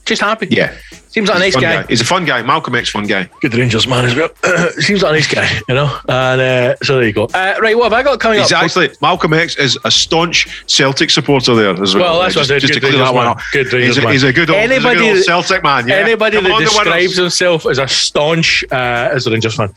just 0.05 0.21
happy. 0.21 0.47
Yeah, 0.49 0.73
Seems 1.09 1.27
like 1.27 1.37
a 1.37 1.39
nice 1.39 1.53
fun 1.53 1.63
guy. 1.63 1.83
He's 1.87 2.01
a 2.01 2.05
fun 2.05 2.25
guy. 2.25 2.41
Malcolm 2.43 2.75
X, 2.75 2.89
fun 2.89 3.07
guy. 3.07 3.29
Good 3.41 3.55
Rangers 3.55 3.87
man 3.87 4.05
as 4.05 4.15
well. 4.15 4.29
Seems 4.79 5.01
like 5.01 5.11
a 5.11 5.15
nice 5.15 5.27
guy, 5.33 5.49
you 5.67 5.73
know. 5.75 5.97
And 6.07 6.39
uh, 6.41 6.75
so 6.83 6.97
there 6.97 7.07
you 7.07 7.13
go. 7.13 7.25
Uh, 7.33 7.55
right, 7.59 7.75
what 7.75 7.85
have 7.85 7.93
I 7.93 8.03
got 8.03 8.19
coming 8.19 8.39
He's 8.39 8.51
up? 8.51 8.63
actually 8.63 8.89
Malcolm 9.01 9.33
X 9.33 9.57
is 9.57 9.77
a 9.85 9.91
staunch 9.91 10.63
Celtic 10.67 11.09
supporter 11.09 11.55
there 11.55 11.71
as 11.81 11.95
well. 11.95 12.03
Well, 12.13 12.21
that's 12.21 12.35
what 12.35 12.43
I 12.43 12.47
said. 12.47 12.61
just 12.61 12.73
to 12.73 12.79
Good 12.79 12.89
clear 12.91 12.99
that 13.03 13.13
Rangers 13.13 13.15
one 13.15 13.25
man. 13.25 13.31
up. 13.37 13.41
Good 13.51 13.73
Rangers 13.73 13.95
he's, 13.95 13.97
a, 13.97 14.01
man. 14.03 14.11
he's 14.13 14.23
a 14.23 14.33
good 14.33 14.49
old, 14.51 14.59
he's 14.59 14.65
a 14.65 14.67
good 14.69 14.85
Anybody 14.85 15.09
old 15.09 15.17
that- 15.17 15.23
Celtic 15.25 15.63
man. 15.63 15.87
Yeah. 15.87 15.95
Anybody 15.95 16.35
Come 16.37 16.43
that 16.45 16.59
describes 16.59 17.17
himself 17.17 17.65
as 17.65 17.77
a 17.79 17.87
staunch 17.87 18.63
uh, 18.71 18.75
as 19.11 19.25
a 19.25 19.31
Rangers 19.31 19.55
fan, 19.55 19.73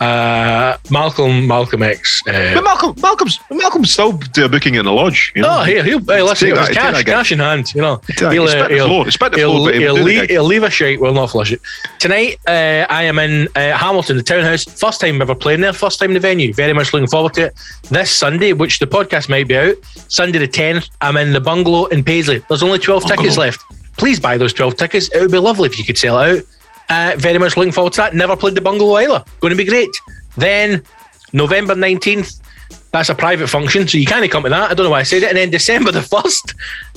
uh, 0.00 0.76
Malcolm 0.90 1.46
Malcolm 1.46 1.82
X. 1.82 2.22
Uh, 2.28 2.54
But 2.54 2.64
Malcolm, 2.64 2.94
Malcolm's 3.00 3.40
Malcolm's 3.50 3.90
still 3.92 4.12
do 4.12 4.48
booking 4.48 4.74
in 4.76 4.84
the 4.84 4.92
lodge. 4.92 5.32
You 5.34 5.42
know? 5.42 5.60
Oh, 5.60 5.64
here, 5.64 5.82
he'll 5.82 5.98
hey, 6.00 6.22
listen. 6.22 6.48
Take 6.50 6.56
It 6.58 6.74
that- 6.74 6.74
cash, 6.74 7.04
cash 7.04 7.32
in 7.32 7.38
hand. 7.38 7.74
You 7.74 7.80
know, 7.82 8.00
he 8.06 8.12
spit 8.14 8.30
the 8.30 8.82
floor, 8.86 9.04
he 9.04 9.10
spit 9.10 9.32
the 9.32 9.38
he'll, 9.38 9.50
floor, 9.52 9.66
but 9.68 9.74
he'll 9.74 9.82
he'll 9.82 9.94
do 9.96 10.00
the 10.00 10.04
leave, 10.04 10.30
he'll 10.30 10.44
leave 10.44 10.62
a 10.62 10.70
shite. 10.76 11.00
Will 11.00 11.14
not 11.14 11.30
flush 11.30 11.52
it 11.52 11.60
tonight. 11.98 12.38
Uh, 12.46 12.86
I 12.88 13.02
am 13.04 13.18
in 13.18 13.48
uh, 13.56 13.76
Hamilton, 13.76 14.16
the 14.16 14.22
townhouse. 14.22 14.64
First 14.64 15.00
time 15.00 15.20
ever 15.20 15.34
playing 15.34 15.60
there. 15.60 15.72
First 15.72 15.98
time 15.98 16.10
in 16.10 16.14
the 16.14 16.20
venue. 16.20 16.52
Very 16.52 16.72
much 16.72 16.92
looking 16.92 17.08
forward 17.08 17.34
to 17.34 17.46
it. 17.46 17.54
This 17.90 18.10
Sunday, 18.10 18.52
which 18.52 18.78
the 18.78 18.86
podcast 18.86 19.28
might 19.28 19.48
be 19.48 19.56
out, 19.56 19.74
Sunday 20.08 20.38
the 20.38 20.48
tenth. 20.48 20.88
I'm 21.00 21.16
in 21.16 21.32
the 21.32 21.40
bungalow 21.40 21.86
in 21.86 22.04
Paisley. 22.04 22.42
There's 22.48 22.62
only 22.62 22.78
twelve 22.78 23.04
tickets 23.04 23.36
left. 23.36 23.64
Please 23.96 24.20
buy 24.20 24.36
those 24.36 24.52
twelve 24.52 24.76
tickets. 24.76 25.08
It 25.08 25.20
would 25.20 25.32
be 25.32 25.38
lovely 25.38 25.68
if 25.68 25.78
you 25.78 25.84
could 25.84 25.98
sell 25.98 26.20
it 26.20 26.38
out. 26.38 26.44
Uh, 26.88 27.16
very 27.16 27.38
much 27.38 27.56
looking 27.56 27.72
forward 27.72 27.92
to 27.94 28.02
that. 28.02 28.14
Never 28.14 28.36
played 28.36 28.54
the 28.54 28.60
bungalow 28.60 28.96
either. 28.96 29.24
Going 29.40 29.50
to 29.50 29.56
be 29.56 29.64
great. 29.64 29.90
Then 30.36 30.82
November 31.32 31.74
19th, 31.74 32.40
that's 32.92 33.08
a 33.08 33.14
private 33.14 33.48
function, 33.48 33.86
so 33.88 33.98
you 33.98 34.06
can't 34.06 34.30
come 34.30 34.44
to 34.44 34.48
that. 34.48 34.70
I 34.70 34.74
don't 34.74 34.84
know 34.84 34.90
why 34.90 35.00
I 35.00 35.02
said 35.02 35.22
it. 35.22 35.28
And 35.28 35.36
then 35.36 35.50
December 35.50 35.92
the 35.92 36.00
1st, 36.00 36.54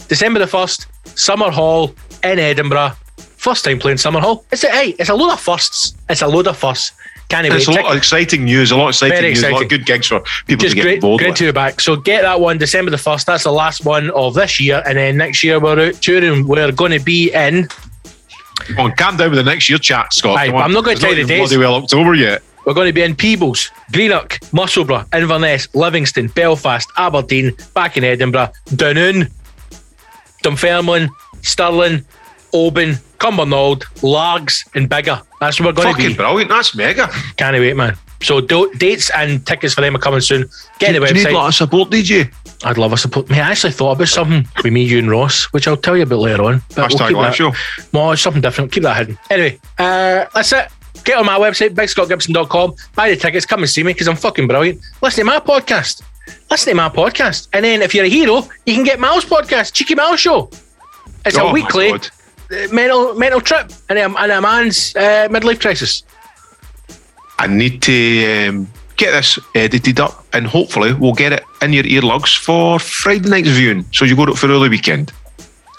December 0.08 0.40
the 0.40 0.46
1st, 0.46 0.88
Summerhall 1.16 1.96
in 2.24 2.40
Edinburgh. 2.40 2.94
First 3.40 3.64
time 3.64 3.80
playing 3.80 3.98
Summerhall. 3.98 4.44
It's 4.52 4.66
a, 4.66 4.70
hey, 4.70 4.90
it's 4.99 5.07
a 5.07 5.16
load 5.16 5.32
of 5.32 5.40
firsts. 5.40 5.95
It's 6.10 6.22
a 6.22 6.28
load 6.28 6.48
of 6.48 6.57
firsts. 6.57 6.91
Can't 7.30 7.48
wait. 7.49 7.68
A 7.68 7.72
lot 7.72 7.91
of 7.91 7.95
exciting 7.98 8.44
news, 8.44 8.72
a 8.72 8.76
lot 8.76 8.86
of 8.86 8.90
exciting 8.90 9.22
news, 9.22 9.44
a 9.44 9.49
lot 9.49 9.61
of 9.61 9.70
good 9.70 9.86
gigs 9.86 10.07
for 10.07 10.22
people 10.45 10.61
just 10.61 10.72
to 10.72 10.76
get 10.76 10.82
great, 10.82 10.95
involved 10.95 11.20
great 11.20 11.30
with. 11.30 11.38
to 11.38 11.45
be 11.45 11.52
back. 11.53 11.80
So 11.80 11.95
get 11.95 12.24
that 12.24 12.41
one 12.41 12.57
December 12.57 12.91
the 12.91 12.98
1st. 12.98 13.24
That's 13.24 13.45
the 13.45 13.52
last 13.53 13.86
one 13.86 14.10
of 14.10 14.34
this 14.34 14.60
year. 14.60 14.84
And 14.86 14.98
then 14.98 15.16
next 15.16 15.41
year 15.41 15.57
we're 15.57 15.80
out 15.80 15.94
touring. 16.02 16.48
We're 16.48 16.70
going 16.74 16.91
to 16.91 16.99
be 16.99 17.32
in 17.32 17.70
Come 18.60 18.80
on, 18.80 18.91
calm 18.98 19.16
down 19.16 19.30
with 19.30 19.38
the 19.38 19.44
next 19.44 19.70
year 19.70 19.78
chat, 19.78 20.11
Scott. 20.11 20.38
Aye, 20.38 20.48
Come 20.48 20.56
on. 20.57 20.64
I'm 20.64 20.74
not 20.74 20.84
gonna 20.84 20.98
tell 20.98 21.11
you 21.11 21.24
the 21.24 21.28
dates. 21.30 21.49
bloody 21.49 21.57
well 21.57 21.76
October 21.76 22.14
yet. 22.16 22.41
We're 22.66 22.74
going 22.74 22.88
to 22.88 22.94
be 22.94 23.03
in 23.03 23.16
Peebles, 23.16 23.72
Greenock, 23.94 24.38
Musselburgh, 24.52 25.07
Inverness, 25.14 25.74
Livingston, 25.74 26.28
Belfast, 26.28 26.88
Aberdeen, 26.98 27.56
back 27.74 27.95
in 27.95 28.03
Edinburgh, 28.03 28.52
Dunoon, 28.68 29.32
Dunfermline, 30.44 31.10
Stirling, 31.41 32.06
Oban, 32.54 32.96
Cumbernauld, 33.20 33.84
Largs, 34.04 34.66
and 34.76 34.90
Biggar. 34.90 35.22
That's 35.40 35.60
what 35.60 35.68
we're 35.76 35.84
going 35.84 35.94
to 35.96 35.98
be. 35.98 36.04
Fucking 36.04 36.18
brilliant. 36.18 36.50
That's 36.50 36.76
mega. 36.76 37.08
Can't 37.38 37.56
wait, 37.58 37.76
man. 37.76 37.96
So 38.22 38.42
do- 38.42 38.74
dates 38.76 39.10
and 39.16 39.46
tickets 39.48 39.74
for 39.74 39.82
them 39.82 39.96
are 39.96 40.00
coming 40.00 40.20
soon. 40.22 40.50
Get 40.80 40.92
Do 40.94 41.00
the 41.00 41.08
you 41.08 41.14
need 41.14 41.28
a 41.28 41.32
lot 41.32 41.48
of 41.48 41.56
support, 41.56 41.90
DJ? 41.90 42.34
I'd 42.66 42.78
love 42.78 42.92
a 42.92 42.98
support. 42.98 43.30
Mate, 43.30 43.40
I 43.40 43.52
actually 43.52 43.72
thought 43.72 43.94
about 43.94 44.10
something 44.10 44.46
with 44.62 44.74
me, 44.74 44.84
you, 44.84 45.00
and 45.00 45.10
Ross, 45.10 45.46
which 45.54 45.68
I'll 45.70 45.78
tell 45.78 45.96
you 45.96 46.04
about 46.04 46.20
later 46.20 46.44
on. 46.44 46.62
But 46.76 46.92
Hashtag 46.92 47.08
keep 47.08 47.18
live 47.18 47.32
that- 47.32 47.36
show. 47.36 47.54
No, 47.94 48.12
it's 48.12 48.22
something 48.22 48.42
different. 48.42 48.74
Keep 48.74 48.84
that 48.84 48.98
hidden. 48.98 49.18
Anyway, 49.30 49.60
uh, 49.78 50.26
that's 50.34 50.52
it. 50.52 50.68
Get 51.06 51.18
on 51.18 51.26
my 51.26 51.40
website, 51.40 51.70
bigscottgibson.com, 51.76 52.74
buy 52.96 53.10
the 53.10 53.16
tickets, 53.16 53.46
come 53.46 53.62
and 53.62 53.70
see 53.70 53.84
me 53.84 53.94
because 53.94 54.10
I'm 54.10 54.18
fucking 54.18 54.48
brilliant. 54.48 54.82
Listen 55.02 55.22
to 55.26 55.32
my 55.32 55.40
podcast. 55.40 56.02
Listen 56.52 56.72
to 56.72 56.76
my 56.76 56.90
podcast. 56.90 57.48
And 57.54 57.64
then 57.64 57.82
if 57.82 57.96
you're 57.96 58.04
a 58.04 58.10
hero, 58.10 58.42
you 58.66 58.76
can 58.76 58.84
get 58.84 59.00
Mal's 59.00 59.24
podcast, 59.24 59.72
Cheeky 59.74 59.96
Mal 59.96 60.18
Show. 60.18 60.50
It's 61.26 61.38
Oh 61.38 61.48
a 61.48 61.54
weekly 61.54 61.94
mental 62.72 63.16
mental 63.16 63.42
trip 63.42 63.72
and 63.90 64.00
a, 64.00 64.06
and 64.06 64.32
a 64.32 64.42
man's 64.42 64.96
uh, 64.96 65.28
midlife 65.30 65.60
crisis. 65.60 66.04
I 67.38 67.48
need 67.48 67.82
to 67.84 68.48
um, 68.48 68.68
get 68.98 69.12
this 69.12 69.40
edited 69.56 70.00
up 70.00 70.26
and 70.34 70.46
hopefully 70.46 70.94
we'll 70.94 71.14
get 71.14 71.32
it 71.32 71.44
in 71.62 71.74
your 71.74 71.84
earlugs 71.84 72.38
for 72.38 72.80
Friday 72.80 73.30
night's 73.30 73.50
viewing. 73.50 73.86
So 73.94 74.06
you 74.06 74.16
go 74.16 74.26
to 74.26 74.34
it 74.34 74.38
for 74.38 74.48
early 74.48 74.70
weekend. 74.70 75.14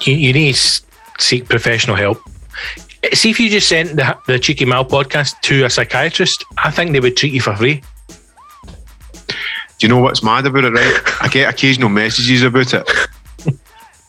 You, 0.01 0.15
you 0.15 0.33
need 0.33 0.55
to 0.55 0.83
seek 1.19 1.49
professional 1.49 1.97
help. 1.97 2.19
See 3.13 3.31
if 3.31 3.41
you 3.41 3.51
just 3.51 3.69
sent 3.69 3.97
the, 3.97 4.17
the 4.27 4.39
Cheeky 4.39 4.65
Mal 4.65 4.85
podcast 4.85 5.41
to 5.43 5.65
a 5.65 5.71
psychiatrist, 5.71 6.45
I 6.59 6.71
think 6.71 6.93
they 6.93 7.01
would 7.01 7.17
treat 7.17 7.33
you 7.33 7.41
for 7.41 7.55
free. 7.57 7.83
Do 9.27 9.87
you 9.87 9.89
know 9.89 9.99
what's 9.99 10.23
mad 10.23 10.47
about 10.47 10.65
it, 10.65 10.73
right? 10.73 11.23
I 11.23 11.29
get 11.29 11.53
occasional 11.53 11.89
messages 11.89 12.43
about 12.43 12.75
it. 12.75 12.91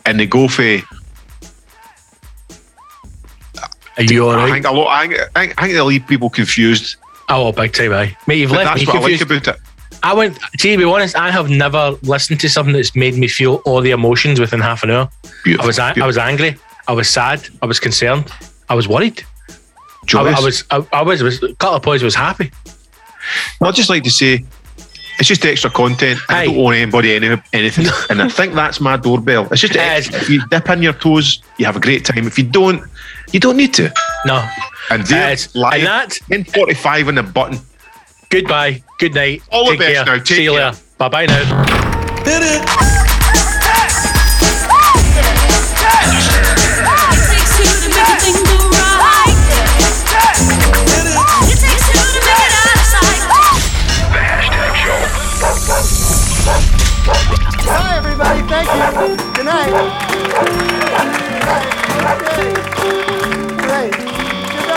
And 0.05 0.19
they 0.19 0.25
go 0.25 0.47
for 0.47 0.79
Are 4.09 4.13
you 4.13 4.27
all 4.27 4.31
I 4.31 4.51
think 4.51 4.65
a 4.65 4.71
lot 4.71 4.87
I 4.87 5.07
think, 5.07 5.19
I 5.35 5.39
think, 5.39 5.61
I 5.61 5.61
think 5.63 5.73
they 5.73 5.81
leave 5.81 6.07
people 6.07 6.29
confused. 6.29 6.95
Oh, 7.29 7.51
big 7.51 7.73
time, 7.73 7.93
aye. 7.93 8.15
Mate, 8.27 8.39
you've 8.39 8.49
But 8.49 8.65
left 8.65 8.79
me 8.79 8.85
what 8.85 8.95
I 8.97 8.99
like 8.99 9.21
about 9.21 9.47
it. 9.47 9.61
I 10.03 10.13
went, 10.13 10.39
to 10.57 10.77
be 10.77 10.83
honest, 10.83 11.15
I 11.15 11.29
have 11.29 11.49
never 11.49 11.91
listened 12.01 12.39
to 12.41 12.49
something 12.49 12.73
that's 12.73 12.95
made 12.95 13.15
me 13.15 13.27
feel 13.27 13.61
all 13.65 13.81
the 13.81 13.91
emotions 13.91 14.39
within 14.39 14.59
half 14.59 14.83
an 14.83 14.89
hour. 14.89 15.09
Beautiful. 15.43 15.65
I 15.65 15.67
was, 15.67 15.79
a- 15.79 16.03
I 16.03 16.07
was 16.07 16.17
angry. 16.17 16.57
I 16.87 16.93
was 16.93 17.09
sad. 17.09 17.47
I 17.61 17.67
was 17.67 17.79
concerned. 17.79 18.31
I 18.67 18.73
was 18.73 18.87
worried. 18.87 19.23
I, 19.49 19.55
joyous. 20.05 20.39
I 20.39 20.43
was, 20.43 20.63
I, 20.71 20.87
I 20.99 21.01
was, 21.03 21.21
was, 21.21 21.43
a 21.43 21.53
couple 21.55 21.75
of 21.75 21.83
points 21.83 22.03
was 22.03 22.15
happy. 22.15 22.51
I'd 23.61 23.75
just 23.75 23.89
like 23.89 24.03
to 24.03 24.09
say 24.09 24.43
it's 25.19 25.27
just 25.27 25.45
extra 25.45 25.69
content. 25.69 26.19
I 26.29 26.41
Aye. 26.41 26.45
don't 26.45 26.57
owe 26.57 26.69
anybody 26.69 27.13
any, 27.13 27.41
anything. 27.53 27.85
and 28.09 28.21
I 28.21 28.27
think 28.27 28.55
that's 28.55 28.81
my 28.81 28.97
doorbell. 28.97 29.47
It's 29.51 29.61
just 29.61 29.75
It. 29.75 30.13
If 30.15 30.29
you 30.29 30.45
dip 30.47 30.67
in 30.69 30.81
your 30.81 30.93
toes, 30.93 31.43
you 31.57 31.65
have 31.65 31.75
a 31.75 31.79
great 31.79 32.05
time. 32.05 32.25
If 32.25 32.39
you 32.39 32.43
don't, 32.43 32.81
you 33.31 33.39
don't 33.39 33.57
need 33.57 33.73
to. 33.75 33.91
No. 34.25 34.47
And 34.89 35.03
there's 35.05 35.55
uh, 35.55 35.59
live 35.59 35.73
and 35.75 35.87
that, 35.87 36.19
1045 36.27 37.07
on 37.07 37.15
the 37.15 37.23
button. 37.23 37.59
Goodbye. 38.29 38.83
Good 38.99 39.13
night. 39.15 39.41
All 39.51 39.65
Take 39.69 39.79
the 39.79 39.85
best 39.85 39.95
care. 39.95 40.05
now. 40.05 40.15
Take 40.23 40.27
See 40.27 40.43
you 40.43 40.51
care. 40.51 40.65
later. 40.71 40.77
Bye 40.97 41.09
bye 41.09 41.25
now. 41.25 41.65
Hit 42.23 42.43
it. 42.43 42.61
Everybody. 57.93 58.41
Thank 58.47 58.67
you. 58.69 59.33
Good 59.33 59.45
night. 59.45 59.71
Good 60.13 61.45
night. 61.45 61.77
Have 62.01 62.21
a. 62.21 62.33
Great. 63.61 63.93
Good 63.93 64.69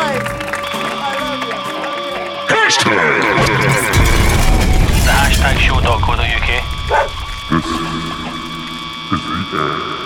The 5.05 5.11
hashtag 5.11 5.57
show.co.uk. 5.59 6.51
This 9.11 9.23
is 9.23 9.45
the 9.51 9.59
end. 9.59 10.04